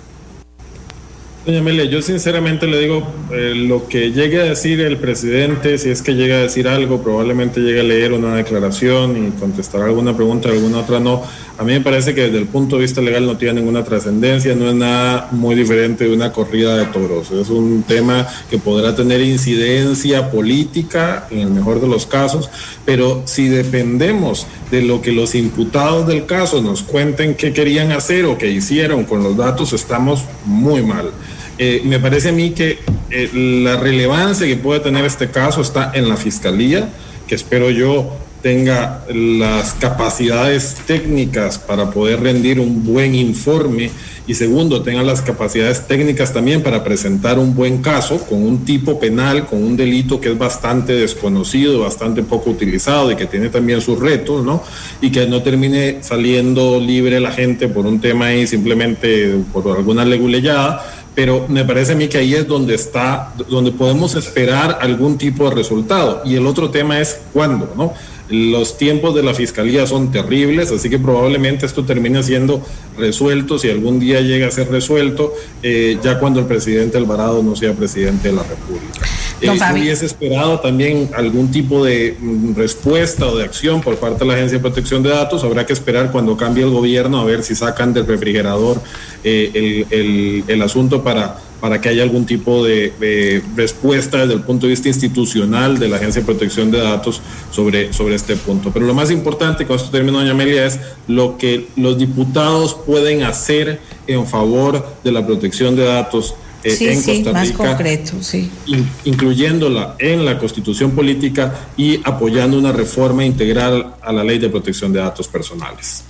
Doña 1.47 1.61
Amelia, 1.61 1.85
yo 1.85 2.03
sinceramente 2.03 2.67
le 2.67 2.81
digo, 2.81 3.07
eh, 3.31 3.53
lo 3.55 3.87
que 3.87 4.11
llegue 4.11 4.41
a 4.41 4.45
decir 4.47 4.81
el 4.81 4.97
presidente, 4.97 5.79
si 5.79 5.91
es 5.91 6.03
que 6.03 6.15
llega 6.17 6.39
a 6.39 6.41
decir 6.41 6.67
algo, 6.67 7.01
probablemente 7.01 7.61
llegue 7.61 7.79
a 7.79 7.85
leer 7.85 8.15
una 8.15 8.35
declaración 8.35 9.29
y 9.29 9.31
contestar 9.39 9.83
alguna 9.83 10.17
pregunta, 10.17 10.49
alguna 10.49 10.79
otra 10.79 10.99
no. 10.99 11.23
A 11.57 11.63
mí 11.63 11.73
me 11.73 11.81
parece 11.81 12.17
que 12.17 12.23
desde 12.23 12.39
el 12.39 12.47
punto 12.47 12.75
de 12.75 12.83
vista 12.83 13.01
legal 13.01 13.25
no 13.27 13.37
tiene 13.37 13.61
ninguna 13.61 13.85
trascendencia, 13.85 14.57
no 14.57 14.69
es 14.69 14.75
nada 14.75 15.29
muy 15.31 15.55
diferente 15.55 16.09
de 16.09 16.13
una 16.13 16.33
corrida 16.33 16.77
de 16.79 16.87
toros. 16.87 17.31
Es 17.31 17.49
un 17.49 17.85
tema 17.85 18.27
que 18.51 18.59
podrá 18.59 18.97
tener 18.97 19.21
incidencia 19.21 20.33
política, 20.33 21.29
en 21.31 21.39
el 21.39 21.51
mejor 21.51 21.81
de 21.81 21.87
los 21.87 22.07
casos, 22.07 22.51
pero 22.85 23.23
si 23.25 23.47
dependemos 23.47 24.49
de 24.73 24.83
lo 24.83 25.01
que 25.01 25.13
los 25.13 25.37
imputados 25.37 26.09
del 26.09 26.27
caso 26.27 26.61
nos 26.61 26.83
cuenten 26.83 27.37
qué 27.37 27.53
querían 27.53 27.93
hacer 27.93 28.25
o 28.25 28.37
qué 28.37 28.51
hicieron 28.51 29.05
con 29.05 29.23
los 29.23 29.37
datos, 29.37 29.73
estamos 29.73 30.25
muy 30.45 30.83
mal. 30.83 31.13
Eh, 31.59 31.83
me 31.85 31.99
parece 31.99 32.31
a 32.31 32.33
mí 32.33 32.51
que 32.51 32.79
eh, 33.11 33.31
la 33.63 33.77
relevancia 33.77 34.47
que 34.47 34.57
puede 34.57 34.81
tener 34.81 35.05
este 35.05 35.31
caso 35.31 35.63
está 35.63 35.93
en 35.95 36.09
la 36.09 36.17
fiscalía, 36.17 36.89
que 37.27 37.35
espero 37.35 37.71
yo 37.71 38.17
tenga 38.43 39.05
las 39.09 39.73
capacidades 39.75 40.77
técnicas 40.87 41.59
para 41.59 41.91
poder 41.91 42.21
rendir 42.21 42.61
un 42.61 42.85
buen 42.85 43.15
informe 43.15 43.91
y 44.29 44.35
segundo, 44.35 44.83
tenga 44.83 45.05
las 45.05 45.23
capacidades 45.23 45.87
técnicas 45.87 46.33
también 46.33 46.61
para 46.61 46.83
presentar 46.83 47.39
un 47.39 47.55
buen 47.55 47.81
caso 47.81 48.19
con 48.27 48.43
un 48.43 48.65
tipo 48.65 48.99
penal, 48.99 49.47
con 49.47 49.63
un 49.63 49.77
delito 49.77 50.21
que 50.21 50.33
es 50.33 50.39
bastante 50.39 50.95
desconocido, 50.95 51.81
bastante 51.81 52.25
poco 52.25 52.51
utilizado 52.51 53.13
y 53.13 53.17
que 53.17 53.27
tiene 53.27 53.51
también 53.51 53.81
sus 53.81 54.01
retos, 54.01 54.45
¿no? 54.45 54.65
Y 55.01 55.13
que 55.13 55.29
no 55.29 55.43
termine 55.43 55.99
saliendo 56.03 56.81
libre 56.81 57.21
la 57.21 57.31
gente 57.31 57.69
por 57.69 57.87
un 57.87 58.01
tema 58.01 58.27
ahí 58.27 58.49
simplemente 58.49 59.39
por 59.53 59.77
alguna 59.77 60.05
leguleyada, 60.05 61.06
pero 61.17 61.47
me 61.49 61.65
parece 61.65 61.93
a 61.93 61.97
mí 61.97 62.09
que 62.09 62.19
ahí 62.19 62.35
es 62.35 62.47
donde 62.47 62.75
está, 62.75 63.33
donde 63.49 63.73
podemos 63.73 64.15
esperar 64.15 64.79
algún 64.83 65.17
tipo 65.17 65.49
de 65.49 65.57
resultado. 65.57 66.21
Y 66.27 66.35
el 66.35 66.47
otro 66.47 66.69
tema 66.71 67.01
es 67.01 67.19
cuándo, 67.33 67.73
¿no? 67.75 67.95
Los 68.29 68.77
tiempos 68.77 69.15
de 69.15 69.23
la 69.23 69.33
fiscalía 69.33 69.87
son 69.87 70.13
terribles, 70.13 70.71
así 70.71 70.91
que 70.91 70.99
probablemente 70.99 71.65
esto 71.65 71.85
termine 71.85 72.23
siendo 72.23 72.61
resuelto, 72.99 73.59
si 73.59 73.71
algún 73.71 73.99
día 73.99 74.21
llega 74.21 74.49
a 74.49 74.51
ser 74.51 74.69
resuelto, 74.69 75.33
eh, 75.63 75.99
ya 76.03 76.19
cuando 76.21 76.41
el 76.41 76.47
presidente 76.47 76.99
Alvarado 76.99 77.43
no 77.43 77.57
sea 77.57 77.73
presidente 77.73 78.29
de 78.29 78.35
la 78.35 78.43
República. 78.43 79.01
Eh, 79.41 79.51
hubiese 79.51 80.07
esperado 80.07 80.61
también 80.61 81.11
algún 81.15 81.51
tipo 81.51 81.85
de 81.85 82.17
mm, 82.19 82.55
respuesta 82.55 83.27
o 83.27 83.37
de 83.37 83.45
acción 83.45 83.83
por 83.83 83.97
parte 83.97 84.21
de 84.21 84.27
la 84.27 84.35
Agencia 84.35 84.59
de 84.59 84.63
Protección 84.63 85.03
de 85.03 85.11
Datos. 85.11 85.45
Habrá 85.45 85.67
que 85.67 85.73
esperar 85.73 86.11
cuando 86.11 86.37
cambie 86.37 86.65
el 86.65 86.71
gobierno 86.71 87.21
a 87.21 87.25
ver 87.25 87.43
si 87.43 87.55
sacan 87.55 87.93
del 87.93 88.07
refrigerador 88.07 88.81
eh, 89.25 89.87
el, 89.91 89.99
el, 89.99 90.45
el 90.49 90.63
asunto 90.63 91.03
para 91.03 91.39
para 91.61 91.81
que 91.81 91.89
haya 91.89 92.03
algún 92.03 92.27
tipo 92.27 92.65
de, 92.65 92.93
de, 93.01 93.43
respuesta 93.57 94.19
desde 94.19 94.35
el 94.35 94.43
punto 94.43 94.67
de 94.67 94.71
vista 94.71 94.89
institucional 94.89 95.79
de 95.79 95.89
la 95.89 95.97
Agencia 95.97 96.21
de 96.21 96.27
Protección 96.27 96.71
de 96.71 96.79
Datos 96.79 97.21
sobre, 97.51 97.93
sobre 97.93 98.15
este 98.15 98.37
punto. 98.37 98.71
Pero 98.73 98.87
lo 98.87 98.95
más 98.95 99.11
importante, 99.11 99.67
con 99.67 99.77
esto 99.77 99.91
termino, 99.91 100.19
doña 100.19 100.33
Amelia, 100.33 100.67
es 100.67 100.79
lo 101.09 101.39
que 101.39 101.69
los 101.77 101.99
diputados 101.99 102.77
pueden 102.87 103.23
hacer 103.23 103.81
en 104.07 104.27
favor 104.27 104.87
de 105.03 105.13
la 105.13 105.27
protección 105.27 105.77
de 105.77 105.85
datos 105.85 106.35
eh, 106.67 106.71
sí, 106.77 106.89
en 106.89 107.03
sí, 107.03 107.15
Costa 107.17 107.33
más 107.33 107.49
Rica, 107.49 107.57
concreto, 107.69 108.13
sí. 108.21 108.51
in- 108.67 108.89
incluyéndola 109.05 109.97
en 109.99 110.25
la 110.25 110.39
constitución 110.39 110.91
política 110.93 111.55
y 111.77 112.01
apoyando 112.05 112.59
una 112.59 112.73
reforma 112.73 113.25
integral 113.25 113.95
a 114.03 114.13
la 114.13 114.25
ley 114.25 114.39
de 114.39 114.49
protección 114.49 114.93
de 114.93 115.01
datos 115.01 115.29
personales. 115.29 116.05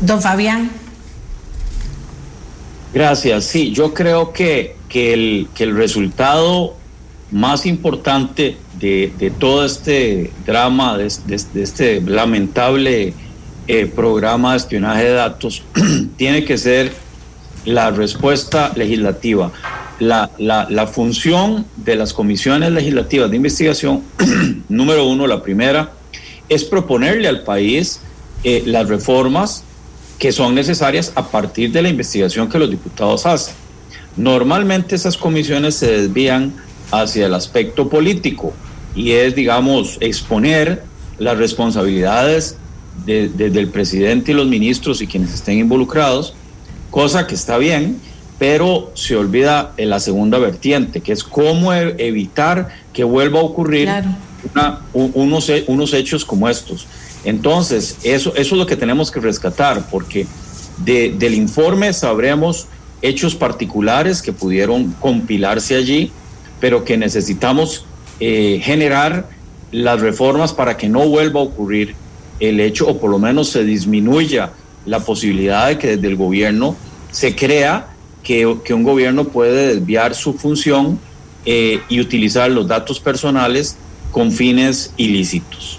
Don 0.00 0.20
Fabián. 0.22 0.70
Gracias. 2.92 3.44
Sí, 3.44 3.72
yo 3.72 3.92
creo 3.92 4.32
que, 4.32 4.76
que, 4.88 5.12
el, 5.12 5.48
que 5.54 5.64
el 5.64 5.76
resultado 5.76 6.74
más 7.30 7.66
importante 7.66 8.56
de, 8.80 9.12
de 9.18 9.30
todo 9.30 9.64
este 9.66 10.30
drama, 10.46 10.96
de, 10.96 11.04
de- 11.26 11.42
de 11.52 11.62
este 11.62 12.00
lamentable 12.00 13.12
eh, 13.66 13.86
programa 13.86 14.52
de 14.52 14.56
espionaje 14.58 15.04
de 15.04 15.12
datos, 15.12 15.62
tiene 16.16 16.44
que 16.44 16.56
ser 16.56 16.92
la 17.64 17.90
respuesta 17.90 18.72
legislativa. 18.76 19.52
La, 20.00 20.30
la, 20.38 20.86
función 20.86 21.66
de 21.76 21.96
las 21.96 22.12
comisiones 22.12 22.70
legislativas 22.70 23.30
de 23.30 23.36
investigación, 23.36 24.02
número 24.68 25.06
uno, 25.08 25.26
la 25.26 25.42
primera, 25.42 25.90
es 26.48 26.62
proponerle 26.64 27.26
al 27.26 27.42
país 27.42 28.00
eh, 28.44 28.62
las 28.64 28.88
reformas 28.88 29.64
que 30.20 30.30
son 30.30 30.54
necesarias 30.54 31.12
a 31.16 31.26
partir 31.30 31.72
de 31.72 31.82
la 31.82 31.88
investigación 31.88 32.48
que 32.48 32.58
los 32.60 32.70
diputados 32.70 33.26
hacen. 33.26 33.54
Normalmente 34.16 34.94
esas 34.94 35.16
comisiones 35.16 35.74
se 35.74 35.90
desvían 36.02 36.54
hacia 36.92 37.26
el 37.26 37.34
aspecto 37.34 37.88
político 37.88 38.52
y 38.94 39.12
es, 39.12 39.34
digamos, 39.34 39.96
exponer 40.00 40.84
las 41.18 41.36
responsabilidades 41.38 42.56
de- 43.04 43.28
de- 43.28 43.50
del 43.50 43.68
presidente 43.68 44.30
y 44.32 44.34
los 44.34 44.46
ministros 44.46 45.00
y 45.02 45.06
quienes 45.06 45.34
estén 45.34 45.58
involucrados, 45.58 46.34
cosa 46.90 47.26
que 47.26 47.34
está 47.34 47.58
bien, 47.58 47.98
pero 48.38 48.92
se 48.94 49.16
olvida 49.16 49.72
en 49.76 49.90
la 49.90 49.98
segunda 50.00 50.38
vertiente, 50.38 51.00
que 51.00 51.12
es 51.12 51.24
cómo 51.24 51.72
e- 51.74 51.94
evitar 51.98 52.68
que 52.92 53.04
vuelva 53.04 53.40
a 53.40 53.42
ocurrir 53.42 53.84
Claro. 53.84 54.08
una- 54.54 54.80
u- 54.94 55.10
unos, 55.14 55.50
unos 55.66 55.92
hechos 55.94 56.24
como 56.24 56.48
estos. 56.48 56.86
Entonces, 57.24 57.98
eso, 58.04 58.30
eso 58.36 58.54
es 58.54 58.58
lo 58.58 58.66
que 58.66 58.76
tenemos 58.76 59.10
que 59.10 59.20
rescatar, 59.20 59.88
porque 59.90 60.26
de- 60.84 61.12
del 61.18 61.34
informe 61.34 61.92
sabremos 61.92 62.68
hechos 63.02 63.34
particulares 63.34 64.22
que 64.22 64.32
pudieron 64.32 64.92
compilarse 65.00 65.74
allí, 65.76 66.12
pero 66.60 66.84
que 66.84 66.96
necesitamos 66.96 67.84
eh, 68.20 68.60
generar 68.64 69.28
las 69.70 70.00
reformas 70.00 70.52
para 70.52 70.76
que 70.76 70.88
no 70.88 71.08
vuelva 71.08 71.38
a 71.40 71.44
ocurrir 71.44 71.94
el 72.40 72.58
hecho, 72.58 72.88
o 72.88 72.98
por 72.98 73.10
lo 73.10 73.18
menos 73.20 73.48
se 73.48 73.62
disminuya 73.62 74.50
la 74.88 75.00
posibilidad 75.00 75.68
de 75.68 75.78
que 75.78 75.96
desde 75.96 76.08
el 76.08 76.16
gobierno 76.16 76.74
se 77.10 77.34
crea 77.36 77.88
que, 78.22 78.56
que 78.64 78.74
un 78.74 78.82
gobierno 78.82 79.24
puede 79.24 79.74
desviar 79.74 80.14
su 80.14 80.32
función 80.34 80.98
eh, 81.44 81.80
y 81.88 82.00
utilizar 82.00 82.50
los 82.50 82.66
datos 82.66 82.98
personales 83.00 83.76
con 84.10 84.32
fines 84.32 84.92
ilícitos. 84.96 85.78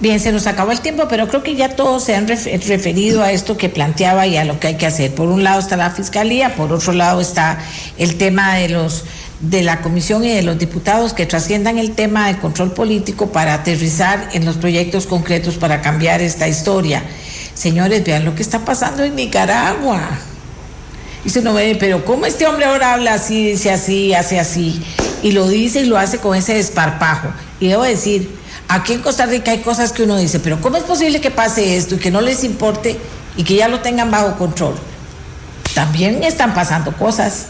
Bien, 0.00 0.18
se 0.18 0.32
nos 0.32 0.46
acabó 0.46 0.72
el 0.72 0.80
tiempo, 0.80 1.06
pero 1.08 1.28
creo 1.28 1.42
que 1.42 1.54
ya 1.54 1.76
todos 1.76 2.04
se 2.04 2.14
han 2.16 2.26
ref- 2.26 2.66
referido 2.66 3.22
a 3.22 3.30
esto 3.32 3.56
que 3.56 3.68
planteaba 3.68 4.26
y 4.26 4.36
a 4.36 4.44
lo 4.44 4.58
que 4.58 4.66
hay 4.68 4.74
que 4.76 4.86
hacer. 4.86 5.14
Por 5.14 5.28
un 5.28 5.44
lado 5.44 5.60
está 5.60 5.76
la 5.76 5.90
fiscalía, 5.90 6.56
por 6.56 6.72
otro 6.72 6.92
lado 6.92 7.20
está 7.20 7.60
el 7.96 8.16
tema 8.16 8.56
de 8.56 8.68
los 8.68 9.04
de 9.40 9.62
la 9.62 9.82
comisión 9.82 10.24
y 10.24 10.28
de 10.28 10.42
los 10.42 10.58
diputados 10.58 11.12
que 11.12 11.26
trasciendan 11.26 11.76
el 11.76 11.90
tema 11.90 12.28
de 12.28 12.38
control 12.38 12.72
político 12.72 13.30
para 13.30 13.52
aterrizar 13.54 14.30
en 14.32 14.44
los 14.46 14.56
proyectos 14.56 15.06
concretos 15.06 15.56
para 15.56 15.82
cambiar 15.82 16.22
esta 16.22 16.48
historia. 16.48 17.02
Señores, 17.54 18.04
vean 18.04 18.24
lo 18.24 18.34
que 18.34 18.42
está 18.42 18.64
pasando 18.64 19.02
en 19.04 19.14
Nicaragua. 19.14 20.00
Y 21.24 21.30
se 21.30 21.40
no 21.40 21.54
ve, 21.54 21.76
pero 21.78 22.04
¿cómo 22.04 22.26
este 22.26 22.46
hombre 22.46 22.66
ahora 22.66 22.94
habla 22.94 23.14
así, 23.14 23.50
dice 23.52 23.70
así, 23.70 24.12
hace 24.12 24.38
así? 24.38 24.82
Y 25.22 25.32
lo 25.32 25.48
dice 25.48 25.80
y 25.80 25.86
lo 25.86 25.96
hace 25.96 26.18
con 26.18 26.36
ese 26.36 26.54
desparpajo. 26.54 27.28
Y 27.60 27.68
debo 27.68 27.82
decir, 27.82 28.30
aquí 28.68 28.92
en 28.92 29.00
Costa 29.00 29.24
Rica 29.24 29.52
hay 29.52 29.60
cosas 29.60 29.92
que 29.92 30.02
uno 30.02 30.18
dice, 30.18 30.40
pero 30.40 30.60
¿cómo 30.60 30.76
es 30.76 30.82
posible 30.82 31.20
que 31.20 31.30
pase 31.30 31.76
esto 31.76 31.94
y 31.94 31.98
que 31.98 32.10
no 32.10 32.20
les 32.20 32.44
importe 32.44 32.98
y 33.36 33.44
que 33.44 33.54
ya 33.54 33.68
lo 33.68 33.80
tengan 33.80 34.10
bajo 34.10 34.36
control? 34.36 34.74
También 35.74 36.22
están 36.22 36.52
pasando 36.54 36.92
cosas. 36.92 37.46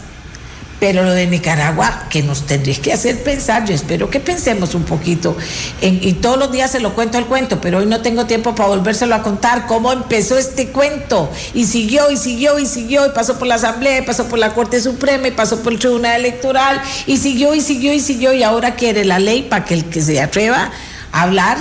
Pero 0.79 1.03
lo 1.03 1.11
de 1.11 1.25
Nicaragua, 1.25 2.03
que 2.09 2.21
nos 2.21 2.45
tendréis 2.45 2.79
que 2.79 2.91
hacer 2.91 3.23
pensar, 3.23 3.65
yo 3.65 3.73
espero 3.73 4.09
que 4.09 4.19
pensemos 4.19 4.75
un 4.75 4.83
poquito. 4.83 5.37
Y 5.81 6.13
todos 6.13 6.37
los 6.37 6.51
días 6.51 6.71
se 6.71 6.81
lo 6.81 6.93
cuento 6.93 7.17
el 7.17 7.25
cuento, 7.25 7.61
pero 7.61 7.77
hoy 7.77 7.85
no 7.85 8.01
tengo 8.01 8.25
tiempo 8.25 8.53
para 8.55 8.69
volvérselo 8.69 9.15
a 9.15 9.23
contar 9.23 9.67
cómo 9.67 9.93
empezó 9.93 10.37
este 10.37 10.67
cuento. 10.67 11.31
Y 11.53 11.65
siguió, 11.65 12.11
y 12.11 12.17
siguió, 12.17 12.59
y 12.59 12.65
siguió, 12.65 13.05
y 13.05 13.09
pasó 13.11 13.39
por 13.39 13.47
la 13.47 13.55
Asamblea, 13.55 13.99
y 13.99 14.01
pasó 14.01 14.25
por 14.27 14.37
la 14.37 14.53
Corte 14.53 14.81
Suprema, 14.81 15.29
y 15.29 15.31
pasó 15.31 15.63
por 15.63 15.71
el 15.71 15.79
Tribunal 15.79 16.19
Electoral, 16.19 16.81
y 17.07 17.17
siguió, 17.17 17.55
y 17.55 17.61
siguió, 17.61 17.93
y 17.93 18.01
siguió, 18.01 18.33
y 18.33 18.43
ahora 18.43 18.75
quiere 18.75 19.05
la 19.05 19.19
ley 19.19 19.43
para 19.43 19.63
que 19.63 19.75
el 19.75 19.85
que 19.85 20.01
se 20.01 20.21
atreva 20.21 20.71
a 21.13 21.21
hablar 21.21 21.57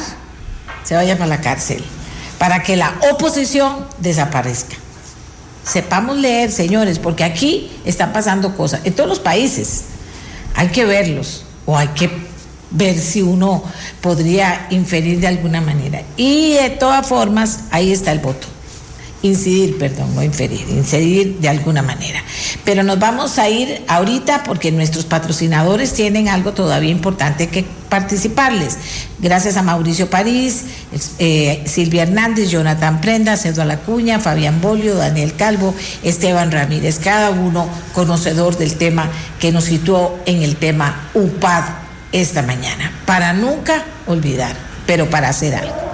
se 0.82 0.97
vaya 0.97 1.16
para 1.16 1.28
la 1.28 1.41
cárcel, 1.41 1.85
para 2.39 2.65
que 2.65 2.77
la 2.77 2.95
oposición 3.11 3.86
desaparezca. 3.99 4.77
Sepamos 5.65 6.19
leer, 6.19 6.51
señores, 6.53 6.99
porque 6.99 7.24
aquí 7.24 7.70
están 7.85 8.12
pasando 8.12 8.57
cosas. 8.57 8.81
En 8.85 8.93
todos 8.93 9.09
los 9.09 9.20
países 9.20 9.85
hay 10.55 10.69
que 10.69 10.85
verlos 10.85 11.45
o 11.66 11.77
hay 11.77 11.89
que 11.89 12.11
ver 12.70 12.99
si 12.99 13.23
uno 13.23 13.62
podría 14.01 14.66
inferir 14.70 15.20
de 15.20 15.28
alguna 15.28 15.61
manera. 15.61 16.03
Y 16.16 16.55
de 16.55 16.70
todas 16.70 17.07
formas, 17.07 17.61
ahí 17.70 17.93
está 17.93 18.12
el 18.12 18.19
voto. 18.19 18.53
Incidir, 19.25 19.79
perdón, 19.79 20.15
no 20.15 20.23
inferir, 20.23 20.67
incidir 20.69 21.39
de 21.39 21.49
alguna 21.49 21.81
manera. 21.81 22.23
Pero 22.63 22.83
nos 22.83 22.99
vamos 22.99 23.39
a 23.39 23.49
ir 23.49 23.83
ahorita 23.89 24.43
porque 24.45 24.71
nuestros 24.71 25.07
patrocinadores 25.07 25.95
tienen 25.95 26.29
algo 26.29 26.53
todavía 26.53 26.91
importante 26.91 27.49
que 27.49 27.65
participarles. 27.89 28.77
Gracias 29.21 29.57
a 29.57 29.63
Mauricio 29.63 30.11
París, 30.11 30.65
eh, 31.19 31.63
Silvia 31.65 32.03
Hernández, 32.03 32.51
Jonathan 32.51 33.01
Prenda, 33.01 33.39
Cedo 33.39 33.65
Lacuña, 33.65 34.21
Fabián 34.21 34.61
Bolio, 34.61 34.95
Daniel 34.95 35.35
Calvo, 35.37 35.75
Esteban 36.03 36.53
Ramírez, 36.53 36.99
cada 36.99 37.31
uno 37.31 37.67
conocedor 37.95 38.59
del 38.59 38.75
tema 38.75 39.09
que 39.41 39.53
nos 39.53 39.65
situó 39.65 40.19
en 40.27 40.43
el 40.43 40.57
tema 40.57 41.09
UPAD 41.15 41.65
esta 42.13 42.43
mañana. 42.43 42.93
Para 43.07 43.33
nunca 43.33 43.87
olvidar, 44.07 44.55
pero 44.87 45.09
para 45.09 45.31
hacer 45.31 45.55
algo. 45.55 45.94